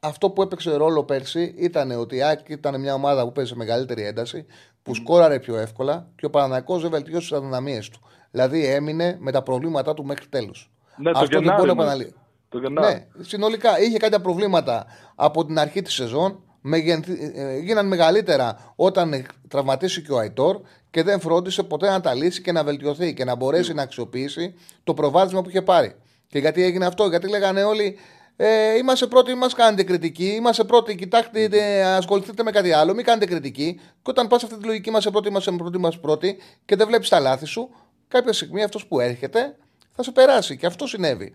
αυτό 0.00 0.30
που 0.30 0.42
έπαιξε 0.42 0.74
ρόλο 0.76 1.04
πέρσι 1.04 1.54
ήταν 1.58 1.90
ότι 1.90 2.16
η 2.16 2.22
ΑΕΚ 2.22 2.48
ήταν 2.48 2.80
μια 2.80 2.94
ομάδα 2.94 3.24
που 3.24 3.32
παίζει 3.32 3.50
σε 3.50 3.56
μεγαλύτερη 3.56 4.02
ένταση, 4.06 4.46
που 4.82 4.94
σκόραρε 4.94 5.38
πιο 5.40 5.56
εύκολα 5.56 6.08
και 6.16 6.26
ο 6.26 6.30
Παναναναϊκό 6.30 6.78
δεν 6.78 6.90
βελτίωσε 6.90 7.18
τις 7.28 7.32
αδυναμίες 7.32 7.88
του. 7.88 8.00
Δηλαδή 8.30 8.66
έμεινε 8.66 9.16
με 9.20 9.30
τα 9.32 9.42
προβλήματά 9.42 9.94
του 9.94 10.04
μέχρι 10.04 10.26
τέλου. 10.26 10.52
Ναι, 10.96 11.12
το 11.12 11.18
Αυτό 11.18 11.30
δεν 11.38 11.42
Γενάρη 11.42 11.60
μπορεί 11.62 11.66
να 11.76 11.82
είναι. 11.82 11.82
επαναληφθεί. 11.82 12.14
Το 12.48 12.58
Γενάρη. 12.58 12.94
Ναι, 12.94 13.24
συνολικά 13.24 13.80
είχε 13.80 13.98
κάποια 13.98 14.20
προβλήματα 14.20 14.86
από 15.14 15.44
την 15.46 15.58
αρχή 15.58 15.82
της 15.82 15.92
σεζόν. 15.94 16.42
μεγενθη- 16.64 17.36
ε, 17.36 17.58
γίναν 17.58 17.86
μεγαλύτερα 17.86 18.72
όταν 18.76 19.12
ε, 19.12 19.22
τραυματίσει 19.48 20.02
και 20.02 20.12
ο 20.12 20.18
Αϊτόρ 20.18 20.60
και 20.90 21.02
δεν 21.02 21.20
φρόντισε 21.20 21.62
ποτέ 21.62 21.88
να 21.90 22.00
τα 22.00 22.14
λύσει 22.14 22.42
και 22.42 22.52
να 22.52 22.64
βελτιωθεί 22.64 23.14
και 23.14 23.24
να 23.24 23.34
μπορέσει 23.34 23.74
να 23.74 23.82
αξιοποιήσει 23.82 24.54
το 24.84 24.94
προβάδισμα 24.94 25.42
που 25.42 25.48
είχε 25.48 25.62
πάρει. 25.62 25.94
Και 26.28 26.38
γιατί 26.38 26.62
έγινε 26.62 26.86
αυτό, 26.86 27.06
γιατί 27.08 27.28
λέγανε 27.28 27.62
όλοι 27.64 27.96
ε, 28.36 28.76
είμαστε 28.76 29.06
πρώτοι, 29.06 29.34
μας 29.34 29.54
κάνετε 29.54 29.82
κριτική. 29.82 30.24
Είμαστε 30.24 30.64
πρώτοι, 30.64 30.94
κοιτάξτε, 30.94 31.48
ε, 31.52 31.82
ασχοληθείτε 31.84 32.42
με 32.42 32.50
κάτι 32.50 32.72
άλλο, 32.72 32.94
μην 32.94 33.04
κάνετε 33.04 33.26
κριτική. 33.26 33.74
Και 34.02 34.10
όταν 34.10 34.26
πας 34.26 34.44
αυτή 34.44 34.56
τη 34.56 34.64
λογική, 34.66 34.88
είμαστε 34.88 35.10
πρώτοι, 35.10 35.28
είμαστε 35.28 35.50
πρώτοι, 35.50 35.76
είμαστε 35.76 36.00
πρώτοι 36.00 36.36
και 36.64 36.76
δεν 36.76 36.86
βλέπεις 36.86 37.08
τα 37.08 37.20
λάθη 37.20 37.44
σου, 37.46 37.70
κάποια 38.08 38.32
στιγμή 38.32 38.62
αυτός 38.62 38.86
που 38.86 39.00
έρχεται 39.00 39.56
θα 39.92 40.02
σε 40.02 40.12
περάσει. 40.12 40.56
Και 40.56 40.66
αυτό 40.66 40.86
συνέβη. 40.86 41.34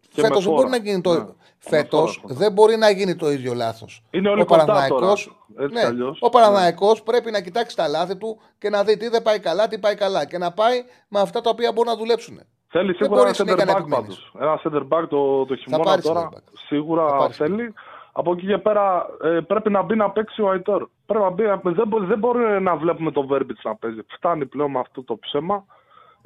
Και 0.00 0.22
Φέτος 0.22 0.30
με 0.30 0.42
δεν 0.44 0.52
μπορεί 0.52 0.68
φόρα. 0.68 0.68
να 0.68 0.76
γίνει 0.84 1.00
το. 1.00 1.12
Ναι. 1.12 1.24
Φέτος 1.58 2.16
Με 2.16 2.22
φόρα. 2.22 2.34
δεν 2.40 2.52
μπορεί 2.52 2.76
να 2.76 2.90
γίνει 2.90 3.16
το 3.16 3.30
ίδιο 3.30 3.54
λάθος. 3.54 4.02
Είναι 4.10 4.28
όλοι 4.28 4.40
ο 4.40 4.44
κοντά 4.44 4.64
Παναθηναϊκός- 4.64 5.24
τώρα, 5.24 5.64
έτσι 5.64 5.74
ναι, 5.74 5.80
κι 5.80 5.86
αλλιώς. 5.86 6.18
ο 6.20 6.28
Παναναναϊκό 6.28 6.96
πρέπει 7.04 7.30
να 7.30 7.40
κοιτάξει 7.40 7.76
τα 7.76 7.88
λάθη 7.88 8.16
του 8.16 8.40
και 8.58 8.70
να 8.70 8.84
δει 8.84 8.96
τι 8.96 9.08
δεν 9.08 9.22
πάει 9.22 9.38
καλά, 9.40 9.68
τι 9.68 9.78
πάει 9.78 9.94
καλά. 9.94 10.24
Και 10.26 10.38
να 10.38 10.52
πάει 10.52 10.84
με 11.08 11.20
αυτά 11.20 11.40
τα 11.40 11.50
οποία 11.50 11.72
μπορούν 11.72 11.92
να 11.92 11.98
δουλέψουν. 11.98 12.40
Θέλει 12.68 12.86
Δεν 12.86 12.94
σίγουρα 12.96 13.14
ένα 13.20 13.22
μπορείς 13.22 13.36
συνέχεια 13.36 13.64
center 13.64 13.66
να 13.66 13.72
back 13.74 13.80
επιμένεις. 13.80 14.20
πάντως. 14.32 14.62
Ένα 14.72 14.88
center 14.88 14.98
back 14.98 15.08
το, 15.08 15.44
το 15.46 15.56
χειμώνα 15.56 15.84
πάρει 15.84 16.02
τώρα 16.02 16.28
center 16.28 16.36
back. 16.36 16.42
σίγουρα 16.66 17.08
Θα 17.08 17.16
πάρει 17.16 17.32
θέλει. 17.32 17.74
Από 18.12 18.32
εκεί 18.32 18.46
και 18.46 18.58
πέρα 18.58 19.06
ε, 19.24 19.40
πρέπει 19.40 19.70
να 19.70 19.82
μπει 19.82 19.96
να 19.96 20.10
παίξει 20.10 20.42
ο 20.42 20.50
Αϊτόρ. 20.50 20.88
Πρέπει 21.06 21.24
να 21.24 21.30
μπει, 21.30 21.44
δεν, 21.72 21.88
μπο- 21.88 22.00
δεν 22.04 22.18
μπορεί 22.18 22.62
να 22.62 22.76
βλέπουμε 22.76 23.10
τον 23.12 23.26
Βέρμπιτς 23.26 23.60
να 23.64 23.76
παίζει. 23.76 24.00
Φτάνει 24.16 24.46
πλέον 24.46 24.70
με 24.70 24.78
αυτό 24.78 25.02
το 25.02 25.18
ψέμα. 25.18 25.64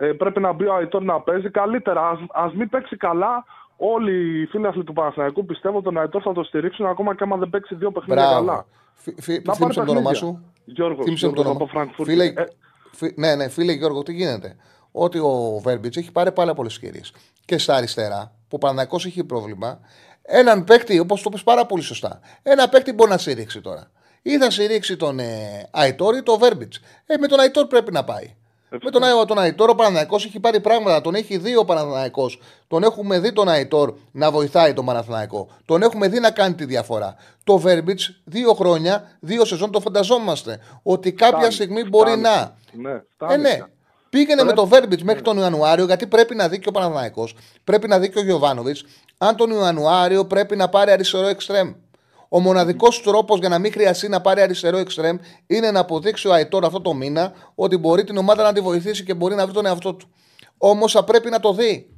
Ε, 0.03 0.07
πρέπει 0.07 0.41
να 0.41 0.53
μπει 0.53 0.67
ο 0.67 0.75
Αϊτόρ 0.75 1.03
να 1.03 1.21
παίζει 1.21 1.51
καλύτερα. 1.51 2.09
Ας, 2.09 2.19
ας 2.33 2.53
μην 2.55 2.69
παίξει 2.69 2.97
καλά. 2.97 3.45
Όλοι 3.77 4.41
οι 4.43 4.47
φίλοι 4.47 4.85
του 4.85 4.93
Παναθηναϊκού 4.93 5.45
πιστεύω 5.45 5.83
τον 5.83 5.99
Αϊτόρ 5.99 6.21
θα 6.25 6.33
το 6.33 6.43
στηρίξουν 6.43 6.87
ακόμα 6.87 7.15
και 7.15 7.23
άμα 7.23 7.37
δεν 7.37 7.51
παίξει 7.51 7.75
δύο 7.75 7.91
παιχνίδια 7.93 8.25
Μπράβο. 8.25 8.47
καλά. 8.47 8.67
Φι- 8.95 9.23
φι- 9.23 9.47
Να 9.47 9.55
Θύμισε 9.55 9.79
πάρει 9.81 9.87
το 9.87 9.93
όνομά 9.93 10.11
παιχνίδια. 10.11 10.39
σου. 10.45 10.53
Γιώργος, 10.65 11.05
Θύμισε 11.05 11.27
μου 11.27 11.33
το 11.33 11.41
Γιώργος 11.43 11.61
όνομα. 11.63 11.71
από 11.73 11.79
Φραγκφούρτη. 11.79 12.11
Φίλε, 12.13 12.25
Ε, 12.25 12.45
φι- 12.93 13.19
ναι, 13.19 13.35
ναι, 13.35 13.49
φίλε 13.49 13.73
Γιώργο, 13.73 14.03
τι 14.03 14.13
γίνεται. 14.13 14.57
Ότι 14.93 15.19
ο 15.19 15.61
Βέρμπιτς 15.63 15.97
έχει 15.97 16.13
πάρει 16.13 16.33
πάρα 16.33 16.55
πολλές 16.55 16.75
ευκαιρίες. 16.75 17.13
Και 17.45 17.59
στα 17.59 17.75
αριστερά, 17.75 18.33
που 18.49 18.57
ο 18.57 18.59
Παναναναϊκό 18.59 18.97
έχει 19.07 19.25
πρόβλημα, 19.25 19.81
έναν 20.23 20.65
παίκτη, 20.65 20.99
όπως 20.99 21.23
το 21.23 21.29
πει 21.29 21.41
πάρα 21.45 21.67
πολύ 21.67 21.83
σωστά, 21.83 22.21
ένα 22.43 22.69
παίκτη 22.69 22.93
μπορεί 22.93 23.11
να 23.11 23.19
στηρίξει 23.19 23.61
τώρα. 23.61 23.91
Ή 24.23 24.39
θα 24.39 24.51
στηρίξει 24.51 24.97
τον 24.97 25.19
ε, 25.19 25.69
Αϊτόρ 25.71 26.17
ή 26.17 26.23
τον 26.23 26.39
Βέρμπιτς. 26.39 26.81
Ε, 27.07 27.17
με 27.17 27.27
τον 27.27 27.41
Αϊτόρ 27.41 27.67
πρέπει 27.67 27.93
να 27.93 28.05
πάει. 28.05 28.35
Με 28.83 28.91
τον, 28.91 29.03
Αϊ- 29.05 29.25
τον 29.27 29.39
Αϊτόρ 29.39 29.69
ο 29.71 29.75
Παναθηναϊκός 29.75 30.25
έχει 30.25 30.41
πάρει 30.41 30.61
πράγματα. 30.61 31.01
Τον 31.01 31.15
έχει 31.15 31.37
δει 31.37 31.57
ο 31.57 31.65
Παναθηναϊκός. 31.65 32.41
Τον 32.69 32.83
έχουμε 32.83 33.19
δει 33.19 33.33
τον 33.33 33.49
Αϊτόρ 33.49 33.95
να 34.13 34.31
βοηθάει 34.31 34.73
τον 34.73 34.85
Παναθηναϊκό. 34.85 35.49
Τον 35.65 35.83
έχουμε 35.83 36.09
δει 36.09 36.21
να 36.21 36.31
κάνει 36.31 36.55
τη 36.55 36.65
διαφορά. 36.65 37.15
Το 37.45 37.59
Βέρμπιτς 37.59 38.21
δύο 38.25 38.53
χρόνια, 38.55 39.17
δύο 39.21 39.45
σεζόν 39.45 39.71
το 39.71 39.81
φανταζόμαστε. 39.81 40.59
Ότι 40.83 41.13
κάποια 41.13 41.37
φτάνει, 41.39 41.53
στιγμή 41.53 41.85
μπορεί 41.89 42.11
φτάνει. 42.11 42.23
να. 42.23 42.57
Ναι, 42.91 43.03
φτάνει 43.15 43.33
Ε, 43.33 43.37
ναι. 43.37 43.49
πια. 43.55 43.71
Πήγαινε 44.11 44.35
με 44.35 44.53
Πρέπει- 44.53 44.57
το 44.57 44.67
Βέρμπιτς 44.67 45.03
μέχρι 45.03 45.23
τον 45.23 45.39
Ιανουάριο, 45.39 45.85
γιατί 45.85 46.07
πρέπει 46.07 46.35
να 46.35 46.49
δει 46.49 46.59
και 46.59 46.69
ο 46.69 46.73
Παναθηναϊκός, 46.73 47.35
πρέπει 47.65 47.89
να 47.89 47.99
δει 47.99 48.11
και 48.11 48.19
ο 48.19 48.23
Γιωβάνοβιτς, 48.23 48.85
αν 49.19 49.37
τον 49.37 49.51
Ιανουάριο 49.51 50.25
πρέπει 50.27 50.57
να 50.57 50.69
πάρει 50.69 50.91
αριστερό 50.91 51.27
εξτρέμ. 51.27 51.73
Ο 52.33 52.41
μοναδικός 52.41 53.03
τρόπος 53.03 53.39
για 53.39 53.49
να 53.49 53.59
μην 53.59 53.73
χρειαστεί 53.73 54.09
να 54.09 54.21
πάρει 54.21 54.41
αριστερό 54.41 54.77
εξτρέμ 54.77 55.17
είναι 55.47 55.71
να 55.71 55.81
αποδείξει 55.81 56.29
ο 56.29 56.33
Αϊτόρ 56.33 56.65
αυτό 56.65 56.81
το 56.81 56.93
μήνα 56.93 57.33
ότι 57.55 57.77
μπορεί 57.77 58.05
την 58.05 58.17
ομάδα 58.17 58.43
να 58.43 58.53
τη 58.53 58.61
βοηθήσει 58.61 59.05
και 59.05 59.15
μπορεί 59.15 59.35
να 59.35 59.45
βρει 59.45 59.55
τον 59.55 59.67
εαυτό 59.67 59.95
του. 59.95 60.07
Όμως 60.59 60.93
θα 60.93 61.05
πρέπει 61.05 61.31
να 61.31 61.41
το 61.41 61.53
δει. 61.53 61.97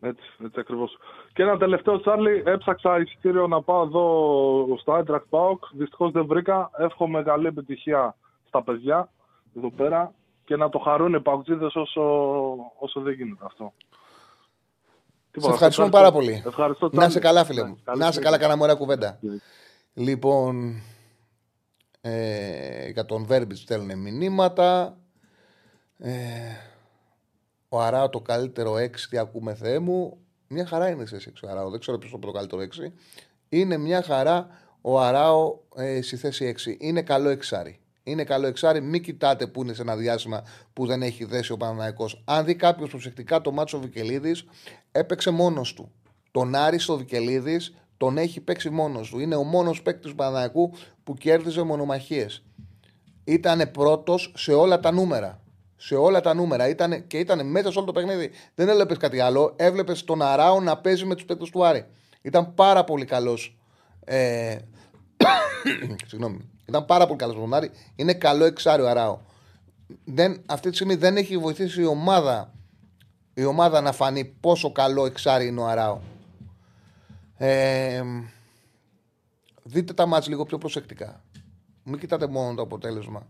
Έτσι, 0.00 0.22
έτσι 0.44 0.60
ακριβώς. 0.60 0.98
Και 1.32 1.42
ένα 1.42 1.58
τελευταίο, 1.58 2.00
Τσάρλι, 2.00 2.42
έψαξα 2.46 2.98
εισιτήριο 2.98 3.46
να 3.46 3.62
πάω 3.62 3.82
εδώ 3.82 4.76
στο 4.80 4.98
Eintracht 4.98 5.24
Πάοκ. 5.28 5.64
Δυστυχώς 5.72 6.10
δεν 6.10 6.26
βρήκα. 6.26 6.70
Εύχομαι 6.76 7.22
καλή 7.22 7.46
επιτυχία 7.46 8.16
στα 8.46 8.62
παιδιά 8.62 9.10
εδώ 9.56 9.70
πέρα 9.70 10.12
και 10.44 10.56
να 10.56 10.68
το 10.68 10.78
χαρούν 10.78 11.14
οι 11.14 11.20
παουτζίδες 11.20 11.74
όσο, 11.74 12.02
όσο 12.78 13.00
δεν 13.00 13.12
γίνεται 13.12 13.44
αυτό. 13.44 13.72
Σε 15.34 15.38
Τίποτα, 15.40 15.52
ευχαριστούμε 15.54 15.86
ευχαριστώ. 15.86 16.12
πάρα 16.12 16.12
πολύ. 16.12 16.42
Ευχαριστώ, 16.46 16.90
Να 16.92 17.04
είσαι 17.04 17.18
Τσάρλι. 17.18 17.28
καλά, 17.28 17.44
φίλε 17.44 17.62
Ναι, 17.62 17.68
μου. 17.68 17.78
καλή 17.84 17.98
Να 17.98 18.04
είσαι 18.04 18.12
συνέχεια. 18.12 18.30
καλά, 18.30 18.38
κάναμε 18.42 18.62
ωραία 18.62 18.74
κουβέντα. 18.74 19.18
Ναι. 19.20 19.36
Λοιπόν, 19.94 20.82
ε, 22.00 22.88
για 22.88 23.04
τον 23.04 23.24
Βέρμπιτ 23.24 23.56
στέλνουν 23.56 23.98
μηνύματα. 23.98 24.96
Ε, 25.98 26.12
ο 27.68 27.80
Αράο 27.80 28.08
το 28.08 28.20
καλύτερο 28.20 28.74
6, 28.74 28.90
τι 29.10 29.18
ακούμε 29.18 29.54
Θεέ 29.54 29.78
μου. 29.78 30.16
Μια 30.48 30.66
χαρά 30.66 30.88
είναι 30.88 31.06
σε 31.06 31.16
6 31.16 31.42
ο 31.42 31.48
Αράο. 31.50 31.70
Δεν 31.70 31.80
ξέρω 31.80 31.98
ποιος 31.98 32.14
το 32.20 32.30
καλύτερο 32.30 32.62
6. 32.62 32.92
Είναι 33.48 33.76
μια 33.76 34.02
χαρά 34.02 34.48
ο 34.80 35.00
Αράο 35.00 35.58
ε, 35.76 36.02
στη 36.02 36.16
θέση 36.16 36.54
6. 36.78 36.82
Είναι 36.82 37.02
καλό 37.02 37.28
εξάρι. 37.28 37.80
Είναι 38.02 38.24
καλό 38.24 38.46
εξάρι. 38.46 38.80
Μην 38.80 39.02
κοιτάτε 39.02 39.46
που 39.46 39.62
είναι 39.62 39.72
σε 39.72 39.82
ένα 39.82 39.96
διάστημα 39.96 40.42
που 40.72 40.86
δεν 40.86 41.02
έχει 41.02 41.24
δέσει 41.24 41.52
ο 41.52 41.56
Παναναναϊκό. 41.56 42.08
Αν 42.24 42.44
δει 42.44 42.54
κάποιος 42.54 42.90
προσεκτικά 42.90 43.40
το 43.40 43.52
μάτσο 43.52 43.80
Βικελίδης, 43.80 44.44
έπαιξε 44.92 45.30
μόνος 45.30 45.74
του. 45.74 45.92
Τον 46.30 46.54
Άριστο 46.54 46.96
Βικελίδης 46.96 47.74
τον 47.96 48.18
έχει 48.18 48.40
παίξει 48.40 48.70
μόνος 48.70 49.10
του. 49.10 49.18
Είναι 49.18 49.34
ο 49.34 49.42
μόνος 49.42 49.82
παίκτης 49.82 50.10
του 50.10 50.16
Παναναναϊκού 50.16 50.72
που 51.04 51.14
κέρδιζε 51.14 51.62
μονομαχίες. 51.62 52.42
Ήταν 53.24 53.70
πρώτος 53.70 54.32
σε 54.36 54.52
όλα 54.52 54.80
τα 54.80 54.92
νούμερα. 54.92 55.40
Σε 55.76 55.94
όλα 55.94 56.20
τα 56.20 56.34
νούμερα. 56.34 56.68
Ήτανε, 56.68 56.98
και 56.98 57.18
ήταν 57.18 57.46
μέσα 57.46 57.72
σε 57.72 57.78
όλο 57.78 57.86
το 57.86 57.92
παιχνίδι. 57.92 58.30
Δεν 58.54 58.68
έβλεπες 58.68 58.96
κάτι 58.96 59.20
άλλο. 59.20 59.52
Έβλεπες 59.56 60.04
τον 60.04 60.22
Αράο 60.22 60.60
να 60.60 60.78
παίζει 60.78 61.04
με 61.04 61.14
τους 61.14 61.24
παίκτες 61.24 61.50
του 61.50 61.64
Άρη. 61.64 61.86
Ήταν 62.22 62.54
πάρα 62.54 62.84
πολύ 62.84 63.04
καλός. 63.04 63.58
Ε... 64.04 64.56
Συγγνώμη. 66.06 66.50
Ήταν 66.72 66.86
πάρα 66.86 67.06
πολύ 67.06 67.18
καλός 67.18 67.34
τον 67.34 67.54
Άρη. 67.54 67.70
Είναι 67.94 68.14
καλό 68.14 68.44
εξάριο 68.44 68.86
Αράο. 68.86 69.18
Δεν, 70.04 70.42
αυτή 70.46 70.68
τη 70.68 70.74
στιγμή 70.74 70.94
δεν 70.94 71.16
έχει 71.16 71.38
βοηθήσει 71.38 71.80
η 71.80 71.84
ομάδα, 71.84 72.52
η 73.34 73.44
ομάδα 73.44 73.80
να 73.80 73.92
φανεί 73.92 74.24
πόσο 74.24 74.72
καλό 74.72 75.06
εξάρι 75.06 75.46
είναι 75.46 75.60
ο 75.60 75.66
Αράο. 75.66 76.00
Ε, 77.36 78.02
δείτε 79.62 79.92
τα 79.92 80.06
μάτια 80.06 80.30
λίγο 80.30 80.44
πιο 80.44 80.58
προσεκτικά. 80.58 81.22
Μην 81.82 81.98
κοιτάτε 81.98 82.26
μόνο 82.26 82.54
το 82.54 82.62
αποτέλεσμα. 82.62 83.28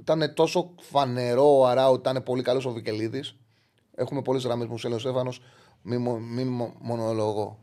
Ήταν 0.00 0.34
τόσο 0.34 0.74
φανερό 0.80 1.58
ο 1.58 1.66
Αράου, 1.66 1.94
ήταν 1.94 2.22
πολύ 2.22 2.42
καλός 2.42 2.66
ο 2.66 2.70
Βικελίδης. 2.70 3.36
Έχουμε 3.94 4.22
πολλές 4.22 4.44
γραμμές 4.44 4.66
μου, 4.66 4.74
ο 4.94 4.98
Στέφανος. 4.98 5.42
Μην 5.82 6.00
μη, 6.00 6.44
μη 6.44 6.72
μονολογώ. 6.80 7.58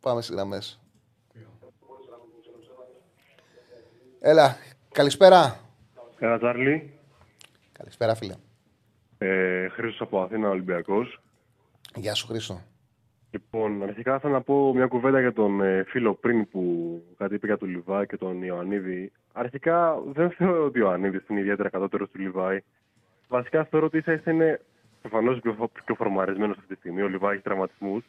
Πάμε 0.00 0.22
στις 0.22 0.34
γραμμές. 0.34 0.81
Έλα, 4.24 4.56
καλησπέρα. 4.92 5.58
Έλα, 6.18 6.38
Τσάρλι. 6.38 6.92
Καλησπέρα, 7.72 8.14
φίλε. 8.14 8.34
Ε, 9.18 9.68
Χρήστος 9.68 10.00
από 10.00 10.22
Αθήνα, 10.22 10.48
Ολυμπιακός. 10.48 11.20
Γεια 11.94 12.14
σου, 12.14 12.26
Χρήστο. 12.26 12.60
Λοιπόν, 13.30 13.82
αρχικά 13.82 14.18
θέλω 14.18 14.32
να 14.32 14.40
πω 14.40 14.74
μια 14.74 14.86
κουβέντα 14.86 15.20
για 15.20 15.32
τον 15.32 15.60
ε, 15.60 15.84
φίλο 15.88 16.14
πριν 16.14 16.48
που 16.48 16.62
κάτι 17.18 17.34
είπε 17.34 17.46
για 17.46 17.58
τον 17.58 17.68
Λιβάη 17.68 18.06
και 18.06 18.16
τον 18.16 18.42
Ιωαννίδη. 18.42 19.12
Αρχικά 19.32 19.98
δεν 20.12 20.30
θεωρώ 20.30 20.64
ότι 20.64 20.80
ο 20.80 20.82
Ιωαννίδης 20.82 21.28
είναι 21.28 21.40
ιδιαίτερα 21.40 21.68
κατώτερος 21.68 22.10
του 22.10 22.18
Λιβάη. 22.18 22.58
Βασικά 23.28 23.64
θεωρώ 23.64 23.86
ότι 23.86 23.98
ίσα 23.98 24.22
είναι 24.26 24.60
προφανώς 25.00 25.40
πιο, 25.40 25.70
πιο 25.84 25.94
φορμαρισμένος 25.94 26.56
αυτή 26.56 26.68
τη 26.68 26.80
στιγμή. 26.80 27.02
Ο 27.02 27.08
Λιβάη 27.08 27.34
έχει 27.34 27.42
τραυματισμούς. 27.42 28.04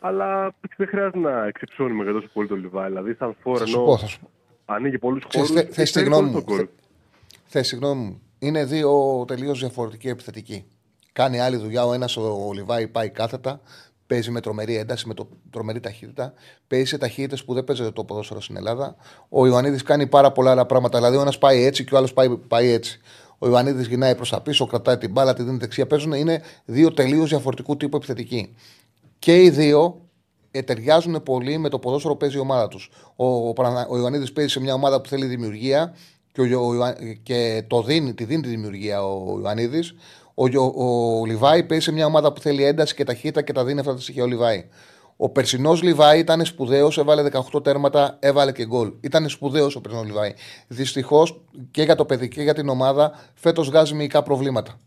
Αλλά 0.00 0.54
δεν 0.76 0.86
χρειάζεται 0.86 1.18
να 1.18 1.46
εξυψώνουμε 1.46 2.02
για 2.02 2.12
τόσο 2.12 2.28
πολύ 2.32 2.48
τον 2.48 2.58
Λιβάη. 2.58 2.88
Δηλαδή, 2.88 3.14
σαν 3.14 3.36
φόρ 3.42 3.62
ενώ 3.62 3.98
ανοίγει 4.66 4.98
πολλούς 4.98 5.22
χώρους. 5.32 5.50
Θε 5.70 5.84
συγγνώμη 5.84 6.30
μου. 6.30 6.44
Θε 7.46 7.62
συγγνώμη 7.62 8.02
μου. 8.02 8.20
Είναι 8.38 8.64
δύο 8.64 9.24
τελείως 9.26 9.58
διαφορετικοί 9.58 10.08
επιθετικοί. 10.08 10.64
Κάνει 11.12 11.40
άλλη 11.40 11.56
δουλειά. 11.56 11.86
Ο 11.86 11.92
ένας 11.92 12.16
ο 12.16 12.50
Λιβάη 12.54 12.88
πάει 12.88 13.10
κάθετα. 13.10 13.60
Παίζει 14.06 14.30
με 14.30 14.40
τρομερή 14.40 14.76
ένταση, 14.76 15.08
με 15.08 15.14
το, 15.14 15.28
τρομερή 15.50 15.80
ταχύτητα. 15.80 16.32
Παίζει 16.66 16.86
σε 16.86 16.98
ταχύτητες 16.98 17.44
που 17.44 17.54
δεν 17.54 17.64
παίζεται 17.64 17.90
το 17.90 18.04
ποδόσφαιρο 18.04 18.40
στην 18.40 18.56
Ελλάδα. 18.56 18.96
Ο 19.28 19.46
Ιωαννίδης 19.46 19.82
κάνει 19.82 20.06
πάρα 20.06 20.32
πολλά 20.32 20.50
άλλα 20.50 20.66
πράγματα. 20.66 20.98
Δηλαδή, 20.98 21.16
ο 21.16 21.20
ένας 21.20 21.38
πάει 21.38 21.62
έτσι 21.62 21.84
και 21.84 21.94
ο 21.94 21.98
άλλος 21.98 22.12
πάει, 22.12 22.36
πάει 22.36 22.68
έτσι. 22.68 23.00
Ο 23.38 23.48
Ιωαννίδης 23.48 23.86
γυρνάει 23.86 24.14
προς 24.14 24.30
τα 24.30 24.40
πίσω, 24.40 24.66
κρατάει 24.66 24.98
την 24.98 25.10
μπάλα, 25.10 25.34
τη 25.34 25.42
δίνει 25.42 25.56
δεξιά. 25.56 25.86
Παίζουν 25.86 26.12
είναι 26.12 26.42
δύο 26.64 26.92
τελείως 26.92 27.28
διαφορετικού 27.28 27.76
τύπου 27.76 27.96
επιθετικοί. 27.96 28.54
Και 29.18 29.42
οι 29.42 29.50
δύο 29.50 30.05
ε, 30.56 30.62
ταιριάζουν 30.62 31.22
πολύ 31.22 31.58
με 31.58 31.68
το 31.68 31.78
ποδόσφαιρο 31.78 32.12
που 32.12 32.18
παίζει 32.18 32.36
η 32.36 32.40
ομάδα 32.40 32.68
τους. 32.68 32.90
Ο, 33.16 33.26
ο, 33.26 33.54
ο 33.88 33.96
Ιωαννίδης 33.96 34.32
παίζει 34.32 34.50
σε 34.50 34.60
μια 34.60 34.74
ομάδα 34.74 35.00
που 35.00 35.08
θέλει 35.08 35.26
δημιουργία 35.26 35.94
και, 36.32 36.40
ο, 36.40 36.66
ο, 36.66 36.74
και 37.22 37.64
το 37.66 37.82
δίνει, 37.82 38.14
τη 38.14 38.24
δίνει 38.24 38.42
τη 38.42 38.48
δημιουργία 38.48 39.04
ο 39.04 39.38
Ιωαννίδης. 39.40 39.94
Ο, 40.34 40.44
ο, 40.58 41.20
ο 41.20 41.24
Λιβάη 41.24 41.62
παίζει 41.62 41.84
σε 41.84 41.92
μια 41.92 42.06
ομάδα 42.06 42.32
που 42.32 42.40
θέλει 42.40 42.64
ένταση 42.64 42.94
και 42.94 43.04
ταχύτητα 43.04 43.42
και 43.42 43.52
τα 43.52 43.64
δίνει 43.64 43.80
αυτά 43.80 43.94
τα 43.94 44.00
στοιχεία 44.00 44.22
ο 44.22 44.26
Λιβάη. 44.26 44.64
Ο 45.16 45.28
περσινός 45.28 45.82
Λιβάη 45.82 46.18
ήταν 46.18 46.44
σπουδαίος, 46.44 46.98
έβαλε 46.98 47.28
18 47.52 47.64
τέρματα, 47.64 48.16
έβαλε 48.20 48.52
και 48.52 48.66
γκολ. 48.66 48.92
Ήταν 49.00 49.28
σπουδαίος 49.28 49.76
ο 49.76 49.80
περσινός 49.80 50.06
Λιβάη. 50.06 50.34
Δυστυχώς 50.66 51.40
και 51.70 51.82
για 51.82 51.94
το 51.94 52.04
παιδί 52.04 52.28
και 52.28 52.42
για 52.42 52.54
την 52.54 52.68
ομάδα 52.68 53.12
φέτος 53.34 53.68
βγάζει 53.68 53.94
μυϊκά 53.94 54.22
προβλήματα. 54.22 54.80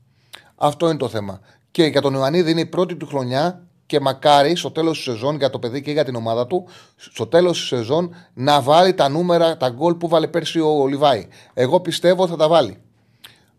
Αυτό 0.56 0.90
είναι 0.90 0.98
το 0.98 1.10
θέμα. 1.10 1.40
Και 1.72 1.84
για 1.84 2.02
τον 2.02 2.14
Ιωαννίδη 2.14 2.52
είναι 2.52 2.62
η 2.62 2.66
πρώτη 2.66 2.96
του 2.96 3.08
χρονιά 3.08 3.68
και 3.90 4.00
μακάρι 4.00 4.56
στο 4.56 4.72
τέλος 4.72 4.96
της 4.96 5.14
σεζόν 5.14 5.36
για 5.36 5.50
το 5.50 5.60
παιδί 5.60 5.82
και 5.82 5.92
για 5.92 6.06
την 6.06 6.16
ομάδα 6.16 6.48
του, 6.48 6.68
στο 6.96 7.28
τέλος 7.28 7.60
της 7.60 7.68
σεζόν 7.68 8.16
να 8.34 8.62
βάλει 8.62 8.94
τα 8.94 9.10
νούμερα, 9.10 9.58
τα 9.58 9.70
γκολ 9.70 9.96
που 9.96 10.08
βάλε 10.08 10.28
πέρσι 10.28 10.60
ο 10.60 10.88
Λιβάη. 10.88 11.28
Εγώ 11.54 11.80
πιστεύω 11.80 12.28
θα 12.28 12.36
τα 12.36 12.48
βάλει. 12.48 12.78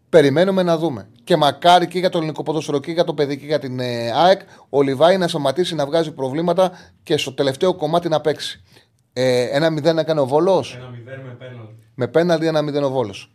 Περιμένουμε 0.08 0.62
να 0.62 0.78
δούμε. 0.78 1.08
Και 1.24 1.36
μακάρι 1.36 1.86
και 1.88 1.98
για 1.98 2.08
το 2.10 2.18
ελληνικό 2.18 2.42
ποδόσφαιρο 2.42 2.80
και 2.80 2.92
για 2.92 3.04
το 3.04 3.14
παιδί 3.14 3.38
και 3.38 3.46
για 3.46 3.58
την 3.58 3.80
ε, 3.80 4.10
ΑΕΚ 4.10 4.40
ο 4.68 4.82
Λιβάη 4.82 5.16
να 5.16 5.28
σταματήσει 5.28 5.74
να 5.74 5.86
βγάζει 5.86 6.12
προβλήματα 6.12 6.72
και 7.02 7.16
στο 7.16 7.32
τελευταίο 7.32 7.74
κομμάτι 7.74 8.08
να 8.08 8.20
παίξει. 8.20 8.62
Ε, 9.12 9.42
ένα 9.42 9.70
μηδέν 9.70 9.94
να 9.94 10.02
κάνει 10.02 10.20
ο 10.20 10.26
Βόλος; 10.26 10.74
Ένα 10.74 10.88
μηδέν 10.88 11.20
με 11.20 11.36
πέναλτι. 11.38 11.74
Με 11.94 12.06
πέναλτι 12.06 12.46
ένα 12.46 12.62
μηδέν 12.62 12.84
ο 12.84 12.90
Βόλος. 12.90 13.32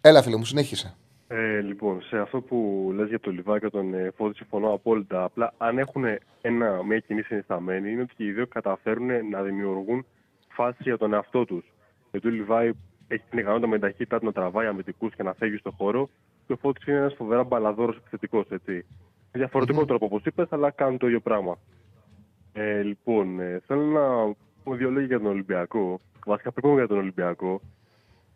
Έλα, 0.00 0.22
φίλε 0.22 0.36
μου, 0.36 0.44
συνέχισε. 0.44 0.94
Ε, 1.32 1.60
λοιπόν, 1.60 2.02
σε 2.02 2.18
αυτό 2.18 2.40
που 2.40 2.90
λες 2.94 3.08
για 3.08 3.20
το 3.20 3.30
Λιβάη 3.30 3.58
και 3.58 3.68
τον 3.68 3.94
ε, 3.94 4.10
Φώτη 4.16 4.36
συμφωνώ 4.36 4.72
απόλυτα. 4.72 5.24
Απλά 5.24 5.52
αν 5.58 5.78
έχουν 5.78 6.04
ένα, 6.40 6.82
μια 6.84 6.98
κοινή 6.98 7.22
συνισταμένη 7.22 7.90
είναι 7.90 8.02
ότι 8.02 8.14
και 8.14 8.24
οι 8.24 8.32
δύο 8.32 8.46
καταφέρουν 8.46 9.28
να 9.30 9.42
δημιουργούν 9.42 10.06
φάση 10.48 10.76
για 10.80 10.98
τον 10.98 11.12
εαυτό 11.12 11.44
τους. 11.44 11.64
Γιατί 12.10 12.28
ο 12.28 12.30
Λιβάη 12.30 12.70
έχει 13.08 13.24
την 13.30 13.38
ικανότητα 13.38 13.68
με 13.68 13.78
ταχύτητα 13.78 14.18
να 14.22 14.32
τραβάει 14.32 14.66
αμυντικούς 14.66 15.14
και 15.14 15.22
να 15.22 15.34
φεύγει 15.34 15.56
στον 15.56 15.72
χώρο. 15.72 16.08
Και 16.46 16.52
ο 16.52 16.56
Φώτη 16.56 16.90
είναι 16.90 16.98
ένας 16.98 17.14
φοβερά 17.14 17.44
μπαλαδόρος 17.44 17.96
επιθετικός. 17.96 18.46
Διαφορετικό 19.32 19.80
mm-hmm. 19.80 19.86
τρόπο, 19.86 20.04
όπως 20.04 20.24
είπες, 20.24 20.46
αλλά 20.50 20.70
κάνουν 20.70 20.98
το 20.98 21.06
ίδιο 21.06 21.20
πράγμα. 21.20 21.58
Ε, 22.52 22.82
λοιπόν, 22.82 23.40
ε, 23.40 23.60
θέλω 23.66 23.82
να 23.82 24.34
πω 24.64 24.74
δύο 24.74 24.90
λόγια 24.90 25.06
για 25.06 25.18
τον 25.18 25.26
Ολυμπιακό. 25.26 26.00
Βασικά, 26.26 26.52
πριν 26.52 26.74
για 26.74 26.86
τον 26.86 26.98
Ολυμπιακό, 26.98 27.60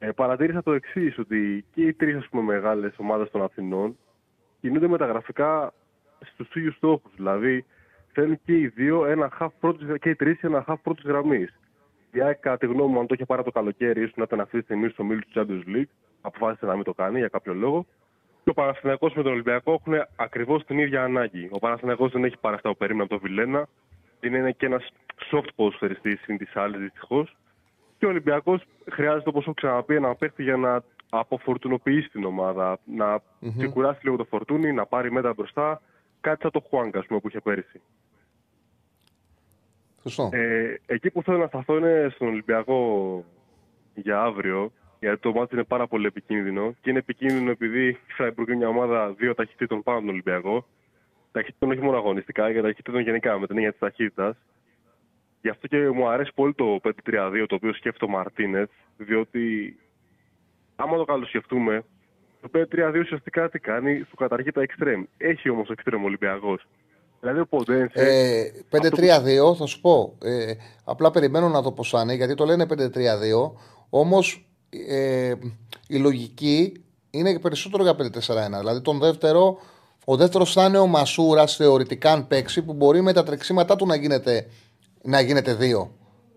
ε, 0.06 0.12
παρατήρησα 0.12 0.62
το 0.62 0.72
εξής, 0.72 1.18
ότι 1.18 1.64
και 1.74 1.82
οι 1.82 1.92
τρεις 1.92 2.28
μεγάλες 2.30 2.94
ομάδες 2.96 3.30
των 3.30 3.42
Αθηνών 3.42 3.98
κινούνται 4.60 4.88
μεταγραφικά 4.88 5.72
στους 6.20 6.54
ίδιους 6.54 6.76
στόχους. 6.76 7.12
Δηλαδή, 7.14 7.64
θέλουν 8.12 8.40
και 8.44 8.52
οι 8.58 8.66
δύο 8.66 9.06
ένα 9.06 9.32
half 9.40 9.48
πρώτης, 9.60 9.98
και 10.00 10.10
οι 10.10 10.14
τρεις 10.14 10.42
ένα 10.42 10.64
half 10.68 10.76
πρώτης 10.82 11.04
γραμμής. 11.04 11.58
Η 12.12 12.20
ΑΕΚ, 12.20 12.38
κατά 12.38 12.56
τη 12.56 12.66
γνώμη 12.66 12.92
μου, 12.92 13.00
αν 13.00 13.06
το 13.06 13.14
είχε 13.14 13.24
πάρει 13.24 13.42
το 13.42 13.50
καλοκαίρι, 13.50 14.00
ίσως 14.02 14.16
να 14.16 14.22
ήταν 14.22 14.40
αυτή 14.40 14.58
τη 14.58 14.64
στιγμή 14.64 14.88
στο 14.88 15.04
μίλιο 15.04 15.22
του 15.22 15.32
Champions 15.34 15.76
League. 15.76 15.90
Αποφάσισε 16.20 16.66
να 16.66 16.74
μην 16.74 16.84
το 16.84 16.94
κάνει 16.94 17.18
για 17.18 17.28
κάποιο 17.28 17.54
λόγο. 17.54 17.86
Και 18.44 18.50
ο 18.50 18.54
Παναθηναϊκός 18.54 19.14
με 19.14 19.22
τον 19.22 19.32
Ολυμπιακό 19.32 19.72
έχουν 19.72 19.94
ακριβώς 20.16 20.64
την 20.64 20.78
ίδια 20.78 21.04
ανάγκη. 21.04 21.48
Ο 21.50 21.58
Παναθηναϊκός 21.58 22.12
δεν 22.12 22.24
έχει 22.24 22.38
πάρει 22.40 22.54
αυτά 22.54 22.68
που 22.68 22.76
περίμενε 22.76 23.04
από 23.04 23.18
τον 23.18 23.28
Βιλένα. 23.28 23.68
Είναι 24.20 24.52
και 24.52 24.66
ένας 24.66 24.92
soft 25.30 25.48
ποδοσφαιριστή 25.54 26.16
συν 26.16 26.38
της 26.38 26.56
άλλης 26.56 26.80
δυστυχώς. 26.80 27.36
Και 27.98 28.06
ο 28.06 28.08
Ολυμπιακός 28.08 28.64
χρειάζεται, 28.90 29.28
όπως 29.28 29.42
έχω 29.42 29.54
ξαναπεί, 29.54 29.94
ένα 29.94 30.14
παίχτη 30.14 30.42
για 30.42 30.56
να 30.56 30.82
αποφορτουνοποιήσει 31.10 32.08
την 32.08 32.24
ομάδα. 32.24 32.78
Να 32.84 33.16
mm-hmm. 33.16 33.52
ξεκουράσει 33.58 34.00
λίγο 34.02 34.16
το 34.16 34.24
φορτούνι, 34.24 34.72
να 34.72 34.86
πάρει 34.86 35.12
μέτρα 35.12 35.32
μπροστά. 35.32 35.82
Κάτι 36.20 36.40
σαν 36.40 36.50
το 36.50 36.60
Χουάνκα, 36.68 37.04
που 37.06 37.28
είχε 37.28 37.40
πέρυσι. 37.40 37.80
Ε, 40.30 40.74
εκεί 40.86 41.10
που 41.10 41.22
θέλω 41.22 41.38
να 41.38 41.46
σταθώ 41.46 41.76
είναι 41.76 42.08
στον 42.14 42.28
Ολυμπιακό 42.28 43.24
για 43.94 44.20
αύριο, 44.20 44.72
γιατί 45.00 45.20
το 45.20 45.32
μάτι 45.32 45.54
είναι 45.54 45.64
πάρα 45.64 45.86
πολύ 45.86 46.06
επικίνδυνο. 46.06 46.74
Και 46.80 46.90
είναι 46.90 46.98
επικίνδυνο 46.98 47.50
επειδή 47.50 47.88
η 47.88 47.98
Φράιμπουργκ 48.06 48.48
είναι 48.48 48.56
μια 48.56 48.68
ομάδα 48.68 49.12
δύο 49.12 49.34
ταχυτήτων 49.34 49.82
πάνω 49.82 49.98
από 49.98 50.06
τον 50.06 50.14
Ολυμπιακό. 50.14 50.66
Ταχυτήτων 51.32 51.70
όχι 51.70 51.80
μόνο 51.80 51.96
αγωνιστικά, 51.96 52.50
για 52.50 52.62
ταχυτήτων 52.62 53.00
γενικά 53.00 53.38
με 53.38 53.46
την 53.46 53.56
έννοια 53.56 53.70
της 53.70 53.80
ταχύτητας. 53.80 54.36
Γι' 55.44 55.50
αυτό 55.50 55.66
και 55.66 55.90
μου 55.90 56.08
αρέσει 56.08 56.30
πολύ 56.34 56.54
το 56.54 56.80
5-3-2 56.82 56.90
το 57.48 57.54
οποίο 57.54 57.72
σκέφτεται 57.74 58.04
ο 58.04 58.08
Μαρτίνετ, 58.08 58.70
διότι 58.96 59.76
άμα 60.76 60.96
το 60.96 61.04
καλοσκεφτούμε, 61.04 61.84
το 62.40 62.48
5-3-2 62.54 63.00
ουσιαστικά 63.00 63.48
τι 63.48 63.58
κάνει, 63.58 64.04
σου 64.08 64.16
καταργεί 64.16 64.50
τα 64.50 64.62
εξτρέμ. 64.62 65.02
Έχει 65.16 65.50
όμως 65.50 65.68
εξτρέμ 65.68 66.04
Ολυμπιακός. 66.04 66.66
Δηλαδή 67.20 67.40
ο 67.40 67.46
Ποντένσε. 67.46 67.92
Ε, 67.94 68.78
5-3-2, 69.50 69.56
θα 69.56 69.66
σου 69.66 69.80
πω. 69.80 70.18
Ε, 70.22 70.52
απλά 70.84 71.10
περιμένω 71.10 71.48
να 71.48 71.62
δω 71.62 71.72
πώ 71.72 71.84
θα 71.84 72.00
είναι, 72.00 72.14
γιατί 72.14 72.34
το 72.34 72.44
λένε 72.44 72.66
5-3-2. 72.70 73.52
Όμως 73.90 74.48
ε, 74.88 75.34
η 75.88 75.96
λογική 75.96 76.84
είναι 77.10 77.38
περισσότερο 77.38 77.82
για 77.82 77.92
5-4-1. 77.92 78.58
Δηλαδή 78.58 78.80
τον 78.80 78.98
δεύτερο, 78.98 79.58
ο 80.04 80.16
δεύτερος 80.16 80.52
θα 80.52 80.64
είναι 80.64 80.78
ο 80.78 80.86
Μασούρας 80.86 81.56
θεωρητικά 81.56 82.12
αν 82.12 82.26
παίξει 82.26 82.62
που 82.62 82.72
μπορεί 82.72 83.02
με 83.02 83.12
τα 83.12 83.22
τρεξίματά 83.22 83.76
του 83.76 83.86
να 83.86 83.96
γίνεται, 83.96 84.46
να 85.04 85.20
γίνεται 85.20 85.54
δύο. 85.54 85.90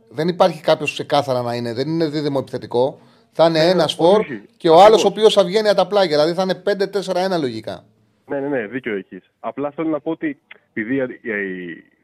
Δεν 0.10 0.28
υπάρχει 0.28 0.62
κάποιος 0.62 0.94
ξεκάθαρα 0.94 1.42
να 1.42 1.54
είναι, 1.56 1.74
δεν 1.74 1.88
είναι 1.88 2.08
δίδυμο 2.10 2.38
επιθετικό. 2.42 3.00
Θα 3.32 3.46
είναι 3.46 3.60
ε, 3.60 3.70
ένας 3.70 3.94
φορ 3.94 4.26
και 4.58 4.70
ο 4.70 4.82
άλλος 4.82 5.04
ο 5.04 5.08
οποίος 5.08 5.34
θα 5.34 5.44
βγαίνει 5.44 5.68
από 5.68 5.78
τα 5.78 5.88
πλάγια. 5.88 6.18
Δηλαδή 6.18 6.34
θα 6.34 6.44
είναι 6.44 7.36
5-4-1 7.36 7.40
λογικά. 7.40 7.84
Ναι, 8.26 8.40
ναι, 8.40 8.48
ναι, 8.48 8.68
δίκιο 8.68 8.96
έχεις. 8.96 9.32
Απλά 9.40 9.72
θέλω 9.72 9.90
να 9.90 10.00
πω 10.00 10.12
ότι 10.12 10.40
επειδή 10.74 11.20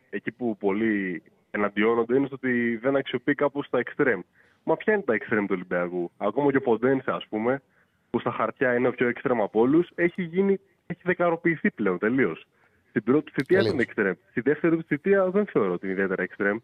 εκεί 0.09 0.31
που 0.31 0.57
πολλοί 0.57 1.23
εναντιώνονται 1.51 2.15
είναι 2.15 2.25
στο 2.25 2.35
ότι 2.35 2.75
δεν 2.75 2.95
αξιοποιεί 2.95 3.35
κάπως 3.35 3.69
τα 3.69 3.79
εξτρέμ. 3.79 4.19
Μα 4.63 4.77
ποια 4.77 4.93
είναι 4.93 5.01
τα 5.01 5.13
εξτρέμ 5.13 5.45
του 5.45 5.53
Ολυμπιακού; 5.55 6.11
Ακόμα 6.17 6.51
και 6.51 6.57
ο 6.57 6.61
Ποντένσε, 6.61 7.11
ας 7.11 7.25
πούμε, 7.29 7.61
που 8.09 8.19
στα 8.19 8.31
χαρτιά 8.31 8.75
είναι 8.75 8.87
ο 8.87 8.91
πιο 8.91 9.07
εξτρέμ 9.07 9.41
από 9.41 9.59
όλους, 9.59 9.89
έχει, 9.95 10.23
γίνει, 10.23 10.59
έχει 10.85 11.01
δεκαροποιηθεί 11.03 11.71
πλέον 11.71 11.97
τελείως. 11.97 12.47
Στην 12.93 13.05
πρώτη 13.05 13.31
θητεία 13.31 13.57
Τελείως. 13.57 13.73
ήταν 13.73 13.79
εξτρέμ. 13.79 14.13
Στη 14.29 14.41
δεύτερη 14.41 14.75
του 14.75 14.83
θητεία 14.83 15.29
δεν 15.29 15.45
θεωρώ 15.45 15.73
ότι 15.73 15.85
είναι 15.85 15.93
ιδιαίτερα 15.93 16.23
εξτρέμ. 16.23 16.57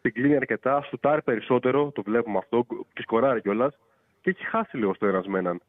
Την 0.00 0.12
κλείνει 0.12 0.36
αρκετά, 0.36 0.82
σουτάρει 0.82 1.22
περισσότερο, 1.22 1.90
το 1.90 2.02
βλέπουμε 2.02 2.38
αυτό, 2.38 2.66
και 2.92 3.02
σκοράρει 3.02 3.40
κιόλας. 3.40 3.78
Και 4.20 4.30
έχει 4.30 4.44
χάσει 4.44 4.76
λίγο 4.76 4.94
στο 4.94 5.06
ένας 5.06 5.26
με 5.26 5.38
έναν. 5.38 5.60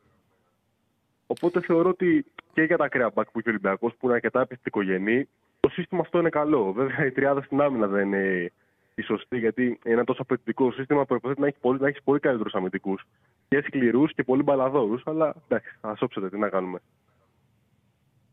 Οπότε 1.28 1.62
θεωρώ 1.62 1.90
ότι 1.90 2.26
και 2.54 2.62
για 2.62 2.78
τα 2.78 2.86
ακραία 2.86 3.12
μπακ 3.14 3.32
που 3.32 3.40
έχει 3.40 3.48
ο 3.48 3.52
Ολυμπιακός, 3.52 3.94
που 4.00 4.06
είναι 4.06 4.16
αρκετά 4.16 4.42
επιστικογενή, 4.42 5.28
το 5.60 5.70
σύστημα 5.70 6.02
αυτό 6.02 6.20
είναι 6.20 6.30
καλό. 6.30 6.74
Βέβαια 6.74 7.06
η 7.06 7.12
τριάδα 7.12 7.42
στην 7.42 7.62
άμυνα 7.62 7.88
δεν 7.88 8.06
είναι 8.08 8.52
η 8.96 9.02
σωστή, 9.02 9.38
γιατί 9.38 9.64
είναι 9.66 9.80
ένα 9.84 10.04
τόσο 10.04 10.22
απαιτητικό 10.22 10.72
σύστημα 10.72 11.00
που 11.00 11.08
προποθέτει 11.08 11.42
να 11.42 11.48
έχει 11.48 11.60
πολύ, 11.62 11.80
να 11.80 11.88
έχεις 11.88 12.04
πολύ 12.04 12.20
καλύτερους 12.20 12.54
αμυντικούς. 12.54 13.04
Και 13.48 13.64
σκληρούς 13.68 14.14
και 14.14 14.24
πολύ 14.24 14.44
μπαλαδόρους. 14.44 15.02
Αλλά 15.06 15.36
εντάξει, 15.48 15.78
ας 15.82 16.02
όψετε 16.02 16.30
τι 16.30 16.38
να 16.38 16.50
κάνουμε. 16.50 16.80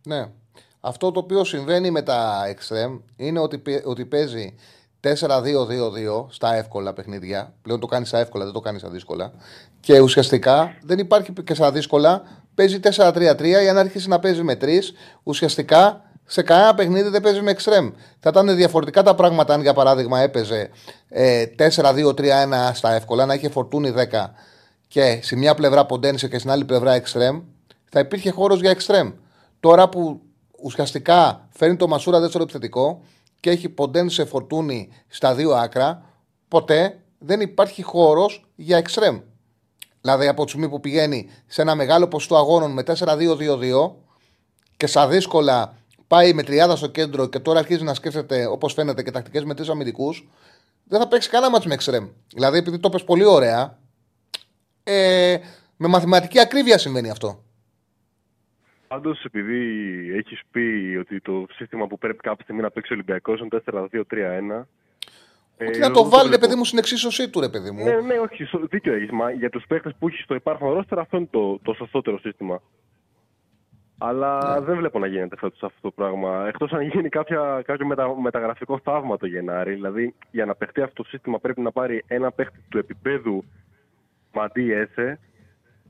Ναι. 0.07 0.33
Αυτό 0.85 1.11
το 1.13 1.21
οποίο 1.21 1.45
συμβαίνει 1.45 1.91
με 1.91 2.03
τα 2.03 2.43
extreme 2.47 3.01
είναι 3.17 3.39
ότι, 3.39 3.59
παι- 3.59 3.87
ότι 3.87 4.05
παίζει 4.05 4.55
4-2-2-2 5.01 6.27
στα 6.29 6.55
εύκολα 6.55 6.93
παιχνίδια. 6.93 7.55
Πλέον 7.63 7.81
το 7.81 7.87
κάνεις 7.87 8.09
στα 8.09 8.19
εύκολα, 8.19 8.45
δεν 8.45 8.53
το 8.53 8.61
κάνεις 8.61 8.81
στα 8.81 8.91
δύσκολα. 8.91 9.33
Και 9.81 10.01
ουσιαστικά 10.01 10.77
δεν 10.83 10.99
υπάρχει 10.99 11.33
και 11.45 11.55
στα 11.55 11.73
δύσκολα. 11.73 12.23
Παίζει 12.55 12.81
4-3-3 12.81 13.63
για 13.63 13.73
να 13.73 13.81
αρχίσει 13.81 14.09
να 14.09 14.19
παίζει 14.19 14.43
με 14.43 14.57
3. 14.61 14.67
Ουσιαστικά 15.23 16.03
σε 16.25 16.43
κανένα 16.43 16.75
παιχνίδι 16.75 17.09
δεν 17.09 17.23
παίζει 17.23 17.41
με 17.41 17.55
extreme. 17.59 17.93
Θα 18.21 18.29
ήταν 18.29 18.57
διαφορετικά 18.57 19.03
τα 19.03 19.15
πράγματα 19.15 19.55
αν 19.55 19.61
για 19.61 19.75
παράδειγμα 19.75 20.21
έπαιζε 20.21 20.71
ε, 21.09 21.45
4-2-3-1 21.59 22.71
στα 22.73 22.93
εύκολα, 22.93 23.27
να 23.27 23.35
είχε 23.35 23.49
φορτούνι 23.49 23.95
10 23.97 24.27
και 24.89 25.19
σε 25.23 25.37
μια 25.37 25.55
πλευρά 25.55 25.87
ποντένσε 25.87 26.29
και 26.29 26.39
στην 26.39 26.51
άλλη 26.51 26.65
πλευρά 26.65 27.03
extreme, 27.03 27.43
θα 27.91 28.01
υπήρχε 28.01 28.31
χώρος 28.31 28.61
για 28.61 28.77
extreme. 28.77 29.13
Τώρα 29.61 29.89
που 29.89 30.21
ουσιαστικά 30.63 31.49
φέρνει 31.51 31.77
το 31.77 31.89
Μασούρα 31.89 32.21
δεύτερο 32.21 32.43
επιθετικό 32.43 33.03
και 33.41 33.51
έχει 33.51 33.69
ποντένσε 33.69 34.25
φορτούνι 34.25 34.89
στα 35.09 35.35
δύο 35.35 35.51
άκρα, 35.53 36.03
ποτέ 36.49 36.99
δεν 37.19 37.41
υπάρχει 37.41 37.83
χώρος 37.83 38.45
για 38.55 38.83
extreme. 38.85 39.21
Δηλαδή 40.01 40.29
από 40.29 40.45
τη 40.45 40.49
στιγμή 40.51 40.69
που 40.69 40.81
πηγαίνει 40.81 41.29
σε 41.47 41.63
ένα 41.63 41.75
μεγάλο 41.75 42.09
ποσοστό 42.09 42.37
αγώνων 42.37 42.71
με 42.71 42.83
4-2-2-2 42.87 43.93
και 44.77 44.87
στα 44.87 45.09
δύσκολα 45.09 45.77
πάει 46.07 46.33
με 46.33 46.43
τριάδα 46.43 46.77
στο 46.77 46.87
κέντρο 46.87 47.27
και 47.27 47.39
τώρα 47.39 47.59
αρχίζει 47.59 47.83
να 47.83 47.95
σκέφτεται 47.95 48.47
όπως 48.47 48.73
φαίνεται 48.73 49.03
και 49.03 49.11
τακτικές 49.11 49.45
με 49.45 49.55
τρεις 49.55 49.69
αμυντικούς, 49.69 50.29
δεν 50.85 51.01
θα 51.01 51.09
παίξει 51.09 51.29
κανένα 51.29 51.51
μάτς 51.51 51.67
με 51.67 51.77
extreme. 51.79 52.09
Δηλαδή 52.35 52.59
επειδή 52.59 52.79
το 52.79 52.89
πες 52.89 53.05
πολύ 53.05 53.25
ωραία, 53.25 53.79
ε, 54.83 55.37
με 55.77 55.89
μαθηματική 55.89 56.41
ακρίβεια 56.41 56.79
συμβαίνει 56.79 57.11
αυτό. 57.11 57.43
Πάντως, 58.93 59.25
επειδή 59.25 59.59
έχεις 60.17 60.41
πει 60.51 60.97
ότι 61.01 61.21
το 61.21 61.47
σύστημα 61.53 61.87
που 61.87 61.99
πρέπει 61.99 62.17
κάποια 62.17 62.45
στιγμή 62.45 62.63
να 62.63 62.71
παίξει 62.71 62.93
ο 62.93 62.95
Ολυμπιακός 62.97 63.41
είναι 63.41 63.49
4-2-3-1. 63.65 64.67
Ότι 65.61 65.77
ε, 65.77 65.79
να 65.79 65.87
εγώ 65.87 65.95
το 65.95 66.01
δεν 66.03 66.11
βάλει, 66.11 66.23
ρε 66.23 66.29
βλέπω. 66.29 66.39
παιδί 66.39 66.55
μου, 66.55 66.65
στην 66.65 66.79
εξίσωσή 66.79 67.31
του, 67.31 67.41
ρε 67.41 67.49
παιδί 67.49 67.71
μου. 67.71 67.85
Ναι, 67.85 68.01
ναι, 68.01 68.19
όχι, 68.19 68.45
σω- 68.45 68.69
δίκιο 68.71 68.93
έχεις. 68.95 69.11
Μα 69.11 69.31
για 69.31 69.51
τους 69.51 69.65
παίχτες 69.69 69.93
που 69.99 70.09
έχεις 70.09 70.25
στο 70.25 70.35
υπάρχον 70.35 70.73
ρόστερ, 70.73 70.99
αυτό 70.99 71.17
είναι 71.17 71.29
το, 71.31 71.59
το 71.63 71.73
σωστότερο 71.75 72.19
σύστημα. 72.19 72.63
Αλλά 73.99 74.59
Ναι. 74.59 74.65
δεν 74.67 74.77
βλέπω 74.77 74.99
να 74.99 75.07
γίνεται 75.07 75.37
φέτος 75.37 75.63
αυτό 75.63 75.81
το 75.81 75.91
πράγμα. 75.91 76.47
Εκτός 76.49 76.73
αν 76.73 76.81
γίνει 76.83 77.09
κάποια, 77.09 77.63
κάποιο 77.67 77.87
μετα, 77.87 78.21
μεταγραφικό 78.21 78.81
θαύμα 78.85 79.17
το 79.17 79.27
Γενάρη. 79.27 79.73
Δηλαδή, 79.75 80.15
για 80.31 80.45
να 80.45 80.55
παιχτεί 80.55 80.81
αυτό 80.83 81.03
το 81.03 81.09
σύστημα 81.09 81.39
πρέπει 81.39 81.61
να 81.61 81.73
πάρει 81.73 82.05
ένα 82.07 82.31
παίχτη 82.33 82.59
του 82.69 82.79
επίπεδου 82.79 83.45
Μαντί 84.33 84.73
Έσε. 84.73 85.19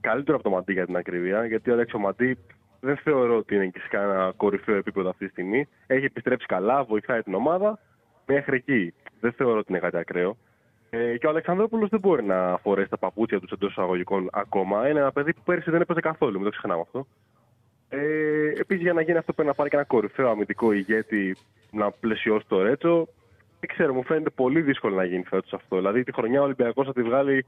Καλύτερο 0.00 0.34
από 0.36 0.44
το 0.44 0.50
Μαντί 0.50 0.72
για 0.72 0.86
την 0.86 0.96
ακρίβεια. 0.96 1.44
Γιατί 1.46 1.70
ο 1.70 1.72
Αλέξο 1.72 1.98
Μαντί 1.98 2.38
δεν 2.84 2.96
θεωρώ 2.96 3.36
ότι 3.36 3.54
είναι 3.54 3.66
και 3.66 3.80
σε 3.80 3.88
κανένα 3.88 4.32
κορυφαίο 4.36 4.76
επίπεδο 4.76 5.08
αυτή 5.08 5.24
τη 5.24 5.30
στιγμή. 5.30 5.68
Έχει 5.86 6.04
επιστρέψει 6.04 6.46
καλά, 6.46 6.84
βοηθάει 6.84 7.22
την 7.22 7.34
ομάδα. 7.34 7.78
Μέχρι 8.26 8.56
εκεί. 8.56 8.94
Δεν 9.20 9.32
θεωρώ 9.32 9.58
ότι 9.58 9.66
είναι 9.68 9.78
κάτι 9.78 9.96
ακραίο. 9.96 10.36
Ε, 10.90 11.16
και 11.18 11.26
ο 11.26 11.28
Αλεξανδρόπουλος 11.28 11.88
δεν 11.88 12.00
μπορεί 12.00 12.24
να 12.24 12.58
φορέσει 12.62 12.88
τα 12.88 12.98
παπούτσια 12.98 13.40
τους 13.40 13.50
εντός 13.50 13.70
εισαγωγικών 13.70 14.28
ακόμα. 14.32 14.88
Είναι 14.88 15.00
ένα 15.00 15.12
παιδί 15.12 15.32
που 15.34 15.40
πέρυσι 15.44 15.70
δεν 15.70 15.80
έπαιζε 15.80 16.00
καθόλου, 16.00 16.34
μην 16.34 16.44
το 16.44 16.50
ξεχνάμε 16.50 16.80
αυτό. 16.80 17.06
Ε, 17.88 18.52
Επίσης, 18.60 18.82
για 18.82 18.92
να 18.92 19.00
γίνει 19.00 19.18
αυτό, 19.18 19.32
πρέπει 19.32 19.48
να 19.48 19.54
πάρει 19.54 19.70
και 19.70 19.76
ένα 19.76 19.84
κορυφαίο 19.84 20.30
αμυντικό 20.30 20.72
ηγέτη 20.72 21.36
να 21.70 21.90
πλαισιώσει 21.90 22.46
το 22.48 22.62
Ρέτσο. 22.62 23.08
Δεν 23.60 23.68
ξέρω, 23.68 23.94
μου 23.94 24.04
φαίνεται 24.04 24.30
πολύ 24.30 24.60
δύσκολο 24.60 24.94
να 24.94 25.04
γίνει 25.04 25.24
φέτος 25.24 25.52
αυτό. 25.52 25.76
Δηλαδή, 25.76 26.02
τη 26.02 26.12
χρονιά 26.12 26.40
ο 26.40 26.44
Ολυμπιακός 26.44 26.86
θα 26.86 26.92
τη 26.92 27.02
βγάλει 27.02 27.46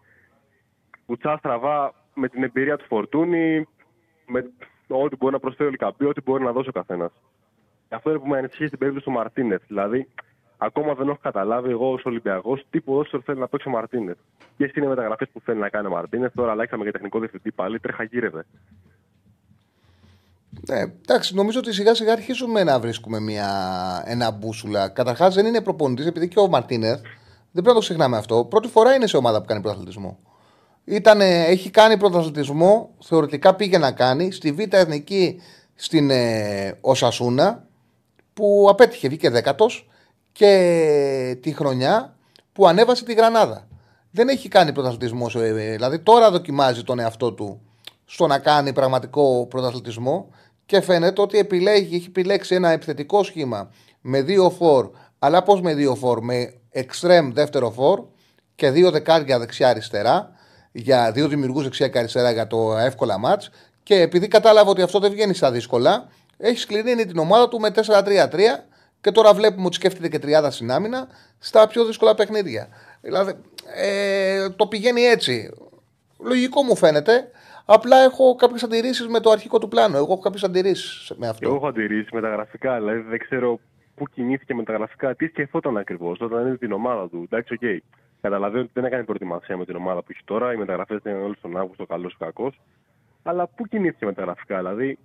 κουτσά 1.06 1.36
στραβά 1.36 1.94
με 2.14 2.28
την 2.28 2.42
εμπειρία 2.42 2.76
του 2.76 2.84
Φορτούνη, 2.84 3.66
με 4.26 4.52
ό,τι 4.88 5.16
μπορεί 5.16 5.32
να 5.32 5.38
προσφέρει 5.38 5.68
ο 5.68 5.70
Λικαμπή, 5.70 6.04
ό,τι 6.04 6.20
μπορεί 6.20 6.44
να 6.44 6.52
δώσει 6.52 6.68
ο 6.68 6.72
καθένας. 6.72 7.12
Αυτό 7.88 8.10
είναι 8.10 8.18
που 8.18 8.28
με 8.28 8.38
ανησυχεί 8.38 8.66
στην 8.66 8.78
περίπτωση 8.78 9.06
του 9.06 9.12
Μαρτίνεθ. 9.12 9.62
Δηλαδή, 9.66 10.08
ακόμα 10.58 10.94
δεν 10.94 11.08
έχω 11.08 11.18
καταλάβει 11.22 11.70
εγώ 11.70 11.92
ως 11.92 12.04
Ολυμπιακός 12.04 12.66
τι 12.70 12.80
ποδόσφαιρο 12.80 13.22
θέλει 13.26 13.38
να 13.38 13.48
παίξει 13.48 13.68
ο 13.68 13.70
Μαρτίνεθ. 13.70 14.16
Ποιες 14.56 14.72
είναι 14.74 14.86
οι 14.86 14.88
μεταγραφές 14.88 15.28
που 15.32 15.40
θέλει 15.40 15.58
να 15.58 15.68
κάνει 15.68 15.86
ο 15.86 15.90
Μαρτίνεθ. 15.90 16.32
Τώρα 16.34 16.50
αλλάξαμε 16.50 16.82
για 16.82 16.92
τεχνικό 16.92 17.18
διευθυντή 17.18 17.52
πάλι, 17.52 17.80
τρέχα 17.80 18.08
Ναι, 20.68 20.80
εντάξει, 20.80 21.34
νομίζω 21.34 21.58
ότι 21.58 21.72
σιγά 21.72 21.94
σιγά 21.94 22.12
αρχίζουμε 22.12 22.64
να 22.64 22.80
βρίσκουμε 22.80 23.20
μια, 23.20 23.50
ένα 24.06 24.30
μπούσουλα. 24.30 24.88
Καταρχάς 24.88 25.34
δεν 25.34 25.46
είναι 25.46 25.62
προπονητής, 25.62 26.06
επειδή 26.06 26.28
και 26.28 26.38
ο 26.38 26.48
Μαρτίνεθ, 26.48 27.00
δεν 27.00 27.62
πρέπει 27.62 27.66
να 27.66 27.74
το 27.74 27.80
ξεχνάμε 27.80 28.16
αυτό. 28.16 28.44
Πρώτη 28.44 28.68
φορά 28.68 28.94
είναι 28.94 29.06
σε 29.06 29.16
ομάδα 29.16 29.40
που 29.40 29.46
κάνει 29.46 29.60
πρωταθλητισμό. 29.60 30.18
Ήτανε, 30.84 31.44
έχει 31.44 31.70
κάνει 31.70 31.96
πρωταθλητισμό, 31.96 32.94
θεωρητικά 33.00 33.54
πήγε 33.54 33.78
να 33.78 33.92
κάνει 33.92 34.32
στη 34.32 34.52
Β' 34.52 34.74
Εθνική 34.74 35.40
στην 35.74 36.10
ε, 36.10 36.78
Οσασούνα, 36.80 37.66
που 38.34 38.66
απέτυχε, 38.70 39.08
βγήκε 39.08 39.30
δέκατος 39.30 39.88
και 40.32 41.38
τη 41.40 41.52
χρονιά 41.52 42.16
που 42.52 42.66
ανέβασε 42.66 43.04
τη 43.04 43.14
Γρανάδα. 43.14 43.68
Δεν 44.10 44.28
έχει 44.28 44.48
κάνει 44.48 44.72
πρωταθλητισμό, 44.72 45.30
ε, 45.34 45.46
ε, 45.46 45.52
δηλαδή 45.52 45.98
τώρα 45.98 46.30
δοκιμάζει 46.30 46.82
τον 46.82 46.98
εαυτό 46.98 47.32
του 47.32 47.60
στο 48.04 48.26
να 48.26 48.38
κάνει 48.38 48.72
πραγματικό 48.72 49.46
πρωταθλητισμό 49.50 50.28
και 50.66 50.80
φαίνεται 50.80 51.20
ότι 51.20 51.38
επιλέγει, 51.38 51.96
έχει 51.96 52.06
επιλέξει 52.06 52.54
ένα 52.54 52.70
επιθετικό 52.70 53.22
σχήμα 53.22 53.70
με 54.00 54.22
δύο 54.22 54.50
φορ, 54.50 54.90
αλλά 55.18 55.42
πώς 55.42 55.60
με 55.60 55.74
δύο 55.74 55.94
φορ, 55.94 56.22
με 56.22 56.54
extreme 56.74 57.30
δεύτερο 57.32 57.70
φορ 57.70 58.02
και 58.54 58.70
δύο 58.70 58.90
δεκάρια 58.90 59.38
δεξιά-αριστερά, 59.38 60.32
για 60.76 61.12
δύο 61.12 61.28
δημιουργούς 61.28 61.62
δεξιά 61.62 61.88
και 61.88 61.98
αριστερά 61.98 62.30
για 62.30 62.46
το 62.46 62.76
εύκολα 62.78 63.18
μάτς. 63.18 63.50
Και 63.82 64.00
επειδή 64.00 64.28
κατάλαβε 64.28 64.70
ότι 64.70 64.82
αυτό 64.82 64.98
δεν 64.98 65.10
βγαίνει 65.10 65.34
στα 65.34 65.50
δύσκολα, 65.50 66.08
έχει 66.36 66.58
σκληρύνει 66.58 67.06
την 67.06 67.18
ομάδα 67.18 67.48
του 67.48 67.60
με 67.60 67.70
4-3-3 67.74 68.38
και 69.00 69.10
τώρα 69.10 69.34
βλέπουμε 69.34 69.66
ότι 69.66 69.74
σκέφτεται 69.74 70.08
και 70.08 70.18
τριάδα 70.18 70.50
στην 70.50 70.70
άμυνα 70.70 71.08
στα 71.38 71.66
πιο 71.68 71.84
δύσκολα 71.84 72.14
παιχνίδια. 72.14 72.68
Δηλαδή 73.00 73.32
ε, 73.74 74.50
το 74.50 74.66
πηγαίνει 74.66 75.02
έτσι. 75.02 75.50
Λογικό 76.18 76.62
μου 76.62 76.76
φαίνεται. 76.76 77.30
Απλά 77.64 77.96
έχω 77.96 78.34
κάποιες 78.34 78.62
αντιρρήσεις 78.62 79.06
με 79.08 79.20
το 79.20 79.30
αρχικό 79.30 79.58
του 79.58 79.68
πλάνο. 79.68 79.96
Εγώ 79.96 80.12
έχω 80.12 80.18
κάποιες 80.18 80.42
αντιρρήσεις 80.44 81.12
με 81.16 81.28
αυτό. 81.28 81.46
Εγώ 81.46 81.56
έχω 81.56 81.66
αντιρρήσεις 81.66 82.10
μεταγραφικά, 82.10 82.78
δηλαδή 82.78 83.00
δεν 83.00 83.18
ξέρω 83.18 83.60
πού 83.94 84.04
κινήθηκε 84.08 84.54
μεταγραφικά, 84.54 85.14
τι 85.14 85.26
σκεφτόταν 85.26 85.76
ακριβώς 85.76 86.20
όταν 86.20 86.46
είδε 86.46 86.56
την 86.56 86.72
ομάδα 86.72 87.08
του. 87.08 87.22
Εντάξει, 87.30 87.52
ok. 87.52 87.60
Okay. 87.62 87.78
Καταλαβαίνω 88.24 88.62
ότι 88.62 88.70
δεν 88.74 88.84
έκανε 88.84 89.04
προετοιμασία 89.04 89.56
με 89.56 89.64
την 89.64 89.76
ομάδα 89.76 90.00
που 90.00 90.06
έχει 90.10 90.20
τώρα. 90.24 90.52
Οι 90.52 90.56
μεταγραφές 90.56 90.96
ήταν 90.96 91.22
όλε 91.22 91.34
τον 91.40 91.56
Αύγουστο, 91.56 91.86
καλώς 91.86 92.12
ή 92.12 92.16
κακώς. 92.18 92.60
Αλλά 93.22 93.46
πού 93.46 93.66
κινήθηκε 93.66 94.04
μεταγραφικά, 94.06 94.56
δηλαδή 94.56 94.98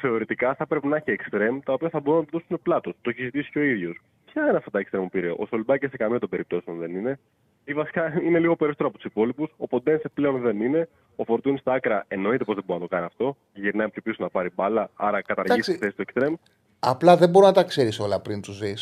θεωρητικά 0.00 0.54
θα 0.54 0.66
πρέπει 0.66 0.86
να 0.86 0.96
έχει 0.96 1.10
εξτρέμ 1.10 1.58
τα 1.60 1.72
οποία 1.72 1.88
θα 1.88 2.00
μπορούν 2.00 2.20
να 2.20 2.26
του 2.26 2.38
δώσουν 2.38 2.62
πλάτος. 2.62 2.94
Το 3.02 3.10
έχει 3.10 3.22
ζητήσει 3.22 3.50
και 3.50 3.58
ο 3.58 3.62
ίδιος. 3.62 4.00
Ποια 4.26 4.42
είναι 4.48 4.56
αυτά 4.56 4.70
τα 4.70 4.78
εξτρέμ 4.78 5.02
που 5.02 5.08
πήρε; 5.08 5.30
Ο 5.30 5.46
Σολμπάκεν 5.46 5.90
σε 5.90 5.96
καμία 5.96 6.18
των 6.18 6.28
περιπτώσεων 6.28 6.78
δεν 6.78 6.90
είναι. 6.90 7.18
Ή 7.64 7.72
βασικά 7.72 8.20
είναι 8.22 8.38
λίγο 8.38 8.56
περισσότερο 8.56 8.88
από 8.88 8.98
τους 8.98 9.06
υπόλοιπους. 9.06 9.50
Ο 9.56 9.66
Ποντένσε 9.66 10.08
πλέον 10.08 10.40
δεν 10.40 10.60
είναι. 10.60 10.88
Ο 11.16 11.24
Φορτούνης 11.24 11.60
στα 11.60 11.72
άκρα 11.72 12.04
εννοείται 12.08 12.44
πως 12.44 12.54
δεν 12.54 12.64
μπορεί 12.66 12.80
να 12.80 12.86
το 12.88 12.94
κάνει 12.94 13.06
αυτό. 13.06 13.36
Γυρνάει 13.54 13.88
πιο 13.88 14.02
πίσω 14.02 14.16
να 14.18 14.28
πάρει 14.28 14.50
μπάλα, 14.54 14.90
άρα 14.96 15.22
καταργεί 15.22 15.58
Εντάξει. 15.58 15.72
τη 15.72 15.78
θέση 15.78 15.96
του 15.96 16.02
εξτρέμ. 16.02 16.34
Απλά 16.78 17.16
δεν 17.16 17.28
μπορεί 17.28 17.46
να 17.46 17.52
τα 17.52 17.62
ξέρεις 17.62 18.00
όλα 18.00 18.20
πριν 18.20 18.40
τους 18.40 18.56
ζεις. 18.56 18.74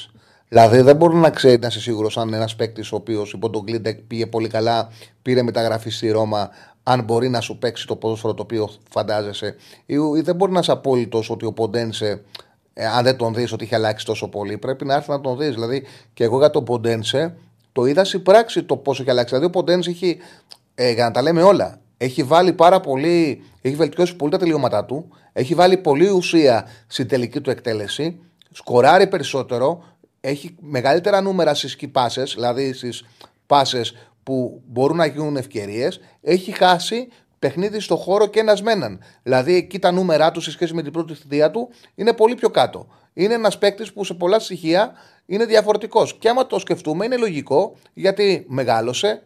Δηλαδή 0.55 0.81
δεν 0.81 0.97
μπορεί 0.97 1.17
να 1.17 1.31
ξέρει 1.31 1.59
να 1.59 1.67
είσαι 1.67 1.81
σίγουρος 1.81 2.19
αν 2.19 2.35
ένας 2.35 2.57
παίκτης 2.57 2.93
ο 2.93 2.97
οποίος 2.97 3.33
υπό 3.33 3.51
τον 3.51 3.65
Κλίντεκ 3.65 3.99
πήγε 3.99 4.27
πολύ 4.27 4.49
καλά, 4.49 4.89
πήρε 5.23 5.43
μεταγραφή 5.43 5.91
στη 5.91 6.11
Ρώμα, 6.11 6.51
αν 6.83 7.05
μπορεί 7.05 7.29
να 7.29 7.41
σου 7.41 7.59
παίξει 7.59 7.87
το 7.87 7.97
ποδόσφαιρο 7.97 8.35
το 8.35 8.43
οποίο 8.43 8.69
φαντάζεσαι. 8.91 9.57
Ή, 9.87 9.95
ή 10.17 10.21
δεν 10.21 10.37
μπορεί 10.37 10.53
να 10.53 10.59
είσαι 10.59 10.73
απόλυτος 10.73 11.31
ότι 11.31 11.45
ο 11.45 11.53
Ποντένσε, 11.53 12.25
ε, 12.75 12.87
αν 12.87 13.05
δεν 13.05 13.17
τον 13.17 13.35
δεις 13.35 13.53
ότι 13.53 13.65
έχει 13.65 13.75
αλλάξει 13.75 14.07
τόσο 14.07 14.29
πολύ, 14.29 14.59
πρέπει 14.59 14.85
να 14.85 14.95
έρθει 14.95 15.11
να 15.11 15.21
τον 15.21 15.39
δεις. 15.39 15.55
Δηλαδή 15.55 15.83
και 16.15 16.25
εγώ 16.25 16.39
για 16.39 16.51
τον 16.51 16.65
Ποντένσε 16.65 17.37
το 17.73 17.85
είδα 17.85 18.05
στην 18.05 18.23
πράξη 18.23 18.63
το 18.63 18.77
πόσο 18.77 19.03
έχει 19.03 19.11
αλλάξει. 19.11 19.35
Δηλαδή 19.35 19.47
ο 19.47 19.51
Ποντένσε 19.51 19.91
έχει, 19.91 20.19
ε, 20.75 20.93
για 20.93 21.05
να 21.05 21.11
τα 21.11 21.23
λέμε 21.23 21.43
όλα, 21.43 21.81
έχει 21.97 22.23
βάλει 22.23 22.53
πάρα 22.53 22.81
πολύ, 22.81 23.43
έχει 23.63 23.75
βελτιώσει 23.75 24.17
πολύ 24.17 24.31
τα 24.31 24.39
τελειώματά 24.39 24.85
του, 24.85 25.09
έχει 25.33 25.55
βάλει 25.55 25.77
πολύ 25.77 26.09
ουσία 26.09 26.67
στην 26.87 27.09
τελική 27.09 27.41
του 27.41 27.51
εκτέλεση, 27.51 28.19
σκοράρει 28.53 29.07
περισσότερο, 29.07 29.83
έχει 30.25 30.55
μεγαλύτερα 30.61 31.21
νούμερα 31.21 31.55
στις 31.55 31.77
κυπάσες, 31.77 32.35
δηλαδή 32.35 32.73
στις 32.73 33.05
πάσες 33.47 33.95
που 34.23 34.63
μπορούν 34.67 34.97
να 34.97 35.07
γίνουν 35.07 35.37
ευκαιρίες. 35.37 36.01
Έχει 36.23 36.53
χάσει 36.53 37.09
παιχνίδι 37.39 37.81
στο 37.81 37.97
χώρο 37.97 38.27
και 38.27 38.41
ένα 38.41 38.57
με 38.63 38.73
έναν. 38.73 39.01
Δηλαδή 39.23 39.55
εκεί 39.55 39.79
τα 39.79 39.91
νούμερά 39.93 40.31
του 40.31 40.41
σε 40.41 40.51
σχέση 40.51 40.75
με 40.75 40.83
την 40.83 40.93
πρώτη 40.93 41.15
θητεία 41.15 41.51
του 41.51 41.69
είναι 41.95 42.13
πολύ 42.13 42.35
πιο 42.35 42.51
κάτω. 42.51 42.87
Είναι 43.13 43.35
ένας 43.35 43.59
παίκτης 43.59 43.93
που 43.93 44.05
σε 44.05 44.15
πολλά 44.15 44.39
στοιχεία 44.39 44.93
είναι 45.27 45.45
διαφορετικός. 45.45 46.15
Και 46.19 46.29
άμα 46.29 46.47
το 46.47 46.59
σκεφτούμε, 46.59 47.05
είναι 47.05 47.17
λογικό 47.17 47.77
γιατί 47.95 48.45
μεγάλωσε. 48.49 49.23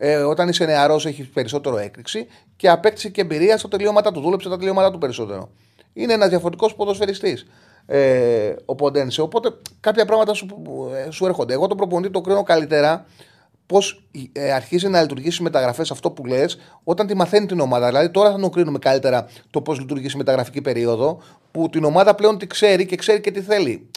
Ε, 0.00 0.16
όταν 0.16 0.48
είσαι 0.48 0.64
νεαρός, 0.64 1.06
έχεις 1.06 1.28
περισσότερο 1.28 1.78
έκρηξη 1.78 2.26
και 2.56 2.68
απέκτησε 2.68 3.08
και 3.08 3.20
εμπειρία 3.20 3.58
στα 3.58 3.68
τελειώματά 3.68 4.12
του. 4.12 4.20
Δούλεψε 4.20 4.48
τα 4.48 4.58
τελειώματά 4.58 4.90
του 4.90 4.98
περισσότερο. 4.98 5.50
Είναι 5.92 6.12
ένας 6.12 6.28
διαφορετικός 6.28 6.74
ποδοσφαιριστής 6.74 7.46
ε, 7.90 8.54
ο 8.64 8.74
Ποντένσε. 8.74 9.20
Οπότε 9.20 9.50
κάποια 9.80 10.04
πράγματα 10.04 10.34
σου, 10.34 10.46
ε, 11.06 11.10
σου 11.10 11.26
έρχονται. 11.26 11.52
Εγώ 11.52 11.66
τον 11.66 11.76
προπονητή 11.76 12.12
το 12.12 12.20
κρίνω 12.20 12.42
καλύτερα 12.42 13.06
πώς 13.66 14.02
ε, 14.32 14.52
αρχίζει 14.52 14.88
να 14.88 15.00
λειτουργήσει 15.00 15.42
μεταγραφές 15.42 15.90
αυτό 15.90 16.10
που 16.10 16.26
λες 16.26 16.58
όταν 16.84 17.06
τη 17.06 17.14
μαθαίνει 17.14 17.46
την 17.46 17.60
ομάδα. 17.60 17.86
Δηλαδή 17.86 18.10
τώρα 18.10 18.30
θα 18.30 18.38
το 18.38 18.48
κρίνουμε 18.48 18.78
καλύτερα 18.78 19.28
το 19.50 19.60
πώς 19.60 19.78
λειτουργεί 19.78 20.06
η 20.06 20.16
μεταγραφική 20.16 20.60
περίοδο 20.60 21.22
που 21.50 21.68
την 21.68 21.84
ομάδα 21.84 22.14
πλέον 22.14 22.38
τη 22.38 22.46
ξέρει 22.46 22.86
και 22.86 22.96
ξέρει 22.96 23.20
και 23.20 23.30
τι 23.30 23.40
θέλει. 23.40 23.90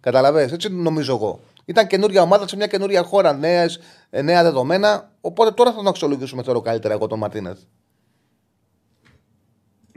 Καταλαβέ, 0.00 0.42
έτσι 0.42 0.68
νομίζω 0.72 1.14
εγώ. 1.14 1.40
Ήταν 1.64 1.86
καινούργια 1.86 2.22
ομάδα 2.22 2.48
σε 2.48 2.56
μια 2.56 2.66
καινούργια 2.66 3.02
χώρα, 3.02 3.32
νέες, 3.32 3.78
ε, 4.10 4.22
νέα 4.22 4.42
δεδομένα. 4.42 5.10
Οπότε 5.20 5.50
τώρα 5.50 5.70
θα 5.70 5.76
τον 5.76 5.86
αξιολογήσουμε 5.86 6.42
θεωρώ 6.42 6.60
καλύτερα 6.60 6.94
εγώ 6.94 7.06
τον 7.06 7.18
Μαρτίνεθ. 7.18 7.58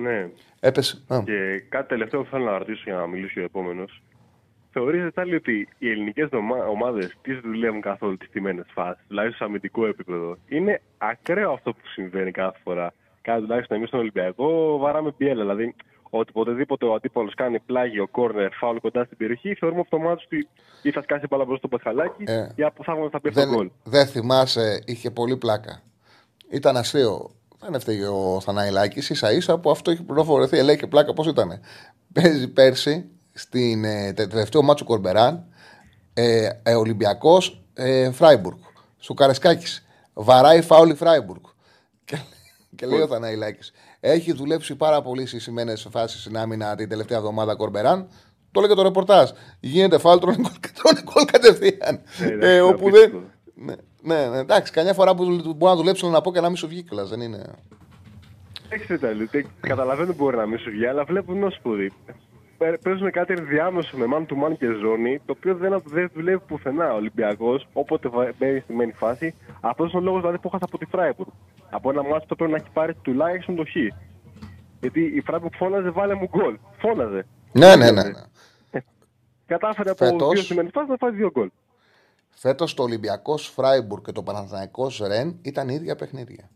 Ναι. 0.01 0.29
Έπεσε. 0.59 1.01
Και 1.07 1.63
κάτι 1.69 1.87
τελευταίο 1.87 2.21
που 2.21 2.29
θέλω 2.29 2.43
να 2.43 2.57
ρωτήσω 2.57 2.81
για 2.85 2.95
να 2.95 3.07
μιλήσει 3.07 3.39
ο 3.39 3.43
επόμενος. 3.43 4.01
Θεωρείτε 4.71 5.09
πάλι 5.09 5.35
ότι 5.35 5.67
οι 5.77 5.89
ελληνικές 5.89 6.29
ομάδες 6.69 7.17
τις 7.21 7.39
δουλεύουν 7.39 7.81
καθόλου 7.81 8.17
τις 8.17 8.29
τιμένες 8.29 8.65
φάσεις, 8.73 9.03
δηλαδή 9.07 9.31
στο 9.31 9.45
αμυντικό 9.45 9.85
επίπεδο. 9.85 10.37
Είναι 10.47 10.81
ακραίο 10.97 11.51
αυτό 11.51 11.73
που 11.73 11.87
συμβαίνει 11.93 12.31
κάθε 12.31 12.57
φορά. 12.63 12.93
Κάτι 13.21 13.41
τουλάχιστον 13.41 13.77
εμείς 13.77 13.87
στον 13.87 13.99
Ολυμπιακό 13.99 14.77
βαράμε 14.77 15.11
πιέλα. 15.11 15.41
Δηλαδή, 15.41 15.75
ότι 16.09 16.31
οποτεδήποτε 16.35 16.85
ο 16.85 16.93
αντίπαλος 16.93 17.33
κάνει 17.33 17.59
πλάγιο, 17.59 18.07
κόρνερ, 18.07 18.51
φάουλ 18.51 18.77
κοντά 18.77 19.03
στην 19.03 19.17
περιοχή, 19.17 19.53
θεωρούμε 19.53 19.79
αυτομάτως 19.79 20.23
ότι 20.25 20.47
ή 20.81 20.91
θα 20.91 21.01
σκάσει 21.01 21.25
μπάλα 21.29 21.45
μπροστά 21.45 21.67
στο 21.67 21.77
πασχαλάκι 21.77 22.23
ε, 22.27 22.47
ή 22.55 22.63
από 22.63 22.83
θα, 22.83 22.93
θα 23.11 23.21
πει 23.21 23.31
γκολ. 23.45 23.71
Δεν 23.83 24.07
θυμάσαι, 24.07 24.83
είχε 24.85 25.11
πολύ 25.11 25.37
πλάκα. 25.37 25.81
Ήταν 26.49 26.77
αστείο. 26.77 27.31
Δεν 27.63 27.73
έφταιγε 27.73 28.07
ο 28.07 28.39
Θαναϊλάκης, 28.43 29.09
ίσα 29.09 29.31
ίσα 29.31 29.57
που 29.57 29.71
αυτό 29.71 29.91
έχει 29.91 30.03
πληροφορηθεί. 30.03 30.61
Λέει 30.61 30.77
και 30.77 30.87
πλάκα 30.87 31.13
πώς 31.13 31.27
ήταν. 31.27 31.59
Παίζει 32.13 32.47
πέρσι 32.47 33.05
στην 33.33 33.83
ε, 33.83 34.13
τελευταίο 34.13 34.61
μάτσο 34.61 34.85
Κορμπεράν 34.85 35.45
ε, 36.13 36.49
ε, 36.63 36.75
Ολυμπιακός 36.75 37.63
ε, 37.73 38.11
Φράιμπουργκ. 38.11 38.57
Σου 38.99 39.13
Καρεσκάκης. 39.13 39.85
Βαράει 40.13 40.61
φάουλη 40.61 40.93
Φράιμπουργκ. 40.95 41.43
Και, 42.05 42.17
και 42.75 42.85
λέει 42.85 42.99
ο 42.99 43.07
Θαναϊλάκης. 43.07 43.71
Έχει 43.99 44.33
δουλέψει 44.33 44.75
πάρα 44.75 45.01
πολύ 45.01 45.25
στι 45.25 45.39
σημαίνε 45.39 45.73
φάσεις 45.75 46.21
στην 46.21 46.37
άμυνα 46.37 46.75
την 46.75 46.89
τελευταία 46.89 47.17
εβδομάδα 47.17 47.55
Κορμπεράν. 47.55 48.07
Το 48.51 48.61
λέγε 48.61 48.73
το 48.73 48.81
ρεπορτάζ. 48.81 49.29
Γίνεται 49.59 49.97
φάουλ, 49.97 50.17
τρώνε 50.17 50.49
γκολ 51.03 51.25
κατευθείαν. 51.31 52.01
ε, 52.39 52.61
όπου 52.61 52.91
δεν. 52.91 53.31
Ναι, 54.01 54.15
ναι, 54.15 54.29
ναι, 54.29 54.37
εντάξει, 54.37 54.71
καμιά 54.71 54.93
φορά 54.93 55.15
που 55.15 55.23
μπορεί 55.25 55.71
να 55.71 55.75
δουλέψει 55.75 56.07
να 56.07 56.21
πω 56.21 56.31
και 56.31 56.39
να 56.39 56.47
μην 56.47 56.57
σου 56.57 56.67
βγει 56.67 56.83
κιόλας. 56.83 57.09
Δεν 57.09 57.21
είναι. 57.21 57.43
Έχεις 58.69 58.99
Καταλαβαίνω 59.59 60.13
μπορεί 60.13 60.37
να 60.37 60.45
μην 60.45 60.59
σου 60.59 60.69
βγει, 60.69 60.85
αλλά 60.85 61.03
βλέπουν 61.03 61.43
ω 61.43 61.49
σπουδή 61.49 61.91
παίζουν 62.83 63.11
κάτι 63.11 63.33
ενδιάμεσο 63.33 63.97
με 63.97 64.05
man 64.13 64.21
to 64.21 64.43
man 64.43 64.57
και 64.57 64.67
ζώνη, 64.81 65.21
το 65.25 65.33
οποίο 65.37 65.55
δεν, 65.55 65.81
δεν 65.85 66.11
δουλεύει 66.13 66.43
πουθενά 66.47 66.93
ο 66.93 66.95
Ολυμπιακός, 66.95 67.67
όποτε 67.73 68.09
μπαίνει 68.37 68.59
στημένη 68.59 68.91
φάση. 68.91 69.35
Αυτός 69.61 69.91
είναι 69.91 70.01
ο 70.01 70.03
λόγος 70.03 70.19
δηλαδή, 70.19 70.37
που 70.37 70.47
έχασα 70.47 70.65
από 70.65 70.77
τη 70.77 70.85
Φράιμπουργκ. 70.85 71.29
Από 71.69 71.89
ένα 71.89 72.03
ματς 72.03 72.25
που 72.27 72.35
πρέπει 72.35 72.51
να 72.51 72.57
έχει 72.57 72.69
πάρει 72.73 72.93
τουλάχιστον 73.01 73.55
το 73.55 73.63
χ. 73.63 73.75
Γιατί 74.79 75.01
η 75.01 75.21
Φράιμπουργκ 75.21 75.53
φώναζε, 75.55 75.89
βάλε 75.89 76.13
μου 76.13 76.27
γκολ. 76.37 76.57
Φώναζε. 76.77 77.25
Ναι, 77.51 77.75
ναι, 77.75 77.91
ναι. 77.91 78.03
ναι. 78.03 78.81
Κατάφερε 79.45 79.89
από 79.89 80.05
Φέτος, 80.05 80.33
δύο 80.33 80.41
στημένη 80.41 80.69
φάση 80.69 80.89
να 80.89 80.95
φάει 80.95 81.11
δύο 81.11 81.31
γκολ. 81.31 81.49
Φέτος 82.33 82.73
το 82.73 82.83
Ολυμπιακός 82.83 83.51
Φράιμπουργκ 83.55 84.03
και 84.03 84.11
το 84.11 84.23
Παναθηναϊκός 84.23 85.01
Ρεν 85.05 85.37
ήταν 85.41 85.69
ίδια 85.69 85.95
παιχνίδια 85.95 86.49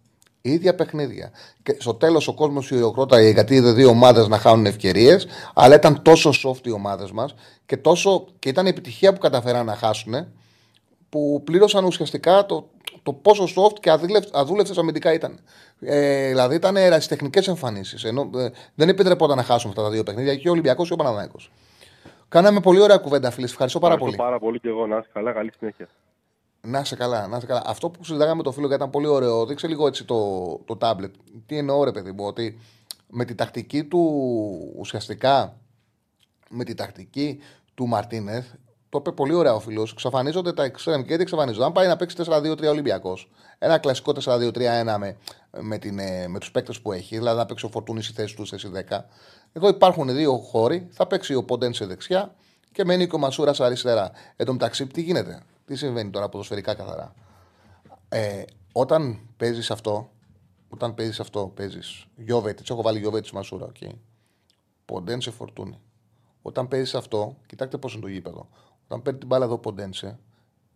ίδια 0.50 0.76
παιχνίδια. 0.76 1.32
Και 1.64 1.76
στο 1.80 1.94
τέλος 1.94 2.28
ο 2.28 2.34
κόσμος 2.34 2.72
χειροκρόταγε 2.72 3.30
γιατί 3.30 3.56
είδε 3.56 3.72
δύο 3.72 3.90
ομάδες 3.90 4.28
να 4.28 4.38
χάνουν 4.38 4.66
ευκαιρίες, 4.66 5.28
αλλά 5.54 5.76
ήταν 5.76 6.02
τόσο 6.02 6.32
soft 6.44 6.68
οι 6.68 6.72
ομάδες 6.72 7.12
μας 7.12 7.36
και, 7.66 7.78
τόσο, 7.78 8.26
και 8.40 8.50
ήταν 8.50 8.66
η 8.66 8.70
επιτυχία 8.70 9.14
που 9.14 9.20
καταφέραν 9.20 9.66
να 9.66 9.76
χάσουν, 9.76 10.14
που 11.10 11.42
πλήρωσαν 11.44 11.86
ουσιαστικά 11.86 12.46
το, 12.46 12.70
το 13.04 13.14
πόσο 13.14 13.44
soft 13.44 13.80
και 13.80 13.92
αδούλευτε 14.32 14.74
αμυντικά 14.80 15.14
ήταν. 15.14 15.40
Ε, 15.80 16.28
δηλαδή 16.28 16.56
ήταν 16.56 16.76
ερασιτεχνικέ 16.76 17.50
εμφανίσεις. 17.50 18.04
Ε, 18.04 18.12
δεν 18.76 18.90
επιτρεπόταν 18.90 19.38
να 19.38 19.44
χάσουν 19.44 19.70
αυτά 19.70 19.82
τα 19.82 19.90
δύο 19.90 20.04
παιχνίδια 20.04 20.36
και 20.36 20.48
ο 20.50 20.52
Ολυμπιακός 20.52 20.88
και 20.88 20.94
ο 20.94 20.96
Παναδάκο. 20.96 21.38
Κάναμε 22.28 22.60
πολύ 22.60 22.80
ωραία 22.80 22.98
κουβέντα, 22.98 23.32
φίλε. 23.32 23.46
Ευχαριστώ 23.46 23.80
πάρα 23.80 23.94
Ευχαριστώ 23.94 24.22
πολύ. 24.22 24.30
πάρα 24.30 24.44
πολύ 24.46 24.60
και 24.60 24.68
εγώ. 24.68 24.88
Να 24.88 24.98
είσαι 24.98 25.10
καλά. 25.14 25.32
Καλή 25.32 25.52
συνέχεια. 25.58 25.88
Να 26.62 26.84
σε 26.84 26.96
καλά, 26.96 27.28
να 27.28 27.40
σε 27.40 27.46
καλά. 27.46 27.64
Αυτό 27.66 27.90
που 27.90 28.04
συζητάγαμε 28.04 28.36
με 28.36 28.44
το 28.44 28.52
φίλο 28.52 28.68
και 28.68 28.74
ήταν 28.74 28.90
πολύ 28.90 29.08
ωραίο. 29.08 29.46
Δείξε 29.46 29.68
λίγο 29.68 29.88
έτσι 29.88 30.06
το, 30.06 30.46
το 30.66 30.76
τάμπλετ. 30.76 31.14
Τι 31.46 31.58
εννοώ, 31.58 31.84
ρε 31.84 31.92
παιδί 31.92 32.12
μου, 32.12 32.26
ότι 32.26 32.60
με 33.08 33.26
τη 33.26 33.36
τακτική 33.36 33.84
του 33.84 34.00
ουσιαστικά 34.78 35.58
με 36.50 36.64
τη 36.64 36.74
τακτική 36.74 37.40
του 37.74 37.88
Μαρτίνεθ, 37.88 38.46
το 38.96 39.02
είπε 39.06 39.16
πολύ 39.16 39.34
ωραία 39.34 39.54
ο 39.54 39.60
φίλος. 39.60 39.92
Εξαφανίζονται 39.92 40.54
τα 40.54 40.64
εξτρέμ 40.64 41.02
και 41.02 41.10
έτσι 41.10 41.22
εξαφανίζονται. 41.22 41.66
Αν 41.66 41.72
πάει 41.72 41.88
να 41.88 41.96
παίξει 41.96 42.16
4-2-3 42.26 42.68
Ολυμπιακός, 42.70 43.30
ένα 43.58 43.78
κλασικό 43.78 44.14
4-2-3-1 44.24 44.96
με, 44.98 45.18
με, 45.62 45.78
την, 45.78 46.00
ε, 46.00 46.28
με 46.28 46.40
τους 46.40 46.52
παίκτες 46.52 46.82
που 46.82 46.92
έχει, 46.92 47.18
δηλαδή 47.18 47.38
να 47.38 47.46
παίξει 47.46 47.66
ο 47.66 47.70
Φορτούνης 47.70 48.06
στη 48.06 48.14
θέση 48.14 48.36
του 48.36 48.48
θέση 48.48 48.72
10. 48.90 49.06
Εδώ 49.54 49.68
υπάρχουν 49.68 50.16
δύο 50.16 50.38
χώροι, 50.38 50.88
θα 50.92 51.08
παίξει 51.08 51.36
ο 51.36 51.44
Ποντέν 51.44 51.74
σε 51.74 51.86
δεξιά 51.86 52.36
και 52.72 52.86
μένει 52.86 53.08
και 53.08 53.16
ο 53.16 53.18
Μασούρα 53.18 53.54
αριστερά. 53.58 54.12
Εν 54.36 54.46
τω 54.46 54.52
μεταξύ, 54.52 54.88
τι 54.88 55.02
γίνεται; 55.02 55.44
Τι 55.66 55.76
συμβαίνει 55.76 56.10
τώρα 56.10 56.30
ποδοσφαιρικά 56.30 56.74
καθαρά; 56.74 57.14
Ε, 58.10 58.44
όταν 58.72 59.20
παίζεις 59.38 59.72
αυτό, 59.72 60.10
όταν 60.70 60.94
παίζεις 60.94 61.20
αυτό, 61.20 61.52
παίζεις 61.56 62.06
Γιόβετιτς, 62.16 62.60
έχω 62.70 62.82
βάλει 62.82 63.00
Γιόβετιτς 63.00 63.28
Μασούρα, 63.34 63.66
ok. 63.66 63.76
Okay. 63.82 63.92
Ποντένσε 64.86 65.32
Φορτούνη. 65.32 65.80
Όταν 66.42 66.68
παίζεις 66.68 66.96
αυτό, 66.96 67.36
κοιτάξτε 67.46 67.78
πώς 67.78 67.94
είναι 67.94 68.02
το 68.02 68.08
γήπεδο. 68.08 68.48
Όταν 68.88 69.02
παίρνει 69.02 69.20
την 69.20 69.28
μπάλα 69.28 69.46
εδώ 69.46 69.58
Ποντένσε, 69.58 70.20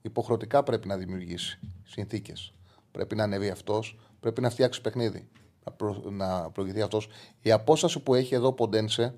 υποχρεωτικά 0.01 0.63
πρέπει 0.63 0.87
να 0.87 0.97
δημιουργήσει 0.97 1.59
συνθήκες. 1.83 2.53
Πρέπει 2.91 3.15
να 3.15 3.23
ανέβει 3.23 3.49
αυτός, 3.49 3.99
πρέπει 4.19 4.41
να 4.41 4.49
φτιάξει 4.49 4.81
παιχνίδι. 4.81 5.29
Να, 5.65 5.71
προ, 5.71 6.03
να 6.09 6.51
προηγηθεί 6.51 6.81
αυτός. 6.81 7.07
Η 7.41 7.51
απόσταση 7.51 7.99
που 7.99 8.15
έχει 8.15 8.35
εδώ 8.35 8.53
Ποντένσε 8.53 9.15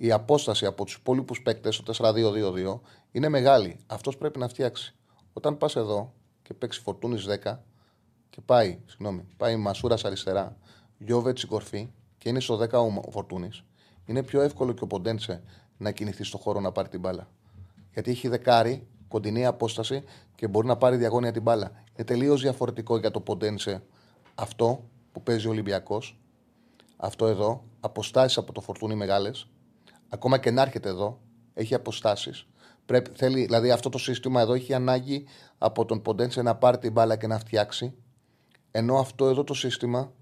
η 0.00 0.12
απόσταση 0.12 0.66
από 0.66 0.84
τους 0.84 0.94
υπόλοιπους 0.94 1.42
παίκτες, 1.42 1.82
το 1.82 1.92
4-2-2-2, 1.92 2.80
είναι 3.10 3.28
μεγάλη. 3.28 3.80
Αυτός 3.86 4.16
πρέπει 4.16 4.38
να 4.38 4.48
φτιάξει. 4.48 4.94
Όταν 5.32 5.58
πας 5.58 5.76
εδώ 5.76 6.12
και 6.42 6.54
παίξεις 6.54 6.82
φορτούνης 6.82 7.26
10 7.26 7.64
και 8.30 8.40
πάει, 8.40 8.78
συγγνώμη, 8.86 9.24
πάει 9.36 9.56
Μασούρας 9.56 10.04
αριστερά, 10.04 10.56
Γιώβετς 10.98 11.40
στην 11.40 11.50
κορφή 11.50 11.90
και 12.18 12.28
είναι 12.28 12.40
στο 12.40 12.56
10 12.56 12.82
ο 13.06 13.10
Φορτούνης, 13.10 13.64
είναι 14.06 14.22
πιο 14.22 14.40
εύκολο 14.40 14.72
και 14.72 14.84
ο 14.84 14.86
Ποντένσε 14.86 15.42
να 15.76 15.90
κινηθεί 15.90 16.24
στο 16.24 16.38
χώρο 16.38 16.60
να 16.60 16.72
πάρει 16.72 16.88
την 16.88 17.00
μπάλα. 17.00 17.28
Γιατί 17.92 18.10
έχει 18.10 18.28
δεκάρι, 18.28 18.86
κοντινή 19.08 19.46
απόσταση 19.46 20.04
και 20.34 20.48
μπορεί 20.48 20.66
να 20.66 20.76
πάρει 20.76 20.96
διαγώνια 20.96 21.32
την 21.32 21.42
μπάλα. 21.42 21.70
Είναι 21.96 22.06
τελείως 22.06 22.40
διαφορετικό 22.40 22.98
για 22.98 23.10
το 23.10 23.20
Ποντένσε 23.20 23.82
αυτό 24.34 24.84
που 25.12 25.22
παίζει 25.22 25.46
ο 25.46 25.50
Ολυμπιακός. 25.50 26.20
Αυτό 26.96 27.26
εδώ, 27.26 27.64
αποστάσεις 27.80 28.38
από 28.38 28.52
το 28.52 28.60
φορτούνι 28.60 28.94
μεγάλες, 28.94 29.48
ακόμα 30.08 30.38
και 30.38 30.50
να 30.50 30.62
έρχεται 30.62 30.88
εδώ, 30.88 31.20
έχει 31.54 31.74
αποστάσεις. 31.74 32.46
Θέλει, 33.12 33.44
δηλαδή 33.44 33.70
αυτό 33.70 33.88
το 33.88 33.98
σύστημα 33.98 34.40
εδώ 34.40 34.52
έχει 34.52 34.74
ανάγκη 34.74 35.26
από 35.58 35.84
τον 35.84 36.02
Ποντένσε 36.02 36.42
να 36.42 36.56
πάρει 36.56 36.78
την 36.78 36.92
μπάλα 36.92 37.16
και 37.16 37.26
να 37.26 37.38
φτιάξει. 37.38 37.94
Ενώ 38.70 38.98
αυτό 38.98 39.26
εδώ 39.26 39.44
το 39.44 39.54
σύστημα, 39.54 40.12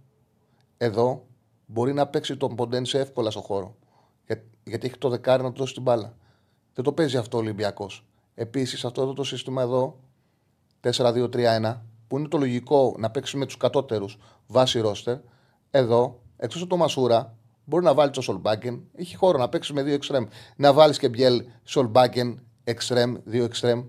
εδώ, 0.77 1.27
μπορεί 1.67 1.93
να 1.93 2.07
παίξει 2.07 2.37
τον 2.37 2.55
Ποντένσε 2.55 2.99
εύκολα 2.99 3.31
στο 3.31 3.41
χώρο. 3.41 3.77
Για, 4.27 4.43
γιατί 4.65 4.87
έχει 4.87 4.99
το 4.99 5.09
δεκάρι 5.09 5.43
να 5.43 5.53
του 5.53 5.59
δώσει 5.59 5.75
την 5.75 5.83
μπάλα. 5.83 6.17
Δεν 6.77 6.85
το 6.85 6.93
παίζει 6.93 7.17
αυτό 7.17 7.37
ο 7.37 7.41
Ολυμπιακός. 7.41 8.07
Επίσης, 8.35 8.85
αυτό 8.85 9.03
εδώ 9.03 9.13
το 9.13 9.25
σύστημα 9.25 9.63
εδώ, 9.63 10.01
4-2-3-1, 10.81 11.83
που 12.09 12.19
είναι 12.19 12.29
το 12.29 12.39
λογικό 12.39 12.95
να 12.99 13.11
παίξει 13.11 13.37
με 13.37 13.47
τους 13.47 13.57
κατώτερους 13.57 14.19
βάσει 14.47 14.81
ρόστερ, 14.81 15.17
εδώ, 15.71 16.21
εκτός 16.37 16.61
από 16.61 16.71
το 16.71 16.77
Μασούρα, 16.77 17.37
Μπορεί 17.69 17.85
να 17.85 17.95
βάλει 17.95 18.11
το 18.11 18.21
Σολμπάκεν. 18.21 18.83
Έχει 18.95 19.17
χώρο 19.17 19.39
να 19.39 19.49
παίξει 19.49 19.73
με 19.73 19.83
δύο 19.83 19.95
εξτρέμ. 19.95 20.27
Να 20.57 20.73
βάλεις 20.73 20.99
και 20.99 21.09
μπιέλ 21.09 21.45
Σολμπάκεν, 21.65 22.43
εξτρέμ, 22.65 23.15
δύο 23.25 23.45
εξτρέμ. 23.45 23.85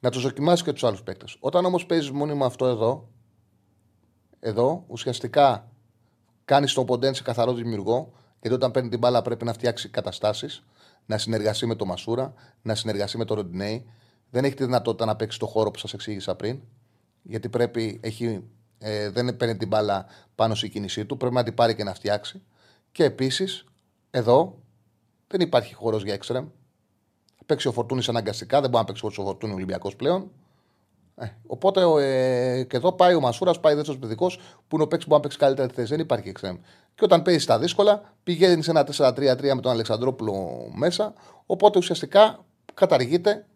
Να 0.00 0.10
τους 0.10 0.22
δοκιμάσεις 0.22 0.64
και 0.64 0.72
τους 0.72 0.84
άλλους 0.84 1.02
παίκτες. 1.02 1.36
Όταν 1.40 1.64
όμως 1.64 1.86
παίζεις 1.86 2.10
μόνιμα 2.10 2.46
αυτό 2.46 2.66
εδώ, 2.66 3.08
εδώ 4.40 4.84
ουσιαστικά 4.86 5.68
κάνεις 6.44 6.72
τον 6.72 6.86
Ποντέν 6.86 7.14
σε 7.14 7.22
καθαρό 7.22 7.52
δημιουργό, 7.52 8.12
γιατί 8.40 8.56
όταν 8.56 8.70
παίρνει 8.70 8.88
την 8.88 8.98
μπάλα 8.98 9.22
πρέπει 9.22 9.44
να 9.44 9.52
φτιάξει 9.52 9.88
καταστάσεις, 9.88 10.64
να 11.10 11.18
συνεργαστεί 11.18 11.66
με 11.66 11.74
τον 11.74 11.88
Μασούρα, 11.88 12.34
να 12.62 12.74
συνεργαστεί 12.74 13.18
με 13.18 13.24
τον 13.24 13.36
Ροντινέη. 13.36 13.86
Δεν 14.30 14.44
έχει 14.44 14.54
τη 14.54 14.64
δυνατότητα 14.64 15.04
να 15.04 15.16
παίξει 15.16 15.38
το 15.38 15.46
χώρο 15.46 15.70
που 15.70 15.78
σας 15.78 15.92
εξήγησα 15.92 16.34
πριν. 16.34 16.60
Γιατί 17.22 17.48
πρέπει, 17.48 18.00
έχει, 18.02 18.44
ε, 18.78 19.10
δεν 19.10 19.36
παίρνει 19.36 19.56
την 19.56 19.68
μπάλα 19.68 20.06
πάνω 20.34 20.54
στη 20.54 20.68
κίνησή 20.68 21.04
του. 21.04 21.16
Πρέπει 21.16 21.34
να 21.34 21.42
την 21.42 21.54
πάρει 21.54 21.74
και 21.74 21.84
να 21.84 21.94
φτιάξει. 21.94 22.42
Και 22.92 23.04
επίσης, 23.04 23.64
εδώ 24.10 24.58
δεν 25.26 25.40
υπάρχει 25.40 25.74
χώρος 25.74 26.02
για 26.02 26.14
έξτρεμ. 26.14 26.46
Θα 27.36 27.44
παίξει 27.46 27.68
ο 27.68 27.72
Φορτούνης 27.72 28.08
αναγκαστικά. 28.08 28.60
Δεν 28.60 28.70
μπορεί 28.70 28.84
να 28.86 28.92
παίξει 28.92 29.20
ο 29.20 29.24
Φορτούνη 29.24 29.52
Ολυμπιακός 29.52 29.96
πλέον. 29.96 30.30
Ε, 31.14 31.26
οπότε 31.46 31.80
ε, 31.80 32.64
και 32.64 32.76
εδώ 32.76 32.92
πάει 32.92 33.14
ο 33.14 33.20
Μασούρας, 33.20 33.60
πάει 33.60 33.74
δεύτερος 33.74 34.00
παιδικό 34.00 34.26
που 34.68 34.74
είναι 34.74 34.82
ο 34.82 34.86
παίκτης 34.86 35.06
που 35.06 35.14
μπορεί 35.14 35.14
να 35.14 35.20
παίξει 35.20 35.38
καλύτερα 35.38 35.68
τη 35.68 35.74
θέση. 35.74 35.88
Δεν 35.88 36.00
υπάρχει 36.00 36.28
εξτρεμ. 36.28 36.56
Και 36.94 37.04
όταν 37.04 37.22
παίζεις 37.22 37.42
στα 37.42 37.58
δύσκολα, 37.58 38.14
πηγαίνεις 38.22 38.64
σε 38.64 38.70
ένα 38.70 38.86
4-3-3 38.96 39.54
με 39.54 39.60
τον 39.60 39.72
Αλεξανδρόπουλο 39.72 40.34
μέσα. 40.74 41.12
Οπότε 41.46 41.78
ουσιαστικά 41.78 42.44
καταργείται 42.74 43.46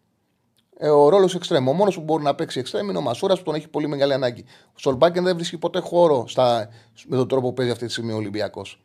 ε, 0.77 0.89
ο 0.89 1.09
ρόλος 1.09 1.35
εξτρέμ. 1.35 1.67
Ο 1.67 1.73
μόνος 1.73 1.95
που 1.95 2.01
μπορεί 2.01 2.23
να 2.23 2.35
παίξει 2.35 2.59
εξτρέμ 2.59 2.89
είναι 2.89 2.97
ο 2.97 3.01
Μασούρας 3.01 3.37
που 3.37 3.43
τον 3.43 3.55
έχει 3.55 3.69
πολύ 3.69 3.87
μεγάλη 3.87 4.13
ανάγκη. 4.13 4.45
Ο 4.67 4.75
Σολμπάκεν 4.75 5.23
δεν 5.23 5.35
βρίσκει 5.35 5.57
ποτέ 5.57 5.79
χώρο 5.79 6.27
στα, 6.27 6.69
με 7.07 7.15
τον 7.15 7.27
τρόπο 7.27 7.47
που 7.47 7.53
παίζει 7.53 7.71
αυτή 7.71 7.85
τη 7.85 7.91
στιγμή 7.91 8.11
ο 8.11 8.15
Ολυμπιακός. 8.15 8.81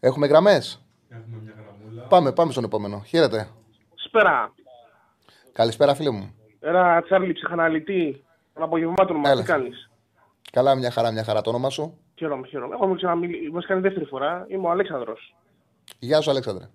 Έχουμε 0.00 0.26
γραμμές; 0.26 0.82
Έχουμε 1.08 1.42
μια 1.42 1.54
γραμμούλα. 1.56 2.02
Πάμε, 2.02 2.32
πάμε 2.32 2.52
στον 2.52 2.64
επόμενο. 2.64 3.02
Χαίρετε. 3.06 3.48
Σπέρα. 3.94 4.52
Καλησπέρα, 5.52 5.94
φίλε 5.94 6.10
μου. 6.10 6.34
Ένα 6.60 7.02
Τσάρλι 7.02 7.32
ψυχαναλυτή 7.32 8.24
των 8.54 8.62
απογευμάτων 8.62 9.16
μας. 9.16 9.30
Έλα. 9.30 9.40
Τι 9.40 9.46
κάνεις; 9.46 9.90
Καλά, 10.52 10.74
μια 10.74 10.90
χαρά, 10.90 11.10
μια 11.10 11.24
χαρά 11.24 11.40
το 11.40 11.50
όνομα 11.50 11.70
σου. 11.70 11.98
Χαίρομαι, 12.14 12.46
χαίρομαι. 12.46 12.74
Έχω 12.74 12.94
ξαναμιλήσει. 12.94 13.50
Μας 13.50 13.66
κάνει 13.66 13.80
δεύτερη 13.80 14.04
φορά. 14.04 14.46
Είμαι 14.48 14.66
ο 14.66 14.70
Αλέξανδρος. 14.70 15.34
Γεια 15.98 16.20
σου, 16.20 16.30
Αλέξανδρε. 16.30 16.68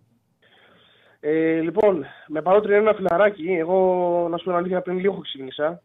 Ε, 1.20 1.60
λοιπόν, 1.60 2.06
με 2.28 2.42
παρότρινε 2.42 2.78
ένα 2.78 2.94
φιλαράκι. 2.94 3.52
Εγώ, 3.52 3.78
να 4.30 4.38
σου 4.38 4.44
πω 4.44 4.50
την 4.50 4.60
αλήθεια, 4.60 4.82
πριν 4.82 4.98
λίγο 4.98 5.20
ξεκίνησα. 5.20 5.82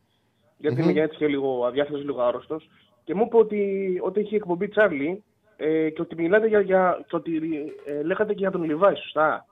Γιατί 0.56 0.76
Μμμ. 0.76 0.82
είμαι 0.82 0.92
και 0.92 1.00
έτσι 1.00 1.16
και 1.16 1.26
λίγο 1.26 1.64
αδιάθετο, 1.66 1.98
λίγο 1.98 2.22
άρρωστος. 2.22 2.68
Και 3.04 3.14
μου 3.14 3.24
είπε 3.26 3.36
ότι, 3.36 3.98
ότι 4.02 4.20
έχει 4.20 4.34
εκπομπή 4.34 4.68
Τσάρλι 4.68 5.24
ε, 5.56 5.90
και 5.90 6.00
ότι 6.00 6.14
μιλάτε 6.14 6.46
για. 6.46 6.60
για 6.60 7.04
και 7.06 7.16
ότι 7.16 7.40
ε, 7.86 8.02
λέγατε 8.02 8.32
και 8.32 8.38
για 8.38 8.50
τον 8.50 8.62
Λιβάη, 8.62 8.94
σωστά; 8.94 9.46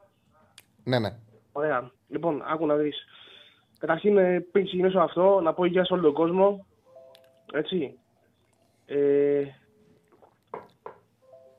Ναι, 0.85 0.99
ναι. 0.99 1.17
Ωραία. 1.53 1.91
Λοιπόν, 2.09 2.43
άκου 2.47 2.67
να 2.67 2.75
δεις. 2.75 3.05
Καταρχήν, 3.79 4.19
ε, 4.19 4.41
πριν 4.53 4.65
ξεκινήσω 4.65 4.99
αυτό, 4.99 5.41
να 5.41 5.55
πω 5.55 5.65
γεια 5.65 5.85
σε 5.85 5.93
όλο 5.93 6.03
τον 6.03 6.13
κόσμο. 6.13 6.67
Έτσι. 7.53 7.99
Ε, 8.87 9.43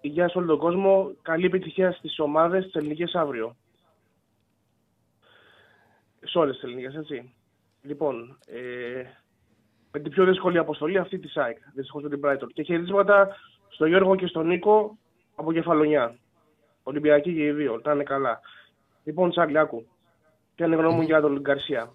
γεια 0.02 0.30
σε 0.30 0.38
όλο 0.38 0.48
τον 0.48 0.58
κόσμο. 0.58 1.12
Καλή 1.22 1.46
επιτυχία 1.46 1.92
στις 1.92 2.20
ομάδες 2.20 2.64
της 2.66 2.74
ελληνικής 2.76 3.16
αύριο. 3.16 3.56
Σε 6.24 6.38
όλες 6.38 6.54
τις 6.56 6.64
ελληνικές, 6.64 6.96
έτσι. 6.96 7.34
Λοιπόν, 7.82 8.38
ε, 8.46 9.04
με 9.92 10.00
την 10.00 10.12
πιο 10.12 10.26
δύσκολη 10.26 10.58
αποστολή 10.58 10.98
αυτή 10.98 11.20
της 11.20 11.38
ΑΕΚ. 11.38 11.58
Δυστυχώς 11.76 12.04
με 12.04 12.10
την 12.10 12.20
Brighton. 12.24 12.48
Και 12.54 12.64
χαιρετίσματα 12.64 13.36
στον 13.70 13.88
Γιώργο 13.88 14.16
και 14.16 14.28
στον 14.28 14.48
Νίκο 14.48 14.98
από 15.36 15.54
Κεφαλονιά. 15.54 16.16
Ολυμπιακοί 16.84 17.34
και 17.34 17.46
οι 17.46 17.52
δύο. 17.52 17.82
Τα 17.82 17.94
είναι 17.94 18.04
καλά. 18.04 18.40
Λοιπόν, 19.04 19.30
Τσάρλι, 19.30 19.58
άκου. 19.58 19.86
Ποια 20.56 20.66
είναι 20.66 20.76
η 20.76 20.80
γνώμη 20.80 20.96
μου 20.96 21.02
για 21.02 21.22
τον 21.22 21.40
Γκαρσία; 21.40 21.80
Ένα 21.82 21.92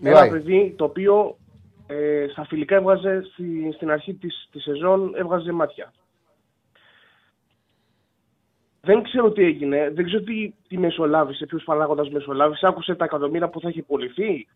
Μιλάει. 0.00 0.30
παιδί 0.30 0.74
το 0.78 0.84
οποίο 0.84 1.36
ε, 1.86 2.26
στα 2.30 2.44
φιλικά 2.44 2.76
έβγαζε 2.76 3.22
στη- 3.32 3.72
στην 3.74 3.90
αρχή 3.90 4.14
της, 4.14 4.48
της 4.52 4.62
σεζόν 4.62 5.14
έβγαζε 5.14 5.52
μάτια. 5.52 5.92
Δεν 8.88 9.02
ξέρω 9.02 9.32
τι 9.32 9.42
έγινε, 9.42 9.90
δεν 9.94 10.04
ξέρω 10.04 10.22
τι, 10.22 10.52
τι 10.68 10.78
μεσολάβησε, 10.78 11.46
ποιος 11.46 11.64
παράγοντας 11.64 12.10
μεσολάβησε, 12.10 12.66
άκουσε 12.66 12.94
τα 12.94 13.04
εκατομμύρια 13.04 13.48
που 13.48 13.60
θα 13.60 13.68
έχει 13.68 13.82
πουληθεί. 13.82 14.46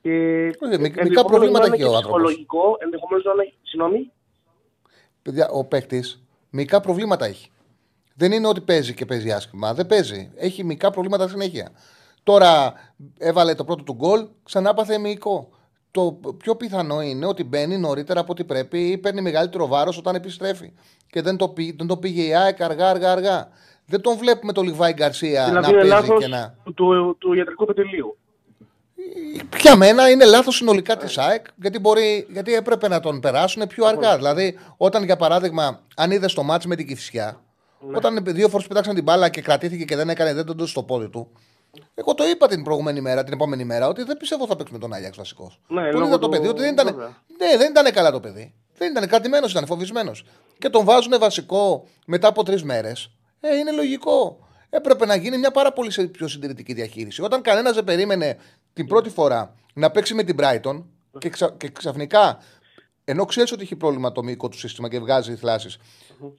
Και 0.00 0.10
μικρά 0.10 1.02
ενδεχομένως 1.02 1.24
προβλήματα 1.24 1.58
να 1.58 1.66
είναι 1.66 1.74
έχει 1.74 1.84
ο 1.84 1.88
και 1.88 1.96
άνθρωπος. 1.96 2.22
ψυχολογικό, 2.22 2.76
ενδεχομένως 2.78 3.24
να 3.24 3.32
είναι... 3.32 3.52
Συγγνώμη. 3.62 4.12
Παιδιά, 5.22 5.48
ο 5.48 5.64
παίκτης 5.64 6.26
μικρά 6.50 6.80
προβλήματα 6.80 7.26
έχει. 7.26 7.50
Δεν 8.14 8.32
είναι 8.32 8.46
ότι 8.46 8.60
παίζει 8.60 8.94
και 8.94 9.06
παίζει 9.06 9.30
άσχημα. 9.32 9.74
Δεν 9.74 9.86
παίζει. 9.86 10.32
Έχει 10.36 10.64
μικρά 10.64 10.90
προβλήματα 10.90 11.28
συνέχεια. 11.28 11.70
Τώρα 12.22 12.72
έβαλε 13.18 13.54
το 13.54 13.64
πρώτο 13.64 13.82
του 13.82 13.94
γκολ, 13.94 14.28
ξανά 14.42 14.74
πάθε 14.74 14.98
μυϊκό. 14.98 15.48
Το 15.98 16.32
πιο 16.36 16.56
πιθανό 16.56 17.02
είναι 17.02 17.26
ότι 17.26 17.44
μπαίνει 17.44 17.78
νωρίτερα 17.78 18.20
από 18.20 18.32
ό,τι 18.32 18.44
πρέπει 18.44 18.78
ή 18.78 18.98
παίρνει 18.98 19.20
μεγαλύτερο 19.20 19.66
βάρος 19.66 19.98
όταν 19.98 20.14
επιστρέφει. 20.14 20.72
Και 21.10 21.22
δεν 21.22 21.36
το, 21.36 21.48
πήγε, 21.48 21.72
δεν 21.76 21.86
το 21.86 21.96
πήγε 21.96 22.22
η 22.22 22.34
ΑΕΚ 22.34 22.60
αργά, 22.60 22.88
αργά, 22.88 23.12
αργά. 23.12 23.48
Δεν 23.86 24.00
τον 24.00 24.16
βλέπουμε 24.16 24.52
το 24.52 24.62
Λιβάη 24.62 24.92
Γκαρσία 24.92 25.44
δηλαδή 25.44 25.60
να 25.60 25.68
είναι 25.68 25.88
παίζει 25.88 25.94
λάθος 25.94 26.20
και 26.20 26.28
να. 26.28 26.54
του, 26.64 26.74
του, 26.74 27.16
του 27.18 27.32
ιατρικού 27.32 27.64
πετελείου. 27.64 28.16
Για 29.60 29.76
μένα 29.76 30.10
είναι 30.10 30.24
λάθος 30.24 30.56
συνολικά 30.56 30.96
της 30.96 31.18
ΑΕΚ, 31.18 31.46
γιατί, 31.56 31.78
μπορεί, 31.78 32.26
γιατί 32.30 32.54
έπρεπε 32.54 32.88
να 32.88 33.00
τον 33.00 33.20
περάσουν 33.20 33.66
πιο 33.66 33.86
αργά. 33.86 34.16
Δηλαδή, 34.16 34.58
όταν 34.76 35.04
για 35.04 35.16
παράδειγμα, 35.16 35.80
αν 35.96 36.10
είδες 36.10 36.34
το 36.34 36.42
μάτς 36.42 36.66
με 36.66 36.76
την 36.76 36.86
Κυφσιά, 36.86 37.40
όταν 37.94 38.24
δύο 38.24 38.48
φορές 38.48 38.66
πετάξαν 38.66 38.94
την 38.94 39.04
μπάλα 39.04 39.28
και 39.28 39.40
κρατήθηκε 39.40 39.84
και 39.84 39.96
δεν 39.96 40.08
έκανε, 40.08 40.34
δεν 40.34 40.44
τον 40.44 40.56
δώσει 40.56 40.70
στο 40.70 40.82
πόδι 40.82 41.08
του. 41.08 41.30
Εγώ 41.94 42.14
το 42.14 42.24
είπα 42.28 42.48
την 42.48 42.62
προηγούμενη 42.62 43.00
μέρα, 43.00 43.24
την 43.24 43.32
επόμενη 43.32 43.64
μέρα, 43.64 43.88
ότι 43.88 44.02
δεν 44.02 44.16
πιστεύω 44.16 44.46
θα 44.46 44.56
παίξει 44.56 44.72
με 44.72 44.78
τον 44.78 44.92
Άγιαξ 44.92 45.16
βασικό. 45.16 45.52
Ναι, 45.68 45.82
τον 45.82 45.92
λόγω 45.92 46.06
είδα 46.06 46.18
το 46.18 46.28
του- 46.28 46.28
παιδί, 46.30 46.48
ότι 46.48 46.60
δεν 46.60 46.72
ήταν, 46.72 46.86
βέβαια. 46.86 47.16
ναι, 47.38 47.56
δεν 47.56 47.70
ήταν 47.70 47.92
καλά 47.92 48.10
το 48.10 48.20
παιδί. 48.20 48.54
Δεν 48.78 48.90
ήταν 48.90 49.08
κρατημένος, 49.08 49.50
ήταν 49.50 49.66
φοβισμένος. 49.66 50.24
Και 50.58 50.68
τον 50.68 50.84
βάζουν 50.84 51.18
βασικό 51.18 51.86
μετά 52.06 52.28
από 52.28 52.42
τρεις 52.42 52.62
μέρες. 52.62 53.10
Ε, 53.40 53.56
είναι 53.56 53.70
λογικό. 53.72 54.38
Έπρεπε 54.70 55.06
να 55.06 55.14
γίνει 55.14 55.38
μια 55.38 55.50
πάρα 55.50 55.72
πολύ 55.72 55.90
σε- 55.90 56.06
πιο 56.06 56.28
συντηρητική 56.28 56.72
διαχείριση. 56.72 57.22
Όταν 57.22 57.42
κανένας 57.42 57.74
δεν 57.74 57.84
περίμενε 57.84 58.36
την 58.72 58.86
πρώτη 58.86 59.10
φορά 59.10 59.54
να 59.74 59.90
παίξει 59.90 60.14
με 60.14 60.22
την 60.22 60.36
Brighton 60.40 60.84
και, 61.18 61.28
ξα- 61.28 61.54
και 61.56 61.68
ξαφνικά, 61.68 62.38
ενώ 63.04 63.24
ξέρεις 63.24 63.52
ότι 63.52 63.62
έχει 63.62 63.76
πρόβλημα 63.76 64.12
το 64.12 64.22
μυϊκό 64.22 64.48
του 64.48 64.58
σύστημα 64.58 64.88
και 64.88 64.98
βγάζει 64.98 65.34
θλάσεις, 65.36 65.76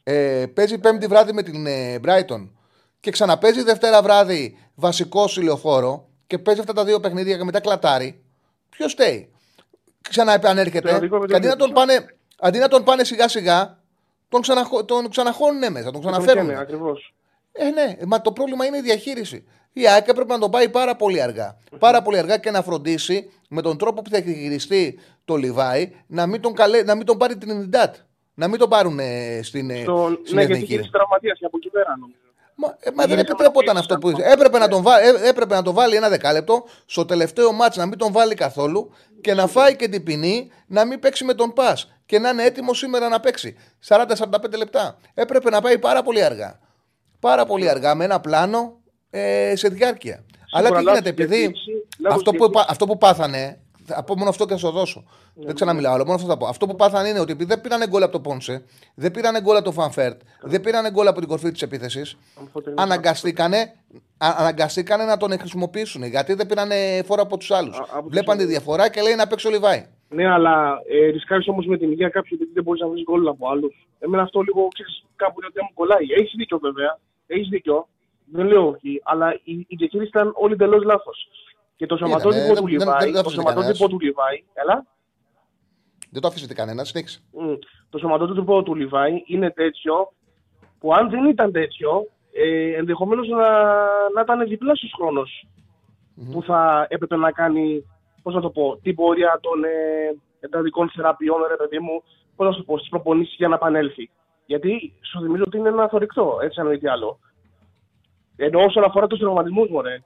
ε, 0.03 0.45
παίζει 0.53 0.77
πέμπτη 0.77 1.07
βράδυ 1.07 1.33
με 1.33 1.43
την 1.43 1.65
ε, 1.67 1.99
Brighton 2.05 2.49
και 2.99 3.11
ξαναπέζει 3.11 3.63
Δευτέρα 3.63 4.01
βράδυ 4.01 4.57
βασικό 4.75 5.29
ηλιοφόρο 5.35 6.07
και 6.27 6.37
παίζει 6.37 6.59
αυτά 6.59 6.73
τα 6.73 6.85
δύο 6.85 6.99
παιχνίδια 6.99 7.37
και 7.37 7.43
μετά 7.43 7.59
κλατάρει. 7.59 8.23
Ποιος 8.69 8.91
φταίει. 8.91 9.31
Ξαναεπανέρχεται. 10.09 10.89
Πραγματικό 10.89 11.25
Και 11.25 11.35
αντί 11.35 11.47
να 11.47 11.55
τον 11.55 11.71
πάνε, 11.73 12.05
αντί 12.39 12.57
να 12.59 12.67
τον 12.67 12.83
πάνε 12.83 13.03
σιγά 13.03 13.27
σιγά, 13.27 13.79
τον, 14.29 14.41
ξαναχω, 14.41 14.85
τον 14.85 15.09
ξαναχώνουν 15.09 15.71
μέσα, 15.71 15.91
τον 15.91 16.01
ξαναφέρουν. 16.01 16.45
Ναι, 16.45 16.59
ακριβώς. 16.59 17.13
Ε, 17.51 17.69
ναι, 17.69 17.97
μα 18.05 18.21
το 18.21 18.31
πρόβλημα 18.31 18.65
είναι 18.65 18.77
η 18.77 18.81
διαχείριση. 18.81 19.47
Η 19.73 19.87
ΑΕΚ 19.87 20.07
έπρεπε 20.07 20.33
να 20.33 20.39
τον 20.39 20.51
πάει 20.51 20.69
πάρα 20.69 20.95
πολύ 20.95 21.21
αργά. 21.21 21.57
Πάρα 21.79 22.01
πολύ 22.01 22.17
αργά 22.17 22.37
και 22.37 22.51
να 22.51 22.61
φροντίσει 22.61 23.31
με 23.49 23.61
τον 23.61 23.77
τρόπο 23.77 24.01
που 24.01 24.09
θα 24.09 24.21
χειριστεί 24.21 24.99
το 25.25 25.35
Λιβάη 25.35 25.91
να 26.07 26.27
μην 26.27 26.41
τον, 26.41 26.53
καλέ, 26.53 26.83
να 26.83 26.95
μην 26.95 27.05
τον 27.05 27.17
πάρει 27.17 27.37
την 27.37 27.49
Ινιντάτ. 27.49 27.95
Να 28.33 28.47
μην 28.47 28.59
τον 28.59 28.69
πάρουν 28.69 28.99
ε, 28.99 29.39
στην, 29.43 29.69
ε, 29.69 29.81
Στο, 29.81 30.17
στην 30.23 30.35
ναι, 30.35 30.41
γιατί 30.43 30.53
εθνική. 30.53 30.73
είχε 30.73 30.89
τραυματίας 30.91 31.39
και 31.39 31.45
από 31.45 31.57
εκεί 31.57 31.69
πέρα 31.69 31.97
νομίζω. 31.99 32.28
Μα, 32.61 32.75
ε, 32.79 32.89
μα 32.93 33.03
δεν 33.03 33.11
Είναι 33.11 33.21
επιτρέπονταν 33.21 33.77
αυτό 33.77 33.97
που 33.97 34.07
ικανοποίηση. 34.09 34.33
έπρεπε 34.33 34.57
να, 34.57 34.67
τον 34.67 34.81
βά, 34.83 34.99
ε, 35.01 35.27
έπρεπε 35.29 35.55
να 35.55 35.61
τον 35.61 35.73
βάλει 35.73 35.95
ένα 35.95 36.09
δεκάλεπτο 36.09 36.63
στο 36.85 37.05
τελευταίο 37.05 37.51
μάτς 37.51 37.77
να 37.77 37.85
μην 37.85 37.97
τον 37.97 38.11
βάλει 38.11 38.33
καθόλου 38.35 38.91
και 39.21 39.33
να 39.33 39.47
φάει 39.47 39.75
και 39.75 39.87
την 39.87 40.03
ποινή 40.03 40.51
να 40.67 40.85
μην 40.85 40.99
παίξει 40.99 41.23
με 41.23 41.33
τον 41.33 41.53
ΠΑΣ 41.53 41.91
και 42.05 42.19
να 42.19 42.29
είναι 42.29 42.43
έτοιμος 42.43 42.77
σήμερα 42.77 43.09
να 43.09 43.19
παίξει 43.19 43.55
40-45 43.87 44.57
λεπτά. 44.57 44.97
Έπρεπε 45.13 45.49
να 45.49 45.61
πάει 45.61 45.79
πάρα 45.79 46.03
πολύ 46.03 46.23
αργά. 46.23 46.59
Πάρα 47.19 47.45
πολύ 47.45 47.69
αργά 47.69 47.95
με 47.95 48.03
ένα 48.03 48.19
πλάνο 48.19 48.79
ε, 49.09 49.53
σε 49.55 49.67
διάρκεια. 49.69 50.25
Αλλά 50.51 50.67
τι 50.67 50.73
λάθος 50.73 50.89
γίνεται, 50.89 51.09
επειδή 51.09 51.35
διαχείριση, 51.35 51.71
λάθος 51.99 52.17
αυτό 52.17 52.31
που, 52.31 52.37
διαχείριση. 52.37 52.65
πα- 52.65 52.65
αυτό 52.71 52.85
που 52.85 52.97
πάθανε, 52.97 53.59
θα 53.93 54.03
πω 54.03 54.15
μόνο 54.17 54.29
αυτό 54.29 54.45
και 54.45 54.51
θα 54.51 54.57
σου 54.57 54.65
το 54.65 54.71
δώσω. 54.71 55.03
Δεν 55.35 55.55
ξαναμιλάω, 55.55 55.93
αλλά 55.93 56.03
μόνο 56.03 56.15
αυτό 56.15 56.27
θα 56.27 56.37
πω. 56.37 56.45
Αυτό 56.47 56.65
που 56.67 56.75
πάθανε 56.75 57.07
είναι 57.09 57.19
ότι 57.19 57.31
επειδή 57.31 57.49
δεν 57.49 57.61
πήρανε 57.61 57.87
γκολ 57.87 58.03
από 58.03 58.11
το 58.11 58.19
Πόνσε, 58.19 58.63
δεν 58.95 59.11
πήρανε 59.11 59.41
γκολ 59.41 59.55
από 59.55 59.65
το 59.65 59.71
Φαν 59.71 59.91
Βέερτ, 59.91 60.21
δεν 60.41 60.61
πήρανε 60.61 60.91
γκολ 60.91 61.07
από 61.07 61.19
την 61.19 61.27
κορφή 61.29 61.51
της 61.51 61.61
επίθεσης, 61.61 62.17
Αυτό 62.43 62.61
είναι 62.71 62.81
αναγκαστήκανε, 62.81 63.57
α- 64.17 64.35
αναγκαστήκανε 64.37 65.03
να 65.03 65.17
τον 65.17 65.39
χρησιμοποιήσουν. 65.39 66.03
Γιατί 66.03 66.33
δεν 66.33 66.45
πήρανε 66.47 66.75
φόρα 67.05 67.21
από 67.21 67.37
τους 67.37 67.51
άλλους. 67.51 67.77
Α- 67.79 67.81
από 67.91 68.01
τους 68.01 68.09
Βλέπαν 68.11 68.35
τη 68.37 68.41
άλλους. 68.43 68.53
διαφορά 68.55 68.89
και 68.89 69.01
λέει 69.01 69.15
να 69.15 69.27
παίξει 69.27 69.47
ο 69.47 69.49
Λιβάη. 69.49 69.85
Ναι, 70.09 70.27
αλλά 70.31 70.81
ε, 70.87 71.05
ρισκάρεις 71.09 71.47
όμως 71.47 71.65
με 71.65 71.77
την 71.77 71.91
υγεία 71.91 72.09
κάποιου 72.09 72.35
γιατί 72.37 72.51
δεν 72.53 72.63
μπορείς 72.63 72.81
να 72.81 72.87
βρεις 72.87 73.03
γκολ 73.03 73.27
από 73.27 73.49
άλλους. 73.49 73.87
Εμένα 73.99 74.23
αυτό 74.23 74.41
λίγο 74.41 74.67
ξέρεις, 74.73 75.03
κάπου 75.15 75.35
είναι 75.39 75.47
ότι 75.51 75.61
μου 75.63 75.73
κολλάει. 75.73 76.05
Έχεις 76.19 76.33
δίκιο 76.37 76.57
βέβαια. 76.59 76.99
Έχεις 77.27 77.47
δίκιο. 77.49 77.87
Δεν 78.31 78.45
λέω 78.47 78.67
όχι. 78.67 79.01
Αλλά 79.03 79.27
η, 79.43 79.53
η 79.67 79.75
διαχείριση 79.75 80.09
ήταν 80.09 80.31
όλη 80.35 80.53
εντελώς 80.53 80.83
λάθος. 80.83 81.27
Και 81.79 81.85
το 81.85 81.97
σωματότυπο 81.97 82.29
δεν- 82.31 82.47
του 82.47 82.53
δεν- 82.53 82.63
δεν- 82.63 82.87
Λιβάη. 82.87 82.97
δεν 82.99 83.07
το 83.07 83.13
Το 83.13 83.19
άφησε 83.19 83.35
σωματότυπο 83.35 83.87
του 83.89 83.99
Λιβάη. 83.99 84.43
Έλα. 84.53 84.85
Δεν 86.11 86.21
το 86.21 86.27
αφήσετε 86.27 86.53
κανένας, 86.53 86.87
συνέχισε. 86.87 87.19
Μμ. 87.31 87.53
Το 87.89 87.97
σωματότυπο 87.97 88.63
του 88.63 88.75
Λιβάη 88.75 89.23
είναι 89.25 89.49
τέτοιο 89.51 90.11
που 90.79 90.93
αν 90.93 91.09
δεν 91.09 91.25
ήταν 91.25 91.51
τέτοιο, 91.51 92.07
ε, 92.31 92.73
ενδεχομένως 92.73 93.27
να, 93.27 93.47
να 94.15 94.21
ήταν 94.21 94.47
διπλάσιο 94.47 94.89
που 96.31 96.43
θα 96.43 96.85
έπρεπε 96.89 97.15
να 97.15 97.31
κάνει, 97.31 97.85
πώς 98.21 98.33
να 98.33 98.41
το 98.41 98.49
πω, 98.49 98.79
την 98.83 98.95
πορεία 98.95 99.39
των 99.41 99.63
ε, 99.63 99.69
εντατικών 100.39 100.89
θεραπείων, 100.89 101.37
ρε 101.49 101.55
παιδί 101.55 101.79
μου, 101.79 102.03
πώς 102.35 102.47
να 102.47 102.53
σου 102.53 102.65
πω, 102.65 102.77
στις 102.77 102.89
προπονήσεις 102.89 103.35
για 103.37 103.47
να 103.47 103.55
επανέλθει. 103.55 104.09
Γιατί 104.45 104.93
σου 105.01 105.21
θυμίζω 105.21 105.43
ότι 105.47 105.57
είναι 105.57 105.69
ένα 105.69 105.87
θορυκτό, 105.87 106.37
έτσι 106.41 106.59
αν 106.59 106.67
μη 106.67 106.77
τι 106.77 106.87
άλλο. 106.87 107.19
Ενώ 108.35 108.63
όσον 108.63 108.83
αφορά 108.83 109.07
του 109.07 109.17
τραυματισμού, 109.17 109.67
μωρέ. 109.69 110.03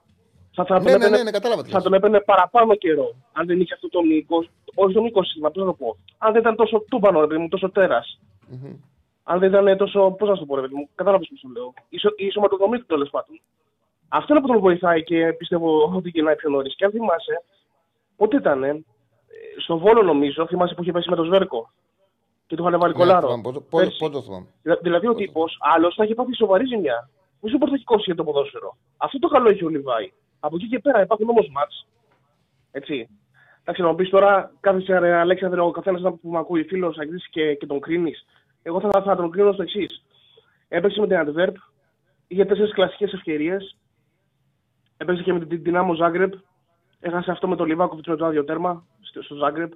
Θα, 0.56 0.64
θα, 0.64 0.74
Ναι, 0.78 0.80
τον 0.80 0.90
ναι, 0.90 0.96
έπαιρνε, 0.96 1.16
ναι, 1.16 1.22
ναι, 1.22 1.30
κατάλαβα 1.30 1.62
τι 1.62 1.68
θα 1.68 1.74
λες. 1.74 1.82
τον 1.84 1.94
έπαιρνε 1.94 2.20
παραπάνω 2.20 2.74
καιρό. 2.74 3.14
Αν 3.32 3.46
δεν 3.46 3.60
είχε 3.60 3.74
αυτό 3.74 3.88
το 3.88 4.02
μήκο. 4.02 4.44
Όχι 4.74 4.94
το 4.94 5.02
μήκο 5.02 5.22
σύστημα, 5.22 5.50
πώ 5.50 5.60
να 5.60 5.66
το 5.66 5.72
πω. 5.72 5.96
Αν 6.18 6.32
δεν 6.32 6.40
ήταν 6.40 6.56
τόσο 6.56 6.84
τούμπανο, 6.90 7.20
ρε 7.20 7.26
παιδί 7.26 7.40
μου, 7.40 7.48
τόσο 7.48 7.70
τέρας. 7.70 8.20
Μμμ. 8.48 8.72
Αν 9.22 9.38
δεν 9.38 9.48
ήταν 9.52 9.76
τόσο. 9.76 10.10
Πώς 10.18 10.28
να 10.28 10.34
σου 10.34 10.40
το 10.40 10.46
πω, 10.46 10.54
ρε 10.54 10.60
παιδί 10.60 10.74
μου, 10.74 10.88
κατάλαβες 10.94 11.28
πώς 11.28 11.38
σου 11.38 11.48
λέω. 11.52 11.72
Η, 11.88 11.96
ισο- 11.96 12.14
η 12.16 12.30
σωματοδομή 12.30 12.78
του 12.78 12.86
τέλος 12.86 13.10
πάντων. 13.10 13.40
Αυτό 14.08 14.32
είναι 14.34 14.42
που 14.42 14.48
τον 14.52 14.58
βοηθάει 14.60 15.02
και 15.04 15.32
πιστεύω 15.32 15.92
ότι 15.96 16.08
γεννάει 16.08 16.36
πιο 16.36 16.50
νωρίς. 16.50 16.76
Και 16.76 16.84
αν 16.84 16.90
θυμάσαι, 16.90 17.42
πότε 18.16 18.36
ήταν, 18.36 18.62
ε, 18.64 18.82
στο 19.62 19.78
Βόλο 19.78 20.02
νομίζω, 20.02 20.46
θυμάσαι 20.46 20.74
που 20.74 20.82
είχε 20.82 20.92
πέσει 20.92 21.10
με 21.10 21.16
το 21.16 21.24
Σβέρκο. 21.24 21.70
Και 22.46 22.56
του 22.56 22.66
είχαν 22.66 22.78
βάλει 22.80 22.92
Ναι, 22.92 22.98
κολάρο. 22.98 23.26
θυμάμαι, 23.26 23.42
πότε- 23.42 23.60
πότε- 23.70 23.84
Πέρσι. 23.84 23.98
Πότε 23.98 24.12
το 24.12 24.22
θυμάμαι. 24.22 24.46
Δηλα- 24.62 24.78
Δηλαδή 24.82 25.06
ο 25.06 25.14
τύπος 25.14 25.56
άλλος 25.60 25.94
θα 25.94 26.04
είχε 26.04 26.14
πάθει 26.14 26.34
σοβαρή 26.36 26.66
ζημιά. 26.66 27.08
Μη 27.40 27.50
σου 27.50 27.58
πρωταρχικό 27.58 27.96
για 27.96 28.14
το 28.14 28.24
ποδόσφαιρο. 28.24 28.76
Αυτό 28.96 29.18
το 29.18 29.28
καλό 29.28 29.48
έχει 29.48 29.64
ο 29.64 29.68
Λιβάη. 29.68 30.12
Από 30.44 30.56
εκεί 30.56 30.68
και 30.68 30.78
πέρα 30.78 31.02
υπάρχουν 31.02 31.28
όμως 31.28 31.48
μάτς. 31.52 31.86
Έτσι. 32.70 33.08
Εντάξει, 33.60 33.82
να 33.82 33.88
μου 33.88 33.94
πει 33.94 34.08
τώρα, 34.08 34.52
κάθεσαι 34.60 34.98
ρε 34.98 35.14
Αλέξανδρε, 35.14 35.60
ο 35.60 35.70
καθένας 35.70 36.02
που 36.02 36.30
με 36.30 36.38
ακούει, 36.38 36.64
φίλος, 36.64 36.98
αγγλί 36.98 37.20
και, 37.30 37.54
και 37.54 37.66
τον 37.66 37.80
κρίνεις. 37.80 38.26
Εγώ 38.62 38.80
θα, 38.80 39.02
θα 39.02 39.16
τον 39.16 39.30
κρίνω 39.30 39.52
στο 39.52 39.62
εξής. 39.62 40.04
Έπαιξε 40.68 41.00
με 41.00 41.06
την 41.06 41.16
Adverb, 41.20 41.52
είχε 42.26 42.44
τέσσερις 42.44 42.72
κλασικές 42.72 43.12
ευκαιρίες. 43.12 43.76
Έπαιξε 44.96 45.22
και 45.22 45.32
με 45.32 45.44
την 45.44 45.62
Δυνάμο 45.62 45.94
Ζάγκρεπ. 45.94 46.32
Έχασε 47.00 47.30
αυτό 47.30 47.48
με 47.48 47.56
τον 47.56 47.66
Λιβάκοβιτ 47.66 48.06
με 48.08 48.16
το 48.16 48.26
άδειο 48.26 48.44
τέρμα 48.44 48.86
στο, 49.00 49.22
στο 49.22 49.34
Ζάγκρεπ. 49.34 49.72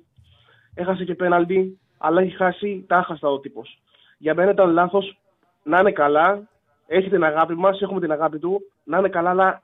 Έχασε 0.74 1.05
και 1.05 1.15
πέναλτι, 1.15 1.81
αλλά 1.99 2.20
έχει 2.20 2.36
χάσει 2.36 2.85
τα 2.89 2.97
άχαστα 2.97 3.28
ο 3.28 3.40
τύπος. 3.40 3.82
Για 4.19 4.35
μένα 4.35 4.51
ήταν 4.51 4.70
λάθος 4.70 5.19
να 5.62 5.78
είναι 5.78 5.93
καλά. 5.93 6.49
Έχει 6.86 7.09
την 7.09 7.24
αγάπη 7.24 7.55
μας, 7.55 7.81
έχουμε 7.81 8.01
την 8.01 8.12
αγάπη 8.12 8.39
του. 8.39 8.61
Να 8.85 8.99
είναι 8.99 9.09
καλά, 9.09 9.31
αλλά 9.31 9.62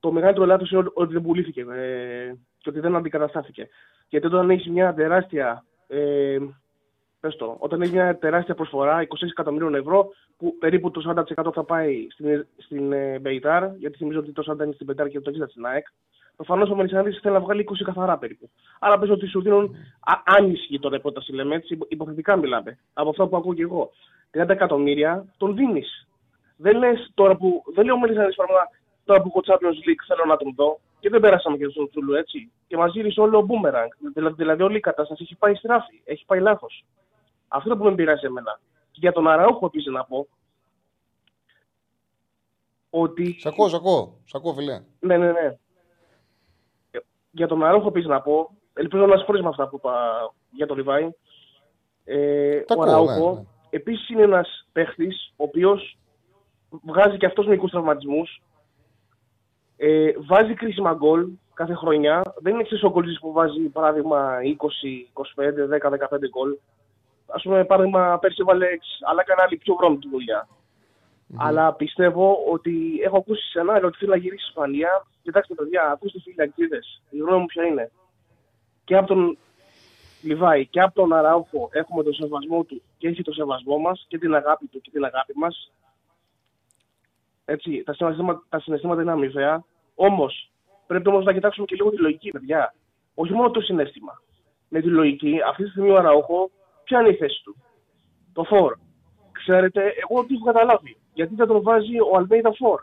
το 0.00 0.12
μεγαλύτερο 0.12 0.46
λάθος 0.46 0.70
είναι 0.70 0.80
ότι- 0.80 0.90
ότι 0.94 1.12
δεν 1.12 1.22
πουλήθηκε 1.22 1.60
ε, 1.60 2.34
και 2.58 2.68
ότι 2.68 2.80
δεν 2.80 2.96
αντικαταστάθηκε. 2.96 3.68
Γιατί 4.08 4.26
όταν 4.26 4.50
έχεις 4.50 4.68
μια 4.68 4.94
τεράστια. 4.94 5.64
Ε, 5.86 6.38
πες 7.20 7.36
το, 7.36 7.56
όταν 7.58 7.80
έχεις 7.80 7.94
μια 7.94 8.18
τεράστια 8.18 8.54
προσφορά 8.54 9.02
26 9.02 9.06
εκατομμυρίων 9.30 9.74
ευρώ, 9.74 10.08
που 10.36 10.56
περίπου 10.58 10.90
το 10.90 11.24
40% 11.46 11.52
θα 11.54 11.64
πάει 11.64 12.06
στην, 12.10 12.46
στην 12.56 12.92
ε, 12.92 13.18
Μπεϊτάρ, 13.18 13.74
γιατί 13.76 13.96
θυμίζω 13.96 14.18
ότι 14.18 14.32
το 14.32 14.54
40% 14.60 14.64
είναι 14.64 14.72
στην 14.72 14.86
Μπεϊτάρ 14.86 15.08
και 15.08 15.20
το 15.20 15.30
60% 15.44 15.48
στην 15.48 15.66
ΑΕΚ. 15.66 15.86
Προφανώς 16.36 16.70
ο 16.70 16.74
Μελισανίδης 16.76 17.18
θέλει 17.20 17.34
να 17.34 17.40
βγάλει 17.40 17.66
20 17.70 17.82
καθαρά 17.84 18.18
περίπου. 18.18 18.50
Άρα 18.78 18.98
πες 18.98 19.10
ότι 19.10 19.26
σου 19.26 19.42
δίνουν, 19.42 19.76
α, 20.00 20.12
αν 20.36 20.50
ισχύει 20.50 20.78
τώρα 20.78 20.96
η 20.96 21.00
πρόταση, 21.00 21.32
λέμε 21.32 21.54
έτσι, 21.54 21.74
υπο- 21.74 21.86
υποθετικά 21.88 22.36
μιλάμε, 22.36 22.78
από 22.92 23.08
αυτά 23.08 23.26
που 23.26 23.36
ακούω 23.36 23.54
και 23.54 23.62
εγώ. 23.62 23.90
30 24.30 24.48
εκατομμύρια 24.48 25.24
τον 25.36 25.54
δίνεις. 25.56 26.08
Δεν 26.56 26.78
λες 26.78 27.10
τώρα 27.14 27.36
που. 27.36 27.62
Δεν 27.74 27.84
λέει 27.84 27.94
ο 27.94 27.98
Μελισανίδης 27.98 28.36
πράγμα 28.36 28.56
τώρα 29.10 29.22
που 29.22 29.28
έχω 29.28 29.40
Champions 29.46 29.88
League 29.88 30.02
θέλω 30.06 30.24
να 30.26 30.36
τον 30.36 30.54
δω. 30.56 30.80
Και 31.00 31.08
δεν 31.08 31.20
πέρασαμε 31.20 31.56
και 31.56 31.68
στον 31.68 31.88
Τσούλου 31.90 32.14
έτσι. 32.14 32.50
Και 32.66 32.76
μας 32.76 32.92
γύρισε 32.92 33.20
όλο 33.20 33.38
ο 33.38 33.46
boomerang. 33.48 34.12
Δηλαδή, 34.14 34.34
δηλαδή 34.34 34.62
όλη 34.62 34.76
η 34.76 34.80
κατάσταση 34.80 35.22
έχει 35.22 35.34
πάει 35.34 35.54
στράφη. 35.54 36.02
Έχει 36.04 36.24
πάει 36.24 36.40
λάθος. 36.40 36.84
Αυτό 37.48 37.68
είναι 37.68 37.78
που 37.78 37.84
με 37.84 37.94
πειράζει 37.94 38.26
εμένα. 38.26 38.60
Και 38.90 38.98
για 39.00 39.12
τον 39.12 39.28
Αραούχο 39.28 39.66
επίσης 39.66 39.92
να 39.92 40.04
πω. 40.04 40.26
Ότι. 42.90 43.36
Σ' 43.40 43.46
ακούω, 43.46 43.68
σ' 43.68 43.74
ακούω. 43.74 44.16
Σ' 44.24 44.34
ακούω, 44.34 44.54
φιλέ. 44.54 44.82
Ναι, 45.00 45.16
ναι, 45.16 45.32
ναι. 45.32 45.56
Για 47.30 47.46
τον 47.46 47.64
Αραούχο 47.64 47.88
επίσης 47.88 48.08
να 48.08 48.20
πω. 48.20 48.50
Ελπίζω 48.72 49.06
να 49.06 49.16
συμφωνεί 49.16 49.42
με 49.42 49.48
αυτά 49.48 49.68
που 49.68 49.76
είπα 49.76 49.94
για 50.50 50.66
τον 50.66 50.76
Λιβάη. 50.76 51.10
Ε, 52.04 52.60
Τα 52.60 52.74
ο 52.74 52.80
ακούω, 52.80 52.92
Αραούχο 52.92 53.32
ναι, 53.32 53.40
ναι. 53.40 53.46
επίσης 53.70 54.08
είναι 54.08 54.22
ένας 54.22 54.66
παίχτης 54.72 55.32
ο 55.36 55.44
οποίος 55.44 55.98
βγάζει 56.70 57.16
και 57.16 57.26
αυτός 57.26 57.46
μερικούς 57.46 57.70
τραυματισμούς. 57.70 58.42
Ε, 59.82 60.12
βάζει 60.26 60.54
κρίσιμα 60.54 60.92
γκολ 60.92 61.28
κάθε 61.54 61.74
χρονιά. 61.74 62.22
Δεν 62.38 62.52
είναι 62.52 62.62
εξή 62.62 62.86
ο 62.86 62.90
γκολτζής 62.90 63.18
που 63.20 63.32
βάζει 63.32 63.60
παράδειγμα 63.68 64.38
20, 64.42 65.06
25, 65.12 65.66
10, 65.68 65.90
15 65.90 66.28
γκολ. 66.28 66.56
Α 67.26 67.40
πούμε, 67.40 67.64
παράδειγμα, 67.64 68.18
πέρσι 68.18 68.36
έβαλε, 68.40 68.66
εξ- 68.66 68.98
αλλά 69.02 69.20
έκανε 69.20 69.42
άλλη 69.42 69.56
πιο 69.56 69.74
βρώμικη 69.74 70.08
δουλειά. 70.08 70.48
Αλλά 71.36 71.72
πιστεύω 71.74 72.36
ότι 72.52 73.00
έχω 73.04 73.16
ακούσει 73.16 73.42
σενάριο 73.50 73.86
ότι 73.86 73.98
θέλει 73.98 74.10
να 74.10 74.16
γυρίσει 74.16 74.44
η 74.44 74.46
Ισπανία. 74.48 75.06
Κοιτάξτε, 75.22 75.54
παιδιά, 75.54 75.90
ακούστε 75.90 76.20
φίλοι 76.20 76.42
αγγλίδε. 76.42 76.78
Η 77.10 77.18
γνώμη 77.18 77.40
μου 77.40 77.46
ποια 77.46 77.64
είναι. 77.64 77.90
Και 78.84 78.96
από 78.96 79.06
τον 79.06 79.38
Λιβάη 80.22 80.66
και 80.66 80.80
από 80.80 80.94
τον 80.94 81.12
Αράουχο 81.12 81.68
έχουμε 81.72 82.02
τον 82.02 82.14
σεβασμό 82.14 82.64
του 82.64 82.82
και 82.98 83.08
έχει 83.08 83.22
το 83.22 83.32
σεβασμό 83.32 83.78
μας 83.78 84.04
και 84.08 84.18
την 84.18 84.34
αγάπη 84.34 84.66
του 84.66 84.80
και 84.80 84.90
την 84.90 85.04
αγάπη 85.04 85.32
μας. 85.36 85.72
Έτσι, 87.50 87.82
τα 87.84 87.92
συναισθήματα, 87.92 88.42
τα 88.48 88.60
συναισθήματα 88.60 89.02
είναι 89.02 89.10
αμοιβαία. 89.10 89.64
Όμως, 89.94 90.50
πρέπει 90.86 91.08
όμως 91.08 91.24
να 91.24 91.32
κοιτάξουμε 91.32 91.66
και 91.66 91.74
λίγο 91.74 91.90
τη 91.90 91.96
λογική, 91.96 92.30
παιδιά. 92.30 92.74
Όχι 93.14 93.32
μόνο 93.32 93.50
το 93.50 93.60
συνέστημα. 93.60 94.22
Με 94.68 94.80
τη 94.80 94.86
λογική, 94.86 95.38
αυτή 95.48 95.62
τη 95.64 95.70
στιγμή 95.70 95.90
ο 95.90 95.96
Αραούχο, 95.96 96.50
ποια 96.84 97.00
είναι 97.00 97.08
η 97.08 97.14
θέση 97.14 97.40
του; 97.44 97.56
Το 98.32 98.44
φόρ. 98.44 98.74
Ξέρετε, 99.32 99.82
εγώ 100.02 100.24
τι 100.24 100.34
έχω 100.34 100.44
καταλάβει. 100.44 100.96
Γιατί 101.12 101.34
δεν 101.34 101.46
τον 101.46 101.62
βάζει 101.62 102.00
ο 102.00 102.16
Αλμέιδα 102.16 102.52
φόρ; 102.52 102.80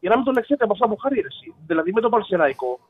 Για 0.00 0.10
να 0.10 0.16
μην 0.16 0.24
τον 0.24 0.36
εξέτει 0.36 0.62
από 0.62 0.72
αυτά 0.72 0.88
που 0.88 0.96
χάρη 0.96 1.18
εσύ. 1.18 1.54
Δηλαδή 1.66 1.92
με 1.92 2.00
τον 2.00 2.10
Παλσεραϊκό. 2.10 2.80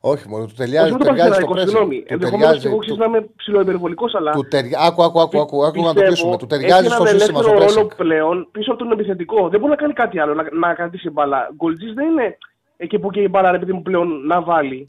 Όχι, 0.00 0.28
μόνο 0.28 0.42
του 0.44 0.52
Όχι 0.52 0.56
ταιριάζει, 0.60 0.92
με 0.92 0.98
του 0.98 1.04
τον 1.04 1.14
ταιριάζει 1.14 1.40
το 1.40 1.46
Παλσεραϊκό, 1.46 1.52
πρέσβη. 1.52 1.70
συγγνώμη. 1.70 1.98
Του 2.02 2.12
Ενδεχομένως 2.14 2.54
και 2.54 2.60
ταιριάζει. 2.62 2.66
εγώ 2.68 2.76
του- 2.78 2.84
ξέρω 2.96 2.96
να 2.98 3.06
είμαι 3.18 3.28
ψιλοϊπερβολικός, 3.36 4.14
αλλά. 4.14 4.32
Του 4.32 4.46
ταιριά- 4.48 4.78
Άκου, 4.80 5.02
άκου, 5.02 5.20
άκου, 5.20 5.38
άκου, 5.40 5.40
άκου, 5.40 5.64
άκου 5.66 5.80
να 5.82 5.86
το 5.94 6.00
πιστεύω, 6.00 6.06
κλείσουμε. 6.06 6.36
Του 6.36 6.46
έχει 6.50 6.52
ταιριάζει 6.54 6.86
έναν 6.86 6.98
στο 6.98 7.06
σύστημα, 7.06 7.42
στο 7.42 7.50
ελεύθερο 7.52 7.74
ρόλο 7.74 7.86
pressing. 7.88 7.96
πλέον 7.96 8.48
πίσω 8.52 8.70
από 8.72 8.78
τον 8.82 8.92
επιθετικό. 8.92 9.48
Δεν 9.48 9.58
μπορεί 9.60 9.70
να 9.70 9.76
κάνει 9.82 9.92
κάτι 9.92 10.18
άλλο, 10.20 10.34
να, 10.34 10.42
να 10.52 10.74
κρατήσει 10.74 11.10
μπάλα. 11.10 11.38
Γκολτζής 11.56 11.92
δεν 11.94 12.06
είναι 12.10 12.38
εκεί 12.76 12.98
που 12.98 13.10
και 13.10 13.20
η 13.20 13.28
μπάλα, 13.30 13.50
ρε 13.50 13.58
παιδί 13.58 13.72
μου, 13.72 13.82
πλέον 13.82 14.26
να 14.26 14.42
βάλει. 14.42 14.88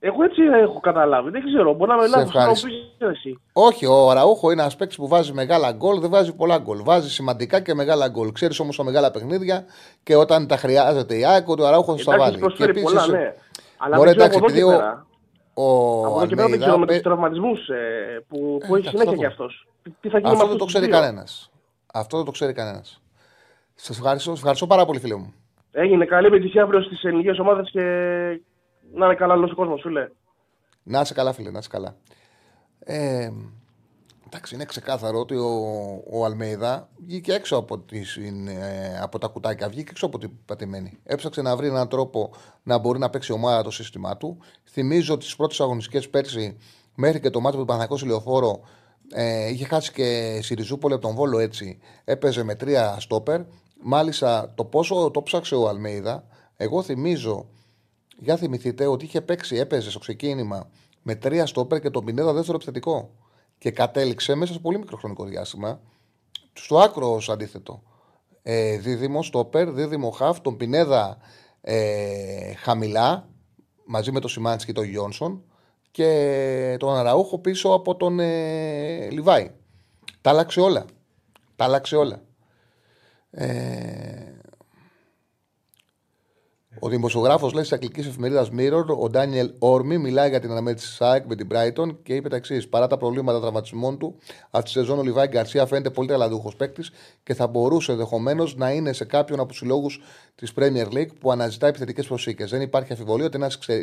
Εγώ 0.00 0.22
έτσι 0.24 0.42
έχω 0.62 0.80
καταλάβει. 0.80 1.30
Δεν 1.30 1.42
ξέρω. 1.44 1.74
Μπορεί 1.74 1.90
να 1.90 1.96
με 1.96 2.02
Σε 2.02 2.08
λάθος. 2.16 2.34
Να 2.34 2.40
μου 2.40 2.50
ευχαριστώ. 2.50 2.66
πεις 2.98 3.08
εσύ. 3.16 3.40
Όχι, 3.52 3.86
ο 3.86 4.12
Ραούχο 4.12 4.50
είναι 4.50 4.60
ένας 4.60 4.76
παίκτης 4.76 4.96
που 4.96 5.08
βάζει 5.08 5.32
μεγάλα 5.32 5.72
γκολ, 5.72 6.00
δεν 6.00 6.10
βάζει 6.10 6.34
πολλά 6.34 6.58
γκολ. 6.58 6.78
Βάζει 6.84 7.10
σημαντικά 7.10 7.60
και 7.60 7.74
μεγάλα 7.74 8.08
γκολ. 8.08 8.32
Ξέρεις 8.32 8.58
όμως 8.60 8.76
τα 8.76 8.84
μεγάλα 8.84 9.10
παιχνίδια 9.10 9.64
και 10.02 10.16
όταν 10.16 10.46
τα 10.46 10.56
χρειάζεται 10.56 11.14
η 11.18 11.24
ΑΕΚ, 11.26 11.48
ότι 11.48 11.62
ο 11.62 11.70
Ραούχος 11.70 12.02
θα 12.02 12.14
Εντάξει, 12.14 12.30
βάλει. 12.30 12.42
προσφέρει 12.42 12.70
επίσης, 12.70 12.88
πολλά, 12.92 13.06
ναι. 13.06 13.34
Αλλά 13.78 13.96
Μωρέ, 13.96 14.12
δεν 14.14 14.16
ξέρω 14.18 14.36
από 14.36 14.36
εντάξει, 14.36 14.36
εδώ 14.36 14.46
και 14.46 14.52
επειδή 14.52 14.62
ο- 14.62 14.78
πέρα. 14.78 15.06
Ο 15.54 16.06
Από 16.06 16.16
εδώ 16.16 16.26
και 16.26 16.34
πέρα 16.34 16.48
δεν 16.48 16.58
ξέρω 16.58 16.72
με 16.78 16.80
Αλμέιδα, 16.80 16.92
τους 16.94 17.02
τραυματισμούς 17.02 17.68
ε, 17.68 18.24
που, 18.28 18.36
που 18.38 18.74
Ε, 18.74 18.78
έχει 18.78 18.88
εντάξει, 18.88 18.88
συνέχεια 18.96 19.10
αυτό 19.10 19.14
κι 19.14 19.20
το- 19.20 19.26
αυτός. 19.44 19.66
Τι 20.00 20.08
θα 20.08 20.18
γίνει 20.18 20.22
με 20.22 20.28
Αυτό 20.28 20.30
δεν 20.30 20.40
αυτούς 20.44 20.58
το 20.58 20.64
τους 20.64 20.72
ξέρει 20.72 20.84
δύο; 20.86 20.94
κανένας. 20.94 21.50
Αυτό 21.92 22.16
δεν 22.16 22.24
το 22.26 22.30
ξέρει 22.30 22.52
κανένας. 22.52 23.02
Σας 23.74 23.96
ευχαριστώ, 23.98 24.28
σας 24.30 24.38
ευχαριστώ 24.38 24.66
πάρα 24.66 24.84
πολύ, 24.84 24.98
φίλε 24.98 25.14
μου. 25.16 25.34
Έγινε 25.70 26.04
καλή 26.04 26.26
επιτυχία 26.26 26.62
αύριο 26.62 26.82
στις 26.82 27.02
ελληνικές 27.04 27.38
ομάδες 27.38 27.70
και 27.70 27.80
να 28.94 29.04
είναι 29.06 29.14
καλά 29.14 29.34
όλος 29.34 29.50
ο 29.50 29.54
κόσμος, 29.54 29.80
φίλε. 29.80 30.08
Να 30.82 31.00
είσαι 31.00 31.14
καλά, 31.14 31.32
φίλε, 31.32 31.50
να 31.50 31.58
είσαι 31.58 31.68
καλά. 31.68 31.94
Ε, 32.80 33.28
εντάξει, 34.30 34.54
είναι 34.54 34.64
ξεκάθαρο 34.64 35.18
ότι 35.18 35.34
ο, 35.34 35.48
ο 36.10 36.24
Αλμέιδα 36.24 36.88
βγήκε 37.06 37.32
έξω 37.32 37.56
από, 37.56 37.78
τις, 37.78 38.16
ε, 38.16 38.98
από 39.02 39.18
τα 39.18 39.26
κουτάκια, 39.26 39.68
βγήκε 39.68 39.90
έξω 39.90 40.06
από 40.06 40.18
την 40.18 40.30
πατημένη. 40.44 40.98
Έψαξε 41.04 41.42
να 41.42 41.56
βρει 41.56 41.66
έναν 41.66 41.88
τρόπο 41.88 42.30
να 42.62 42.78
μπορεί 42.78 42.98
να 42.98 43.10
παίξει 43.10 43.32
ομάδα 43.32 43.62
το 43.62 43.70
σύστημά 43.70 44.16
του. 44.16 44.38
Θυμίζω 44.64 45.14
ότι 45.14 45.24
στι 45.24 45.34
πρώτες 45.36 45.60
αγωνιστικές 45.60 46.08
πέρσι, 46.08 46.56
μέχρι 46.94 47.20
και 47.20 47.30
το 47.30 47.40
μάτι 47.40 47.56
του 47.56 47.64
Παναγιακού 47.64 48.06
Λεωφόρο, 48.06 48.60
ε, 49.12 49.48
είχε 49.48 49.64
χάσει 49.64 49.92
και 49.92 50.38
Σιριζούπολη 50.42 50.94
από 50.94 51.02
τον 51.02 51.14
Βόλο 51.14 51.38
έτσι. 51.38 51.78
Έπαιζε 52.04 52.42
με 52.42 52.54
τρία 52.54 52.96
στόπερ. 53.00 53.40
Μάλιστα, 53.82 54.52
το 54.54 54.64
πόσο 54.64 55.10
το 55.10 55.22
ψάξε 55.22 55.54
ο 55.54 55.68
Αλμέιδα, 55.68 56.24
εγώ 56.56 56.82
θυμίζω 56.82 57.48
για 58.18 58.36
θυμηθείτε 58.36 58.86
ότι 58.86 59.04
είχε 59.04 59.20
παίξει, 59.20 59.56
έπαιζε 59.56 59.90
στο 59.90 59.98
ξεκίνημα 59.98 60.70
με 61.02 61.14
τρία 61.14 61.46
στόπερ 61.46 61.80
και 61.80 61.90
τον 61.90 62.04
Πινέδα 62.04 62.32
δεύτερο 62.32 62.56
επιθετικό. 62.56 63.10
Και 63.58 63.70
κατέληξε 63.70 64.34
μέσα 64.34 64.52
σε 64.52 64.58
πολύ 64.58 64.78
μικρό 64.78 64.96
χρονικό 64.96 65.24
διάστημα 65.24 65.80
στο 66.52 66.78
άκρο 66.78 67.14
ως 67.14 67.28
αντίθετο. 67.28 67.82
Ε, 68.42 68.78
δίδυμο 68.78 69.22
στόπερ, 69.22 69.70
δίδυμο 69.72 70.10
χαφ, 70.10 70.40
τον 70.40 70.56
Πινέδα 70.56 71.18
ε, 71.60 72.52
χαμηλά 72.54 73.28
μαζί 73.84 74.12
με 74.12 74.20
τον 74.20 74.30
Σιμάντσι 74.30 74.66
και 74.66 74.72
τον 74.72 74.84
Γιόνσον 74.84 75.44
και 75.90 76.76
τον 76.78 76.96
Αραούχο 76.96 77.38
πίσω 77.38 77.72
από 77.72 77.96
τον 77.96 78.20
ε, 78.20 79.08
Λιβάη. 79.10 79.50
Τα 80.20 80.30
άλλαξε 80.30 80.60
όλα. 80.60 80.84
Τα 81.56 81.64
άλλαξε 81.64 81.96
όλα. 81.96 82.22
Ε, 83.30 84.37
ο 86.80 86.88
δημοσιογράφος 86.88 87.52
λέει 87.52 87.62
τη 87.62 87.68
αγγλικής 87.72 88.06
εφημερίδας 88.06 88.50
Mirror, 88.58 88.84
ο 88.98 89.08
Ντάνιελ 89.10 89.52
Όρμι, 89.58 89.98
μιλάει 89.98 90.28
για 90.28 90.40
την 90.40 90.50
αναμέτρηση 90.50 90.86
της 90.86 90.96
ΣΑΕΚ 90.96 91.24
με 91.26 91.34
την 91.34 91.48
Brighton 91.50 91.96
και 92.02 92.14
είπε 92.14 92.28
τα 92.28 92.36
εξής: 92.36 92.68
Παρά 92.68 92.86
τα 92.86 92.96
προβλήματα 92.96 93.40
τραυματισμών 93.40 93.98
του, 93.98 94.16
αυτή 94.50 94.64
τη 94.64 94.78
σεζόν 94.78 94.98
ο 94.98 95.02
Λιβάη 95.02 95.26
Γκαρσία 95.26 95.66
φαίνεται 95.66 95.90
πολύ 95.90 96.08
ταλαντούχο 96.08 96.52
παίκτης 96.56 96.90
και 97.22 97.34
θα 97.34 97.46
μπορούσε 97.46 97.92
ενδεχομένως 97.92 98.56
να 98.56 98.70
είναι 98.70 98.92
σε 98.92 99.04
κάποιον 99.04 99.38
από 99.38 99.48
τους 99.48 99.58
συλλόγους 99.58 100.00
της 100.34 100.52
Premier 100.58 100.86
League 100.92 101.14
που 101.20 101.32
αναζητά 101.32 101.66
επιθετικές 101.66 102.06
προσήκες. 102.06 102.50
Δεν 102.50 102.60
υπάρχει 102.60 102.92
αμφιβολία 102.92 103.26
ότι 103.26 103.36
είναι 103.36 103.44
ένας 103.44 103.80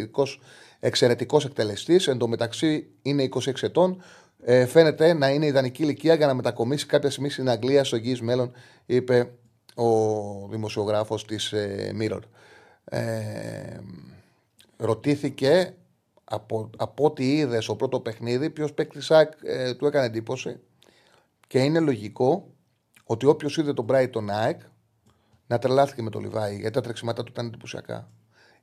εξαιρετικός 0.80 1.46
εκτελεστής. 1.46 2.08
Εν 2.08 2.18
τω 2.18 2.28
μεταξύ 2.28 2.88
είναι 3.02 3.24
26 3.24 3.52
ετών. 3.62 4.02
Ε, 4.48 4.66
φαίνεται 4.66 5.14
να 5.14 5.30
είναι 5.30 5.46
ιδανική 5.46 5.84
ηλικία 5.84 6.14
για 6.14 6.28
να 6.28 6.34
μετακομίσει 6.34 6.86
κάποια 6.86 7.10
στιγμή 7.10 7.30
στην 7.30 7.50
Αγγλία 7.50 7.84
στο 7.84 7.96
εγγύης 7.96 8.22
μέλλον, 8.22 8.52
είπε 8.86 9.30
ο 9.76 10.48
δημοσιογράφος 10.50 11.26
της 11.26 11.52
ε, 11.52 11.96
Mirror. 12.00 12.20
Ε, 12.86 13.80
ρωτήθηκε 14.78 15.74
από, 16.24 16.70
από 16.78 17.06
ό,τι 17.06 17.38
είδες 17.38 17.64
στο 17.64 17.76
πρώτο 17.76 18.00
παιχνίδι 18.00 18.50
ποιος 18.50 18.74
παίκτη 18.74 19.00
ε, 19.44 19.74
του 19.74 19.86
έκανε 19.86 20.06
εντύπωση 20.06 20.60
και 21.48 21.60
είναι 21.60 21.80
λογικό 21.80 22.50
ότι 23.04 23.26
όποιος 23.26 23.58
είδε 23.58 23.74
τον 23.74 23.86
Brighton 23.90 24.30
ΑΕΚ 24.30 24.60
να 25.48 25.58
τρελάθηκε 25.58 26.02
με 26.02 26.10
το 26.10 26.20
Λιβάη 26.20 26.56
γιατί 26.56 26.74
τα 26.74 26.82
τρεξιματά 26.82 27.24
του 27.24 27.32
ήταν 27.32 27.46
εντυπωσιακά. 27.46 28.10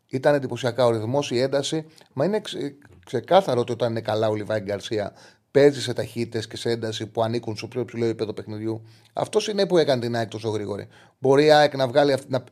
Ήταν 0.06 0.34
εντυπωσιακά 0.34 0.86
ο 0.86 0.90
ρυθμός, 0.90 1.30
η 1.30 1.38
ένταση. 1.38 1.86
Μα 2.12 2.24
είναι 2.24 2.40
ξε, 2.40 2.76
ξεκάθαρο 3.06 3.60
ότι 3.60 3.72
όταν 3.72 3.90
είναι 3.90 4.00
καλά 4.00 4.28
ο 4.28 4.34
Λιβάη 4.34 4.60
Γκαρσία 4.60 5.12
παίζει 5.50 5.80
σε 5.80 5.92
ταχύτητες 5.92 6.46
και 6.46 6.56
σε 6.56 6.70
ένταση 6.70 7.06
που 7.06 7.22
ανήκουν 7.22 7.56
στο 7.56 7.68
πιο 7.68 7.84
ψηλό 7.84 8.04
επίπεδο 8.04 8.32
παιχνιδιού. 8.32 8.82
Αυτό 9.12 9.40
είναι 9.50 9.66
που 9.66 9.78
έκανε 9.78 10.00
την 10.00 10.16
ΑΕΚ 10.16 10.28
τόσο 10.28 10.48
γρήγορη. 10.48 10.88
Μπορεί 11.18 11.44
η 11.44 11.50
ΑΕΚ 11.50 11.76
να 11.76 11.88
βγάλει 11.88 12.12
αυτή. 12.12 12.26
Να... 12.30 12.44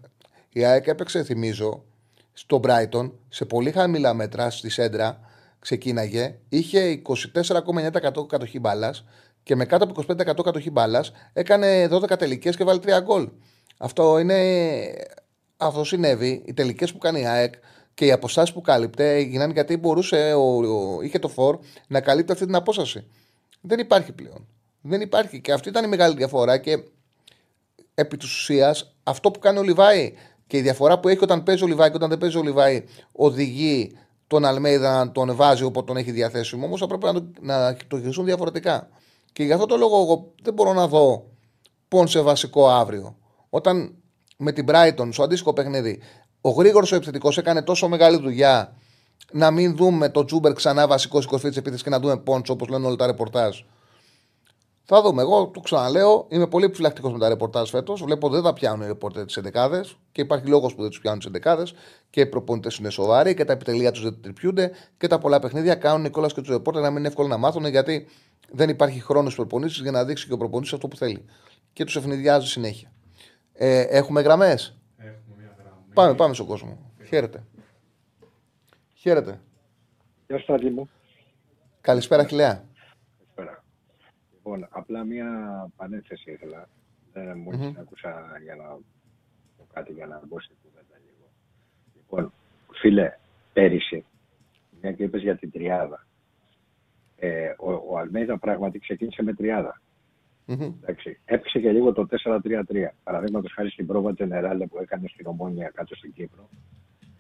Η 0.53 0.65
ΑΕΚ 0.65 0.87
έπαιξε, 0.87 1.23
θυμίζω, 1.23 1.85
στο 2.33 2.61
Brighton 2.65 3.11
σε 3.29 3.45
πολύ 3.45 3.71
χαμηλά 3.71 4.15
μέτρα 4.15 4.51
στη 4.51 4.69
Σέντρα. 4.69 5.21
Ξεκίναγε, 5.59 6.39
είχε 6.49 7.03
24,9% 7.33 8.27
κατοχή 8.29 8.59
μπάλας 8.59 9.05
και 9.43 9.57
με 9.57 9.65
κάτω 9.65 9.85
από 9.85 10.03
25% 10.09 10.43
κατοχή 10.45 10.71
μπάλας 10.71 11.13
έκανε 11.33 11.89
12 11.91 12.19
τελικές 12.19 12.57
και 12.57 12.65
βάλει 12.65 12.81
3 12.85 13.01
γκολ. 13.03 13.29
Αυτό 13.79 14.19
είναι. 14.19 14.39
Αυτό 15.57 15.85
συνέβη. 15.85 16.43
Οι 16.47 16.55
τελικές 16.55 16.93
που 16.93 16.99
κάνει 16.99 17.21
η 17.21 17.27
ΑΕΚ 17.27 17.55
και 17.95 18.05
οι 18.05 18.13
αποστάσεις 18.13 18.55
που 18.55 18.61
κάλυπτε 18.61 19.15
έγιναν 19.15 19.51
γιατί 19.51 19.77
μπορούσε, 19.77 20.33
ο, 20.33 20.57
ο, 20.57 21.01
είχε 21.03 21.19
το 21.19 21.29
φόρ 21.29 21.59
να 21.89 22.01
καλύπτει 22.01 22.33
αυτή 22.33 22.45
την 22.45 22.55
απόσταση. 22.55 23.07
Δεν 23.61 23.79
υπάρχει 23.79 24.13
πλέον. 24.13 24.47
Δεν 24.81 25.01
υπάρχει. 25.01 25.41
Και 25.41 25.53
αυτή 25.53 25.69
ήταν 25.69 25.85
η 25.85 25.89
μεγάλη 25.89 26.17
διαφορά. 26.17 26.59
Και 26.59 26.83
επί 27.95 28.17
της 28.17 28.33
ουσίας, 28.33 28.95
αυτό 29.03 29.31
που 29.31 29.39
κάνει 29.39 29.59
ο 29.59 29.63
Λιβάη 29.63 30.15
και 30.51 30.57
η 30.57 30.61
διαφορά 30.61 30.99
που 30.99 31.09
έχει 31.09 31.19
όταν 31.23 31.43
παίζει 31.43 31.65
ο 31.65 31.67
Λιβάη 31.67 31.91
και 31.91 31.97
όταν 31.97 32.09
δεν 32.09 32.19
παίζει 32.19 32.37
ο 32.37 32.43
Λιβάη 32.43 32.85
οδηγεί 33.13 33.97
τον 34.27 34.45
Αλμέιδα 34.45 35.05
να 35.05 35.13
τον 35.13 35.35
βάζει 35.37 35.63
όποτε 35.65 35.87
τον 35.87 35.97
έχει 35.97 36.11
διαθέσιμο. 36.11 36.67
Όμως 36.67 36.81
θα 36.81 36.87
πρέπει 36.87 37.05
να 37.05 37.13
το, 37.13 37.25
να 37.41 37.77
το 37.89 37.99
χειριστούν 37.99 38.25
διαφορετικά. 38.25 38.89
Και 39.33 39.43
για 39.43 39.55
αυτό 39.55 39.67
το 39.67 39.77
λόγο, 39.77 40.03
εγώ 40.03 40.33
δεν 40.43 40.55
μπορώ 40.55 40.73
να 40.73 40.87
δω 40.87 41.27
πόν 41.89 42.09
σε 42.09 42.21
βασικό 42.21 42.69
αύριο. 42.69 43.17
Όταν 43.51 43.95
με 44.37 44.53
την 44.53 44.67
Brighton, 44.69 45.09
στο 45.13 45.23
αντίστοιχο 45.23 45.53
παιχνίδι, 45.53 46.01
ο 46.41 46.51
γρήγορος 46.51 46.93
ο 46.93 46.97
επιθετικός 46.97 47.39
έκανε 47.39 47.63
τόσο 47.63 47.89
μεγάλη 47.89 48.19
δουλειά 48.19 48.77
να 49.33 49.51
μην 49.51 49.77
δούμε 49.77 50.09
το 50.09 50.25
Τζούμπερ 50.25 50.53
ξανά 50.53 50.87
βασικός 50.87 51.27
κορφή 51.27 51.51
τη 51.51 51.59
επίθεσης 51.59 51.85
και 51.85 51.91
να 51.91 52.01
δούμε 52.01 52.17
πόντσο 52.17 52.53
όπως 52.53 52.69
λένε 52.69 52.87
όλα 52.87 52.97
τα 52.97 53.07
ρεπορτάζ. 53.07 53.61
Θα 54.93 55.03
δούμε. 55.03 55.23
Εγώ 55.23 55.49
το 55.49 55.61
ξαναλέω, 55.61 56.27
είμαι 56.29 56.47
πολύ 56.47 56.65
επιφυλακτικός 56.65 57.13
με 57.13 57.19
τα 57.19 57.29
ρεπορτάζ 57.29 57.71
φέτος. 57.71 58.03
Βλέπω 58.03 58.27
ότι 58.27 58.35
δεν 58.35 58.45
θα 58.45 58.53
πιάνουν 58.53 58.83
οι 58.83 58.87
ρεπορτέ 58.87 59.25
τις 59.25 59.39
11 59.39 59.81
και 60.13 60.21
υπάρχει 60.21 60.47
λόγος 60.47 60.75
που 60.75 60.81
δεν 60.81 60.91
τους 60.91 61.01
πιάνουν 61.01 61.19
τις 61.19 61.29
11 61.29 61.73
και 62.11 62.21
οι 62.21 62.27
προπονητές 62.27 62.77
είναι 62.77 62.91
σοβαροί 62.91 63.35
και 63.35 63.45
τα 63.45 63.53
επιτελεία 63.53 63.91
τους 63.91 64.03
δεν 64.03 64.21
τρυπιούνται 64.21 64.71
και 64.99 65.07
τα 65.07 65.19
πολλά 65.19 65.39
παιχνίδια 65.39 65.75
κάνουν 65.75 66.05
οι 66.05 66.11
κόλλα 66.11 66.27
και 66.27 66.41
τους 66.41 66.49
ρεπορτέ 66.49 66.81
να 66.81 66.89
μην 66.89 66.99
είναι 66.99 67.09
εύκολο 67.09 67.29
να 67.29 67.37
μάθουν 67.37 67.67
γιατί 67.67 68.07
δεν 68.51 68.69
υπάρχει 68.69 69.01
χρόνος 69.01 69.35
προπονήσεις 69.35 69.81
για 69.81 69.91
να 69.91 70.05
δείξει 70.05 70.27
και 70.27 70.33
ο 70.33 70.37
προπονητής 70.37 70.73
αυτό 70.73 70.89
που 70.89 70.97
θέλει. 70.97 71.25
Και 71.73 71.85
τους 71.85 71.97
ευνηδιάζει 71.97 72.47
συνέχεια. 72.47 72.93
Ε, 73.53 73.81
έχουμε 73.81 74.21
γραμμές; 74.21 74.77
Πάμε, 75.95 76.15
πάμε 76.15 76.35
στον 76.35 76.47
κόσμο. 76.47 76.79
Χαίρετε. 77.09 77.45
Χαίρετε. 78.95 79.41
Γεια 80.27 80.43
σας, 80.47 80.61
μου. 80.75 80.89
Καλησπέρα, 81.81 82.25
Χιλέα. 82.25 82.69
Καλησπέρα. 84.43 84.69
Λοιπόν, 84.69 84.69
απλά 84.71 85.05
μία 85.05 85.69
πανέθεση 85.77 86.31
ήθελα. 86.31 86.69
Δεν 87.13 87.39
μου 87.39 87.51
mm-hmm. 87.53 87.75
άκουσα 87.81 88.39
για 88.43 88.55
να 88.55 88.65
πω 89.57 89.67
κάτι 89.73 89.93
για 89.93 90.07
να 90.07 90.21
μπω 90.27 90.41
στην 90.41 90.57
κουβέντα 90.63 90.97
λίγο. 91.05 91.29
Λοιπόν, 91.97 92.33
φίλε, 92.73 93.17
πέρυσι, 93.53 94.05
μια 94.81 94.93
και 94.93 95.03
είπες 95.03 95.23
για 95.23 95.37
την 95.37 95.51
τριάδα. 95.51 96.07
Ε, 97.17 97.55
ο, 97.59 97.73
ο 97.73 97.99
Αλμέιδα 97.99 98.39
πράγματι 98.39 98.79
ξεκίνησε 98.79 99.23
με 99.23 99.35
τριάδα. 99.35 99.81
Mm-hmm. 100.47 100.75
Έπαιξε 101.25 101.61
και 101.61 101.73
λίγο 101.73 101.93
το 101.93 102.07
4-3-3. 102.25 102.41
Παραδείγματος 103.03 103.53
χάρη 103.53 103.71
στην 103.71 103.87
πρόβα 103.87 104.15
Τζενεράλε 104.15 104.67
που 104.67 104.79
έκανε 104.79 105.09
στην 105.09 105.27
Ομόνια 105.27 105.71
κάτω 105.75 105.95
στην 105.95 106.13
Κύπρο. 106.13 106.49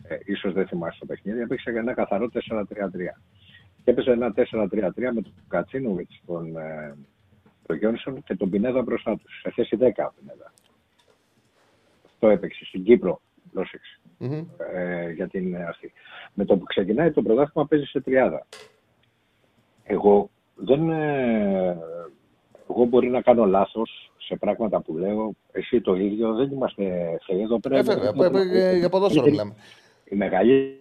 Ε, 0.02 0.18
ίσως 0.24 0.52
δεν 0.52 0.66
θυμάσαι 0.66 0.98
το 0.98 1.06
παιχνίδι. 1.06 1.40
Έπαιξε 1.40 1.70
ένα 1.70 1.94
καθαρό 1.94 2.30
4-3-3. 2.32 2.64
Και 3.85 3.90
έπαιζε 3.90 4.11
ένα 4.11 4.35
4-3-3 4.36 5.12
με 5.15 5.23
τον 5.23 5.35
Κατσίνοβιτς, 5.48 6.23
τον, 6.27 6.57
ε, 6.57 6.97
τον 7.66 7.77
Γιόνσον 7.77 8.23
και 8.23 8.36
τον 8.36 8.51
Πινέδα 8.51 8.82
μπροστά 8.82 9.16
τους. 9.16 9.40
Σε 9.40 9.51
θέση 9.51 9.77
10 9.77 10.12
Πινέδα. 10.19 10.52
Αυτό 12.07 12.28
έπαιξε 12.28 12.65
στην 12.65 12.85
Κύπρο. 12.85 13.20
Πρόσεξε. 13.52 14.01
Mm-hmm. 14.20 14.47
Ε, 14.74 15.11
για 15.11 15.28
την 15.28 15.57
αυτή. 15.57 15.93
Με 16.35 16.44
το 16.44 16.57
που 16.57 16.65
ξεκινάει 16.65 17.11
το 17.11 17.23
πρωτάθλημα 17.23 17.66
παίζει 17.66 17.85
σε 17.85 18.01
τριάδα. 18.01 18.47
Εγώ 19.85 20.31
δεν, 20.55 20.90
ε, 20.90 21.78
εγώ 22.70 22.85
μπορεί 22.85 23.09
να 23.09 23.20
κάνω 23.20 23.44
λάθος 23.44 24.12
σε 24.19 24.36
πράγματα 24.36 24.81
που 24.81 24.97
λέω. 24.97 25.32
Εσύ 25.52 25.81
το 25.81 25.94
ίδιο. 25.94 26.35
Δεν 26.35 26.51
είμαστε 26.51 27.16
θεοί 27.27 27.43
εδώ 27.43 27.61
πέρα. 27.61 27.78
Ε, 27.78 27.82
βέβαια, 28.15 28.73
για 28.73 28.89
ποδόσφαιρο 28.89 29.24
μιλάμε. 29.24 29.55
Η 30.05 30.16
μεγαλύτερη. 30.16 30.80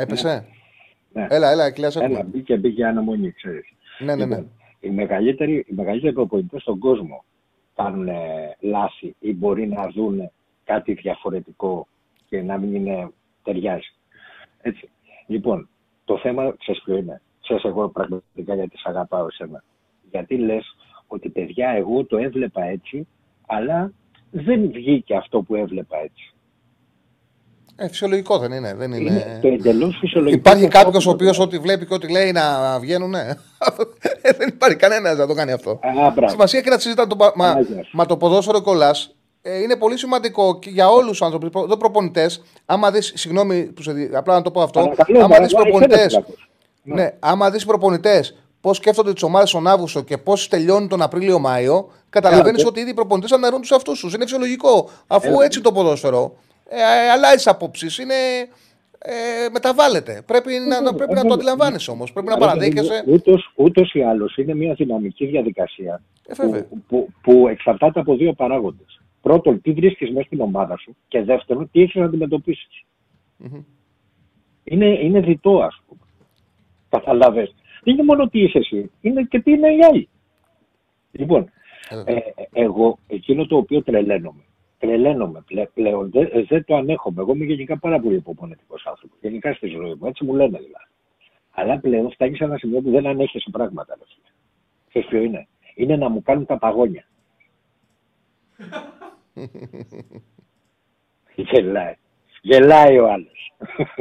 Έπεσε; 0.00 0.46
Ναι. 1.12 1.26
Έλα, 1.30 1.50
έλα, 1.50 1.70
κλειάσε. 1.70 2.04
Έλα, 2.04 2.22
μπήκε, 2.22 2.56
μπήκε 2.56 2.86
αναμονή, 2.86 3.32
ξέρεις. 3.32 3.68
Ναι, 3.98 4.14
ναι, 4.14 4.24
ναι. 4.24 4.36
Λοιπόν, 4.36 4.50
οι 4.80 4.90
μεγαλύτεροι, 4.90 5.64
οι 5.68 5.72
μεγαλύτεροι 5.74 6.12
προπονητές 6.12 6.62
στον 6.62 6.78
κόσμο 6.78 7.24
κάνουν 7.74 8.08
λάθη 8.60 9.14
ή 9.18 9.34
μπορεί 9.34 9.68
να 9.68 9.88
δουν 9.88 10.30
κάτι 10.64 10.92
διαφορετικό 10.92 11.86
και 12.28 12.42
να 12.42 12.58
μην 12.58 12.74
είναι 12.74 13.10
ταιριάζει. 13.42 13.94
Έτσι. 14.60 14.90
Λοιπόν, 15.26 15.68
το 16.04 16.18
θέμα, 16.18 16.54
ξέρεις 16.58 16.82
ποιο 16.82 16.96
είναι 16.96 17.20
ξέρεις 17.50 17.64
εγώ 17.64 17.88
πραγματικά 17.88 18.54
γιατί 18.54 18.78
σε 18.78 18.88
αγαπάω 18.88 19.26
εσένα. 19.26 19.64
Γιατί 20.10 20.36
λες 20.36 20.76
ότι 21.06 21.28
παιδιά 21.28 21.68
εγώ 21.68 22.04
το 22.04 22.16
έβλεπα 22.16 22.62
έτσι, 22.62 23.06
αλλά 23.46 23.92
δεν 24.30 24.70
βγήκε 24.72 25.16
αυτό 25.16 25.42
που 25.42 25.54
έβλεπα 25.54 25.96
έτσι. 25.96 26.34
Ε, 27.82 27.88
φυσιολογικό 27.88 28.38
δεν 28.38 28.52
είναι. 28.52 28.74
Δεν 28.74 28.92
είναι... 28.92 29.10
είναι 29.10 29.38
το 29.42 29.48
εντελώς 29.48 29.96
φυσιολογικό. 30.00 30.38
Υπάρχει 30.38 30.68
κάποιος 30.68 31.06
ο 31.06 31.10
οποίος 31.10 31.38
ό,τι 31.38 31.58
βλέπει 31.58 31.86
και 31.86 31.94
ό,τι 31.94 32.10
λέει 32.10 32.32
να 32.32 32.78
βγαίνουν. 32.78 33.10
Ναι. 33.10 33.26
δεν 34.38 34.48
υπάρχει 34.48 34.76
κανένας 34.76 35.16
να 35.16 35.26
το 35.26 35.34
κάνει 35.34 35.52
αυτό. 35.52 35.70
Α, 35.70 36.28
Σημασία 36.28 36.58
έχει 36.58 36.68
να 36.68 36.78
συζητά 36.78 37.06
το, 37.06 37.16
μα, 37.34 37.54
μα 37.92 38.06
το 38.06 38.16
ποδόσφαιρο 38.16 38.62
κολλάς. 38.62 39.14
Ε, 39.42 39.58
είναι 39.62 39.76
πολύ 39.76 39.98
σημαντικό 39.98 40.58
και 40.58 40.70
για 40.70 40.88
όλους 40.88 41.10
τους 41.10 41.22
άνθρωπους. 41.22 41.66
Δεν 41.66 41.76
προπονητές, 41.76 42.42
άμα 42.66 42.90
δεις. 42.90 43.12
Συγγνώμη 43.14 43.62
που 43.62 43.82
σε, 43.82 44.10
απλά 44.14 44.34
να 44.34 44.42
το 44.42 44.50
πω 44.50 44.62
αυτό. 44.62 44.92
άμα 45.22 45.38
δεις 45.40 45.54
προπονητέ 45.54 46.06
ναι. 46.82 46.94
ναι. 46.94 47.14
Άμα 47.18 47.50
δεις 47.50 47.64
προπονητές 47.64 48.36
πώς 48.60 48.76
σκέφτονται 48.76 49.12
τις 49.12 49.22
ομάδες 49.22 49.50
τον 49.50 49.66
Αύγουστο 49.66 50.00
και 50.00 50.18
πώς 50.18 50.48
τελειώνει 50.48 50.86
τον 50.86 51.02
Απρίλιο-Μάιο, 51.02 51.90
καταλαβαίνεις 52.10 52.66
ότι 52.66 52.80
ήδη 52.80 52.90
οι 52.90 52.94
προπονητές 52.94 53.32
αναρρούν 53.32 53.60
τους 53.60 53.70
εαυτούς 53.70 54.00
τους. 54.00 54.14
Είναι 54.14 54.24
φυσιολογικό. 54.24 54.88
Αφού 55.06 55.40
έτσι 55.40 55.60
το 55.60 55.72
ποδόσφαιρο 55.72 56.36
ε, 56.70 57.10
αλλάζει 57.10 57.48
απόψεις. 57.48 57.98
Είναι. 57.98 58.14
Ε, 59.02 59.48
μεταβάλλεται. 59.52 60.22
Πρέπει, 60.26 60.52
να, 60.82 60.94
πρέπει 60.94 61.14
να 61.14 61.24
το 61.24 61.34
αντιλαμβάνεσαι 61.34 61.90
όμως. 61.90 62.12
Πρέπει 62.12 62.28
να 62.28 62.36
παραδέχεσαι. 62.36 63.04
Ούτω 63.54 63.82
ή 63.92 64.02
άλλως 64.02 64.36
είναι 64.36 64.54
μια 64.54 64.74
δυναμική 64.74 65.26
διαδικασία 65.26 66.02
ε, 66.26 66.34
που, 66.34 66.82
που, 66.88 67.08
που, 67.22 67.48
εξαρτάται 67.48 68.00
από 68.00 68.16
δύο 68.16 68.32
παράγοντες. 68.32 69.00
Πρώτον, 69.20 69.60
τι 69.60 69.72
βρίσκεις 69.72 70.10
μέσα 70.10 70.26
στην 70.26 70.40
ομάδα 70.40 70.76
σου 70.76 70.96
και 71.08 71.22
δεύτερον, 71.22 71.70
τι 71.72 71.80
έχεις 71.80 71.94
να 71.94 72.04
αντιμετωπίσεις. 72.04 72.84
Mm-hmm. 73.44 73.64
Είναι, 74.64 74.86
είναι 74.86 75.20
διτό, 75.20 75.58
ας 75.58 75.82
πούμε. 75.88 76.00
Καταλαβέ. 76.88 77.50
Δεν 77.84 77.94
είναι 77.94 78.02
μόνο 78.02 78.28
τι 78.28 78.42
είσαι 78.42 78.58
εσύ, 78.58 78.90
είναι 79.00 79.22
και 79.22 79.40
τι 79.40 79.50
είναι 79.50 79.74
οι 79.74 79.84
άλλοι. 79.84 80.08
Λοιπόν, 81.10 81.50
ε, 82.04 82.16
εγώ 82.52 82.98
εκείνο 83.06 83.46
το 83.46 83.56
οποίο 83.56 83.82
τρελαίνομαι, 83.82 84.42
τρελαίνομαι 84.80 85.44
πλέον, 85.74 86.10
δεν 86.10 86.46
δε 86.48 86.60
το 86.60 86.76
ανέχομαι. 86.76 87.20
Εγώ 87.20 87.32
είμαι 87.34 87.44
γενικά 87.44 87.78
πάρα 87.78 88.00
πολύ 88.00 88.14
υπομονετικό 88.14 88.76
άνθρωπος. 88.84 89.18
Γενικά 89.20 89.52
στη 89.52 89.68
ζωή 89.68 89.94
μου, 89.94 90.06
έτσι 90.06 90.24
μου 90.24 90.34
λένε 90.34 90.58
δηλαδή. 90.58 90.88
Αλλά 91.50 91.78
πλέον 91.78 92.10
φτάνει 92.10 92.36
σε 92.36 92.44
ένα 92.44 92.58
σημείο 92.58 92.80
που 92.80 92.90
δεν 92.90 93.06
ανέχεσαι 93.06 93.50
πράγματα. 93.52 93.98
Ξέρεις 94.88 95.08
ποιο 95.08 95.22
είναι; 95.22 95.48
Είναι 95.74 95.96
να 95.96 96.08
μου 96.08 96.22
κάνουν 96.22 96.46
τα 96.46 96.58
παγόνια. 96.58 97.04
Γελάει. 101.34 101.94
Γελάει 102.42 102.98
ο 102.98 103.12
άλλος. 103.12 103.52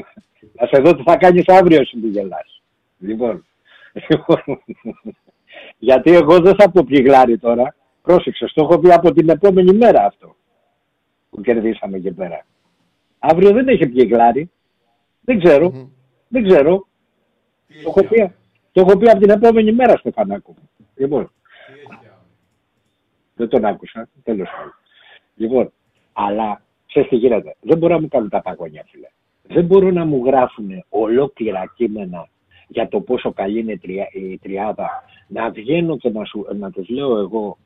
να 0.60 0.68
σε 0.68 0.82
δω 0.82 0.96
τι 0.96 1.04
θα 1.04 1.18
κάνεις 1.18 1.48
αύριο 1.48 1.86
σου 1.86 2.00
που 2.00 2.08
γελάς. 2.08 2.62
Λοιπόν, 3.00 3.46
γιατί 5.88 6.12
εγώ 6.12 6.40
δεν 6.40 6.56
θα 6.56 6.72
πω 6.72 6.84
πηγλάρι 6.84 7.38
τώρα. 7.38 7.76
Πρόσεξε, 8.02 8.46
το 8.54 8.64
έχω 8.64 8.80
πει 8.80 8.92
από 8.92 9.12
την 9.12 9.30
επόμενη 9.30 9.74
μέρα 9.74 10.06
αυτό 10.06 10.38
που 11.30 11.42
κερδίσαμε 11.42 11.98
εκεί 11.98 12.12
πέρα. 12.12 12.46
Αύριο 13.20 13.52
δεν 13.52 13.68
έχει 13.68 13.88
πηγλάρι. 13.88 14.52
Δεν 15.22 15.40
ξερω 15.44 15.90
Δεν 16.28 16.48
ξέρω. 16.48 16.88
Το 17.84 17.90
έχω, 17.90 18.04
πει, 18.08 18.34
το 18.72 18.82
έχω 18.82 18.98
πει 18.98 19.10
από 19.10 19.20
την 19.20 19.30
επόμενη 19.30 19.72
μέρα 19.72 19.98
στο 19.98 20.12
φανάκο 20.12 20.54
μου. 20.58 20.70
Λοιπόν. 20.96 21.32
Δεν 23.36 23.50
τον 23.50 23.66
άκουσα. 23.66 24.10
Τέλος 24.24 24.48
πάντων. 24.58 24.74
Λοιπόν, 25.36 25.72
αλλά 26.14 26.62
ξέρεις 26.88 27.10
τι 27.10 27.16
γίνεται. 27.16 27.56
Δεν 27.62 27.78
μπορώ 27.78 27.94
να 27.94 28.02
μου 28.02 28.08
κάνουν 28.08 28.30
τα 28.30 28.42
παγόνια, 28.42 28.86
φίλε. 28.90 29.08
Δεν 29.44 29.66
μπορούν 29.66 29.94
να 29.94 30.06
μου 30.06 30.26
γράφουν 30.26 30.70
ολόκληρα 30.90 31.74
κείμενα 31.76 32.30
για 32.68 32.88
το 32.88 33.02
πόσο 33.02 33.34
καλή 33.34 33.60
είναι 33.60 33.72
η 33.72 33.78
τρια- 33.78 34.10
η 34.14 34.38
τριάδα. 34.38 34.90
Να 35.28 35.50
βγαίνω 35.50 35.98
και 35.98 36.10
να, 36.10 36.26
σου, 36.26 36.46
να 36.60 36.72
τους 36.72 36.90
λέω 36.90 37.18
εγώ 37.18 37.58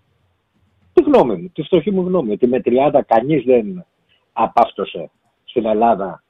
τη 0.94 1.04
γνώμη 1.04 1.36
μου, 1.36 1.50
τη 1.54 1.64
φτωχή 1.64 1.92
μου 1.92 2.02
γνώμη, 2.08 2.32
ότι 2.32 2.48
με 2.48 2.62
τριάδα 2.62 3.02
κανείς 3.04 3.44
δεν 3.44 3.86
απάφτωσε 4.34 5.10
στην 5.44 5.66
Ελλάδα. 5.66 6.24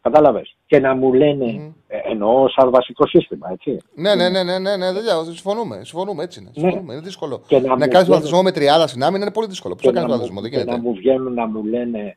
Κατάλαβες; 0.00 0.56
Και 0.66 0.78
να 0.80 0.94
μου 0.94 1.12
λένε, 1.12 1.74
ε, 1.86 1.98
εννοώ 2.04 2.48
σαν 2.48 2.70
βασικό 2.70 3.06
σύστημα, 3.06 3.50
έτσι. 3.50 3.76
Ναι, 3.94 4.14
ναι, 4.14 4.28
ναι, 4.28 4.42
ναι, 4.42 4.58
ναι, 4.58 4.76
ναι, 4.76 4.92
δεν 4.92 5.02
λέω, 5.04 5.24
συμφωνούμε. 5.24 5.84
Συμφωνούμε, 5.84 6.22
έτσι 6.22 6.40
είναι. 6.40 6.50
Συμφωνούμε, 6.52 6.92
είναι 6.92 7.02
δύσκολο. 7.02 7.36
Ναι. 7.36 7.42
Και 7.46 7.58
να 7.60 7.66
να 7.68 7.72
μου 7.74 7.78
κάνεις 7.78 7.90
βγαίνουν- 7.98 8.14
βαθισμό 8.14 8.42
με 8.42 8.52
τριάδα 8.52 8.86
στην 8.86 9.02
άμυνα 9.04 9.24
είναι 9.24 9.32
πολύ 9.32 9.46
δύσκολο. 9.46 9.74
Πώς 9.74 9.82
και 9.82 9.88
θα 9.88 9.94
κάνεις 9.94 10.10
να, 10.10 10.16
βαθισμό, 10.16 10.34
μου, 10.36 10.42
δεν 10.42 10.50
και 10.50 10.56
να 10.56 10.62
γίνεται. 10.62 10.82
μου 10.82 10.94
βγαίνουν 10.94 11.34
να 11.34 11.46
μου 11.46 11.64
λένε 11.64 12.16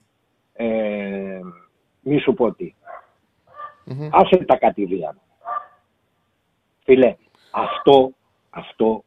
ε, 0.54 1.40
μη 2.02 2.20
σου 2.20 2.34
πω 2.34 2.54
τι. 2.54 2.74
Μμμ. 3.86 4.10
Άσε 4.12 4.38
τα 4.38 4.58
κατηδία. 4.58 5.18
Φίλε, 6.84 7.16
αυτό, 7.52 8.12
αυτό 8.50 9.04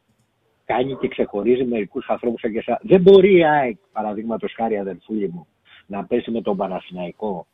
κάνει 0.73 0.95
και 0.95 1.07
ξεχωρίζει 1.07 1.63
μερικούς 1.63 2.09
ανθρώπους 2.09 2.39
σαν 2.41 2.51
και 2.51 2.57
εσάς. 2.57 2.77
Δεν 2.81 3.01
μπορεί 3.01 3.35
η 3.37 3.43
ΑΕΚ, 3.45 3.77
παραδείγματος 3.91 4.53
χάρη 4.55 4.77
αδερφούλη 4.77 5.29
μου, 5.29 5.47
να 5.85 6.05
πέσει 6.05 6.31
με 6.31 6.41
τον 6.41 6.57
Παναθηναϊκό, 6.57 7.47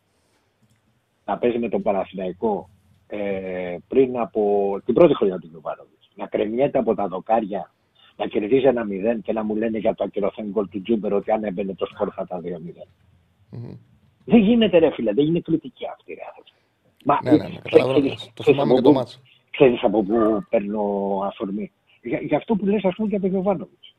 να 1.26 1.38
παίζει 1.38 1.58
με 1.60 1.70
τον 1.70 1.82
Παναθηναϊκό 1.82 2.70
ε, 3.08 3.78
πριν 3.88 4.18
από 4.20 4.42
την 4.86 4.94
πρώτη 4.94 5.16
χρονιά 5.16 5.38
του 5.40 5.48
Γιωβάνοβιτς. 5.52 6.10
Να 6.16 6.28
κρεμιέται 6.28 6.78
από 6.78 6.96
τα 6.96 7.08
δοκάρια, 7.08 7.72
να 8.18 8.26
κερδίζει 8.28 8.66
ένα 8.68 8.86
0 9.18 9.20
και 9.24 9.34
να 9.34 9.44
μου 9.44 9.56
λένε 9.56 9.78
για 9.78 9.96
το 9.96 10.04
ακυρωθέν 10.04 10.46
γκολ 10.50 10.70
του 10.70 10.82
Τζούμπερ 10.82 11.14
ότι 11.14 11.32
αν 11.32 11.44
έμπαινε 11.44 11.74
το 11.76 11.86
σκορ 11.86 12.10
θα 12.16 12.26
τα 12.28 12.42
2-0. 12.44 12.44
Μμμ. 13.50 13.78
Δεν 14.26 14.40
γίνεται 14.40 14.78
ρε 14.78 14.92
φίλε, 14.92 15.14
δεν 15.14 15.26
είναι 15.26 15.40
κριτική 15.40 15.84
αυτή 15.94 16.14
ρε 16.14 16.22
άνθρωποι. 16.28 16.50
Μα, 17.06 17.20
Ναι, 17.24 17.32
ναι, 17.32 17.38
ναι, 17.48 17.60
καταλαβαίνω. 17.64 18.00
ξέρεις- 18.00 18.32
Το 18.34 18.42
ξέρεις 18.44 18.60
θυμάμαι 18.62 18.72
από 18.72 18.76
και 18.76 18.82
το 18.82 18.90
πού- 18.90 18.98
μάτς. 18.98 19.22
Ξέρεις 19.50 19.84
από 19.84 20.04
πού 20.04 20.44
παίρνω 20.50 20.82
αφορμή. 21.26 21.72
Για, 22.06 22.20
για 22.20 22.38
αυτό 22.38 22.56
που 22.56 22.66
λες 22.66 22.84
ας 22.84 22.96
πούμε 22.96 23.08
για 23.08 23.20
τον 23.20 23.30
Γιωβάνοβιτς. 23.30 23.96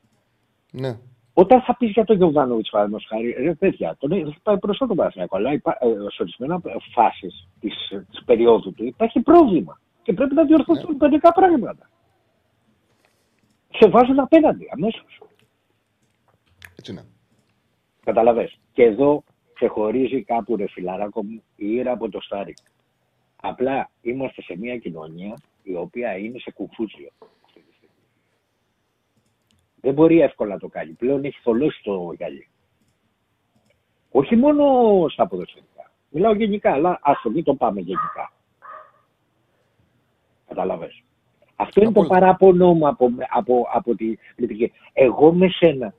Ναι. 0.72 0.98
Όταν 1.34 1.62
θα 1.62 1.76
πεις 1.76 1.90
για 1.90 2.04
τον 2.04 2.16
Γιωβάνοβιτς, 2.16 2.70
παραδείγματος 2.70 3.08
χάρη, 3.08 3.30
ρε 3.30 3.54
παιδιά, 3.54 3.96
τον 3.98 4.12
έχει 4.12 4.36
πάει 4.42 4.56
μπροστά 4.56 4.86
τον 4.86 4.96
Παναθηναϊκό. 4.96 5.36
Αλλά 5.36 5.52
υπά, 5.52 5.76
ε, 5.80 5.86
σε 5.86 6.22
ορισμένα 6.22 6.60
φάσεις 6.92 7.48
της 7.60 7.88
της 8.10 8.24
περίοδου 8.24 8.72
του 8.72 8.84
υπάρχει 8.84 9.20
πρόβλημα. 9.20 9.80
Και 10.02 10.12
πρέπει 10.12 10.34
να 10.34 10.44
διορθωθούν 10.44 10.90
Ναι. 10.90 10.96
μερικά 11.08 11.32
πράγματα. 11.32 11.90
Σε 13.78 13.88
βάζουν 13.88 14.18
απέναντι 14.20 14.66
αμέσως. 14.72 15.20
Έτσι 16.78 16.92
είναι. 16.92 17.04
Καταλαβες. 18.04 18.58
Και 18.72 18.82
εδώ 18.82 19.22
ξεχωρίζει 19.52 20.22
κάπου 20.22 20.56
ρε 20.56 20.68
φιλαράκο 20.68 21.24
μου 21.24 21.42
η 21.56 21.70
ήρα 21.70 21.92
από 21.92 22.08
το 22.08 22.20
στάρι. 22.20 22.54
Απλά 23.36 23.90
είμαστε 24.00 24.42
σε 24.42 24.56
μια 24.58 24.76
κοινωνία 24.76 25.36
η 25.62 25.74
οποία 25.74 26.16
είναι 26.16 26.38
σε 26.38 26.50
κουφούζιο. 26.50 27.10
Δεν 29.86 29.94
μπορεί 29.94 30.20
εύκολα 30.20 30.52
να 30.52 30.58
το 30.58 30.68
κάνει. 30.68 30.92
Πλέον 30.92 31.24
έχει 31.24 31.40
θολώσει 31.42 31.82
το 31.82 32.12
γυαλί. 32.16 32.48
Όχι 34.10 34.36
μόνο 34.36 34.64
στα 35.08 35.26
ποδοσφαιρικά. 35.26 35.90
Μιλάω 36.10 36.34
γενικά, 36.34 36.72
αλλά 36.72 36.98
ας 37.02 37.20
το 37.22 37.30
μην 37.30 37.44
το 37.44 37.54
πάμε 37.54 37.80
γενικά. 37.80 38.32
Καταλαβες. 40.48 41.02
Αυτό 41.56 41.80
είναι 41.80 41.92
το 41.92 42.00
Απόλυτα. 42.00 42.20
παράπονο 42.20 42.74
μου 42.74 42.88
από, 42.88 43.10
από, 43.28 43.66
από 43.72 43.94
τη 43.94 44.16
κριτική. 44.36 44.72
Εγώ 44.92 45.32
με 45.32 45.48
σένα 45.48 45.94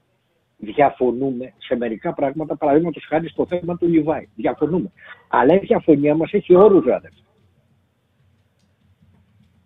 διαφωνούμε 0.57 1.53
σε 1.57 1.75
μερικά 1.75 2.13
πράγματα, 2.13 2.55
παραδείγματος 2.55 3.05
χάρη 3.05 3.29
στο 3.29 3.45
θέμα 3.45 3.77
του 3.77 3.87
Λιβάη. 3.87 4.27
Διαφωνούμε. 4.35 4.91
Αλλά 5.27 5.53
η 5.53 5.59
διαφωνία 5.59 6.15
μας 6.15 6.33
έχει 6.33 6.55
όρους, 6.55 6.85
ρε 6.85 6.99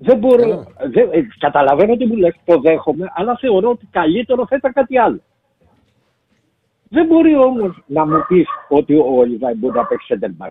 Δεν 0.03 0.17
μπορώ. 0.17 0.43
Καλά. 0.43 0.65
Δεν, 0.89 1.09
ε, 1.11 1.27
καταλαβαίνω 1.39 1.95
τι 1.95 2.05
μου 2.05 2.15
λες, 2.15 2.35
το 2.45 2.59
δέχομαι, 2.59 3.11
αλλά 3.15 3.37
θεωρώ 3.37 3.69
ότι 3.69 3.87
καλύτερο 3.91 4.47
θα 4.47 4.55
ήταν 4.55 4.73
κάτι 4.73 4.97
άλλο. 4.97 5.19
Δεν 6.89 7.05
μπορεί 7.05 7.35
όμως 7.35 7.83
να 7.85 8.05
μου 8.05 8.23
πεις 8.27 8.47
ότι 8.69 8.95
ο 8.95 9.23
Λιβάη 9.23 9.53
μπορεί 9.53 9.75
να 9.77 9.85
παίξει 9.85 10.17
center 10.19 10.45
back. 10.45 10.49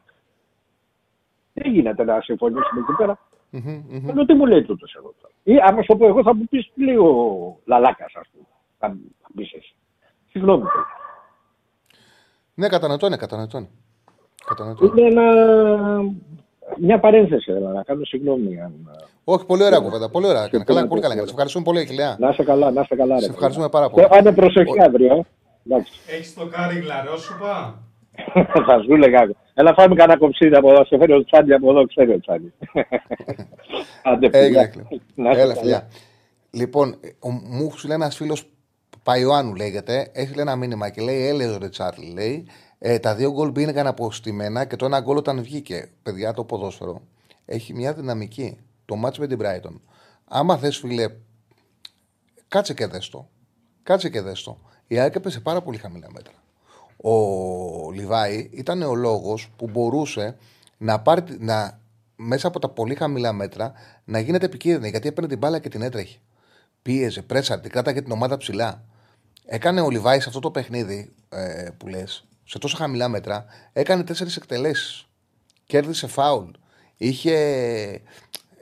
Δεν 1.53 1.73
γίνεται 1.73 2.05
να 2.05 2.21
συμφωνήσουμε 2.21 2.81
εκεί 2.81 2.93
πέρα. 2.97 3.19
Μμμ, 3.51 3.83
μμμ. 3.89 4.09
Ενώ 4.09 4.25
τι 4.25 4.35
μου 4.35 4.47
λέει 4.47 4.63
τούτος 4.63 4.95
εγώ 4.95 5.15
τώρα. 5.21 5.35
Ή 5.43 5.57
άμα 5.63 5.83
σου 5.83 5.97
πω 5.97 6.07
εγώ 6.07 6.23
θα 6.23 6.35
μου 6.35 6.45
πεις 6.51 6.71
τι 6.75 6.85
λέει 6.85 6.97
ο 6.97 7.57
Λαλάκας, 7.65 8.13
ας 8.15 8.29
πούμε. 8.33 8.47
Θα 8.79 8.89
θα 9.23 9.29
πεις 9.35 9.53
εσύ. 9.53 9.75
Συγγνώμη. 10.31 10.63
τώρα. 10.63 10.87
Ναι, 12.55 12.69
κατανοητό 12.69 13.07
είναι, 13.07 13.17
κατανοητό 13.17 13.59
είναι. 13.59 13.69
Κατανοητό 14.45 14.85
είναι. 14.85 15.01
Είναι 15.01 15.21
ένα... 15.21 15.35
μια 16.79 16.99
παρένθεση, 17.01 17.53
έλα, 17.53 17.71
να 17.73 17.83
κάνω 17.83 18.05
συγγνώμη. 18.05 18.61
Αν... 18.61 18.73
Όχι, 19.25 19.45
πολύ 19.47 19.63
ωραία 19.65 19.79
κουβέντα. 19.79 20.09
Πολύ 20.11 20.27
ωραία. 20.27 20.43
Και 20.49 20.51
Καλά, 20.51 20.65
πολλά 20.65 20.87
πολύ 20.87 21.01
καλά. 21.01 21.13
τέτοια. 21.15 21.27
Σε 21.27 21.31
ευχαριστούμε 21.33 21.65
πολύ, 21.65 21.87
Χιλιά. 21.87 22.17
Να 22.21 22.29
είσαι 22.29 22.43
καλά, 22.45 22.71
να 22.71 22.81
είσαι 22.81 22.95
καλά. 22.97 23.15
ρε 23.15 23.21
Σε 23.21 23.27
παιδί. 23.27 23.35
ευχαριστούμε 23.35 23.69
πάρα 23.69 23.91
πολύ. 23.91 24.07
Και 24.07 24.17
Άνε 24.19 24.33
προσοχή 24.33 24.83
αύριο. 24.87 25.15
ε. 25.17 25.21
Εντάξει. 25.67 25.93
Έχεις 26.07 26.35
το 26.35 26.47
κάρι 26.47 26.79
γλαρόσουπα; 26.79 27.83
θα 28.67 28.83
σου 28.85 28.95
έλεγα. 28.95 29.31
Έλα 29.55 29.75
φάμε 29.75 29.95
κανένα 29.95 30.19
κοψίδι 30.19 30.55
από 30.57 30.71
εδώ. 30.73 30.85
Σε 30.85 30.97
φέρει 30.99 31.13
ο 31.13 31.25
Τσάνι 31.25 31.53
από 31.53 31.71
εδώ, 31.71 31.87
ξέρει 31.87 32.13
ο 32.13 32.21
Τσάνι. 32.21 32.53
Άντε, 34.03 34.27
Έγινε, 34.27 34.45
φιλιά. 34.45 34.61
έκλεινε. 34.61 34.89
Να 35.15 35.31
είσαι 35.31 35.41
Έλα, 35.41 35.53
καλά. 35.53 35.61
φιλιά. 35.63 35.89
Λοιπόν, 36.51 36.89
ο- 37.19 37.31
μου 37.31 37.71
σου 37.77 37.87
λέει 37.87 37.97
ένας 37.97 38.17
φίλος 38.17 38.45
Παϊωάννου 39.03 39.55
λέγεται, 39.55 40.11
έχει 40.13 40.35
λέει 40.35 40.45
ένα 40.47 40.57
μήνυμα 40.57 40.89
και 40.89 41.03
λέει: 41.03 41.27
Έλεος 41.29 41.59
ρε 41.59 41.69
Τσάρλι, 41.69 42.13
λέει. 42.15 42.47
Ε, 42.83 42.99
τα 42.99 43.15
δύο 43.15 43.33
γκολ 43.33 43.51
μπήκαν 43.51 43.87
αποστημένα 43.87 44.65
και 44.65 44.77
το 44.77 44.85
ένα 44.85 45.01
γκολ 45.01 45.17
όταν 45.17 45.43
βγήκε. 45.43 45.91
Παιδιά, 46.03 46.33
το 46.33 46.45
ποδόσφαιρο 46.45 47.03
έχει 47.45 47.75
μια 47.75 47.93
δυναμική. 47.93 48.59
Το 48.85 48.97
μάτς 48.97 49.19
με 49.19 49.27
την 49.27 49.39
Brighton. 49.43 49.81
Άμα 50.25 50.57
θες, 50.57 50.77
φίλε, 50.77 51.11
κάτσε 52.49 52.75
και 52.75 52.87
δες 52.87 53.09
το. 53.09 53.29
Κάτσε 53.83 54.09
και 54.09 54.21
δες 54.21 54.43
το. 54.43 54.59
Η 54.87 54.99
ΑΕΚ 54.99 55.15
έπεσε 55.15 55.41
πάρα 55.41 55.63
πολύ 55.63 55.79
χαμηλά 55.79 56.11
μέτρα. 56.11 56.35
Ο 56.97 57.91
Λιβάη 57.91 58.49
ήταν 58.53 58.83
ο 58.83 58.95
λόγος 58.95 59.51
που 59.57 59.69
μπορούσε 59.71 60.37
να 60.79 61.01
πάρει, 61.01 61.23
τη- 61.23 61.45
να, 61.45 61.81
μέσα 62.17 62.49
από 62.49 62.59
τα 62.59 62.69
πολύ 62.69 62.95
χαμηλά 62.95 63.33
μέτρα 63.33 63.73
να 64.05 64.19
γίνεται 64.19 64.47
επικίνδυνη 64.47 64.89
γιατί 64.89 65.09
έπαιρνε 65.09 65.29
την 65.29 65.39
μπάλα 65.39 65.59
και 65.59 65.69
την 65.69 65.83
έτρεχε. 65.83 66.19
Πίεζε, 66.83 67.23
πρέσαρ, 67.23 67.61
την 67.61 67.71
κράταγε 67.71 68.03
την 68.03 68.13
ομάδα 68.13 68.37
ψηλά. 68.37 68.85
Έκανε 69.45 69.81
ο 69.81 69.91
Λιβάη 69.91 70.21
σε 70.21 70.29
αυτό 70.29 70.41
το 70.41 70.51
παιχνίδι 70.51 71.13
ε, 71.29 71.69
που 71.77 71.89
λες, 71.89 72.25
σε 72.51 72.59
τόσο 72.59 72.77
χαμηλά 72.77 73.09
μέτρα, 73.09 73.45
έκανε 73.73 74.05
τέσσερις 74.05 74.37
εκτελέσεις. 74.37 75.07
Κέρδισε 75.67 76.07
φάουλ. 76.07 76.51
Είχε. 76.97 77.35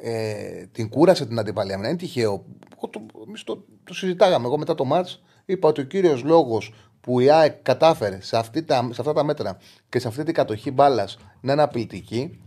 Ε, 0.02 0.66
την 0.72 0.88
κούρασε 0.88 1.26
την 1.26 1.38
αντιπαλία. 1.38 1.78
Δεν 1.78 1.88
είναι 1.88 1.96
τυχαίο. 1.96 2.44
Εγώ 2.76 2.88
το, 2.90 3.06
εμείς 3.26 3.44
το, 3.44 3.64
το 3.84 3.94
συζητάγαμε. 3.94 4.46
Εγώ 4.46 4.58
μετά 4.58 4.74
το 4.74 4.84
μάτς 4.84 5.22
είπα 5.44 5.68
ότι 5.68 5.80
ο 5.80 5.84
κύριος 5.84 6.22
λόγος 6.22 6.74
που 7.00 7.20
η 7.20 7.30
ΑΕΚ 7.30 7.62
κατάφερε 7.62 8.20
σε, 8.20 8.36
αυτή 8.36 8.62
τα, 8.62 8.88
σε 8.92 9.00
αυτά 9.00 9.12
τα 9.12 9.24
μέτρα 9.24 9.58
και 9.88 9.98
σε 9.98 10.08
αυτή 10.08 10.22
την 10.22 10.34
κατοχή 10.34 10.70
μπάλας 10.70 11.18
να 11.40 11.52
είναι 11.52 11.62
απειλητική 11.62 12.40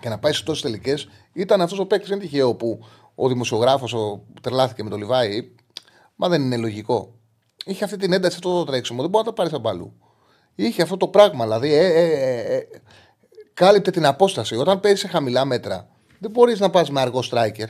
και 0.00 0.08
να 0.08 0.18
πάει 0.18 0.32
στι 0.32 0.44
τόσες 0.44 0.62
τελικές 0.62 1.08
ήταν 1.32 1.60
αυτός 1.60 1.78
ο 1.78 1.86
παίκτης. 1.86 2.08
Δεν 2.08 2.18
είναι 2.18 2.26
τυχαίο 2.26 2.54
που 2.54 2.84
ο 3.14 3.28
δημοσιογράφος 3.28 3.92
που 3.92 4.40
τρελάθηκε 4.40 4.82
με 4.82 4.90
τον 4.90 4.98
Λιβάη. 4.98 5.50
Μα 6.16 6.28
δεν 6.28 6.42
είναι 6.42 6.56
λογικό. 6.56 7.14
Είχε 7.64 7.84
αυτή 7.84 7.96
την 7.96 8.12
ένταση 8.12 8.36
αυτό 8.36 8.58
το 8.58 8.64
τρέξιμο. 8.64 9.00
Δεν 9.00 9.10
μπορεί 9.10 9.24
να 9.24 9.30
το 9.30 9.42
πάρει 9.42 9.54
από 9.54 9.68
αλλού. 9.68 9.98
Είχε 10.54 10.82
αυτό 10.82 10.96
το 10.96 11.08
πράγμα. 11.08 11.44
Δηλαδή, 11.44 11.72
ε, 11.72 11.86
ε, 11.86 12.04
ε, 12.04 12.56
ε, 12.56 12.66
κάλυπτε 13.54 13.90
την 13.90 14.06
απόσταση. 14.06 14.56
Όταν 14.56 14.80
παίζει 14.80 15.00
σε 15.00 15.08
χαμηλά 15.08 15.44
μέτρα, 15.44 15.88
δεν 16.18 16.30
μπορείς 16.30 16.60
να 16.60 16.70
πας 16.70 16.90
με 16.90 17.00
αργό 17.00 17.22
striker 17.30 17.66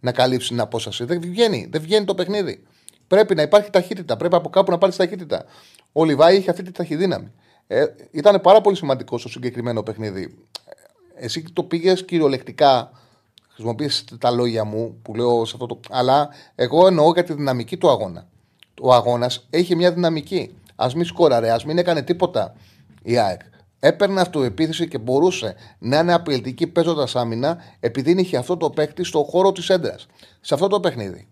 να 0.00 0.12
καλύψεις 0.12 0.48
την 0.48 0.60
απόσταση. 0.60 1.04
Δεν 1.04 1.20
βγαίνει, 1.20 1.68
δεν 1.70 1.80
βγαίνει 1.80 2.04
το 2.04 2.14
παιχνίδι. 2.14 2.62
Πρέπει 3.06 3.34
να 3.34 3.42
υπάρχει 3.42 3.70
ταχύτητα. 3.70 4.16
Πρέπει 4.16 4.34
από 4.34 4.48
κάπου 4.48 4.70
να 4.70 4.78
πάρεις 4.78 4.96
ταχύτητα. 4.96 5.44
Ο 5.92 6.04
Λιβάη 6.04 6.36
είχε 6.36 6.50
αυτή 6.50 6.62
τη 6.62 6.72
ταχυδύναμη. 6.72 7.32
Ε, 7.66 7.84
ήταν 8.10 8.40
πάρα 8.40 8.60
πολύ 8.60 8.76
σημαντικός 8.76 9.20
στο 9.20 9.28
συγκεκριμένο 9.28 9.82
παιχνίδι. 9.82 10.38
Εσύ 11.14 11.44
το 11.52 11.62
πήγες 11.62 12.04
κυριολεκτικά. 12.04 12.90
Χρησιμοποίησε 13.48 14.04
τα 14.18 14.30
λόγια 14.30 14.64
μου 14.64 14.98
που 15.02 15.14
λέω 15.14 15.44
σε 15.44 15.52
αυτό 15.54 15.66
το. 15.66 15.80
Αλλά 15.90 16.28
εγώ 16.54 16.86
εννοώ 16.86 17.12
για 17.12 17.24
τη 17.24 17.32
δυναμική 17.32 17.76
του 17.76 17.90
αγώνα. 17.90 18.26
Ο 18.80 18.94
αγώνας 18.94 19.46
έχει 19.50 19.76
μια 19.76 19.92
δυναμική. 19.92 20.57
Α 20.80 20.90
μην 20.94 21.04
σκόραρε, 21.04 21.50
ας 21.50 21.64
μην 21.64 21.78
έκανε 21.78 22.02
τίποτα 22.02 22.54
η 23.02 23.18
ΑΕΚ. 23.18 23.40
Έπαιρνε 23.80 24.20
αυτοεπίθεση 24.20 24.88
και 24.88 24.98
μπορούσε 24.98 25.54
να 25.78 25.98
είναι 25.98 26.12
απειλητική 26.12 26.66
παίζοντας 26.66 27.16
άμυνα 27.16 27.58
επειδή 27.80 28.10
είχε 28.10 28.36
αυτό 28.36 28.56
το 28.56 28.70
παίκτη 28.70 29.04
στο 29.04 29.22
χώρο 29.22 29.52
της 29.52 29.68
έντρας. 29.68 30.06
Σε 30.40 30.54
αυτό 30.54 30.66
το 30.68 30.80
παιχνίδι. 30.80 31.28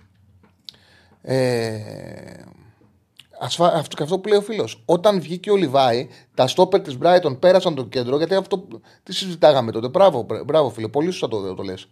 Ε, 1.23 1.77
ασφα... 3.39 3.67
αυτό, 3.67 3.97
και 3.97 4.03
αυτό 4.03 4.19
που 4.19 4.29
λέει 4.29 4.39
ο 4.39 4.43
φίλος. 4.43 4.83
Όταν 4.85 5.21
βγήκε 5.21 5.51
ο 5.51 5.57
Λιβάη, 5.57 6.09
τα 6.35 6.47
στόπερ 6.47 6.81
της 6.81 6.99
Brighton 7.03 7.37
πέρασαν 7.41 7.75
το 7.75 7.85
κέντρο 7.85 8.17
γιατί 8.17 8.35
αυτό 8.35 8.67
τι 9.03 9.15
συζητάγαμε 9.15 9.73
τότε. 9.73 9.89
Μπράβο, 9.89 10.27
μπράβο 10.47 10.71
φίλε, 10.71 10.89
πολύ 10.89 11.11
σωστά 11.11 11.29
το, 11.29 11.55
το 11.55 11.63
λες. 11.63 11.89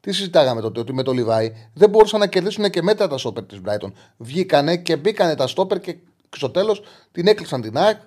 Τι 0.00 0.12
συζητάγαμε 0.12 0.60
τότε, 0.60 0.80
ότι 0.80 0.92
με 0.92 1.02
το 1.02 1.12
Λιβάη 1.12 1.52
δεν 1.74 1.90
μπορούσαν 1.90 2.20
να 2.20 2.26
κερδίσουν 2.26 2.70
και 2.70 2.82
μέτρα 2.82 3.08
τα 3.08 3.18
στόπερ 3.18 3.44
της 3.44 3.60
Brighton. 3.64 3.92
Βγήκανε 4.16 4.76
και 4.76 4.96
μπήκανε 4.96 5.34
τα 5.34 5.46
στόπερ 5.46 5.80
και 5.80 5.96
στο 6.36 6.50
τέλος 6.50 6.82
την 7.12 7.26
έκλεισαν 7.26 7.60
την 7.60 7.76
ΑΕΚ 7.76 8.00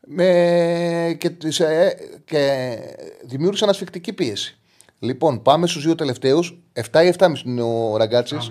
με... 0.00 1.16
και, 1.18 1.30
τις, 1.30 1.60
ε, 1.60 1.94
και 2.24 2.76
δημιούργησαν 3.24 3.68
ασφυκτική 3.68 4.12
πίεση. 4.12 4.58
Λοιπόν, 4.98 5.42
πάμε 5.42 5.66
στους 5.66 5.84
δύο 5.84 5.94
τελευταίους. 5.94 6.58
7 6.92 7.04
ή 7.04 7.14
7,5 7.18 7.44
είναι 7.44 7.62
ο 7.62 7.96
Ραγκάτσης. 7.96 8.50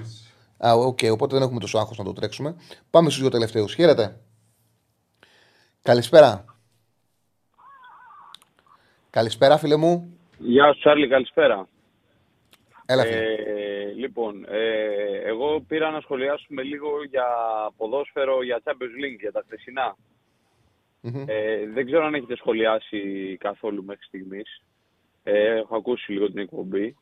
Α, 0.67 0.73
ok, 0.73 0.97
okay, 1.01 1.11
οπότε 1.11 1.35
δεν 1.35 1.43
έχουμε 1.43 1.59
τόσο 1.59 1.77
άγχος 1.77 1.97
να 1.97 2.03
το 2.03 2.13
τρέξουμε. 2.13 2.55
Πάμε 2.89 3.09
στους 3.09 3.21
δύο 3.21 3.31
τελευταίους. 3.31 3.73
Χαίρετε. 3.73 4.19
Καλησπέρα. 5.81 6.45
Καλησπέρα, 9.09 9.57
φίλε 9.57 9.75
μου. 9.75 10.17
Γεια 10.37 10.73
σου, 10.73 10.79
Τσάρλι, 10.79 11.07
καλησπέρα. 11.07 11.67
Έλα, 12.91 13.05
ε, 13.05 13.93
λοιπόν, 13.95 14.45
ε, 14.49 15.29
εγώ 15.29 15.61
πήρα 15.67 15.89
να 15.89 15.99
σχολιάσουμε 15.99 16.61
λίγο 16.61 16.87
για 17.09 17.25
ποδόσφαιρο, 17.77 18.43
για 18.43 18.61
Champions 18.63 18.95
League, 19.03 19.19
για 19.19 19.31
τα 19.31 19.43
χθεσινα 19.45 19.95
Ε, 21.25 21.67
δεν 21.73 21.85
ξέρω 21.85 22.05
αν 22.05 22.13
έχετε 22.13 22.35
σχολιάσει 22.35 22.99
καθόλου 23.39 23.83
μέχρι 23.83 24.05
στιγμής. 24.05 24.63
Ε, 25.23 25.57
έχω 25.57 25.75
ακούσει 25.75 26.11
λίγο 26.11 26.27
την 26.27 26.37
εκπομπή. 26.37 26.95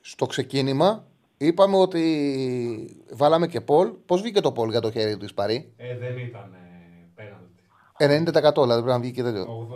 Στο 0.00 0.26
ξεκίνημα 0.26 1.04
είπαμε 1.36 1.76
ότι 1.76 2.04
βάλαμε 3.12 3.46
και 3.46 3.60
Πολ. 3.60 3.92
Πώς 4.06 4.20
βγήκε 4.20 4.40
το 4.40 4.52
Πολ 4.52 4.70
για 4.70 4.80
το 4.80 4.90
χέρι 4.90 5.16
του 5.16 5.24
Ισπαρή. 5.24 5.72
Ε, 5.76 5.96
δεν 5.96 6.18
ήταν 6.18 6.54
90% 7.98 8.62
δηλαδή 8.62 8.82
πρέπει 8.82 8.84
να 8.84 8.98
βγει 8.98 9.10
και 9.10 9.22
τέτοιο. 9.22 9.68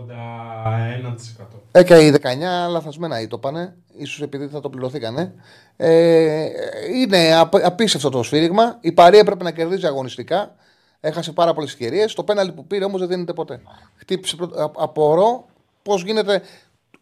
81%. 1.39 1.61
Ε, 1.73 1.83
και 1.85 1.95
οι 1.95 2.15
19 2.23 2.71
λαθασμένα 2.71 3.21
ή 3.21 3.27
το 3.27 3.39
πάνε, 3.39 3.77
ίσως 3.99 4.21
επειδή 4.21 4.47
θα 4.47 4.61
το 4.61 4.71
πληρωθήκανε. 4.71 5.35
Ε, 5.77 6.49
είναι 6.95 7.35
απίστευτο 7.65 8.09
το 8.09 8.23
σφύριγμα. 8.23 8.79
Η 8.81 8.93
Παρή 8.93 9.19
έπρεπε 9.19 9.45
να 9.45 9.51
κερδίζει 9.51 9.87
αγωνιστικά. 9.87 10.55
Έχασε 11.01 11.33
πάρα 11.33 11.55
πολλές 11.55 11.73
ευκαιρίες. 11.73 12.15
Το 12.15 12.25
πέναλι 12.25 12.53
που 12.53 12.67
πήρε 12.67 12.85
όμως 12.85 13.01
δεν 13.01 13.09
δίνεται 13.09 13.33
ποτέ. 13.33 13.61
Χτύπησε, 13.97 14.37
απορώ 14.77 15.47
πώς 15.83 16.03
γίνεται 16.03 16.43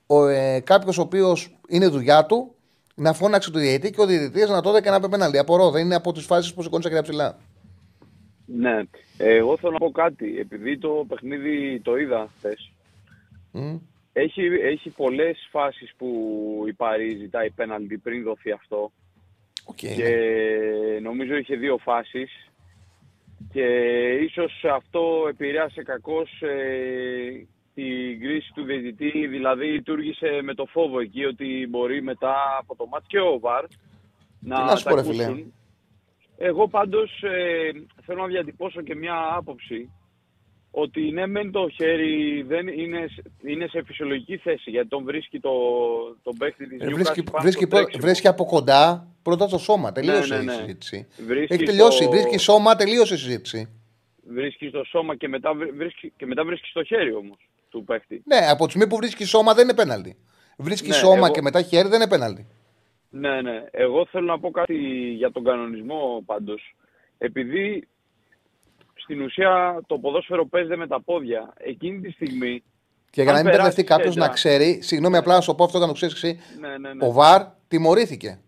ε, 0.07 0.61
κάποιος 0.65 0.99
ο 0.99 1.03
οποίος 1.03 1.59
είναι 1.69 1.87
δουλειά 1.87 2.27
του 2.27 2.55
να 2.95 3.13
φώναξε 3.13 3.51
το 3.51 3.59
διαιτητή 3.59 3.91
και 3.91 4.01
ο 4.01 4.07
διαιτητής 4.07 4.49
να 4.49 4.61
το 4.61 4.81
και 4.81 4.91
να 4.91 5.01
πει 5.01 5.09
πέναλι. 5.09 5.39
Απορώ. 5.39 5.71
Δεν 5.71 5.85
είναι 5.85 5.95
από 5.95 6.13
τις 6.13 6.25
φάσεις 6.25 6.55
που 6.55 6.63
σηκώνει 6.63 6.83
ακραία 6.87 7.03
ψηλά. 7.03 7.39
Ναι. 8.47 8.83
Εγώ 9.17 9.57
θέλω 9.57 9.73
να 9.73 9.79
πω 9.79 9.91
κάτι. 9.91 10.39
Επειδή 10.39 10.79
το 10.79 11.05
παιχνίδι 11.09 11.81
το 11.81 11.97
είδα 11.97 12.29
χθες. 12.37 12.71
Έχει, 14.19 14.43
έχει 14.45 14.91
πολλές 14.91 15.49
φάσεις 15.51 15.95
που 15.97 16.09
η 16.69 16.73
Παρή 16.73 17.17
ζητάει 17.17 17.51
πέναλτι 17.51 17.99
πριν 17.99 18.23
δοθεί 18.23 18.51
αυτό. 18.51 18.93
Okay, 19.73 19.95
και 19.97 20.11
νομίζω 21.03 21.37
είχε 21.37 21.57
δύο 21.57 21.79
φάσεις. 21.79 22.51
Και 23.53 23.67
ίσως 24.23 24.65
αυτό 24.73 25.27
επηρέασε 25.29 25.83
κακώς 25.83 26.43
ε, 26.43 27.47
την 27.75 28.21
κρίση 28.21 28.53
του 28.55 28.65
διαιτητή. 28.65 29.27
Δηλαδή 29.27 29.67
λειτουργήσε 29.67 30.41
με 30.43 30.55
το 30.55 30.67
φόβο 30.67 31.01
εκεί 31.01 31.25
ότι 31.25 31.67
μπορεί 31.71 32.03
μετά 32.03 32.35
από 32.59 32.77
το 32.77 32.87
μάτς 32.87 33.07
και 33.07 33.21
ο 33.21 33.39
Βαρ 33.39 33.65
να, 34.41 34.65
να 34.65 34.83
τα 34.83 34.91
ακούσουν. 34.91 35.55
Εγώ 36.37 36.69
πάντως 36.69 37.23
ε, 37.23 37.71
θέλω 38.03 38.21
να 38.21 38.27
διατυπώσω 38.27 38.83
και 38.83 38.95
μια 38.95 39.35
άποψη 39.35 39.91
ότι 40.79 41.11
ναι 41.11 41.27
μεν 41.27 41.51
το 41.51 41.69
χέρι 41.69 42.43
δεν 42.43 42.69
είναι, 42.69 43.07
είναι 43.43 43.67
σε 43.67 43.83
φυσιολογική 43.83 44.37
θέση 44.37 44.71
γιατί 44.71 44.89
τον 44.89 45.05
βρίσκει 45.05 45.41
το, 45.41 45.51
τον 46.23 46.37
παίχτη 46.39 46.69
της 46.69 46.81
ε, 46.81 46.87
βρίσκει, 46.87 47.25
βρίσκει, 47.41 47.67
βρίσκει, 47.99 48.29
από 48.29 48.45
κοντά 48.45 49.09
πρώτα 49.23 49.47
το 49.47 49.59
σώμα, 49.59 49.93
τελείωσε 49.93 50.35
ναι, 50.35 50.43
ναι, 50.43 50.45
ναι. 50.45 50.53
η 50.53 50.57
συζήτηση. 50.57 51.07
Βρίσκει 51.27 51.53
Έχει 51.53 51.65
τελειώσει, 51.65 52.03
στο... 52.03 52.11
βρίσκει 52.11 52.39
σώμα, 52.39 52.77
τελείωσε 52.77 53.15
η 53.15 53.17
συζήτηση. 53.17 53.81
Βρίσκει 54.27 54.71
το 54.71 54.85
σώμα 54.85 55.17
και 55.17 55.29
μετά, 55.29 55.55
βρίσκει, 55.77 56.13
και 56.17 56.27
μετά 56.27 56.45
βρίσκει 56.45 56.71
το 56.73 56.85
χέρι 56.85 57.15
όμως 57.15 57.39
του 57.71 57.85
παίχτη. 57.85 58.23
Ναι, 58.25 58.49
από 58.51 58.65
τη 58.65 58.71
στιγμή 58.71 58.89
που 58.89 58.97
βρίσκει 58.97 59.25
σώμα 59.25 59.55
δεν 59.55 59.65
είναι 59.65 59.75
πέναλτι. 59.75 60.17
Βρίσκει 60.59 60.89
ναι, 60.89 60.95
σώμα 60.95 61.17
εγώ... 61.17 61.31
και 61.31 61.43
μετά 61.43 61.63
χέρι 61.63 61.89
δεν 61.89 62.01
είναι 62.01 62.09
πέναλτι. 62.09 62.47
Ναι, 63.11 63.41
ναι. 63.41 63.65
Εγώ 63.71 64.07
θέλω 64.07 64.27
να 64.27 64.39
πω 64.39 64.51
κάτι 64.51 64.77
για 65.17 65.33
τον 65.33 65.45
κανονισμό 65.45 66.23
πάντως. 66.27 66.75
Επειδή 67.19 67.89
στην 69.07 69.23
ουσία 69.23 69.81
το 69.87 69.99
ποδόσφαιρο 69.99 70.47
παίζεται 70.47 70.77
με 70.77 70.87
τα 70.87 71.01
πόδια, 71.01 71.53
εκείνη 71.57 72.01
τη 72.01 72.11
στιγμή. 72.11 72.63
Και 73.11 73.23
για 73.23 73.33
να 73.33 73.43
μην 73.43 73.51
μπερδευτεί 73.51 73.85
κάποιος 73.85 74.17
να 74.17 74.29
ξέρει, 74.29 74.83
συγγνώμη, 74.83 75.17
απλά 75.17 75.35
να 75.35 75.41
σου 75.41 75.55
πω 75.55 75.65
αυτό 75.65 75.79
για 75.79 75.87
να 75.87 75.93
το 75.93 75.99
ξέρεις 75.99 76.15
εσύ. 76.15 76.41
Ναι, 76.61 76.79
ναι, 76.79 76.95
ναι. 76.95 77.07
Ο 77.07 77.13
Βαρ 77.13 77.43
τιμωρήθηκε. 77.69 78.41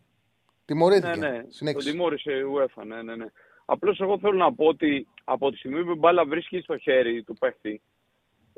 Τιμωρήθηκε. 0.64 1.18
Ναι, 1.18 1.28
ναι. 1.28 1.42
Συνέχισε. 1.48 1.84
Τον 1.84 1.92
τιμώρησε 1.92 2.32
η 2.32 2.42
UEFA, 2.56 2.82
ναι, 2.86 3.02
ναι, 3.02 3.16
ναι. 3.16 3.26
Απλώς 3.64 4.00
εγώ 4.00 4.18
θέλω 4.18 4.36
να 4.36 4.54
πω 4.54 4.64
ότι 4.64 5.06
από 5.24 5.50
τη 5.50 5.56
στιγμή 5.56 5.84
που 5.84 5.90
η 5.90 5.98
μπάλα 5.98 6.24
βρίσκει 6.24 6.60
στο 6.60 6.78
χέρι 6.78 7.22
του 7.22 7.34
παίχτη 7.34 7.80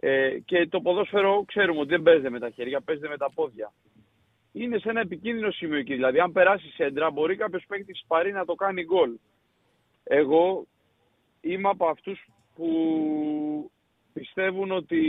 ε, 0.01 0.39
και 0.45 0.67
το 0.67 0.81
ποδόσφαιρο 0.81 1.45
ξέρουμε 1.47 1.81
ότι 1.81 1.89
δεν 1.89 2.03
παίζεται 2.03 2.31
με 2.31 2.39
τα 2.39 2.51
χέρια, 2.51 2.81
παίζεται 2.81 3.09
με 3.09 3.17
τα 3.17 3.31
πόδια 3.35 3.73
είναι 4.53 4.79
σε 4.79 4.89
ένα 4.89 5.01
επικίνδυνο 5.01 5.51
σημείο 5.51 5.79
εκεί. 5.79 5.95
Δηλαδή, 5.95 6.19
αν 6.19 6.33
περάσει 6.33 6.71
σέντρα, 6.71 7.11
μπορεί 7.11 7.37
κάποιος 7.37 7.65
παίκτη 7.69 7.93
πάρει 8.07 8.33
να 8.33 8.45
το 8.45 8.55
κάνει 8.55 8.85
γκολ. 8.85 9.11
Εγώ 10.05 10.67
είμαι 11.41 11.69
από 11.69 11.87
αυτούς 11.87 12.27
που 12.55 13.71
πιστεύουν 14.13 14.71
ότι. 14.71 15.01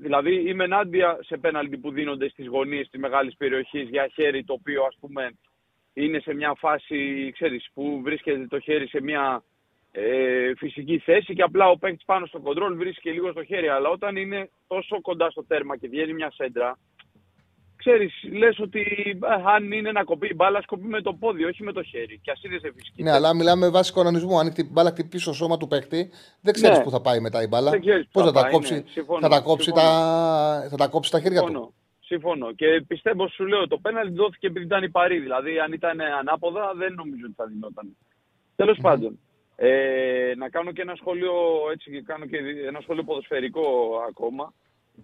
Δηλαδή, 0.00 0.48
είμαι 0.48 0.64
ενάντια 0.64 1.18
σε 1.20 1.36
πέναλτι 1.36 1.78
που 1.78 1.90
δίνονται 1.90 2.28
στις 2.28 2.46
γωνίες 2.46 2.88
της 2.88 3.00
μεγάλης 3.00 3.36
περιοχής 3.36 3.88
για 3.88 4.06
χέρι 4.06 4.44
το 4.44 4.52
οποίο 4.52 4.84
ας 4.84 4.96
πούμε 5.00 5.30
είναι 5.94 6.20
σε 6.20 6.34
μια 6.34 6.54
φάση, 6.58 7.30
ξέρεις, 7.32 7.68
που 7.74 8.00
βρίσκεται 8.02 8.46
το 8.46 8.60
χέρι 8.60 8.88
σε 8.88 9.02
μια 9.02 9.42
ε, 9.92 10.52
φυσική 10.56 10.98
θέση 10.98 11.34
και 11.34 11.42
απλά 11.42 11.68
ο 11.68 11.78
παίκτης 11.78 12.04
πάνω 12.04 12.26
στο 12.26 12.40
κοντρόλ 12.40 12.76
βρίσκει 12.76 13.10
λίγο 13.10 13.30
στο 13.30 13.44
χέρι. 13.44 13.68
Αλλά 13.68 13.88
όταν 13.88 14.16
είναι 14.16 14.50
τόσο 14.66 15.00
κοντά 15.00 15.30
στο 15.30 15.44
τέρμα 15.44 15.76
και 15.76 15.88
βγαίνει 15.88 16.12
μια 16.12 16.30
σέντρα, 16.30 16.78
ξέρεις, 17.78 18.12
λες 18.32 18.58
ότι 18.58 18.82
αν 19.54 19.72
είναι 19.72 19.92
να 19.92 20.04
κοπεί 20.04 20.26
η 20.26 20.34
μπάλα, 20.36 20.60
σκοπεί 20.62 20.86
με 20.86 21.00
το 21.00 21.12
πόδι, 21.14 21.44
όχι 21.44 21.62
με 21.62 21.72
το 21.72 21.82
χέρι. 21.82 22.20
Και 22.22 22.30
ας 22.30 22.42
είναι 22.42 22.58
σε 22.58 22.72
φυσική. 22.76 23.02
Ναι, 23.02 23.12
αλλά 23.12 23.34
μιλάμε 23.34 23.66
με 23.66 23.72
βάση 23.72 23.92
κανονισμού. 23.92 24.38
Αν 24.38 24.52
η 24.56 24.64
μπάλα 24.70 24.90
χτυπήσει 24.90 25.22
στο 25.22 25.32
σώμα 25.32 25.56
του 25.56 25.66
παίκτη, 25.66 26.10
δεν 26.40 26.54
ξέρεις 26.54 26.78
ναι. 26.78 26.84
πού 26.84 26.90
θα 26.90 27.00
πάει 27.00 27.20
μετά 27.20 27.42
η 27.42 27.46
μπάλα. 27.46 27.70
Πώς 28.12 28.24
θα, 28.24 28.32
τα 28.32 28.48
κόψει, 28.50 28.74
ναι. 28.74 29.18
θα, 29.20 29.28
τα 29.28 29.40
κόψει 29.40 29.72
τα, 29.72 29.88
θα 30.70 30.76
τα 30.76 30.86
κόψει 30.86 31.10
τα 31.10 31.20
χέρια 31.20 31.38
Συμφωνώ. 31.38 31.60
του. 31.60 31.74
Συμφωνώ. 32.00 32.52
Και 32.52 32.84
πιστεύω, 32.86 33.28
σου 33.28 33.46
λέω, 33.46 33.68
το 33.68 33.78
πέναλτι 33.78 34.14
δόθηκε 34.14 34.46
επειδή 34.46 34.64
ήταν 34.64 34.82
η 34.82 34.90
παρή. 34.90 35.18
Δηλαδή, 35.18 35.58
αν 35.58 35.72
ήταν 35.72 36.00
ανάποδα, 36.00 36.72
δεν 36.76 36.92
νομίζω 36.94 37.22
ότι 37.24 37.34
θα 37.36 37.46
δινόταν. 37.46 37.96
Τέλος 38.56 38.76
mm. 38.78 38.82
πάντων, 38.82 39.18
ε, 39.56 40.32
να 40.36 40.48
κάνω 40.48 40.72
και 40.72 40.82
ένα 40.82 40.94
σχόλιο, 40.94 41.32
έτσι, 41.72 42.02
κάνω 42.02 42.26
και 42.26 42.38
ένα 42.66 42.80
σχόλιο 42.80 43.04
ποδοσφαιρικό 43.04 43.66
ακόμα. 44.08 44.52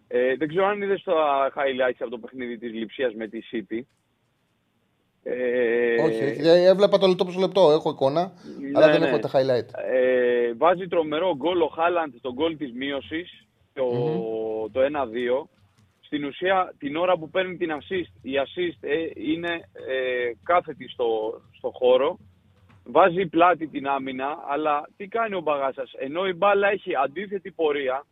Ε, 0.09 0.37
δεν 0.37 0.49
ξέρω 0.49 0.67
αν 0.67 0.83
είδες 0.83 1.03
τα 1.03 1.53
highlights 1.57 1.99
από 1.99 2.11
το 2.11 2.19
παιχνίδι 2.19 2.59
της 2.59 2.73
Λιψίας 2.73 3.15
με 3.15 3.29
τη 3.29 3.39
City. 3.53 3.81
Ε, 5.27 6.03
όχι, 6.03 6.47
ε, 6.49 6.69
έβλεπα 6.69 6.99
το 6.99 7.07
λεπτό 7.07 7.25
προς 7.25 7.37
λεπτό, 7.37 7.71
έχω 7.71 7.91
εικόνα, 7.91 8.33
ναι, 8.61 8.71
αλλά 8.75 8.91
δεν 8.91 9.01
ναι. 9.01 9.09
έχω 9.09 9.19
τα 9.19 9.31
highlight. 9.33 9.69
Ε, 9.93 10.53
βάζει 10.55 10.87
τρομερό 10.87 11.37
γκολ 11.37 11.61
ο 11.61 11.67
Χάλαντ 11.67 12.15
στον 12.19 12.33
γκολ 12.33 12.57
της 12.57 12.73
μείωσης, 12.73 13.47
το, 13.73 13.85
mm-hmm. 13.85 14.71
το 14.73 14.81
1-2. 14.81 15.47
Στην 16.01 16.25
ουσία, 16.25 16.75
την 16.79 16.97
ώρα 16.97 17.19
που 17.19 17.31
παίρνει 17.31 17.57
την 17.57 17.71
assist, 17.71 18.13
η 18.23 18.33
assist 18.45 18.79
ε, 18.81 18.97
είναι 19.15 19.53
ε, 19.73 20.33
κάθετη 20.43 20.89
στο, 20.89 21.41
στο 21.57 21.71
χώρο, 21.75 22.19
βάζει 22.85 23.27
πλάτη 23.27 23.67
την 23.67 23.87
άμυνα, 23.87 24.39
αλλά 24.49 24.89
τι 24.97 25.07
κάνει 25.07 25.35
ο 25.35 25.41
Μπαγάσας, 25.41 25.93
ενώ 25.99 26.27
η 26.27 26.33
μπάλα 26.33 26.69
έχει 26.69 26.93
αντίθετη 27.05 27.51
πορεία, 27.51 28.07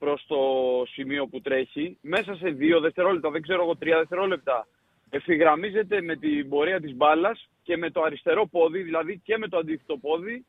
Προς 0.00 0.24
το 0.26 0.38
σημείο 0.86 1.26
που 1.26 1.40
τρέχει, 1.40 1.98
μέσα 2.00 2.34
σε 2.34 2.48
δύο 2.48 2.80
δευτερόλεπτα, 2.80 3.30
δεν 3.30 3.42
ξέρω 3.42 3.62
εγώ, 3.62 3.76
τρία 3.76 3.98
δευτερόλεπτα, 3.98 4.66
ευθυγραμμίζεται 5.10 6.02
με 6.02 6.16
την 6.16 6.48
πορεία 6.48 6.80
της 6.80 6.94
μπάλας 6.94 7.48
και 7.62 7.76
με 7.76 7.90
το 7.90 8.02
αριστερό 8.02 8.46
πόδι, 8.46 8.82
δηλαδή 8.82 9.20
και 9.24 9.38
με 9.38 9.48
το 9.48 9.56
αντίθετο 9.58 9.96
πόδι, 9.98 10.44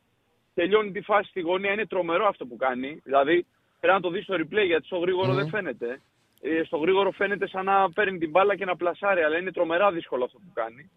τελειώνει 0.53 0.91
τη 0.91 1.01
φάση 1.01 1.29
στη 1.29 1.39
γωνία. 1.39 1.71
Είναι 1.71 1.85
τρομερό 1.85 2.27
αυτό 2.27 2.45
που 2.45 2.55
κάνει. 2.55 3.01
Δηλαδή, 3.03 3.45
πρέπει 3.79 3.95
να 3.95 4.01
το 4.01 4.09
δεις 4.09 4.23
στο 4.23 4.35
replay, 4.35 4.65
γιατί 4.65 4.85
στο 4.85 4.97
γρήγορο 4.97 5.33
δεν 5.33 5.49
φαίνεται. 5.49 6.01
Ε, 6.41 6.63
στο 6.63 6.77
γρήγορο 6.77 7.11
φαίνεται 7.11 7.47
σαν 7.47 7.65
να 7.65 7.91
παίρνει 7.91 8.17
την 8.17 8.29
μπάλα 8.29 8.55
και 8.55 8.65
να 8.65 8.75
πλασάρει, 8.75 9.21
αλλά 9.21 9.37
είναι 9.37 9.51
τρομερά 9.51 9.91
δύσκολο 9.91 10.23
αυτό 10.23 10.37
που 10.37 10.51
κάνει. 10.53 10.91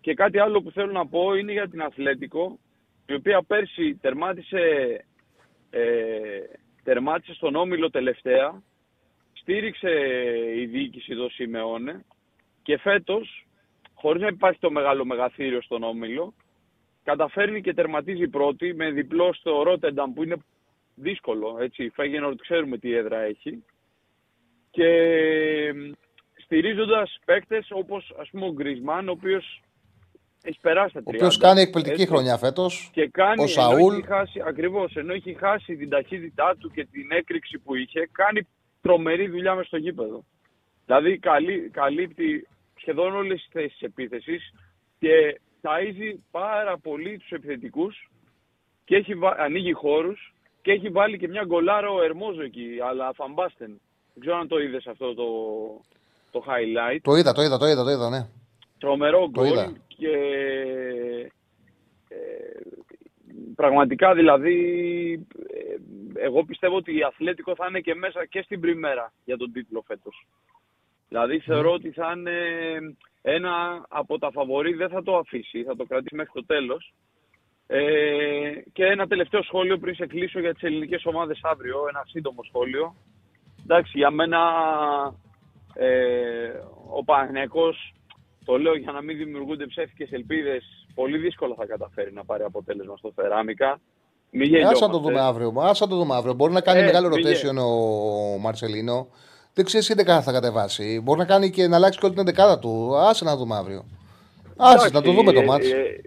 Και 0.00 0.14
κάτι 0.14 0.38
άλλο 0.38 0.62
που 0.62 0.70
θέλω 0.70 0.92
να 0.92 1.06
πω 1.06 1.34
είναι 1.34 1.52
για 1.52 1.68
την 1.68 1.82
Αθλέτικο, 1.82 2.58
η 3.06 3.14
οποία 3.14 3.42
πέρσι 3.42 3.98
τερμάτισε 4.00 4.60
ε, 5.70 5.80
τερμάτισε 6.84 7.34
στον 7.34 7.54
Όμιλο 7.54 7.90
τελευταία, 7.90 8.62
στήριξε 9.32 9.90
η 10.56 10.66
διοίκηση 10.66 11.14
του 11.14 11.30
Σιμεώνε 11.30 12.04
και 12.62 12.78
φέτος, 12.78 13.46
χωρίς 13.94 14.22
να 14.22 14.28
υπάρχει 14.28 14.58
το 14.58 14.70
μεγάλο 14.70 15.04
μεγαθύριο 15.04 15.62
στον 15.62 15.82
Όμιλο, 15.82 16.34
καταφέρνει 17.04 17.60
και 17.60 17.74
τερματίζει 17.74 18.28
πρώτη 18.28 18.74
με 18.74 18.90
διπλό 18.90 19.32
στο 19.32 19.62
Ρότενταμ 19.62 20.12
που 20.12 20.22
είναι 20.22 20.36
δύσκολο, 20.94 21.56
έτσι, 21.60 21.92
ότι 22.26 22.40
ξέρουμε 22.40 22.78
τι 22.78 22.94
έδρα 22.94 23.18
έχει. 23.18 23.64
Και 24.70 24.90
στηρίζοντας 26.34 27.18
παίκτες 27.24 27.66
όπως 27.70 28.14
ας 28.18 28.28
πούμε 28.30 28.46
ο 28.46 28.52
Γκρισμάν, 28.52 29.08
ο 29.08 29.12
οποίος 29.12 29.60
έχει 30.46 30.58
περάσει 30.60 30.94
τα 30.94 31.00
30. 31.00 31.04
Ο 31.06 31.10
οποίος 31.16 31.36
κάνει 31.36 31.60
εκπληκτική 31.60 32.00
έτσι. 32.02 32.12
χρονιά 32.14 32.36
φέτος. 32.36 32.90
Και 32.92 33.08
κάνει, 33.08 33.40
Ο 33.40 33.42
ενώ 33.42 33.46
Σαούλ. 33.46 33.92
έχει 33.94 34.06
χάσει, 34.06 34.42
ακριβώς, 34.46 34.94
ενώ 34.96 35.12
έχει 35.12 35.34
χάσει 35.34 35.76
την 35.76 35.88
ταχύτητά 35.88 36.56
του 36.58 36.70
και 36.70 36.84
την 36.84 37.06
έκρηξη 37.10 37.58
που 37.58 37.74
είχε, 37.74 38.08
κάνει 38.12 38.46
τρομερή 38.80 39.28
δουλειά 39.28 39.54
μες 39.54 39.66
στο 39.66 39.76
γήπεδο. 39.76 40.24
Δηλαδή 40.86 41.18
καλύ, 41.18 41.68
καλύπτει 41.72 42.46
σχεδόν 42.80 43.14
όλες 43.14 43.40
τις 43.40 43.48
θέσεις 43.52 43.80
επίθεσης 43.80 44.52
και 44.98 45.40
ταΐζει 45.62 46.18
πάρα 46.30 46.78
πολύ 46.78 47.18
τους 47.18 47.30
επιθετικούς 47.30 48.10
και 48.84 48.96
έχει, 48.96 49.14
βα- 49.14 49.36
ανοίγει 49.38 49.72
χώρους 49.72 50.34
και 50.62 50.72
έχει 50.72 50.88
βάλει 50.88 51.18
και 51.18 51.28
μια 51.28 51.42
γκολάρο 51.46 52.02
Ερμόζο 52.02 52.42
εκεί, 52.42 52.68
αλλά 52.88 53.12
Φαμπάστεν. 53.14 53.80
Δεν 54.14 54.20
ξέρω 54.20 54.36
αν 54.36 54.48
το 54.48 54.58
είδες 54.58 54.86
αυτό 54.86 55.14
το, 55.14 55.24
το 56.30 56.44
highlight. 56.48 56.98
Το 57.02 57.14
είδα, 57.16 57.32
το 57.32 57.42
είδα, 57.42 57.58
το 57.58 57.66
είδα, 57.66 57.84
το 57.84 57.90
είδα, 57.90 58.08
ναι. 58.08 58.26
Τρομερό 58.84 59.30
Το 59.32 59.44
είδα. 59.44 59.64
γκολ 59.64 59.74
και 59.88 60.10
ε, 62.08 62.16
πραγματικά 63.54 64.14
δηλαδή 64.14 64.56
ε, 65.48 66.24
εγώ 66.24 66.44
πιστεύω 66.44 66.76
ότι 66.76 66.96
η 66.96 67.02
Αθλέτικο 67.02 67.54
θα 67.54 67.66
είναι 67.68 67.80
και 67.80 67.94
μέσα 67.94 68.26
και 68.26 68.42
στην 68.42 68.60
πριμέρα 68.60 69.12
για 69.24 69.36
τον 69.36 69.52
τίτλο 69.52 69.84
φέτος. 69.86 70.26
Δηλαδή 71.08 71.38
θεωρώ 71.38 71.72
ότι 71.72 71.90
θα 71.90 72.12
είναι 72.16 72.38
ένα 73.22 73.84
από 73.88 74.18
τα 74.18 74.30
φαβορή, 74.30 74.74
δεν 74.74 74.88
θα 74.88 75.02
το 75.02 75.16
αφήσει, 75.16 75.62
θα 75.62 75.76
το 75.76 75.84
κρατήσει 75.84 76.14
μέχρι 76.14 76.32
το 76.32 76.44
τέλος. 76.44 76.92
Ε, 77.66 78.52
και 78.72 78.84
ένα 78.84 79.06
τελευταίο 79.06 79.42
σχόλιο 79.42 79.78
πριν 79.78 79.94
σε 79.94 80.06
κλείσω 80.06 80.40
για 80.40 80.52
τις 80.54 80.62
ελληνικές 80.62 81.04
ομάδες 81.04 81.40
αύριο, 81.42 81.84
ένα 81.88 82.02
σύντομο 82.06 82.42
σχόλιο. 82.42 82.94
Εντάξει, 83.62 83.92
για 83.98 84.10
μένα 84.10 84.40
ε, 85.74 86.48
ο 86.90 87.04
Παναθηναϊκός, 87.04 87.94
το 88.44 88.58
λέω 88.58 88.76
για 88.76 88.92
να 88.92 89.02
μην 89.02 89.16
δημιουργούνται 89.16 89.66
ψεύτικες 89.66 90.12
ελπίδες, 90.12 90.64
πολύ 90.94 91.18
δύσκολα 91.18 91.54
θα 91.58 91.66
καταφέρει 91.66 92.12
να 92.12 92.24
πάρει 92.24 92.42
αποτέλεσμα 92.42 92.96
στο 92.96 93.12
Φεράμικα. 93.14 93.80
Μην 94.30 94.42
Άσε 94.42 94.50
γελιόμαστε. 94.52 94.86
να 94.86 94.92
το 94.92 94.98
δούμε 94.98 95.20
αύριο. 95.20 95.52
Άσε 95.58 95.84
να 95.84 95.90
το 95.90 95.96
δούμε 95.96 96.14
αύριο. 96.14 96.34
Μπορεί 96.34 96.52
να 96.52 96.60
κάνει 96.60 96.80
Ε, 96.80 96.84
μεγάλο 96.84 97.08
μην 97.08 97.24
rotation 97.26 97.56
ο 97.64 98.38
Μαρσελίνο. 98.38 99.08
Δεν 99.54 99.64
ξέρεις 99.64 99.86
τι 99.86 99.94
δεκάδα 99.94 100.22
θα 100.22 100.32
κατεβάσει. 100.32 101.00
Μπορεί 101.02 101.18
να 101.18 101.24
κάνει 101.24 101.50
και 101.50 101.66
να 101.68 101.76
αλλάξει 101.76 101.98
και 101.98 102.06
όλη 102.06 102.14
την 102.14 102.24
δεκάδα 102.24 102.58
του. 102.58 102.96
Άσε 102.96 103.24
να 103.24 103.30
το 103.30 103.36
δούμε 103.36 103.56
αύριο. 103.56 103.84
Άσε 104.56 104.88
να 104.92 105.02
το 105.02 105.12
δούμε 105.12 105.32
το 105.32 105.40
ε, 105.40 105.44
μάτς. 105.44 105.70
ε, 105.70 106.00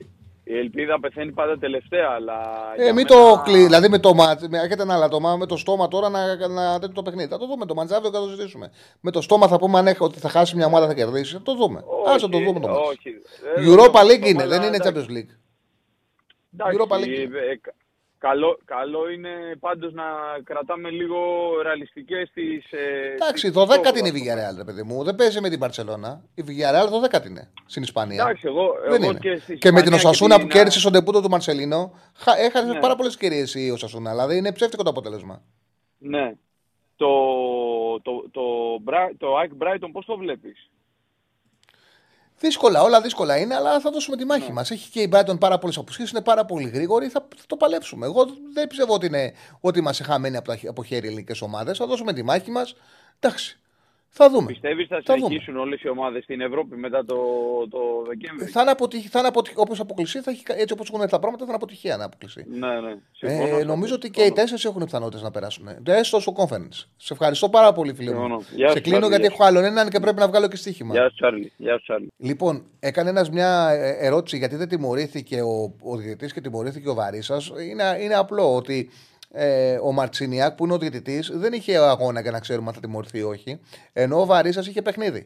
Η 0.50 0.58
ελπίδα 0.58 1.00
πεθαίνει 1.00 1.32
πάντα 1.32 1.58
τελευταία, 1.58 2.10
αλλά. 2.10 2.34
Ε, 2.78 2.84
για 2.84 2.94
μην 2.94 3.06
μένα- 3.10 3.36
το 3.36 3.42
κλείνει. 3.44 3.64
Δηλαδή 3.64 3.90
με 3.90 4.00
το 4.00 4.14
μάτς, 4.14 4.48
με, 4.48 4.58
έχετε 4.60 4.82
ένα 4.82 4.94
αλατόμα 4.94 5.36
με 5.36 5.46
το 5.46 5.58
στόμα 5.58 5.88
τώρα 5.88 6.10
να, 6.10 6.48
να 6.48 6.74
τέτοιο 6.80 6.94
το 6.96 7.02
παιχνίδι. 7.02 7.30
Θα 7.30 7.38
το 7.38 7.46
δούμε 7.48 7.66
το 7.66 7.74
μάτς, 7.74 7.92
αύριο 7.92 8.12
θα 8.12 8.20
το 8.20 8.28
συζητήσουμε. 8.28 8.72
Με 9.02 9.12
το 9.12 9.22
στόμα 9.22 9.48
θα 9.48 9.58
πούμε 9.58 9.78
αν 9.80 9.88
έχει, 9.88 10.04
ότι 10.04 10.20
θα 10.20 10.30
χάσει 10.30 10.56
μια 10.56 10.66
ομάδα 10.66 10.88
θα 10.88 10.94
κερδίσει. 10.94 11.34
Θα 11.34 11.42
το 11.42 11.56
δούμε. 11.56 11.84
Άσε 12.08 12.26
να 12.26 12.32
το 12.32 12.38
δούμε 12.40 12.60
το 12.60 12.68
μάτς. 12.68 12.88
Όχι. 12.90 13.10
Η 13.10 13.72
Ε, 13.72 13.74
Europa 13.74 13.94
όχι, 14.04 14.08
League 14.22 14.28
είναι, 14.28 14.44
αλλά 14.44 14.60
δεν 14.60 14.68
είναι 14.68 14.76
εντάξει. 14.76 15.06
Champions 15.10 15.12
League. 15.18 15.36
Εντάξει, 16.54 16.78
Europa 16.78 16.96
League. 16.96 17.72
Ε, 18.20 18.20
κα- 18.20 18.28
καλό, 18.28 18.60
καλό 18.66 19.10
είναι 19.10 19.30
πάντως 19.60 19.94
να 19.94 20.04
κρατάμε 20.44 20.90
λίγο 20.90 21.18
ρεαλιστικές 21.62 22.30
τις... 22.34 22.72
Ε, 22.72 23.14
Εντάξει, 23.14 23.46
τις 23.46 23.54
το 23.54 23.62
10 23.62 23.66
στόχους. 23.72 24.00
είναι 24.00 24.08
η 24.08 24.12
Villarreal, 24.16 24.58
ρε 24.58 24.64
παιδί 24.64 24.84
μου. 24.84 25.04
Δεν 25.04 25.16
παίζει 25.16 25.42
με 25.42 25.50
την 25.50 25.60
Παρσελώνα. 25.60 26.22
Η 26.36 26.44
Villarreal 26.48 26.90
το 26.90 27.18
10 27.20 27.26
είναι 27.26 27.52
στην 27.66 27.84
Ισπανία. 27.84 28.22
Εντάξει, 28.24 28.44
εγώ, 28.48 28.74
Δεν 28.90 29.02
εγώ 29.02 29.12
είναι. 29.12 29.20
και, 29.20 29.36
στη 29.38 29.58
Και 29.58 29.72
με 29.72 29.82
την 29.82 29.94
Ισπανία 29.94 30.10
Οσασούνα 30.10 30.36
την- 30.38 30.48
που 30.48 30.54
κέρδισε 30.54 30.80
στον 30.80 30.92
τεπούτο 30.92 31.22
του 31.22 31.30
Μαρσελίνο, 31.30 31.94
χα- 32.16 32.38
έχασε 32.40 32.66
Ναι. 32.74 32.80
πάρα 32.80 32.96
πολλές 32.96 33.14
ευκαιρίε 33.14 33.46
η 33.66 33.72
Οσασούνα. 33.72 34.10
Δηλαδή 34.10 34.38
είναι 34.38 34.52
ψεύτικο 34.54 34.84
το 34.84 34.90
αποτέλεσμα. 34.90 35.42
Ναι. 35.98 36.34
Το, 36.96 37.08
το, 38.02 38.26
το, 38.32 38.42
Bra- 38.86 39.12
το 39.18 39.28
Ike 39.40 39.64
Brighton 39.64 39.90
πώς 39.92 40.06
το 40.06 40.18
βλέπεις; 40.18 40.70
Δύσκολα, 42.40 42.82
όλα 42.82 43.02
δύσκολα 43.02 43.38
είναι, 43.38 43.56
αλλά 43.56 43.80
θα 43.80 43.92
δώσουμε 43.92 44.16
τη 44.18 44.26
Ναι. 44.26 44.38
μάχη 44.38 44.52
μας. 44.52 44.72
Έχει 44.72 44.90
και 44.90 45.02
η 45.02 45.10
Brighton 45.14 45.40
πάρα 45.40 45.58
πολλές 45.58 45.78
απουσίε, 45.78 46.06
είναι 46.12 46.22
πάρα 46.22 46.46
πολύ 46.46 46.70
γρήγορη, 46.70 47.08
θα, 47.08 47.28
θα 47.36 47.44
το 47.48 47.56
παλέψουμε. 47.58 48.06
Εγώ 48.06 48.26
δεν 48.54 48.68
πιστεύω 48.68 48.94
ότι, 48.94 49.06
είναι, 49.06 49.34
ότι 49.60 49.80
είμαστε 49.80 50.04
χαμένοι 50.04 50.38
από, 50.38 50.48
τα, 50.48 50.60
από 50.70 50.84
χέρι 50.84 51.08
ελληνικές 51.08 51.42
ομάδες. 51.42 51.78
Θα 51.78 51.86
δώσουμε 51.86 52.14
τη 52.14 52.24
μάχη 52.24 52.52
μας. 52.52 52.76
Εντάξει. 53.20 53.60
Θα 54.20 54.30
δούμε. 54.30 54.46
Πιστεύεις 54.46 54.88
θα 54.88 55.02
Θα 55.06 55.14
δούμε. 55.14 55.26
συνεχίσουν 55.28 55.58
όλες 55.58 55.82
οι 55.82 55.90
ομάδες 55.90 56.24
στην 56.24 56.42
Ευρώπη 56.42 56.76
μετά 56.76 57.06
το, 57.06 57.16
το 57.70 57.80
Δεκέμβρη; 58.08 58.46
Θα 58.46 58.62
είναι 58.62 58.72
αποτυχία, 58.72 59.10
θα 59.12 59.20
είναι 59.20 59.28
αποτυχία, 59.28 59.62
όπως 59.62 59.80
αποκλειστεί, 59.80 60.20
θα 60.22 60.32
έχει, 60.32 60.44
έτσι 60.48 60.74
όπως 60.74 60.88
έχουν 60.88 61.00
έρθει 61.00 61.12
τα 61.12 61.20
πράγματα, 61.20 61.44
θα 61.46 61.52
είναι 61.52 61.60
αποτυχία 61.64 61.98
να 61.98 62.06
αποκλειστεί. 62.06 62.46
Ναι, 62.50 62.68
ναι. 62.86 62.94
Συμφωνώ, 63.12 63.42
Ε, 63.44 63.46
συμφωνώ. 63.46 63.64
νομίζω 63.66 63.96
ότι 63.96 64.10
και 64.10 64.24
οι 64.24 64.32
τέσσερις 64.32 64.66
έχουν 64.66 64.84
πιθανότητες 64.84 65.22
να 65.22 65.32
περάσουν. 65.32 65.68
Έστω 65.86 66.20
στο 66.20 66.34
conference. 66.38 66.78
Σε 66.98 67.14
ευχαριστώ 67.14 67.50
πάρα 67.50 67.74
πολύ, 67.74 67.94
φίλε 67.94 68.12
μου. 68.12 68.20
Συμφωνώ. 68.20 68.44
Γεια 68.56 68.68
Σε 68.70 68.76
σου, 68.76 68.82
κλείνω 68.82 68.98
Τσάρλι, 69.00 69.16
γιατί 69.16 69.22
γεια 69.28 69.32
έχω 69.34 69.44
άλλον 69.44 69.64
έναν 69.64 69.90
και 69.90 70.00
πρέπει 70.00 70.20
να 70.20 70.28
βγάλω 70.28 70.48
και 70.48 70.56
στοίχημα. 70.56 70.94
Γεια 70.94 71.10
σου 71.10 71.16
Τσάρλι. 71.16 71.52
Γεια 71.58 71.74
σου 71.78 71.84
Τσάρλι. 71.84 72.08
Λοιπόν, 72.18 72.64
έκανε 72.80 73.10
ένας 73.10 73.30
μια 73.30 73.70
ε, 73.70 74.06
ερώτηση 74.06 74.38
γιατί 74.38 74.56
δεν 74.56 74.68
τιμωρήθηκε 74.70 75.42
ο, 75.42 75.74
ο 75.82 75.96
διαιτητής 75.98 76.34
και 76.34 76.42
τιμωρήθηκε 76.42 76.90
ο 76.90 76.94
Βαρύσας. 76.94 77.52
Είναι, 77.70 77.98
είναι 78.02 78.14
απλό 78.16 78.56
ότι 78.56 78.90
ε, 79.32 79.78
ο 79.84 79.92
Μαρτσινιάκ 79.92 80.56
που 80.56 80.66
είναι 80.66 80.74
ο 80.74 80.78
διαιτητής 80.78 81.32
δεν 81.34 81.54
είχε 81.54 81.78
αγώνα 81.78 82.22
για 82.22 82.32
να 82.32 82.40
ξέρουμε 82.40 82.68
αν 82.68 82.74
θα 82.74 82.80
τιμωρηθεί 82.80 83.18
ή 83.18 83.24
όχι. 83.24 83.60
Ενώ 83.94 84.22
ο 84.22 84.26
Βαρύσας 84.26 84.68
είχε 84.68 84.82
παιχνίδι. 84.82 85.26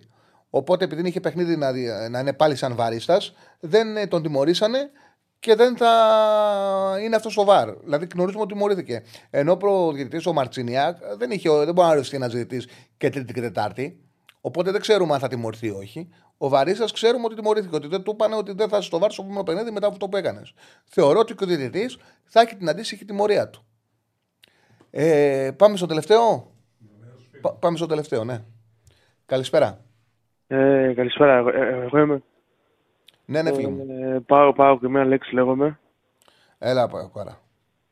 Οπότε 0.49 0.83
επειδή 0.83 1.07
είχε 1.07 1.19
παιχνίδι 1.19 1.55
να, 1.57 1.71
δι- 1.71 2.09
να 2.09 2.19
είναι 2.19 2.33
πάλι 2.33 2.55
σαν 2.55 2.75
Βαρίστα, 2.75 3.21
δεν 3.59 3.97
ε, 3.97 4.07
τον 4.07 4.21
τιμωρήσανε 4.23 4.89
και 5.39 5.55
δεν 5.55 5.77
θα 5.77 5.91
είναι 7.03 7.15
αυτός 7.15 7.31
στο 7.31 7.43
βαρ. 7.43 7.69
Δηλαδή 7.83 8.07
γνωρίζουμε 8.13 8.43
ότι 8.43 8.53
τιμωρήθηκε. 8.53 9.03
Ενώ 9.29 9.51
ο 9.51 9.57
προδιαιτητή 9.57 10.29
ο 10.29 10.33
Μαρτσινιάκ 10.33 10.97
δεν, 11.17 11.31
είχε, 11.31 11.49
δεν 11.49 11.73
μπορεί 11.73 11.87
να 11.87 11.93
οριστεί 11.93 12.15
ένας 12.15 12.31
διαιτητής 12.31 12.67
και 12.97 13.09
Τρίτη 13.09 13.33
και 13.33 13.41
Τετάρτη. 13.41 13.99
Οπότε 14.41 14.71
δεν 14.71 14.81
ξέρουμε 14.81 15.13
αν 15.13 15.19
θα 15.19 15.27
τιμωρηθεί 15.27 15.67
ή 15.67 15.69
όχι. 15.69 16.09
Ο 16.37 16.49
Βαρίστα 16.49 16.85
ξέρουμε 16.93 17.25
ότι 17.25 17.35
τιμωρήθηκε. 17.35 17.75
Ότι 17.75 17.87
δεν 17.87 18.03
του 18.03 18.11
είπανε 18.11 18.35
ότι 18.35 18.51
δεν 18.53 18.69
θα 18.69 18.77
είσαι 18.77 18.85
στο 18.87 18.99
βάρ 18.99 19.11
στο 19.11 19.21
επόμενο 19.21 19.43
παιχνίδι 19.43 19.71
μετά 19.71 19.85
από 19.85 19.95
αυτό 19.95 20.09
που 20.09 20.17
έκανες. 20.17 20.53
Θεωρώ 20.85 21.19
ότι 21.19 21.35
και 21.35 21.43
ο 21.43 21.47
διαιτητής 21.47 21.97
θα 22.25 22.41
έχει 22.41 22.55
την 22.55 22.69
αντίστοιχη 22.69 23.05
τιμωρία 23.05 23.49
του. 23.49 23.65
Ε, 24.91 25.51
πάμε 25.57 25.77
στο 25.77 25.85
τελευταίο; 25.85 26.51
Πα- 27.41 27.53
πάμε 27.53 27.77
στο 27.77 27.85
τελευταίο, 27.85 28.23
ναι. 28.23 28.43
Καλησπέρα. 29.25 29.79
Ε, 30.47 30.93
καλησπέρα, 30.95 31.37
εγώ, 31.37 31.49
ε, 31.49 31.83
εγώ 31.83 31.99
είμαι. 31.99 32.21
Ναι, 33.25 33.41
ναι, 33.41 33.53
φίλε 33.53 33.67
μου. 33.67 33.85
Ε, 33.89 34.19
πάω, 34.25 34.53
πάω 34.53 34.79
και 34.79 34.89
μια 34.89 35.05
λέξη 35.05 35.33
λέγομαι. 35.33 35.79
Έλα, 36.57 36.87
Παοκάρα. 36.87 37.39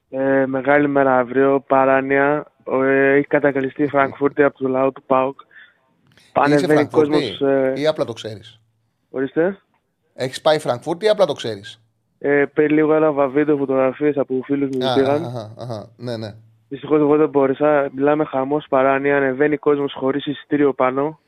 Ε, 0.10 0.46
μεγάλη 0.46 0.88
μέρα 0.88 1.18
αύριο, 1.18 1.64
παράνοια. 1.68 2.46
Ε, 2.72 3.14
έχει 3.14 3.28
κατακαλυστεί 3.28 3.84
η 3.84 3.88
Φραγκφούρτη 3.88 4.44
από 4.44 4.58
το 4.58 4.68
λαό 4.68 4.92
του 4.92 5.04
ΠΑΟΚ. 5.04 5.40
Είσαι 5.40 6.30
Πανεβαίνει 6.34 6.74
Φραγκφούρτη 6.74 7.10
κόσμος... 7.10 7.42
Ε, 7.42 7.74
ή 7.76 7.88
απλά 7.88 8.06
το 8.06 8.14
ξέρεις; 8.14 8.62
ορίστε. 9.10 9.58
Έχεις 10.14 10.42
πάει 10.42 10.60
Φραγκφούρτη 10.60 11.06
ή 11.06 11.10
απλά 11.10 11.26
το 11.26 11.34
ξέρεις; 11.34 11.82
Ε, 12.20 12.46
πριν 12.54 12.72
λίγο 12.72 12.94
έλαβα 12.94 13.28
βίντεο 13.28 13.58
φωτογραφίες 13.58 14.18
από 14.18 14.42
φίλους 14.44 14.70
μου 14.70 14.78
που 14.78 14.94
πήγαν. 14.96 15.22
Ναι, 15.96 16.18
ναι. 16.18 16.36
Δυστυχώς 16.70 17.00
εγώ 17.00 17.18
δεν 17.18 17.30
μπόρεσα. 17.30 17.90
Μιλάμε 17.96 18.26
χαμός 18.26 18.66
παράνοια. 18.70 19.18
Ανεβαίνει 19.18 19.58
κόσμος 19.58 19.94
χωρίς 19.94 20.26
εισιτήριο 20.26 20.74
πάνω. 20.74 21.20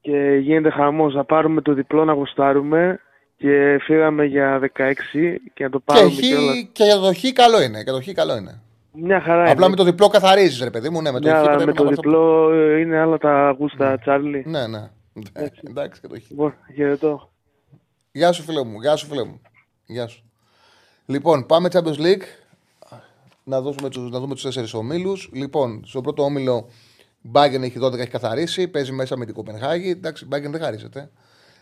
Και 0.00 0.38
γίνεται 0.42 0.70
χαμός. 0.70 1.14
Να 1.14 1.24
πάρουμε 1.24 1.60
το 1.60 1.72
διπλό 1.74 2.04
να 2.04 2.12
γουστάρουμε. 2.12 3.00
Και 3.36 3.78
φύγαμε 3.82 4.24
για 4.24 4.58
16 4.58 5.38
και 5.54 5.64
να 5.64 5.70
το 5.70 5.78
Και, 5.78 5.84
πάρουμε 5.84 6.10
χ, 6.10 6.18
κιόλας. 6.18 6.68
και 6.72 6.84
για 6.84 6.96
το 6.96 7.12
χ 7.14 7.32
καλό 7.32 7.62
είναι. 7.62 7.82
Και 7.84 7.90
το 7.90 8.02
χ 8.02 8.06
καλό 8.12 8.36
είναι. 8.36 8.60
Μια 8.92 9.20
χαρά 9.20 9.40
Απλά 9.40 9.52
είναι. 9.52 9.68
με 9.68 9.76
το 9.76 9.84
διπλό 9.84 10.08
καθαρίζεις, 10.08 10.62
ρε 10.62 10.70
παιδί 10.70 10.88
μου. 10.88 11.02
Ναι, 11.02 11.10
με 11.12 11.20
το 11.20 11.28
Μια- 11.28 11.38
χ 11.40 11.44
πρέπει 11.44 11.58
με 11.58 11.64
να 11.64 11.72
το 11.72 11.84
μας 11.84 11.94
διπλό 11.94 12.52
ε, 12.52 12.80
είναι 12.80 12.98
άλλα 12.98 13.18
τα 13.18 13.56
γούστα, 13.58 13.98
Τσάρλι. 13.98 14.44
Ναι, 14.46 14.66
ναι. 14.66 14.90
Εντάξει 15.68 16.00
και 16.00 16.06
το 16.06 16.14
χ. 16.20 16.30
Λοιπόν, 16.30 16.54
χαιρετώ. 16.74 17.30
Γεια 18.12 18.32
σου, 18.32 18.42
φίλε 18.42 18.64
μου. 18.64 18.80
Γεια 18.80 18.96
σου, 18.96 19.06
φίλε 19.06 19.24
μου. 19.24 19.40
Γεια 19.86 20.06
σου. 20.06 20.22
Λοιπόν, 21.06 21.46
πάμε 21.46 21.68
Champions 21.72 22.00
League. 22.00 22.22
Να, 23.48 23.60
δώσουμε 23.60 23.88
τους, 23.88 24.10
να 24.10 24.20
δούμε 24.20 24.34
τους 24.34 24.42
τέσσερις 24.42 24.74
ομίλους. 24.74 25.30
Λοιπόν, 25.32 25.82
στον 25.84 26.02
πρώτο 26.02 26.22
όμιλο 26.22 26.68
Μπάγκεν 27.20 27.62
έχει 27.62 27.78
12, 27.82 27.98
έχει 27.98 28.10
καθαρίσει. 28.10 28.68
Παίζει 28.68 28.92
μέσα 28.92 29.16
με 29.16 29.24
την 29.24 29.34
Κοπενχάγη. 29.34 29.90
Εντάξει, 29.90 30.24
Μπάγκεν 30.24 30.50
δεν 30.50 30.60
χαρίζεται. 30.60 31.10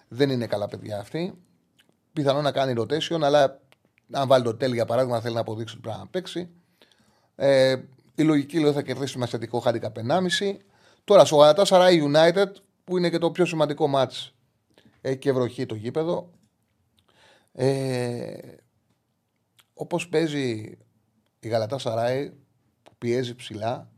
Δεν 0.09 0.31
είναι 0.31 0.47
καλά 0.47 0.69
παιδιά 0.69 0.98
αυτή. 0.98 1.35
Πιθανό 2.12 2.40
να 2.40 2.52
κάνει 2.52 2.74
rotation, 2.77 3.23
αλλά 3.23 3.61
αν 4.11 4.28
βάλει 4.28 4.44
το 4.44 4.55
τέλει 4.56 4.74
για 4.74 4.85
παράδειγμα, 4.85 5.20
θέλει 5.20 5.35
να 5.35 5.40
αποδείξει 5.40 5.74
ότι 5.74 5.82
πρέπει 5.82 5.98
να 5.98 6.06
παίξει. 6.06 6.51
Ε, 7.35 7.77
η 8.15 8.23
λογική 8.23 8.56
λέει 8.56 8.66
ότι 8.66 8.74
θα 8.74 8.82
κερδίσει 8.82 9.19
με 9.19 9.24
ασιατικό 9.24 9.62
handicap 9.66 9.93
1,5. 9.93 10.56
Τώρα 11.05 11.24
στο 11.24 11.39
Galatasaray 11.40 12.02
United, 12.12 12.51
που 12.85 12.98
είναι 12.98 13.11
και 13.11 13.19
το 13.19 13.31
πιο 13.31 13.44
σημαντικό 13.44 13.90
match, 13.94 14.31
έχει 15.01 15.19
και 15.19 15.32
βροχή 15.32 15.66
το 15.66 15.74
γήπεδο. 15.74 16.31
Ε, 17.52 18.36
όπως 19.74 20.09
παίζει 20.09 20.78
η 21.47 21.51
Γαλατά 21.51 21.79
Σαράι, 21.79 22.31
που 22.83 22.93
πιέζει 22.99 23.35
ψηλά, 23.35 23.91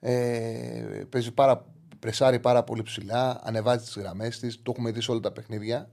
ε, 0.00 1.04
παίζει 1.08 1.32
πάρα, 1.32 1.64
πρεσάρει 1.98 2.40
πάρα 2.40 2.62
πολύ 2.64 2.82
ψηλά, 2.82 3.40
ανεβάζει 3.42 3.84
τις 3.84 3.96
γραμμές 3.96 4.38
της, 4.38 4.62
το 4.62 4.72
έχουμε 4.74 4.90
δει 4.90 5.00
σε 5.00 5.10
όλα 5.10 5.20
τα 5.20 5.32
παιχνίδια. 5.32 5.90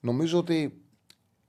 Νομίζω 0.00 0.38
ότι 0.38 0.82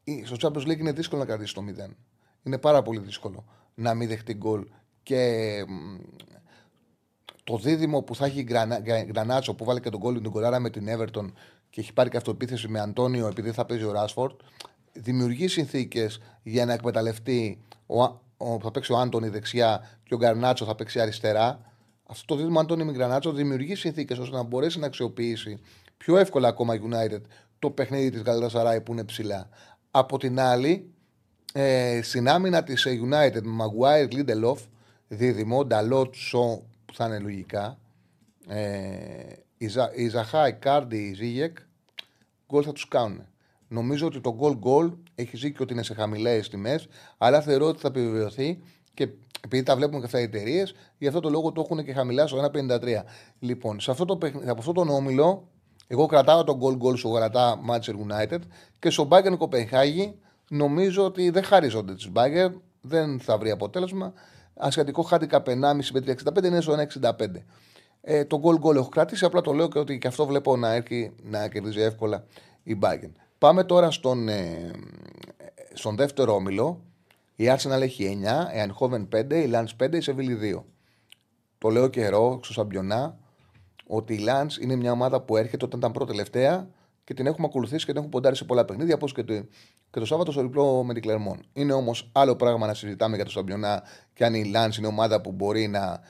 η- 0.03 0.23
στο 0.25 0.35
Champions 0.39 0.67
League 0.67 0.79
είναι 0.79 0.91
δύσκολο 0.91 1.21
να 1.21 1.27
κρατήσει 1.27 1.53
το 1.53 1.61
0. 1.61 1.95
Είναι 2.43 2.57
πάρα 2.57 2.81
πολύ 2.81 2.99
δύσκολο 2.99 3.45
να 3.75 3.93
μην 3.93 4.07
δεχτεί 4.07 4.33
γκολ 4.33 4.67
και 5.03 5.63
μ, 5.67 5.95
το 7.43 7.57
δίδυμο 7.57 8.01
που 8.01 8.15
θα 8.15 8.25
έχει 8.25 8.41
Γκρανα- 8.43 8.79
Γκρα- 8.79 9.03
Γκρανάτσο 9.03 9.53
που 9.55 9.65
βάλε 9.65 9.79
και 9.79 9.89
τον 9.89 9.99
κόλλη 9.99 10.21
του 10.21 10.29
Γκολάρα 10.29 10.59
με 10.59 10.69
την 10.69 10.87
Everton 10.89 11.31
και 11.69 11.81
έχει 11.81 11.93
πάρει 11.93 12.09
και 12.09 12.17
αυτοεπίθεση 12.17 12.67
με 12.67 12.79
Αντώνιο 12.79 13.27
επειδή 13.27 13.51
θα 13.51 13.65
παίζει 13.65 13.83
ο 13.83 13.91
Ράσφορντ, 13.91 14.39
δημιουργεί 14.93 15.47
συνθήκες 15.47 16.19
για 16.43 16.65
να 16.65 16.73
εκμεταλλευτεί 16.73 17.61
ο, 17.87 18.19
Α- 18.39 18.53
ο, 18.53 18.59
θα 18.61 18.71
παίξει 18.71 18.93
ο 18.93 18.97
Άντωνη 18.97 19.29
δεξιά 19.29 19.89
και 20.03 20.13
ο 20.13 20.17
Γκαρνάτσο 20.17 20.65
θα 20.65 20.75
παίξει 20.75 20.99
αριστερά. 20.99 21.59
Αυτό 22.05 22.25
το 22.25 22.35
δίδυμο 22.35 22.59
Άντωνη 22.59 22.83
με 22.83 22.91
Γκρανάτσο 22.91 23.31
δημιουργεί 23.31 23.75
συνθήκες 23.75 24.17
ώστε 24.17 24.35
να 24.35 24.43
μπορέσει 24.43 24.79
να 24.79 24.85
αξιοποιήσει 24.85 25.59
πιο 25.97 26.17
εύκολα 26.17 26.47
ακόμα 26.47 26.75
η 26.75 26.79
United 26.89 27.21
το 27.59 27.69
παιχνίδι 27.69 28.09
της 28.09 28.21
Galatasaray 28.25 28.79
που 28.83 28.91
είναι 28.91 29.03
ψηλά. 29.03 29.49
Από 29.91 30.17
την 30.17 30.39
άλλη, 30.39 30.93
ε, 31.53 31.99
στην 32.03 32.29
άμυνα 32.29 32.63
τη 32.63 32.73
United 32.85 33.41
με 33.41 33.63
Maguire, 33.63 34.13
Lindelof, 34.13 34.57
δίδυμο, 35.07 35.65
Νταλότ, 35.65 36.15
Σο, 36.15 36.63
που 36.85 36.93
θα 36.93 37.05
είναι 37.05 37.19
λογικά, 37.19 37.77
ε, 38.47 39.33
η, 39.57 39.67
Ζα, 39.67 39.93
η 39.93 40.09
Ζαχά, 40.09 40.47
η 40.47 40.53
Κάρντι, 40.53 40.97
η 40.97 41.13
Ζίγεκ, 41.13 41.57
γκολ 42.47 42.63
θα 42.65 42.71
τους 42.71 42.87
κάνουν. 42.87 43.25
Νομίζω 43.71 44.07
ότι 44.07 44.21
το 44.21 44.33
γκολ 44.35 44.57
γκολ 44.57 44.91
έχει 45.15 45.37
ζήσει 45.37 45.55
ότι 45.59 45.73
είναι 45.73 45.83
σε 45.83 45.93
χαμηλές 45.93 46.49
τιμές, 46.49 46.87
αλλά 47.17 47.41
θεωρώ 47.41 47.67
ότι 47.67 47.79
θα 47.79 47.87
επιβεβαιωθεί 47.87 48.59
και 48.93 49.09
επειδή 49.45 49.63
τα 49.63 49.75
βλέπουν 49.75 49.99
και 49.99 50.05
αυτά 50.05 50.19
οι 50.19 50.23
εταιρείες, 50.23 50.73
γι' 50.97 51.07
αυτό 51.07 51.19
το 51.19 51.29
λόγο 51.29 51.51
το 51.51 51.61
έχουν 51.61 51.83
και 51.85 51.93
χαμηλά 51.93 52.27
στο 52.27 52.51
1,53. 52.53 53.03
Λοιπόν, 53.39 53.79
σε 53.79 53.91
αυτό 53.91 54.05
το, 54.05 54.17
παιχν- 54.17 54.49
από 54.49 54.59
αυτόν 54.59 54.73
τον 54.73 54.89
όμιλο, 54.89 55.47
εγώ 55.87 56.05
κρατάω 56.05 56.43
τον 56.43 56.55
γκολ 56.57 56.75
γκολ 56.75 56.95
στο 56.95 57.09
γρατά 57.09 57.59
Manchester 57.69 57.93
United 58.11 58.39
και 58.79 58.89
στο 58.89 59.07
Bayern 59.11 59.35
Κοπενχάγη 59.37 60.15
νομίζω 60.49 61.05
ότι 61.05 61.29
δεν 61.29 61.43
χαρίζονται 61.43 61.95
τη 61.95 62.05
Bayern, 62.13 62.53
δεν 62.81 63.19
θα 63.19 63.37
βρει 63.37 63.51
αποτέλεσμα. 63.51 64.13
Ασιατικό 64.53 65.07
handicap 65.11 65.43
1,5 65.43 65.55
με 65.93 66.03
3,65 66.05 66.43
είναι 66.43 66.61
στο 66.61 66.75
1,65. 67.01 67.11
Ε, 68.01 68.25
το 68.25 68.41
goal 68.43 68.65
goal 68.65 68.75
έχω 68.75 68.89
κρατήσει, 68.89 69.25
απλά 69.25 69.41
το 69.41 69.53
λέω 69.53 69.67
και 69.67 69.79
ότι 69.79 69.97
και 69.97 70.07
αυτό 70.07 70.25
βλέπω 70.25 70.57
να 70.57 70.73
έρχει 70.73 71.11
να 71.23 71.47
κερδίζει 71.47 71.81
εύκολα 71.81 72.25
η 72.63 72.79
Bayern. 72.81 73.11
Πάμε 73.39 73.63
τώρα 73.63 73.91
στον, 73.91 74.27
ε, 74.27 74.71
στον 75.73 75.95
δεύτερο 75.95 76.33
όμιλο. 76.33 76.81
Η 77.35 77.45
Arsenal 77.47 77.81
έχει 77.81 78.19
9, 78.23 78.55
η 78.55 78.65
Eindhoven 78.65 79.07
5, 79.15 79.31
η 79.31 79.49
Lens 79.53 79.85
5, 79.85 79.95
η 79.95 80.03
Seville 80.05 80.55
2. 80.57 80.63
Το 81.57 81.69
λέω 81.69 81.87
καιρό 81.87 82.39
στο 82.43 82.53
Σαμπιονά 82.53 83.17
ότι 83.87 84.13
η 84.13 84.25
Lens 84.27 84.61
είναι 84.61 84.75
μια 84.75 84.91
ομάδα 84.91 85.21
που 85.21 85.37
έρχεται 85.37 85.65
όταν 85.65 85.79
ήταν 85.79 85.91
πρώτη 85.91 86.11
τελευταία 86.11 86.67
και 87.03 87.13
την 87.13 87.25
έχουμε 87.25 87.47
ακολουθήσει 87.47 87.85
και 87.85 87.91
την 87.91 87.95
έχουμε 87.95 88.09
ποντάρει 88.09 88.35
σε 88.35 88.45
πολλά 88.45 88.65
παιχνίδια, 88.65 88.95
όπως 88.95 89.13
και, 89.13 89.23
το, 89.23 89.33
και 89.89 89.99
το 89.99 90.05
Σάββατο 90.05 90.31
στο 90.31 90.41
διπλό 90.41 90.83
με 90.83 90.93
την 90.93 91.01
Κλερμόν. 91.01 91.41
Είναι 91.53 91.73
όμως 91.73 92.09
άλλο 92.11 92.35
πράγμα 92.35 92.67
να 92.67 92.73
συζητάμε 92.73 93.15
για 93.15 93.25
το 93.25 93.31
Σαμπιονά 93.31 93.83
και 94.13 94.25
αν 94.25 94.33
η 94.33 94.51
Lens 94.55 94.77
είναι 94.77 94.87
ομάδα 94.87 95.21
που 95.21 95.31
μπορεί 95.31 95.67
να, 95.67 96.01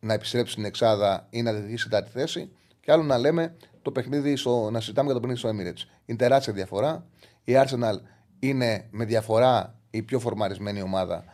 να 0.00 0.12
επιστρέψει 0.12 0.52
στην 0.52 0.64
Εξάδα 0.64 1.26
ή 1.30 1.42
να 1.42 1.52
διεκδικήσει 1.52 1.82
την 1.82 1.92
τάτη 1.92 2.10
θέση, 2.10 2.50
και 2.80 2.92
άλλο 2.92 3.02
να 3.02 3.18
λέμε 3.18 3.56
το 3.82 3.92
παιχνίδι 3.92 4.36
στο, 4.36 4.70
να 4.70 4.80
συζητάμε 4.80 5.12
για 5.12 5.20
το 5.20 5.26
παιχνίδι 5.26 5.40
στο 5.40 5.48
Emirates. 5.48 5.88
Είναι 6.04 6.18
τεράστια 6.18 6.52
διαφορά. 6.52 7.06
Η 7.44 7.52
Arsenal 7.56 7.94
είναι 8.38 8.88
με 8.90 9.04
διαφορά 9.04 9.78
η 9.90 10.02
πιο 10.02 10.18
φορμαρισμένη 10.18 10.82
ομάδα 10.82 11.24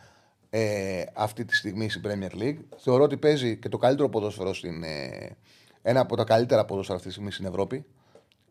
ε, 0.49 1.03
αυτή 1.13 1.45
τη 1.45 1.55
στιγμή 1.55 1.89
στην 1.89 2.01
Premier 2.05 2.41
League. 2.41 2.57
Θεωρώ 2.77 3.03
ότι 3.03 3.17
παίζει 3.17 3.57
και 3.57 3.69
το 3.69 3.77
καλύτερο 3.77 4.09
ποδόσφαιρο 4.09 4.53
στην. 4.53 4.83
Ε, 4.83 5.35
ένα 5.81 5.99
από 5.99 6.15
τα 6.15 6.23
καλύτερα 6.23 6.65
ποδόσφαιρα 6.65 6.95
αυτή 6.95 7.07
τη 7.07 7.13
στιγμή 7.13 7.31
στην 7.31 7.45
Ευρώπη. 7.45 7.85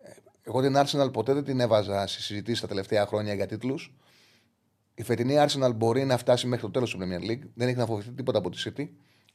Ε, 0.02 0.10
Εγώ 0.42 0.60
την 0.62 0.76
Arsenal 0.76 1.12
ποτέ 1.12 1.32
δεν 1.32 1.44
την 1.44 1.60
έβαζα 1.60 2.06
στι 2.06 2.22
συζητήσεις 2.22 2.60
τα 2.60 2.66
τελευταία 2.66 3.06
χρόνια 3.06 3.34
για 3.34 3.46
τίτλους. 3.46 3.94
Η 4.94 5.02
φετινή 5.02 5.34
Arsenal 5.38 5.72
μπορεί 5.74 6.04
να 6.04 6.16
φτάσει 6.16 6.46
μέχρι 6.46 6.64
το 6.64 6.70
τέλος 6.70 6.90
του 6.90 6.98
Premier 6.98 7.30
League. 7.30 7.42
Δεν 7.54 7.68
έχει 7.68 7.76
να 7.76 7.86
φοβηθεί 7.86 8.10
τίποτα 8.10 8.38
από 8.38 8.50
τη 8.50 8.62
City. 8.64 8.88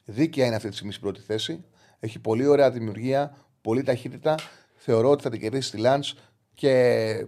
Δίκαια 0.04 0.46
είναι 0.46 0.54
αυτή 0.54 0.68
τη 0.68 0.74
στιγμή 0.74 0.92
στην 0.92 1.04
πρώτη 1.04 1.20
θέση. 1.20 1.64
Έχει 1.98 2.18
πολύ 2.18 2.46
ωραία 2.46 2.70
δημιουργία, 2.70 3.36
πολύ 3.62 3.82
ταχύτητα. 3.82 4.34
Θεωρώ 4.74 5.10
ότι 5.10 5.22
θα 5.22 5.30
την 5.30 5.40
κερδίσει 5.40 5.70
τη 5.70 5.82
Lance 5.84 6.18
και 6.54 7.26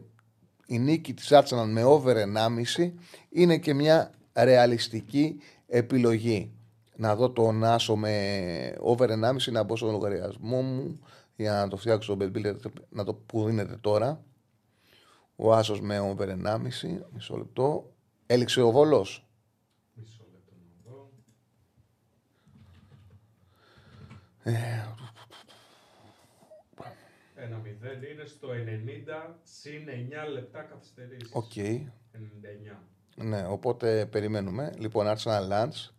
η 0.66 0.78
νίκη 0.78 1.14
της 1.14 1.28
Arsenal 1.32 1.66
με 1.66 1.84
over 1.84 2.16
1,5 2.76 2.92
είναι 3.28 3.58
και 3.58 3.74
μια 3.74 4.10
ρεαλιστική 4.34 5.40
επιλογή. 5.66 6.52
Να 6.96 7.16
δω 7.16 7.30
τον 7.30 7.64
Άσο 7.64 7.96
με 7.96 8.76
over 8.80 9.08
1,5 9.08 9.52
να 9.52 9.62
μπω 9.62 9.76
στον 9.76 9.90
λογαριασμό 9.90 10.62
μου 10.62 11.00
για 11.36 11.52
να 11.52 11.68
το 11.68 11.76
φτιάξω 11.76 12.12
στο 12.12 12.16
Bet 12.20 12.36
Builder, 12.36 12.54
να 12.88 13.04
το 13.04 13.14
που 13.14 13.44
δίνεται 13.44 13.76
τώρα. 13.76 14.24
Ο 15.36 15.54
Άσος 15.54 15.80
με 15.80 15.98
over 15.98 16.28
1,5. 16.28 16.58
Μισό 17.12 17.36
λεπτό. 17.36 17.92
Έληξε 18.26 18.60
ο 18.60 18.70
Βόλος. 18.70 19.26
Ένα 24.42 24.94
0 27.44 28.12
είναι 28.12 28.24
στο 28.24 28.48
90 28.48 29.34
συν 29.42 29.82
9 30.28 30.32
λεπτά 30.32 30.60
καθυστερήσεις. 30.62 31.30
Οκ. 31.32 31.52
99. 31.54 32.76
Ναι, 33.16 33.46
οπότε 33.48 34.06
περιμένουμε. 34.10 34.72
Λοιπόν, 34.78 35.06
Arsenal 35.06 35.48
Lens. 35.52 35.90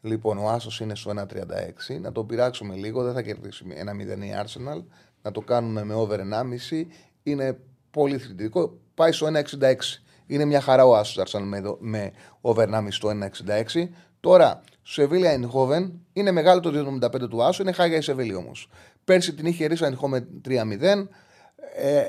Λοιπόν, 0.00 0.38
ο 0.38 0.48
Άσος 0.48 0.80
είναι 0.80 0.94
στο 0.94 1.10
1,36. 1.10 1.98
Να 2.00 2.12
το 2.12 2.24
πειράξουμε 2.24 2.74
λίγο. 2.74 3.02
Δεν 3.02 3.12
θα 3.14 3.22
κερδίσει 3.22 3.64
ένα 3.74 3.92
0 3.92 4.24
η 4.24 4.32
Arsenal. 4.44 4.84
Να 5.22 5.30
το 5.32 5.40
κάνουμε 5.40 5.84
με 5.84 5.94
over 5.94 6.20
1,5. 6.20 6.86
Είναι 7.22 7.58
πολύ 7.90 8.18
θετικό. 8.18 8.78
Πάει 8.94 9.12
στο 9.12 9.26
1,66. 9.26 10.02
Είναι 10.26 10.44
μια 10.44 10.60
χαρά 10.60 10.84
ο 10.86 10.96
Άσος 10.96 11.32
Arsenal 11.32 11.42
με, 11.44 11.60
δο- 11.60 11.78
με 11.80 12.12
over 12.40 12.68
1,5 12.68 12.86
στο 12.90 13.08
1,66. 13.08 13.88
Τώρα, 14.20 14.62
Σεβίλια 14.82 15.38
Eindhoven 15.40 15.90
είναι 16.12 16.30
μεγάλο 16.30 16.60
το 16.60 16.70
2,75 17.00 17.28
του 17.28 17.42
Άσου. 17.42 17.62
Είναι 17.62 17.72
χάγια 17.72 17.96
η 17.96 18.00
Σεβίλια 18.00 18.36
όμως. 18.36 18.68
Πέρσι 19.06 19.34
την 19.34 19.46
είχε 19.46 19.66
ρίξει 19.66 19.84
ο 19.84 19.88
Eindhoven 19.88 20.48
3-0. 20.48 21.08
Ε, 21.76 22.02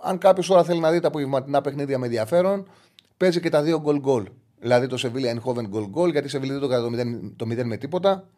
αν 0.00 0.18
κάποιος 0.18 0.46
τώρα 0.46 0.64
θέλει 0.64 0.80
να 0.80 0.90
δει 0.90 1.00
τα 1.00 1.08
απογευματινά 1.08 1.60
παιχνίδια 1.60 1.98
με 1.98 2.04
ενδιαφέρον, 2.04 2.68
παίζει 3.16 3.40
και 3.40 3.48
τα 3.48 3.62
δύο 3.62 3.80
γκολ 3.80 3.98
γκολ. 3.98 4.26
Δηλαδή 4.58 4.86
το 4.86 4.96
Σεβίλια 4.96 5.34
Eindhoven 5.34 5.66
γκολ 5.68 5.88
γκολ, 5.88 6.10
γιατί 6.10 6.26
η 6.26 6.30
Σεβίλια 6.30 6.58
δεν 6.58 6.68
το 6.68 6.74
έκανε 6.74 6.96
το 7.36 7.46
0, 7.46 7.54
το 7.56 7.62
0 7.62 7.64
με 7.64 7.76
τίποτα. 7.76 8.28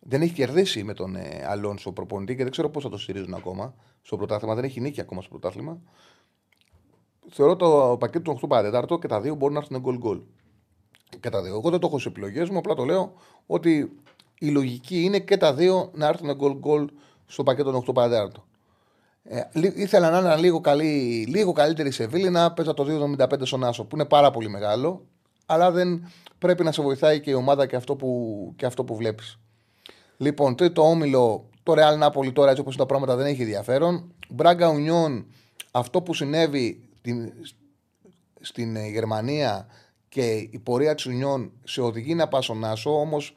Δεν 0.00 0.22
έχει 0.22 0.32
κερδίσει 0.32 0.84
με 0.84 0.94
τον 0.94 1.16
ε, 1.16 1.44
Αλόνσο 1.48 1.92
προπονητή 1.92 2.36
και 2.36 2.42
δεν 2.42 2.52
ξέρω 2.52 2.70
πώς 2.70 2.82
θα 2.82 2.88
το 2.88 2.98
στηρίζουν 2.98 3.34
ακόμα 3.34 3.74
στο 4.02 4.16
πρωτάθλημα. 4.16 4.54
Δεν 4.54 4.64
έχει 4.64 4.80
νίκη 4.80 5.00
ακόμα 5.00 5.20
στο 5.20 5.30
πρωτάθλημα. 5.30 5.80
Θεωρώ 7.30 7.56
το 7.56 7.96
πακέτο 8.00 8.32
των 8.32 8.40
8 8.42 8.48
παρατέταρτο 8.48 8.98
και 8.98 9.06
τα 9.06 9.20
δύο 9.20 9.34
μπορούν 9.34 9.54
να 9.54 9.60
έρθουν 9.60 9.80
γκολ 9.80 9.96
γκολ. 9.98 10.20
Και 11.20 11.28
τα 11.28 11.42
δύο. 11.42 11.54
Εγώ 11.54 11.70
δεν 11.70 11.80
το 11.80 11.86
έχω 11.86 11.98
στι 11.98 12.08
επιλογές 12.08 12.48
μου, 12.48 12.58
απλά 12.58 12.74
το 12.74 12.84
λέω 12.84 13.12
ότι 13.46 13.92
η 14.38 14.48
λογική 14.48 15.02
είναι 15.02 15.18
και 15.18 15.36
τα 15.36 15.54
δύο 15.54 15.90
να 15.94 16.06
έρθουν 16.06 16.34
γκολ 16.34 16.52
γκολ 16.58 16.88
στο 17.32 17.42
πακέτο 17.42 17.70
των 17.70 17.84
8 17.88 17.94
παρατέταρτο. 17.94 18.44
Ε, 19.24 19.40
λί- 19.52 19.76
ήθελα 19.78 20.10
να 20.10 20.18
είναι 20.18 20.36
λίγο, 20.40 20.60
καλή, 20.60 21.24
λίγο 21.28 21.52
καλύτερη 21.52 21.88
η 21.88 21.92
Σεβίλη 21.92 22.30
να 22.30 22.52
παίζα 22.52 22.74
το 22.74 22.84
2,75 23.18 23.46
στον 23.46 23.64
Άσο 23.64 23.84
που 23.84 23.96
είναι 23.96 24.04
πάρα 24.04 24.30
πολύ 24.30 24.48
μεγάλο, 24.48 25.04
αλλά 25.46 25.70
δεν 25.70 26.06
πρέπει 26.38 26.64
να 26.64 26.72
σε 26.72 26.82
βοηθάει 26.82 27.20
και 27.20 27.30
η 27.30 27.34
ομάδα 27.34 27.66
και 27.66 27.76
αυτό 27.76 27.96
που, 27.96 28.52
και 28.56 28.66
αυτό 28.66 28.84
που 28.84 28.96
βλέπεις. 28.96 29.38
Λοιπόν, 30.16 30.54
τρίτο 30.56 30.82
όμιλο, 30.88 31.48
το 31.62 31.72
Real 31.76 32.06
Napoli 32.06 32.32
τώρα 32.32 32.48
έτσι 32.50 32.60
όπως 32.60 32.74
είναι 32.74 32.82
τα 32.82 32.86
πράγματα 32.86 33.16
δεν 33.16 33.26
έχει 33.26 33.40
ενδιαφέρον. 33.42 34.12
Μπράγκα 34.28 34.68
Ουνιόν, 34.68 35.26
αυτό 35.70 36.02
που 36.02 36.14
συνέβη 36.14 36.88
την- 37.02 37.32
στην 38.40 38.76
ε, 38.76 38.88
Γερμανία 38.88 39.66
και 40.08 40.30
η 40.50 40.58
πορεία 40.62 40.94
της 40.94 41.06
Ουνιόν 41.06 41.52
σε 41.64 41.80
οδηγεί 41.80 42.14
να 42.14 42.28
πας 42.28 42.44
στον 42.44 42.64
Άσο, 42.64 43.00
όμως 43.00 43.36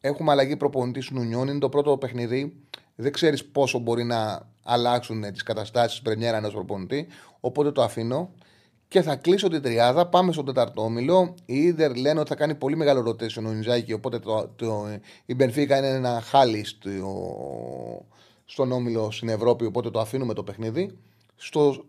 έχουμε 0.00 0.30
αλλαγή 0.30 0.56
προπονητής 0.56 1.04
στην 1.04 1.16
Ουνιόν, 1.16 1.48
είναι 1.48 1.58
το 1.58 1.68
πρώτο 1.68 1.96
παιχνίδι. 1.98 2.56
Δεν 2.94 3.12
ξέρεις 3.12 3.44
πόσο 3.44 3.78
μπορεί 3.78 4.04
να 4.04 4.48
αλλάξουν 4.64 5.32
τις 5.32 5.42
καταστάσεις 5.42 5.96
τη 5.98 6.02
πρεμιέρα 6.02 6.36
ενός 6.36 6.52
προπονητή. 6.52 7.06
Οπότε 7.40 7.72
το 7.72 7.82
αφήνω. 7.82 8.30
Και 8.88 9.02
θα 9.02 9.16
κλείσω 9.16 9.48
την 9.48 9.62
τριάδα. 9.62 10.06
Πάμε 10.06 10.32
στον 10.32 10.44
τέταρτο 10.44 10.82
όμιλο. 10.82 11.34
Οι 11.44 11.56
Ιντερ 11.56 11.96
λένε 11.96 12.20
ότι 12.20 12.28
θα 12.28 12.34
κάνει 12.34 12.54
πολύ 12.54 12.76
μεγάλο 12.76 13.10
rotation 13.10 13.44
ο 13.46 13.50
Ινζάκη. 13.50 13.92
Οπότε 13.92 14.18
το, 14.18 14.52
το, 14.56 14.98
η 15.24 15.34
Μπενφίκα 15.34 15.78
είναι 15.78 15.88
ένα 15.88 16.20
χάλι 16.20 16.64
στο, 16.64 16.90
στον 18.44 18.72
όμιλο 18.72 19.10
στην 19.10 19.28
Ευρώπη. 19.28 19.64
Οπότε 19.64 19.90
το 19.90 20.00
αφήνουμε 20.00 20.34
το 20.34 20.42
παιχνίδι. 20.42 20.98
Στο 21.36 21.84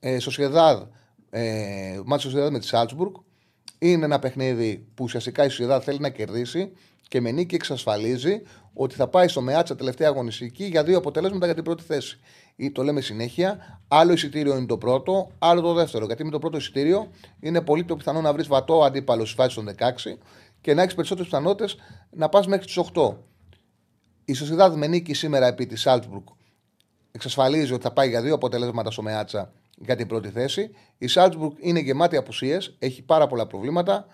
ε, 0.00 0.18
Σοσιεδάδ, 0.18 0.82
ε, 1.30 2.00
μάτι 2.04 2.22
Σοσιεδάδ 2.22 2.52
με 2.52 2.58
τη 2.58 2.66
Σάλτσμπουργκ. 2.66 3.14
Είναι 3.78 4.04
ένα 4.04 4.18
παιχνίδι 4.18 4.86
που 4.94 5.04
ουσιαστικά 5.04 5.44
η 5.44 5.48
Σοσιεδάδ 5.48 5.82
θέλει 5.84 5.98
να 5.98 6.08
κερδίσει 6.08 6.72
και 7.08 7.20
με 7.20 7.30
νίκη 7.30 7.54
εξασφαλίζει 7.54 8.42
ότι 8.74 8.94
θα 8.94 9.08
πάει 9.08 9.28
στο 9.28 9.40
ΜΕΑΤΣΑ 9.40 9.76
τελευταία 9.76 10.08
αγωνιστική 10.08 10.64
για 10.64 10.84
δύο 10.84 10.98
αποτελέσματα 10.98 11.44
για 11.44 11.54
την 11.54 11.64
πρώτη 11.64 11.82
θέση. 11.82 12.20
Ή 12.56 12.70
το 12.70 12.82
λέμε 12.82 13.00
συνέχεια, 13.00 13.80
άλλο 13.88 14.12
εισιτήριο 14.12 14.56
είναι 14.56 14.66
το 14.66 14.78
πρώτο, 14.78 15.30
άλλο 15.38 15.60
το 15.60 15.72
δεύτερο. 15.72 16.04
Γιατί 16.06 16.24
με 16.24 16.30
το 16.30 16.38
πρώτο 16.38 16.56
εισιτήριο 16.56 17.10
είναι 17.40 17.60
πολύ 17.60 17.84
πιο 17.84 17.96
πιθανό 17.96 18.20
να 18.20 18.32
βρεις 18.32 18.46
βατό 18.46 18.82
αντίπαλο 18.84 19.24
στη 19.24 19.34
φάση 19.34 19.54
των 19.54 19.68
16 19.78 20.18
και 20.60 20.74
να 20.74 20.82
έχεις 20.82 20.94
περισσότερες 20.94 21.30
πιθανότητες 21.30 21.76
να 22.10 22.28
πας 22.28 22.46
μέχρι 22.46 22.66
τις 22.66 22.78
8. 22.94 23.16
Η 24.24 24.32
Σοσιαδάδ 24.32 24.74
με 24.76 24.86
νίκη 24.86 25.14
σήμερα 25.14 25.46
επί 25.46 25.66
της 25.66 25.80
Σάλτσμπουργκ 25.80 26.24
εξασφαλίζει 27.12 27.72
ότι 27.72 27.82
θα 27.82 27.92
πάει 27.92 28.08
για 28.08 28.22
δύο 28.22 28.34
αποτελέσματα 28.34 28.90
στο 28.90 29.02
Μεάτσα 29.02 29.52
για 29.76 29.96
την 29.96 30.06
πρώτη 30.06 30.28
θέση. 30.28 30.70
Η 30.98 31.06
Σάλτσμπουργκ 31.06 31.52
είναι 31.60 31.80
γεμάτη 31.80 32.16
απουσίες, 32.16 32.76
έχει 32.78 33.02
πάρα 33.02 33.26
πολλά 33.26 33.46
προβλήματα. 33.46 34.06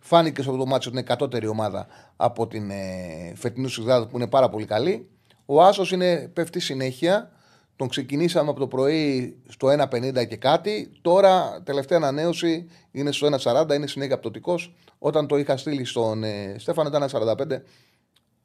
Φάνηκε 0.00 0.42
στο 0.42 0.50
αυτό 0.50 0.62
το 0.62 0.70
μάτσο 0.70 0.88
ότι 0.88 0.98
είναι 0.98 1.06
κατώτερη 1.06 1.46
ομάδα 1.46 1.86
από 2.16 2.46
την 2.46 2.70
ε, 2.70 3.32
φετινού 3.36 3.68
Σιγδάδου 3.68 4.06
που 4.06 4.16
είναι 4.16 4.28
πάρα 4.28 4.48
πολύ 4.48 4.64
καλή. 4.64 5.08
Ο 5.46 5.62
Άσος 5.62 5.94
πέφτει 6.32 6.60
συνέχεια. 6.60 7.30
Τον 7.76 7.88
ξεκινήσαμε 7.88 8.50
από 8.50 8.60
το 8.60 8.66
πρωί 8.66 9.36
στο 9.48 9.68
1,50 9.68 10.26
και 10.28 10.36
κάτι. 10.36 10.90
Τώρα, 11.02 11.62
τελευταία 11.64 11.98
ανανέωση 11.98 12.68
είναι 12.90 13.12
στο 13.12 13.28
1,40, 13.42 13.74
είναι 13.74 13.86
συνέχεια 13.86 14.14
απτοτικό. 14.14 14.58
Όταν 14.98 15.26
το 15.26 15.36
είχα 15.36 15.56
στείλει 15.56 15.84
στον 15.84 16.24
ε, 16.24 16.54
Στέφανο 16.58 16.88
ήταν 16.88 17.08
1,45. 17.10 17.60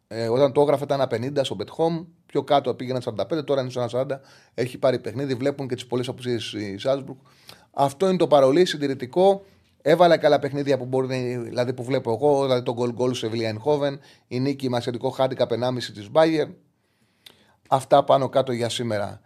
Ε, 0.08 0.28
όταν 0.28 0.52
το 0.52 0.62
έγραφε 0.62 0.84
ήταν 0.84 1.08
1,50 1.10 1.40
στο 1.42 1.56
Bet 1.60 1.68
Home. 1.68 2.06
Πιο 2.26 2.44
κάτω 2.44 2.74
πήγαινε 2.74 3.00
45, 3.04 3.46
τώρα 3.46 3.62
είναι 3.62 3.70
στο 3.70 3.88
1,40. 3.92 4.06
Έχει 4.54 4.78
πάρει 4.78 5.00
παιχνίδι. 5.00 5.34
Βλέπουν 5.34 5.68
και 5.68 5.76
τις 5.76 5.86
πολλές 5.86 6.08
απουσίες 6.08 6.54
η 6.54 6.78
Σάσμπουργκ. 6.78 7.18
Αυτό 7.72 8.08
είναι 8.08 8.18
το 8.18 8.28
παρολί 8.28 8.66
συντηρητικό. 8.66 9.46
Έβαλα 9.88 10.18
καλά 10.18 10.40
παιχνίδια 10.40 10.78
που, 10.78 10.86
μπορεί, 10.86 11.38
δηλαδή 11.38 11.74
που 11.74 11.84
βλέπω 11.84 12.12
εγώ, 12.12 12.44
δηλαδή 12.44 12.64
το 12.64 12.76
goal 12.78 13.02
goal 13.02 13.16
σε 13.16 13.30
Χόβεν, 13.60 14.00
η 14.28 14.40
νίκη 14.40 14.70
μασιατικό 14.70 15.10
χάντικα 15.10 15.48
1,5 15.50 15.94
της 15.94 16.10
Bayern. 16.14 16.54
Αυτά 17.70 18.04
πάνω 18.04 18.30
κάτω 18.30 18.52
για 18.52 18.70
σήμερα. 18.70 19.22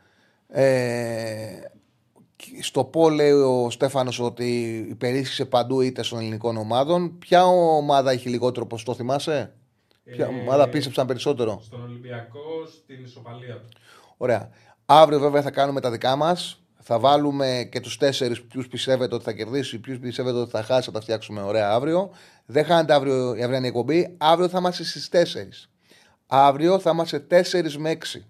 Ε, 0.48 1.60
στο 2.62 2.84
πω 2.84 3.10
λέει 3.10 3.32
ο 3.32 3.70
Στέφανος 3.70 4.20
ότι 4.20 4.78
υπερίσχυσε 4.90 5.46
παντού 5.46 5.82
είτε 5.82 6.02
των 6.10 6.20
ελληνικών 6.20 6.58
ομάδων. 6.58 7.18
Ποια 7.18 7.46
ομάδα 7.46 8.12
έχει 8.12 8.30
λιγότερο 8.30 8.68
το 8.86 8.94
θυμάσαι; 8.94 9.54
Ποια 10.04 10.26
ε, 10.26 10.40
ομάδα 10.40 10.70
πίστεψαν 10.70 11.08
περισσότερο; 11.08 11.60
Στον 11.64 11.84
Ολυμπιακό, 11.84 12.66
στην 12.84 13.04
ισοπαλία 13.04 13.56
του. 13.56 13.68
Ωραία. 14.18 14.50
Αύριο 14.86 15.20
βέβαια 15.20 15.42
θα 15.42 15.52
κάνουμε 15.52 15.82
τα 15.82 15.92
δικά 15.92 16.16
μας. 16.16 16.59
Θα 16.92 17.00
βάλουμε 17.00 17.68
και 17.72 17.80
τους 17.80 17.98
τέσσερις 17.98 18.42
ποιους 18.42 18.68
πιστεύετε 18.68 19.16
ότι 19.16 19.24
θα 19.24 19.32
κερδίσει, 19.32 19.80
ποιους 19.80 20.00
πιστεύετε 20.00 20.38
ότι 20.38 20.52
θα 20.52 20.64
χάσει, 20.64 20.86
θα 20.86 20.92
τα 20.92 21.02
φτιάξουμε 21.02 21.42
ωραία 21.42 21.72
αύριο. 21.72 22.12
Δεν 22.46 22.66
χάνετε 22.66 22.94
αύριο 22.94 23.36
η 23.36 23.44
αυριανή 23.44 23.68
εκπομπή. 23.68 24.16
Αύριο 24.18 24.50
θα 24.50 24.58
είμαστε 24.58 24.84
στις 24.84 25.10
4. 25.10 25.70
Αύριο 26.28 26.80
θα 26.80 26.90
είμαστε 26.90 27.28
4 27.30 27.76
με 27.78 27.92
6. 27.92 28.22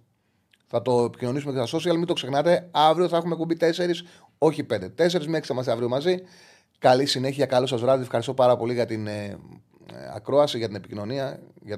Θα 0.68 0.82
το 0.82 1.04
επικοινωνήσουμε 1.04 1.54
και 1.54 1.66
στα 1.66 1.78
social, 1.78 1.96
μην 1.96 2.06
το 2.06 2.14
ξεχνάτε. 2.14 2.68
Αύριο 2.72 3.08
θα 3.08 3.18
έχουμε 3.18 3.34
εκπομπή 3.34 3.58
4, 3.60 4.06
όχι 4.38 4.66
5. 4.70 4.74
4 4.74 5.26
με 5.26 5.38
6 5.38 5.42
θα 5.42 5.54
είμαστε 5.54 5.72
αύριο 5.72 5.90
μαζί. 5.90 6.24
Καλή 6.80 7.06
συνέχεια, 7.06 7.46
καλό 7.46 7.66
σας 7.66 7.82
βράδυ. 7.82 8.04
Ευχαριστώ 8.04 8.34
πάρα 8.34 8.58
πολύ 8.58 8.74
για 8.74 8.86
την 8.86 9.08
ε, 9.08 9.24
ε 9.24 9.38
ακρόαση, 10.16 10.58
για 10.58 10.68
την 10.68 10.76
επικοινωνία, 10.76 11.40
για 11.62 11.76
τα 11.76 11.78